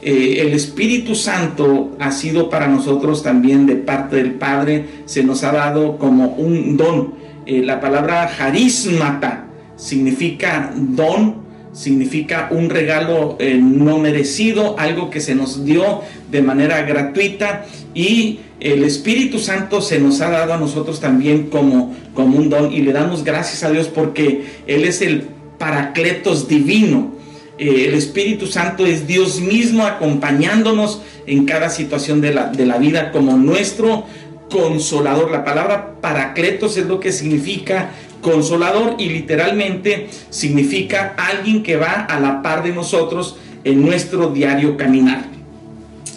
eh, 0.02 0.36
el 0.40 0.55
Espíritu 0.55 1.15
Santo 1.15 1.97
ha 1.98 2.11
sido 2.11 2.48
para 2.48 2.66
nosotros 2.69 3.23
también 3.23 3.66
de 3.66 3.77
parte 3.77 4.16
del 4.16 4.32
Padre, 4.32 4.86
se 5.05 5.23
nos 5.23 5.44
ha 5.44 5.52
dado 5.52 5.98
como 5.98 6.28
un 6.28 6.77
don. 6.77 7.15
Eh, 7.47 7.62
la 7.62 7.81
palabra 7.81 8.31
harismata 8.39 9.47
significa 9.81 10.73
don 10.77 11.51
significa 11.73 12.48
un 12.51 12.69
regalo 12.69 13.36
eh, 13.39 13.59
no 13.62 13.98
merecido, 13.98 14.77
algo 14.78 15.09
que 15.09 15.20
se 15.20 15.35
nos 15.35 15.65
dio 15.65 16.02
de 16.31 16.43
manera 16.43 16.82
gratuita 16.82 17.65
y 17.94 18.40
el 18.59 18.85
Espíritu 18.85 19.39
Santo 19.39 19.81
se 19.81 20.01
nos 20.01 20.20
ha 20.20 20.31
dado 20.31 20.52
a 20.52 20.59
nosotros 20.59 21.01
también 21.01 21.44
como, 21.44 21.94
como 22.15 22.39
un 22.39 22.51
don 22.51 22.73
y 22.73 22.82
le 22.82 22.93
damos 22.93 23.24
gracias 23.24 23.62
a 23.62 23.70
Dios 23.70 23.89
porque 23.89 24.44
Él 24.66 24.85
es 24.85 25.01
el 25.01 25.28
paracletos 25.59 26.48
divino. 26.48 27.15
Eh, 27.59 27.86
el 27.89 27.94
Espíritu 27.94 28.47
Santo 28.47 28.85
es 28.85 29.07
Dios 29.07 29.40
mismo 29.40 29.86
acompañándonos 29.86 31.02
en 31.27 31.44
cada 31.44 31.70
situación 31.70 32.20
de 32.20 32.35
la, 32.35 32.47
de 32.48 32.66
la 32.66 32.78
vida 32.78 33.12
como 33.12 33.36
nuestro 33.36 34.05
consolador. 34.51 35.31
La 35.31 35.44
palabra 35.44 36.01
paracletos 36.01 36.77
es 36.77 36.86
lo 36.86 37.01
que 37.01 37.12
significa 37.12 37.90
Consolador 38.20 38.97
y 38.98 39.09
literalmente 39.09 40.09
significa 40.30 41.14
alguien 41.16 41.62
que 41.62 41.76
va 41.76 41.92
a 42.05 42.20
la 42.20 42.42
par 42.42 42.62
de 42.62 42.72
nosotros 42.72 43.36
en 43.64 43.84
nuestro 43.84 44.28
diario 44.28 44.76
caminar. 44.76 45.24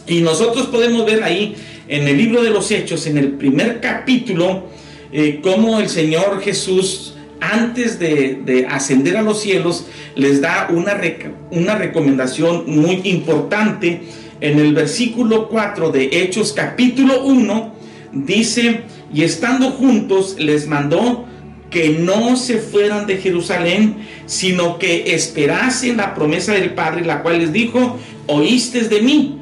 Y 0.08 0.22
nosotros 0.22 0.68
podemos 0.68 1.06
ver 1.06 1.24
ahí 1.24 1.56
en 1.88 2.08
el 2.08 2.18
libro 2.18 2.44
de 2.44 2.50
los 2.50 2.72
Hechos, 2.72 3.08
en 3.08 3.18
el 3.18 3.34
primer 3.34 3.80
capítulo, 3.80 4.64
eh, 5.12 5.40
cómo 5.42 5.80
el 5.80 5.90
Señor 5.90 6.42
Jesús, 6.42 7.16
antes 7.40 8.00
de, 8.00 8.66
ascender 8.70 9.18
a 9.18 9.22
los 9.22 9.42
cielos, 9.42 9.86
les 10.16 10.42
da 10.42 10.68
una, 10.72 11.00
una 11.52 11.76
recomendación 11.76 12.64
muy 12.68 13.02
importante. 13.04 14.02
En 14.42 14.60
el 14.60 14.74
versículo 14.74 15.48
4 15.48 15.92
de 15.92 16.10
Hechos 16.12 16.52
capítulo 16.52 17.24
1, 17.24 17.74
dice, 18.12 18.82
y 19.14 19.24
estando 19.24 19.72
juntos 19.72 20.36
les 20.38 20.68
mandó 20.68 21.26
que 21.74 21.90
no 21.90 22.38
se 22.38 22.60
fueran 22.60 23.08
de 23.08 23.18
Jerusalén, 23.18 23.96
sino 24.28 24.78
que 24.78 25.16
esperasen 25.16 25.98
la 25.98 26.14
promesa 26.14 26.54
del 26.54 26.76
Padre, 26.76 27.04
la 27.04 27.24
cual 27.24 27.40
les 27.40 27.52
dijo, 27.52 27.98
oíste 28.28 28.82
de 28.82 29.02
mí, 29.02 29.40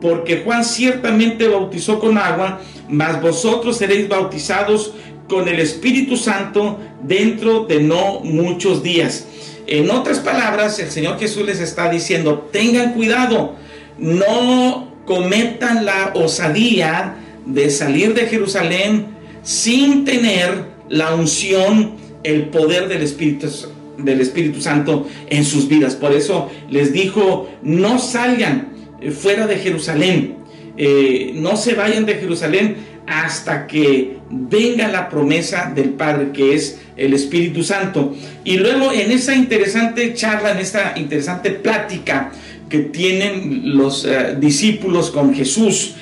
porque 0.00 0.42
Juan 0.44 0.64
ciertamente 0.64 1.48
bautizó 1.48 1.98
con 1.98 2.18
agua, 2.18 2.60
mas 2.88 3.20
vosotros 3.20 3.78
seréis 3.78 4.08
bautizados 4.08 4.94
con 5.28 5.48
el 5.48 5.58
Espíritu 5.58 6.16
Santo 6.16 6.78
dentro 7.02 7.64
de 7.64 7.80
no 7.80 8.20
muchos 8.20 8.84
días. 8.84 9.26
En 9.66 9.90
otras 9.90 10.20
palabras, 10.20 10.78
el 10.78 10.90
Señor 10.90 11.18
Jesús 11.18 11.44
les 11.44 11.58
está 11.58 11.90
diciendo, 11.90 12.48
tengan 12.52 12.92
cuidado, 12.92 13.56
no 13.98 14.86
cometan 15.04 15.84
la 15.84 16.12
osadía 16.14 17.16
de 17.44 17.70
salir 17.70 18.14
de 18.14 18.26
Jerusalén 18.26 19.06
sin 19.42 20.04
tener 20.04 20.71
la 20.92 21.14
unción, 21.14 21.92
el 22.22 22.44
poder 22.50 22.86
del 22.86 23.02
Espíritu, 23.02 23.48
del 23.96 24.20
Espíritu 24.20 24.60
Santo 24.60 25.08
en 25.30 25.44
sus 25.44 25.66
vidas. 25.66 25.96
Por 25.96 26.12
eso 26.12 26.50
les 26.68 26.92
dijo, 26.92 27.50
no 27.62 27.98
salgan 27.98 28.68
eh, 29.00 29.10
fuera 29.10 29.46
de 29.46 29.56
Jerusalén, 29.56 30.36
eh, 30.76 31.32
no 31.34 31.56
se 31.56 31.74
vayan 31.74 32.04
de 32.04 32.16
Jerusalén 32.16 32.76
hasta 33.06 33.66
que 33.66 34.18
venga 34.30 34.86
la 34.88 35.08
promesa 35.08 35.72
del 35.74 35.90
Padre, 35.90 36.30
que 36.32 36.54
es 36.54 36.78
el 36.96 37.14
Espíritu 37.14 37.64
Santo. 37.64 38.14
Y 38.44 38.58
luego 38.58 38.92
en 38.92 39.10
esa 39.12 39.34
interesante 39.34 40.12
charla, 40.12 40.52
en 40.52 40.58
esta 40.58 40.92
interesante 40.96 41.50
plática 41.52 42.32
que 42.68 42.80
tienen 42.80 43.76
los 43.76 44.04
eh, 44.04 44.36
discípulos 44.38 45.10
con 45.10 45.34
Jesús, 45.34 45.94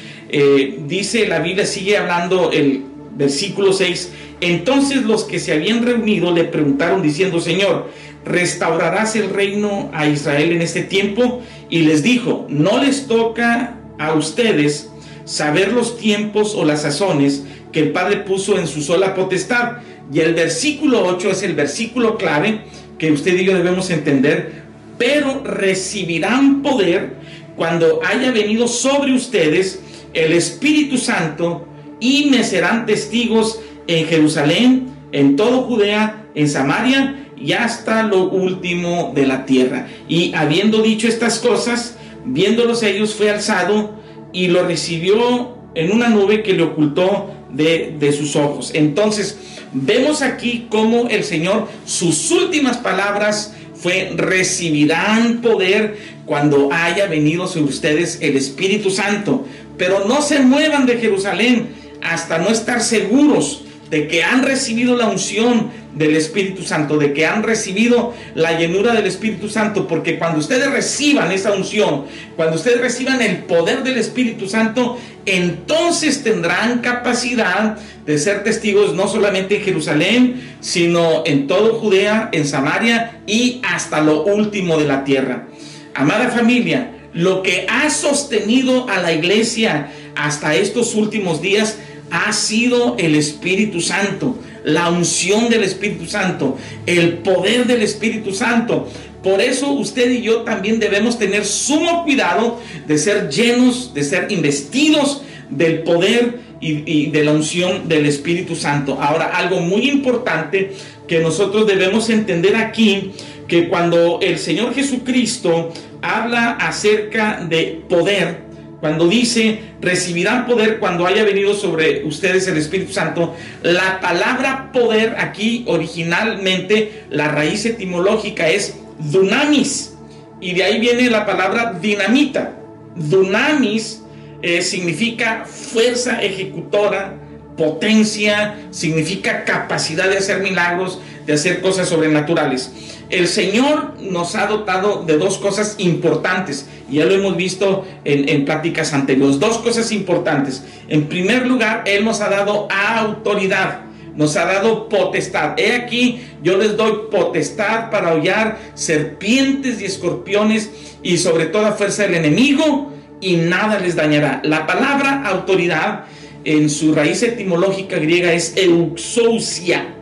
dice 0.87 1.27
la 1.27 1.41
Biblia, 1.41 1.67
sigue 1.67 1.97
hablando 1.97 2.53
el 2.53 2.85
versículo 3.17 3.73
6, 3.73 4.13
entonces 4.41 5.03
los 5.03 5.25
que 5.25 5.39
se 5.39 5.53
habían 5.53 5.85
reunido 5.85 6.33
le 6.33 6.45
preguntaron 6.45 7.03
diciendo, 7.03 7.41
Señor, 7.41 7.91
¿restaurarás 8.25 9.17
el 9.17 9.31
reino 9.31 9.91
a 9.93 10.07
Israel 10.07 10.53
en 10.53 10.63
este 10.63 10.83
tiempo? 10.83 11.43
Y 11.69 11.83
les 11.83 12.03
dijo, 12.03 12.47
no 12.49 12.83
les 12.83 13.07
toca 13.07 13.77
a 13.99 14.15
ustedes 14.15 14.91
saber 15.25 15.73
los 15.73 15.99
tiempos 15.99 16.55
o 16.55 16.65
las 16.65 16.83
sazones 16.83 17.45
que 17.73 17.81
el 17.81 17.93
Padre 17.93 18.19
puso 18.19 18.59
en 18.59 18.67
su 18.67 18.83
sola 18.83 19.15
potestad. 19.15 19.79
Y 20.13 20.21
el 20.21 20.35
versículo 20.35 21.07
8 21.07 21.31
es 21.31 21.43
el 21.43 21.55
versículo 21.55 22.17
clave 22.17 22.63
que 22.99 23.13
usted 23.13 23.39
y 23.39 23.45
yo 23.45 23.55
debemos 23.55 23.91
entender, 23.91 24.63
pero 24.99 25.43
recibirán 25.45 26.63
poder 26.63 27.17
cuando 27.57 28.01
haya 28.05 28.33
venido 28.33 28.67
sobre 28.69 29.13
ustedes 29.13 29.81
el 30.15 30.33
Espíritu 30.33 30.99
Santo 30.99 31.67
y 32.01 32.27
me 32.31 32.43
serán 32.43 32.87
testigos 32.87 33.61
en 33.91 34.07
Jerusalén, 34.07 34.87
en 35.11 35.35
todo 35.35 35.63
Judea, 35.63 36.27
en 36.37 36.49
Samaria 36.49 37.27
y 37.37 37.53
hasta 37.53 38.05
lo 38.05 38.29
último 38.29 39.13
de 39.15 39.27
la 39.27 39.45
tierra. 39.47 39.89
Y 40.09 40.33
habiendo 40.35 40.81
dicho 40.81 41.09
estas 41.09 41.41
cosas, 41.41 41.97
viéndolos 42.25 42.85
ellos, 42.85 43.15
fue 43.15 43.31
alzado 43.31 43.99
y 44.33 44.47
lo 44.47 44.65
recibió 44.65 45.57
en 45.75 45.91
una 45.91 46.09
nube 46.09 46.45
que 46.45 46.53
le 46.53 46.63
ocultó 46.63 47.35
de, 47.51 47.97
de 47.99 48.13
sus 48.13 48.37
ojos. 48.37 48.71
Entonces, 48.75 49.39
vemos 49.73 50.23
aquí 50.23 50.67
cómo 50.69 51.09
el 51.09 51.25
Señor, 51.25 51.67
sus 51.85 52.31
últimas 52.31 52.77
palabras 52.77 53.55
fue, 53.75 54.13
recibirán 54.15 55.41
poder 55.41 55.99
cuando 56.27 56.69
haya 56.71 57.07
venido 57.07 57.49
sobre 57.49 57.71
ustedes 57.71 58.19
el 58.21 58.37
Espíritu 58.37 58.91
Santo. 58.91 59.47
Pero 59.77 60.07
no 60.07 60.23
se 60.23 60.39
muevan 60.39 60.87
de 60.87 60.99
Jerusalén 60.99 61.71
hasta 62.03 62.39
no 62.39 62.51
estar 62.51 62.81
seguros 62.83 63.65
de 63.91 64.07
que 64.07 64.23
han 64.23 64.43
recibido 64.45 64.97
la 64.97 65.09
unción 65.09 65.71
del 65.95 66.15
Espíritu 66.15 66.63
Santo, 66.63 66.97
de 66.97 67.13
que 67.13 67.27
han 67.27 67.43
recibido 67.43 68.15
la 68.35 68.57
llenura 68.57 68.95
del 68.95 69.07
Espíritu 69.07 69.49
Santo, 69.49 69.89
porque 69.89 70.19
cuando 70.19 70.39
ustedes 70.39 70.71
reciban 70.71 71.33
esa 71.33 71.53
unción, 71.53 72.05
cuando 72.37 72.57
ustedes 72.57 72.81
reciban 72.81 73.21
el 73.21 73.39
poder 73.39 73.83
del 73.83 73.99
Espíritu 73.99 74.49
Santo, 74.49 74.97
entonces 75.27 76.23
tendrán 76.23 76.79
capacidad 76.79 77.77
de 78.07 78.19
ser 78.19 78.45
testigos 78.45 78.95
no 78.95 79.09
solamente 79.09 79.57
en 79.57 79.63
Jerusalén, 79.63 80.57
sino 80.61 81.25
en 81.27 81.49
todo 81.49 81.75
Judea, 81.75 82.29
en 82.33 82.47
Samaria 82.47 83.21
y 83.27 83.61
hasta 83.65 84.01
lo 84.01 84.23
último 84.25 84.79
de 84.79 84.87
la 84.87 85.03
tierra. 85.03 85.49
Amada 85.95 86.29
familia, 86.31 86.93
lo 87.13 87.43
que 87.43 87.67
ha 87.69 87.91
sostenido 87.91 88.89
a 88.89 89.01
la 89.01 89.13
iglesia 89.13 89.91
hasta 90.15 90.55
estos 90.55 90.95
últimos 90.95 91.43
días 91.43 91.79
ha 92.11 92.33
sido 92.33 92.97
el 92.99 93.15
Espíritu 93.15 93.81
Santo, 93.81 94.37
la 94.65 94.91
unción 94.91 95.49
del 95.49 95.65
Espíritu 95.65 96.07
Santo, 96.07 96.59
el 96.87 97.15
poder 97.19 97.67
del 97.67 97.83
Espíritu 97.83 98.33
Santo. 98.33 98.89
Por 99.23 99.41
eso 99.41 99.73
usted 99.73 100.11
y 100.11 100.23
yo 100.23 100.43
también 100.43 100.79
debemos 100.81 101.19
tener 101.19 101.45
sumo 101.45 102.05
cuidado 102.05 102.59
de 102.87 102.99
ser 102.99 103.29
llenos, 103.29 103.93
de 103.93 104.03
ser 104.03 104.33
investidos 104.33 105.23
del 105.51 105.83
poder 105.83 106.41
y, 106.61 107.11
de 107.11 107.25
la 107.25 107.33
unción 107.33 107.89
del 107.89 108.07
Espíritu 108.07 108.55
Santo. 108.55 108.99
Ahora, 109.01 109.27
algo 109.27 109.61
muy 109.61 109.89
importante 109.89 110.73
que 111.09 111.21
nosotros 111.21 111.67
debemos 111.67 112.09
entender 112.11 112.57
aquí, 112.57 113.13
que 113.49 113.69
cuando 113.69 114.21
el 114.23 114.39
Señor 114.39 114.75
Jesucristo 114.75 115.73
habla 116.03 116.53
acerca 116.53 117.45
de 117.49 117.83
poder, 117.89 118.50
cuando 118.81 119.09
dice, 119.09 119.61
recibirán 119.81 120.47
poder 120.47 120.79
cuando 120.79 121.07
haya 121.07 121.23
venido 121.25 121.55
sobre 121.55 122.05
ustedes 122.05 122.49
el 122.49 122.57
Espíritu 122.57 122.93
Santo, 122.93 123.37
la 123.63 124.01
palabra 124.01 124.73
poder 124.73 125.17
aquí 125.19 125.65
originalmente, 125.67 127.05
la 127.11 127.29
raíz 127.29 127.67
etimológica 127.67 128.49
es 128.49 128.77
dunamis, 128.99 129.95
y 130.41 130.55
de 130.55 130.65
ahí 130.65 130.81
viene 130.81 131.11
la 131.11 131.27
palabra 131.27 131.75
dinamita. 131.81 132.57
Dunamis 132.97 134.03
eh, 134.43 134.63
significa 134.63 135.45
fuerza 135.45 136.23
ejecutora, 136.23 137.15
potencia, 137.57 138.57
significa 138.71 139.45
capacidad 139.45 140.09
de 140.09 140.17
hacer 140.17 140.41
milagros, 140.41 140.99
de 141.27 141.35
hacer 141.35 141.61
cosas 141.61 141.89
sobrenaturales. 141.89 142.73
El 143.11 143.27
Señor 143.27 143.95
nos 144.01 144.37
ha 144.37 144.47
dotado 144.47 145.05
de 145.05 145.19
dos 145.19 145.39
cosas 145.39 145.75
importantes, 145.79 146.67
y 146.89 146.97
ya 146.97 147.05
lo 147.05 147.15
hemos 147.15 147.37
visto 147.37 147.85
en, 148.05 148.29
en 148.29 148.45
pláticas 148.45 148.93
anteriores, 148.93 149.41
dos 149.41 149.59
cosas 149.59 149.91
importantes. 149.93 150.65
En 150.89 151.09
primer 151.09 151.47
lugar, 151.47 151.83
Él 151.87 152.05
nos 152.05 152.21
ha 152.21 152.29
dado 152.29 152.69
autoridad 152.71 153.91
nos 154.15 154.37
ha 154.37 154.45
dado 154.45 154.89
potestad. 154.89 155.59
He 155.59 155.73
aquí, 155.73 156.21
yo 156.43 156.59
les 156.59 156.77
doy 156.77 156.93
potestad 157.11 157.91
para 157.91 158.13
hollar 158.13 158.59
serpientes 158.75 159.81
y 159.81 159.85
escorpiones 159.85 160.71
y 161.03 161.17
sobre 161.17 161.47
toda 161.47 161.73
fuerza 161.73 162.03
del 162.03 162.17
enemigo 162.17 162.93
y 163.21 163.37
nada 163.37 163.79
les 163.79 163.97
dañará. 163.97 164.41
La 164.45 164.67
palabra 164.67 165.23
autoridad 165.25 166.05
en 166.45 166.69
su 166.69 166.95
raíz 166.95 167.23
etimológica 167.23 167.97
griega 167.97 168.33
es 168.33 168.55
euxousia. 168.57 169.95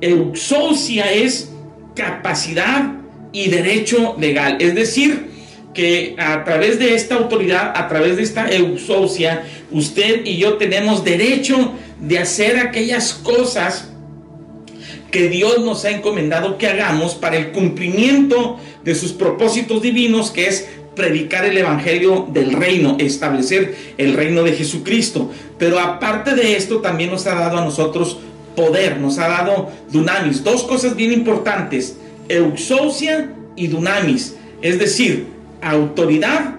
Euxousia 0.00 1.12
es 1.12 1.51
capacidad 1.94 2.92
y 3.32 3.48
derecho 3.48 4.16
legal. 4.18 4.56
Es 4.60 4.74
decir, 4.74 5.32
que 5.74 6.14
a 6.18 6.44
través 6.44 6.78
de 6.78 6.94
esta 6.94 7.14
autoridad, 7.14 7.72
a 7.74 7.88
través 7.88 8.16
de 8.16 8.22
esta 8.22 8.50
euxousia, 8.50 9.44
usted 9.70 10.24
y 10.24 10.36
yo 10.36 10.54
tenemos 10.54 11.04
derecho 11.04 11.72
de 12.00 12.18
hacer 12.18 12.58
aquellas 12.58 13.14
cosas 13.14 13.88
que 15.10 15.28
Dios 15.28 15.60
nos 15.60 15.84
ha 15.84 15.90
encomendado 15.90 16.58
que 16.58 16.66
hagamos 16.66 17.14
para 17.14 17.36
el 17.36 17.52
cumplimiento 17.52 18.58
de 18.82 18.94
sus 18.94 19.12
propósitos 19.12 19.82
divinos, 19.82 20.30
que 20.30 20.46
es 20.46 20.68
predicar 20.96 21.44
el 21.44 21.56
Evangelio 21.56 22.26
del 22.30 22.52
reino, 22.52 22.96
establecer 22.98 23.74
el 23.98 24.14
reino 24.14 24.42
de 24.42 24.52
Jesucristo. 24.52 25.30
Pero 25.58 25.78
aparte 25.78 26.34
de 26.34 26.56
esto, 26.56 26.78
también 26.78 27.10
nos 27.10 27.26
ha 27.26 27.34
dado 27.34 27.58
a 27.58 27.64
nosotros 27.64 28.18
poder, 28.54 28.98
nos 28.98 29.18
ha 29.18 29.28
dado 29.28 29.70
dunamis. 29.90 30.44
Dos 30.44 30.64
cosas 30.64 30.96
bien 30.96 31.12
importantes, 31.12 31.96
euxousia 32.28 33.30
y 33.56 33.66
dunamis, 33.66 34.36
es 34.60 34.78
decir, 34.78 35.26
autoridad 35.60 36.56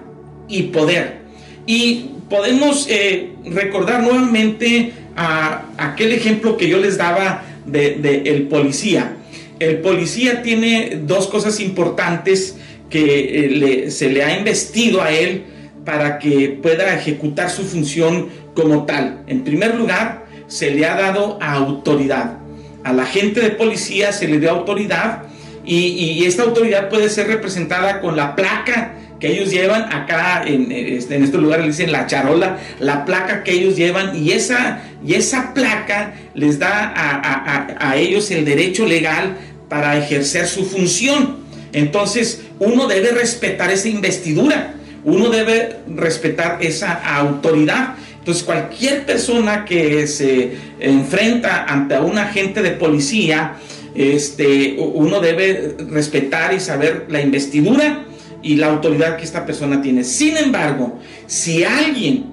y 0.48 0.64
poder. 0.64 1.18
Y 1.66 2.10
podemos 2.28 2.86
eh, 2.88 3.30
recordar 3.44 4.02
nuevamente 4.02 4.92
a 5.16 5.66
aquel 5.78 6.12
ejemplo 6.12 6.56
que 6.56 6.68
yo 6.68 6.78
les 6.78 6.98
daba 6.98 7.44
de, 7.66 8.22
el 8.24 8.48
policía. 8.48 9.16
El 9.58 9.78
policía 9.78 10.42
tiene 10.42 10.98
dos 11.02 11.28
cosas 11.28 11.60
importantes 11.60 12.56
que 12.90 13.84
eh, 13.86 13.90
se 13.90 14.10
le 14.10 14.22
ha 14.22 14.36
investido 14.36 15.00
a 15.02 15.12
él 15.12 15.44
para 15.84 16.18
que 16.18 16.58
pueda 16.62 16.94
ejecutar 16.94 17.50
su 17.50 17.62
función 17.62 18.28
como 18.54 18.84
tal. 18.84 19.22
En 19.26 19.44
primer 19.44 19.74
lugar, 19.74 20.23
se 20.54 20.70
le 20.70 20.86
ha 20.86 20.94
dado 20.94 21.36
autoridad. 21.42 22.38
A 22.84 22.92
la 22.92 23.06
gente 23.06 23.40
de 23.40 23.50
policía 23.50 24.12
se 24.12 24.28
le 24.28 24.38
dio 24.38 24.52
autoridad 24.52 25.24
y, 25.66 26.24
esta 26.24 26.44
autoridad 26.44 26.90
puede 26.90 27.08
ser 27.08 27.26
representada 27.26 28.00
con 28.00 28.16
la 28.16 28.36
placa 28.36 28.92
que 29.18 29.32
ellos 29.32 29.50
llevan 29.50 29.92
acá 29.92 30.44
en, 30.46 30.70
este, 30.70 31.16
en 31.16 31.24
este 31.24 31.38
lugar 31.38 31.60
le 31.60 31.68
dicen 31.68 31.90
la 31.90 32.06
charola, 32.06 32.58
la 32.78 33.04
placa 33.04 33.42
que 33.42 33.50
ellos 33.50 33.76
llevan 33.76 34.14
y 34.14 34.30
esa, 34.30 34.82
y 35.04 35.14
esa 35.14 35.54
placa 35.54 36.14
les 36.34 36.60
da 36.60 36.92
a, 36.94 37.90
a 37.90 37.96
ellos 37.96 38.30
el 38.30 38.44
derecho 38.44 38.86
legal 38.86 39.36
para 39.68 39.98
ejercer 39.98 40.46
su 40.46 40.64
función. 40.64 41.38
Entonces 41.72 42.42
uno 42.60 42.86
debe 42.86 43.10
respetar 43.10 43.72
esa 43.72 43.88
investidura, 43.88 44.74
uno 45.02 45.30
debe 45.30 45.78
respetar 45.88 46.58
esa 46.60 46.92
autoridad. 46.92 47.96
Entonces 48.24 48.42
cualquier 48.42 49.04
persona 49.04 49.66
que 49.66 50.06
se 50.06 50.52
enfrenta 50.80 51.64
ante 51.64 51.98
un 51.98 52.16
agente 52.16 52.62
de 52.62 52.70
policía, 52.70 53.56
este, 53.94 54.76
uno 54.78 55.20
debe 55.20 55.76
respetar 55.90 56.54
y 56.54 56.58
saber 56.58 57.04
la 57.10 57.20
investidura 57.20 58.06
y 58.42 58.56
la 58.56 58.68
autoridad 58.68 59.18
que 59.18 59.24
esta 59.24 59.44
persona 59.44 59.82
tiene. 59.82 60.04
Sin 60.04 60.38
embargo, 60.38 60.98
si 61.26 61.64
alguien 61.64 62.32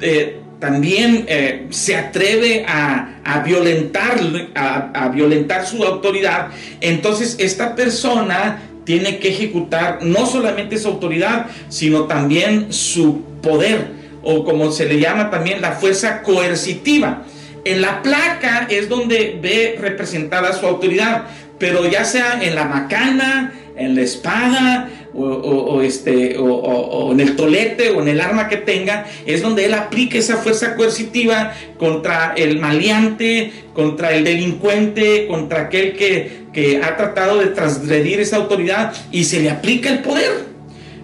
eh, 0.00 0.38
también 0.60 1.24
eh, 1.26 1.66
se 1.70 1.96
atreve 1.96 2.64
a, 2.68 3.42
violentar, 3.44 4.20
a, 4.54 5.08
violentar 5.08 5.66
su 5.66 5.82
autoridad, 5.82 6.50
entonces 6.80 7.34
esta 7.40 7.74
persona 7.74 8.60
tiene 8.84 9.18
que 9.18 9.30
ejecutar 9.30 9.98
no 10.02 10.26
solamente 10.26 10.78
su 10.78 10.86
autoridad, 10.86 11.46
sino 11.68 12.04
también 12.04 12.72
su 12.72 13.22
poder, 13.42 14.03
o 14.24 14.44
como 14.44 14.70
se 14.70 14.86
le 14.86 14.98
llama 14.98 15.30
también 15.30 15.60
la 15.60 15.72
fuerza 15.72 16.22
coercitiva. 16.22 17.24
En 17.64 17.80
la 17.80 18.02
placa 18.02 18.66
es 18.68 18.88
donde 18.88 19.38
ve 19.40 19.76
representada 19.80 20.52
su 20.52 20.66
autoridad, 20.66 21.24
pero 21.58 21.88
ya 21.88 22.04
sea 22.04 22.42
en 22.42 22.54
la 22.54 22.64
macana, 22.64 23.54
en 23.76 23.94
la 23.94 24.02
espada, 24.02 24.90
o, 25.16 25.80
este, 25.82 26.36
o, 26.38 27.12
en 27.12 27.20
el 27.20 27.36
tolete 27.36 27.90
o 27.90 28.02
en 28.02 28.08
el 28.08 28.20
arma 28.20 28.48
que 28.48 28.56
tenga, 28.56 29.06
es 29.26 29.42
donde 29.42 29.64
él 29.64 29.74
aplica 29.74 30.18
esa 30.18 30.38
fuerza 30.38 30.74
coercitiva 30.74 31.52
contra 31.78 32.34
el 32.36 32.58
maleante, 32.58 33.52
contra 33.72 34.12
el 34.12 34.24
delincuente, 34.24 35.26
contra 35.28 35.62
aquel 35.62 35.96
que, 35.96 36.46
que 36.52 36.80
ha 36.82 36.96
tratado 36.96 37.38
de 37.38 37.46
transgredir 37.46 38.20
esa 38.20 38.36
autoridad 38.36 38.92
y 39.12 39.24
se 39.24 39.40
le 39.40 39.50
aplica 39.50 39.88
el 39.90 40.00
poder. 40.00 40.54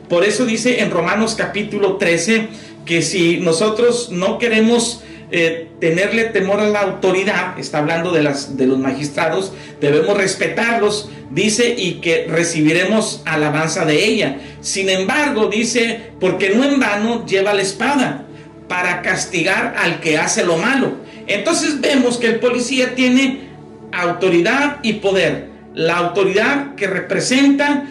Por 0.08 0.24
eso 0.24 0.44
dice 0.44 0.80
en 0.80 0.90
Romanos 0.90 1.36
capítulo 1.38 1.96
13 1.96 2.48
que 2.90 3.02
si 3.02 3.36
nosotros 3.36 4.10
no 4.10 4.38
queremos 4.38 5.04
eh, 5.30 5.68
tenerle 5.78 6.24
temor 6.24 6.58
a 6.58 6.68
la 6.68 6.80
autoridad, 6.80 7.56
está 7.56 7.78
hablando 7.78 8.10
de, 8.10 8.20
las, 8.20 8.56
de 8.56 8.66
los 8.66 8.80
magistrados, 8.80 9.52
debemos 9.80 10.16
respetarlos, 10.16 11.08
dice, 11.30 11.72
y 11.78 12.00
que 12.00 12.26
recibiremos 12.28 13.22
alabanza 13.26 13.84
de 13.84 14.04
ella. 14.04 14.38
Sin 14.60 14.88
embargo, 14.88 15.46
dice, 15.46 16.10
porque 16.18 16.50
no 16.50 16.64
en 16.64 16.80
vano 16.80 17.24
lleva 17.26 17.54
la 17.54 17.62
espada 17.62 18.26
para 18.66 19.02
castigar 19.02 19.76
al 19.78 20.00
que 20.00 20.18
hace 20.18 20.44
lo 20.44 20.56
malo. 20.56 20.94
Entonces 21.28 21.80
vemos 21.80 22.18
que 22.18 22.26
el 22.26 22.40
policía 22.40 22.96
tiene 22.96 23.50
autoridad 23.92 24.80
y 24.82 24.94
poder. 24.94 25.48
La 25.74 25.96
autoridad 25.98 26.74
que 26.74 26.88
representa, 26.88 27.84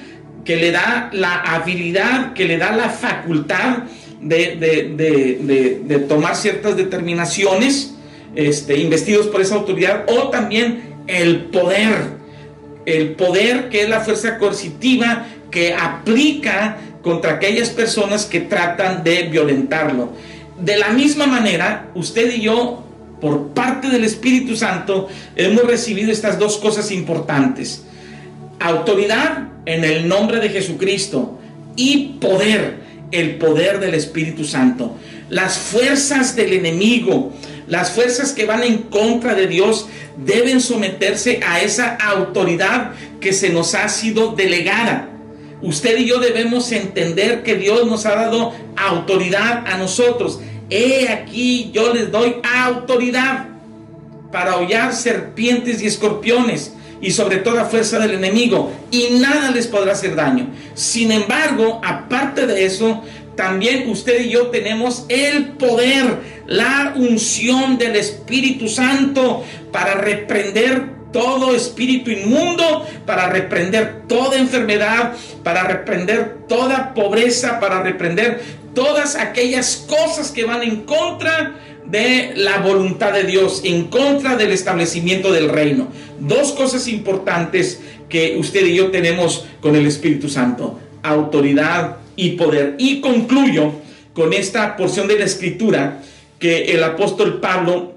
que 0.44 0.58
le 0.58 0.72
da 0.72 1.10
la 1.14 1.40
habilidad, 1.40 2.34
que 2.34 2.44
le 2.44 2.58
da 2.58 2.76
la 2.76 2.90
facultad 2.90 3.84
de, 4.22 6.06
tomar 6.08 6.36
ciertas 6.36 6.76
determinaciones, 6.76 7.96
este, 8.36 8.78
investidos 8.78 9.28
por 9.28 9.42
esa 9.42 9.56
autoridad, 9.56 10.06
o 10.08 10.30
también 10.30 10.96
el 11.08 11.46
poder, 11.46 12.20
el 12.86 13.12
poder 13.12 13.70
que 13.70 13.84
es 13.84 13.90
la 13.90 14.02
fuerza 14.02 14.38
coercitiva 14.38 15.26
que 15.52 15.74
aplica 15.74 16.78
contra 17.02 17.34
aquellas 17.34 17.70
personas 17.70 18.26
que 18.26 18.42
tratan 18.42 19.04
de 19.04 19.24
violentarlo. 19.24 20.12
De 20.60 20.78
la 20.78 20.90
misma 20.90 21.26
manera, 21.26 21.90
usted 21.96 22.34
y 22.34 22.42
yo, 22.42 22.84
por 23.22 23.50
parte 23.50 23.90
del 23.90 24.04
Espíritu 24.04 24.56
Santo, 24.56 25.08
hemos 25.36 25.64
recibido 25.64 26.12
estas 26.12 26.38
dos 26.38 26.58
cosas 26.58 26.92
importantes. 26.92 27.86
Autoridad 28.60 29.48
en 29.66 29.84
el 29.86 30.08
nombre 30.08 30.40
de 30.40 30.50
Jesucristo 30.50 31.40
y 31.76 32.18
poder 32.20 32.89
el 33.12 33.38
poder 33.38 33.80
del 33.80 33.94
Espíritu 33.94 34.44
Santo. 34.44 34.96
Las 35.30 35.58
fuerzas 35.58 36.36
del 36.36 36.54
enemigo, 36.54 37.34
las 37.68 37.92
fuerzas 37.92 38.32
que 38.32 38.46
van 38.46 38.64
en 38.64 38.80
contra 38.84 39.36
de 39.36 39.48
Dios, 39.48 39.88
deben 40.18 40.60
someterse 40.62 41.40
a 41.46 41.62
esa 41.62 41.96
autoridad 41.96 42.94
que 43.20 43.34
se 43.34 43.50
nos 43.50 43.76
ha 43.76 43.88
sido 43.90 44.34
delegada. 44.34 45.10
Usted 45.62 45.98
y 46.00 46.06
yo 46.06 46.20
debemos 46.20 46.72
entender 46.72 47.44
que 47.44 47.56
Dios 47.56 47.86
nos 47.86 48.06
ha 48.06 48.16
dado 48.16 48.54
autoridad 48.76 49.66
a 49.68 49.78
nosotros. 49.78 50.40
He 50.70 51.10
aquí 51.10 51.72
yo 51.74 51.94
les 51.94 52.12
doy 52.12 52.38
autoridad 52.44 53.48
para 54.32 54.58
hollar 54.58 54.94
serpientes 54.94 55.82
y 55.82 55.88
escorpiones 55.88 56.74
y 57.02 57.12
sobre 57.12 57.38
toda 57.38 57.66
fuerza 57.66 58.00
del 58.00 58.12
enemigo, 58.12 58.72
y 58.92 59.20
nada 59.20 59.52
les 59.52 59.68
podrá 59.68 59.94
hacer 59.94 60.16
daño. 60.16 60.48
Sin 60.74 61.12
embargo, 61.12 61.82
aparte 61.84 62.46
de 62.46 62.66
eso, 62.66 63.04
también 63.36 63.90
usted 63.90 64.26
y 64.26 64.32
yo 64.32 64.48
tenemos 64.48 65.06
el 65.08 65.50
poder, 65.54 66.18
la 66.46 66.94
unción 66.96 67.78
del 67.78 67.96
Espíritu 67.96 68.68
Santo 68.68 69.46
para 69.72 69.96
reprender 69.96 71.00
todo 71.12 71.56
espíritu 71.56 72.12
inmundo, 72.12 72.86
para 73.06 73.30
reprender 73.30 74.04
toda 74.08 74.38
enfermedad, 74.38 75.14
para 75.44 75.64
reprender 75.64 76.40
toda 76.48 76.94
pobreza, 76.94 77.60
para 77.60 77.82
reprender 77.82 78.42
todas 78.74 79.16
aquellas 79.16 79.86
cosas 79.88 80.32
que 80.32 80.44
van 80.44 80.62
en 80.62 80.84
contra 80.84 81.56
de 81.92 82.34
la 82.36 82.60
voluntad 82.60 83.14
de 83.14 83.24
Dios, 83.24 83.62
en 83.64 83.86
contra 83.86 84.36
del 84.36 84.52
establecimiento 84.52 85.32
del 85.32 85.50
reino. 85.50 85.88
Dos 86.20 86.52
cosas 86.52 86.88
importantes 86.88 87.82
que 88.10 88.38
usted 88.38 88.66
y 88.66 88.76
yo 88.76 88.92
tenemos 88.92 89.46
con 89.62 89.76
el 89.76 89.86
Espíritu 89.86 90.30
Santo, 90.30 90.80
autoridad 91.04 91.98
y 92.16 92.32
poder. 92.32 92.76
Y 92.78 93.02
concluyo 93.02 93.74
con 94.14 94.34
esta 94.34 94.76
porción 94.76 95.08
de 95.08 95.20
la 95.20 95.26
escritura 95.26 96.02
que 96.40 96.74
el 96.74 96.84
apóstol 96.84 97.40
Pablo 97.40 97.96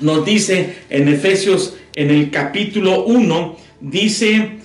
nos 0.00 0.24
dice 0.24 0.74
en 0.90 1.08
Efesios 1.08 1.74
en 1.94 2.10
el 2.10 2.30
capítulo 2.30 3.04
1, 3.04 3.56
dice 3.80 4.58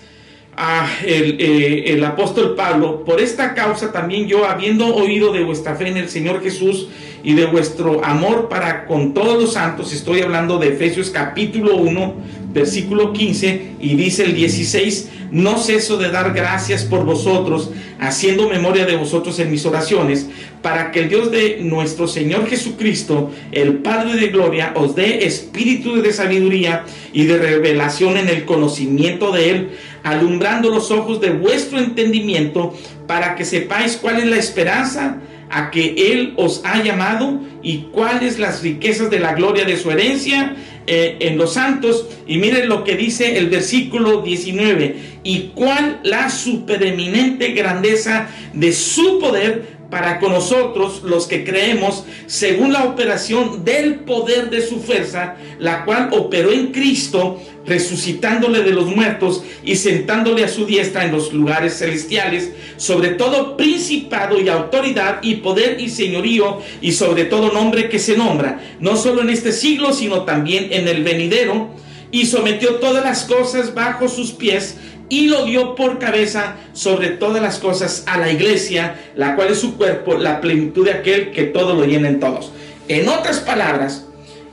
el, 1.06 1.38
eh, 1.40 1.94
el, 1.94 2.04
apóstol 2.04 2.56
Pablo, 2.56 3.04
por 3.06 3.22
esta 3.22 3.54
causa 3.54 3.92
también 3.92 4.28
yo, 4.28 4.46
habiendo 4.46 4.94
oído 4.94 5.32
de 5.32 5.44
vuestra 5.44 5.76
fe 5.76 5.88
en 5.88 5.98
el 5.98 6.10
Señor 6.10 6.42
Jesús 6.42 6.90
y 7.24 7.34
de 7.34 7.46
vuestro 7.46 8.04
amor 8.04 8.50
para 8.50 8.86
con 8.86 9.14
todos 9.14 9.42
los 9.42 9.54
santos, 9.54 9.94
estoy 9.94 10.22
hablando 10.22 10.58
de 10.58 10.70
Efesios 10.70 11.12
capítulo 11.12 11.78
1, 11.78 12.14
versículo 12.54 13.14
15, 13.14 13.76
y 13.80 13.96
dice 13.96 14.24
el 14.24 14.36
16, 14.36 15.10
no 15.32 15.58
ceso 15.58 15.98
de 15.98 16.10
dar 16.10 16.34
gracias 16.34 16.84
por 16.84 17.06
vosotros, 17.06 17.72
haciendo 18.00 18.50
memoria 18.50 18.86
de 18.86 18.96
vosotros 18.96 19.38
en 19.40 19.52
mis 19.52 19.66
oraciones, 19.66 20.28
para 20.62 20.92
que 20.92 21.02
el 21.02 21.10
Dios 21.10 21.32
de 21.32 21.60
nuestro 21.62 22.08
Señor 22.08 22.48
Jesucristo, 22.48 23.32
el 23.52 23.76
Padre 23.78 24.20
de 24.20 24.28
Gloria, 24.28 24.74
os 24.76 24.96
dé 24.96 25.26
espíritu 25.26 26.02
de 26.02 26.12
sabiduría 26.12 26.86
y 27.14 27.26
de 27.26 27.38
revelación 27.38 28.18
en 28.18 28.30
el 28.30 28.46
conocimiento 28.46 29.32
de 29.32 29.50
Él, 29.52 29.70
alumbrando 30.04 30.70
los 30.70 30.92
ojos 30.92 31.22
de 31.22 31.32
vuestro 31.32 31.78
entendimiento, 31.80 32.74
para 33.08 33.36
que 33.36 33.46
sepáis 33.46 33.98
cuál 33.98 34.20
es 34.20 34.26
la 34.26 34.38
esperanza 34.38 35.22
a 35.50 35.72
que 35.72 36.12
Él 36.12 36.34
os 36.38 36.62
ha 36.64 36.82
llamado 36.84 37.40
y 37.62 37.88
cuáles 37.92 38.40
las 38.40 38.62
riquezas 38.62 39.10
de 39.10 39.20
la 39.20 39.34
gloria 39.34 39.66
de 39.66 39.78
su 39.78 39.92
herencia 39.92 40.56
eh, 40.92 41.18
en 41.20 41.38
los 41.38 41.54
santos. 41.54 42.08
Y 42.26 42.38
miren 42.38 42.68
lo 42.68 42.84
que 42.84 42.96
dice 42.96 43.38
el 43.38 43.48
versículo 43.48 44.24
19. 44.24 44.96
Y 45.24 45.52
cuál 45.54 46.00
la 46.04 46.32
supereminente 46.32 47.52
grandeza 47.52 48.28
de 48.54 48.74
su 48.74 49.20
poder 49.20 49.79
para 49.90 50.20
con 50.20 50.32
nosotros 50.32 51.02
los 51.04 51.26
que 51.28 51.44
creemos 51.44 52.04
según 52.28 52.74
la 52.74 52.84
operación 52.84 53.64
del 53.66 54.02
poder 54.02 54.50
de 54.50 54.62
su 54.62 54.80
fuerza, 54.80 55.36
la 55.58 55.84
cual 55.86 56.10
operó 56.12 56.52
en 56.52 56.68
Cristo, 56.72 57.42
resucitándole 57.66 58.64
de 58.64 58.72
los 58.72 58.86
muertos 58.86 59.44
y 59.64 59.76
sentándole 59.76 60.44
a 60.44 60.50
su 60.50 60.66
diestra 60.66 61.06
en 61.06 61.12
los 61.12 61.34
lugares 61.34 61.78
celestiales, 61.78 62.52
sobre 62.78 63.10
todo 63.10 63.58
principado 63.58 64.40
y 64.40 64.50
autoridad 64.50 65.20
y 65.22 65.36
poder 65.36 65.80
y 65.80 65.90
señorío 65.90 66.62
y 66.82 66.92
sobre 66.92 67.26
todo 67.26 67.52
nombre 67.52 67.90
que 67.90 68.00
se 68.00 68.18
nombra, 68.18 68.60
no 68.80 68.96
solo 68.96 69.22
en 69.22 69.30
este 69.30 69.52
siglo, 69.52 69.94
sino 69.94 70.24
también 70.24 70.70
en 70.72 70.88
el 70.88 71.04
venidero, 71.04 71.70
y 72.12 72.26
sometió 72.26 72.76
todas 72.76 73.04
las 73.04 73.24
cosas 73.26 73.74
bajo 73.76 74.08
sus 74.08 74.32
pies 74.32 74.78
y 75.10 75.28
lo 75.28 75.46
dio 75.46 75.76
por 75.76 76.00
cabeza 76.00 76.56
sobre 76.74 77.10
todas 77.10 77.42
las 77.42 77.58
cosas 77.58 78.04
a 78.06 78.18
la 78.18 78.32
iglesia, 78.32 79.00
la 79.16 79.36
cual 79.36 79.50
es 79.50 79.60
su 79.60 79.76
cuerpo, 79.76 80.16
la 80.16 80.40
plenitud 80.40 80.86
de 80.86 80.94
aquel 80.94 81.32
que 81.32 81.44
todo 81.44 81.74
lo 81.74 81.86
llena 81.86 82.08
en 82.08 82.20
todos. 82.20 82.52
En 82.88 83.10
otras 83.10 83.40
palabras, 83.40 84.06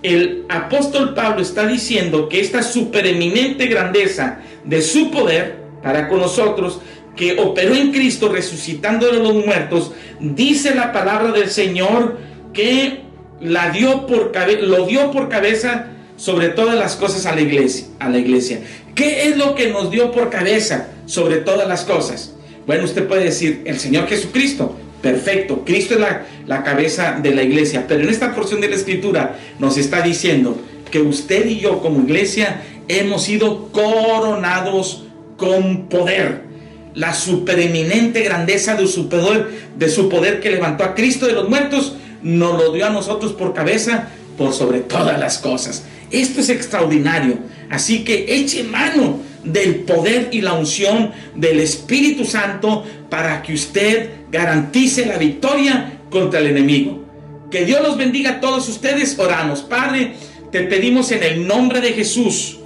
el 0.03 0.45
apóstol 0.49 1.15
Pablo 1.15 1.43
está 1.43 1.67
diciendo 1.67 2.29
que 2.29 2.41
esta 2.41 2.63
supereminente 2.63 3.67
grandeza 3.67 4.41
de 4.65 4.83
su 4.83 5.11
poder 5.11 5.67
para 5.83 6.09
con 6.09 6.21
nosotros, 6.21 6.81
que 7.15 7.39
operó 7.39 7.75
en 7.75 7.93
Cristo 7.93 8.29
resucitando 8.29 9.07
de 9.07 9.21
los 9.21 9.35
muertos, 9.35 9.93
dice 10.21 10.75
la 10.75 10.93
palabra 10.93 11.33
del 11.33 11.49
Señor 11.49 12.19
que 12.53 13.03
la 13.41 13.71
dio 13.71 14.07
por 14.07 14.33
lo 14.63 14.87
dio 14.87 15.11
por 15.11 15.29
cabeza 15.29 15.87
sobre 16.17 16.49
todas 16.49 16.75
las 16.75 16.97
cosas 16.97 17.27
a 17.27 17.35
la 17.35 17.43
iglesia, 17.43 17.87
a 18.01 18.09
la 18.09 18.19
iglesia. 18.19 18.61
¿Qué 18.97 19.29
es 19.29 19.37
lo 19.37 19.55
que 19.55 19.69
nos 19.69 19.91
dio 19.91 20.11
por 20.11 20.31
cabeza 20.31 20.89
sobre 21.05 21.37
todas 21.37 21.69
las 21.69 21.85
cosas? 21.85 22.33
Bueno, 22.67 22.85
usted 22.85 23.07
puede 23.07 23.25
decir, 23.25 23.63
el 23.67 23.79
Señor 23.79 24.09
Jesucristo. 24.09 24.75
Perfecto, 25.03 25.65
Cristo 25.67 25.95
es 25.95 26.01
la, 26.01 26.27
la 26.47 26.65
cabeza 26.65 27.21
de 27.23 27.35
la 27.35 27.43
iglesia. 27.43 27.85
Pero 27.87 28.03
en 28.03 28.09
esta 28.09 28.35
porción 28.35 28.63
de 28.63 28.71
la 28.71 28.75
escritura 28.75 29.39
nos 29.59 29.77
está 29.77 30.01
diciendo 30.01 30.59
que 30.91 31.03
usted 31.03 31.47
y 31.47 31.61
yo 31.61 31.83
como 31.83 32.01
iglesia 32.01 32.63
hemos 32.89 33.25
sido 33.25 33.69
coronados 33.71 35.05
con 35.37 35.89
poder. 35.89 36.47
La 36.95 37.13
supereminente 37.13 38.23
grandeza 38.23 38.77
de 38.77 38.87
su 38.87 39.11
poder, 39.11 39.51
de 39.77 39.91
su 39.91 40.09
poder 40.09 40.41
que 40.41 40.49
levantó 40.49 40.85
a 40.85 40.95
Cristo 40.95 41.27
de 41.27 41.35
los 41.35 41.51
muertos, 41.51 41.97
nos 42.23 42.59
lo 42.59 42.73
dio 42.73 42.87
a 42.87 42.91
nosotros 42.91 43.35
por 43.35 43.53
cabeza 43.53 44.09
por 44.37 44.53
sobre 44.53 44.81
todas 44.81 45.19
las 45.19 45.39
cosas. 45.39 45.85
Esto 46.11 46.41
es 46.41 46.49
extraordinario. 46.49 47.39
Así 47.71 48.05
que 48.05 48.27
eche 48.29 48.63
mano 48.63 49.21
del 49.43 49.77
poder 49.77 50.29
y 50.33 50.41
la 50.41 50.55
unción 50.55 51.13
del 51.35 51.61
Espíritu 51.61 52.25
Santo 52.25 52.85
para 53.09 53.43
que 53.43 53.55
usted 53.55 54.11
garantice 54.31 55.07
la 55.07 55.19
victoria 55.19 56.01
contra 56.11 56.41
el 56.41 56.49
enemigo. 56.49 57.05
Que 57.51 57.65
Dios 57.65 57.83
los 57.83 57.97
bendiga 57.97 58.33
a 58.33 58.41
todos 58.41 58.69
ustedes. 58.69 59.19
Oramos. 59.19 59.63
Padre, 59.63 60.15
te 60.51 60.63
pedimos 60.63 61.11
en 61.13 61.23
el 61.23 61.47
nombre 61.47 61.81
de 61.81 61.93
Jesús 61.93 62.59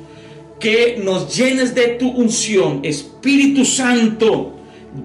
que 0.58 1.00
nos 1.02 1.34
llenes 1.34 1.74
de 1.74 1.88
tu 1.88 2.10
unción. 2.10 2.80
Espíritu 2.82 3.64
Santo, 3.64 4.54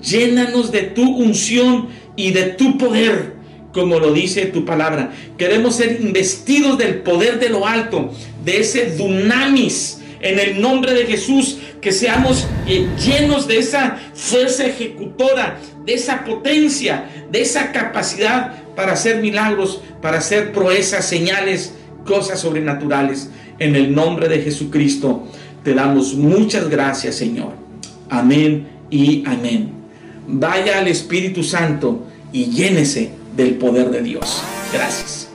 llénanos 0.02 0.72
de 0.72 0.84
tu 0.84 1.04
unción 1.04 1.88
y 2.16 2.32
de 2.32 2.44
tu 2.44 2.78
poder 2.78 3.35
como 3.76 4.00
lo 4.00 4.14
dice 4.14 4.46
tu 4.46 4.64
palabra. 4.64 5.12
Queremos 5.38 5.76
ser 5.76 6.00
investidos 6.00 6.78
del 6.78 7.00
poder 7.00 7.42
de 7.42 7.50
lo 7.50 7.68
alto, 7.68 8.10
de 8.46 8.62
ese 8.62 8.96
dunamis, 8.96 10.00
en 10.22 10.40
el 10.40 10.62
nombre 10.62 10.94
de 10.94 11.06
Jesús, 11.06 11.58
que 11.82 11.92
seamos 11.92 12.48
eh, 12.68 12.88
llenos 13.06 13.50
de 13.50 13.58
esa 13.58 13.98
fuerza 14.14 14.66
ejecutora, 14.66 15.60
de 15.86 15.94
esa 15.94 16.24
potencia, 16.24 17.10
de 17.30 17.42
esa 17.42 17.74
capacidad 17.74 18.64
para 18.78 18.94
hacer 18.94 19.22
milagros, 19.22 19.82
para 20.02 20.20
hacer 20.20 20.54
proezas, 20.54 21.06
señales, 21.06 21.74
cosas 22.06 22.40
sobrenaturales. 22.40 23.30
En 23.60 23.76
el 23.76 23.94
nombre 23.94 24.30
de 24.30 24.42
Jesucristo 24.42 25.28
te 25.66 25.74
damos 25.74 26.14
muchas 26.14 26.70
gracias, 26.70 27.16
Señor. 27.16 27.52
Amén 28.10 28.68
y 28.90 29.22
amén. 29.28 29.72
Vaya 30.28 30.80
al 30.80 30.88
Espíritu 30.88 31.44
Santo 31.44 32.08
y 32.32 32.46
llénese 32.46 33.25
del 33.36 33.56
poder 33.56 33.90
de 33.90 34.02
Dios. 34.02 34.42
Gracias. 34.74 35.35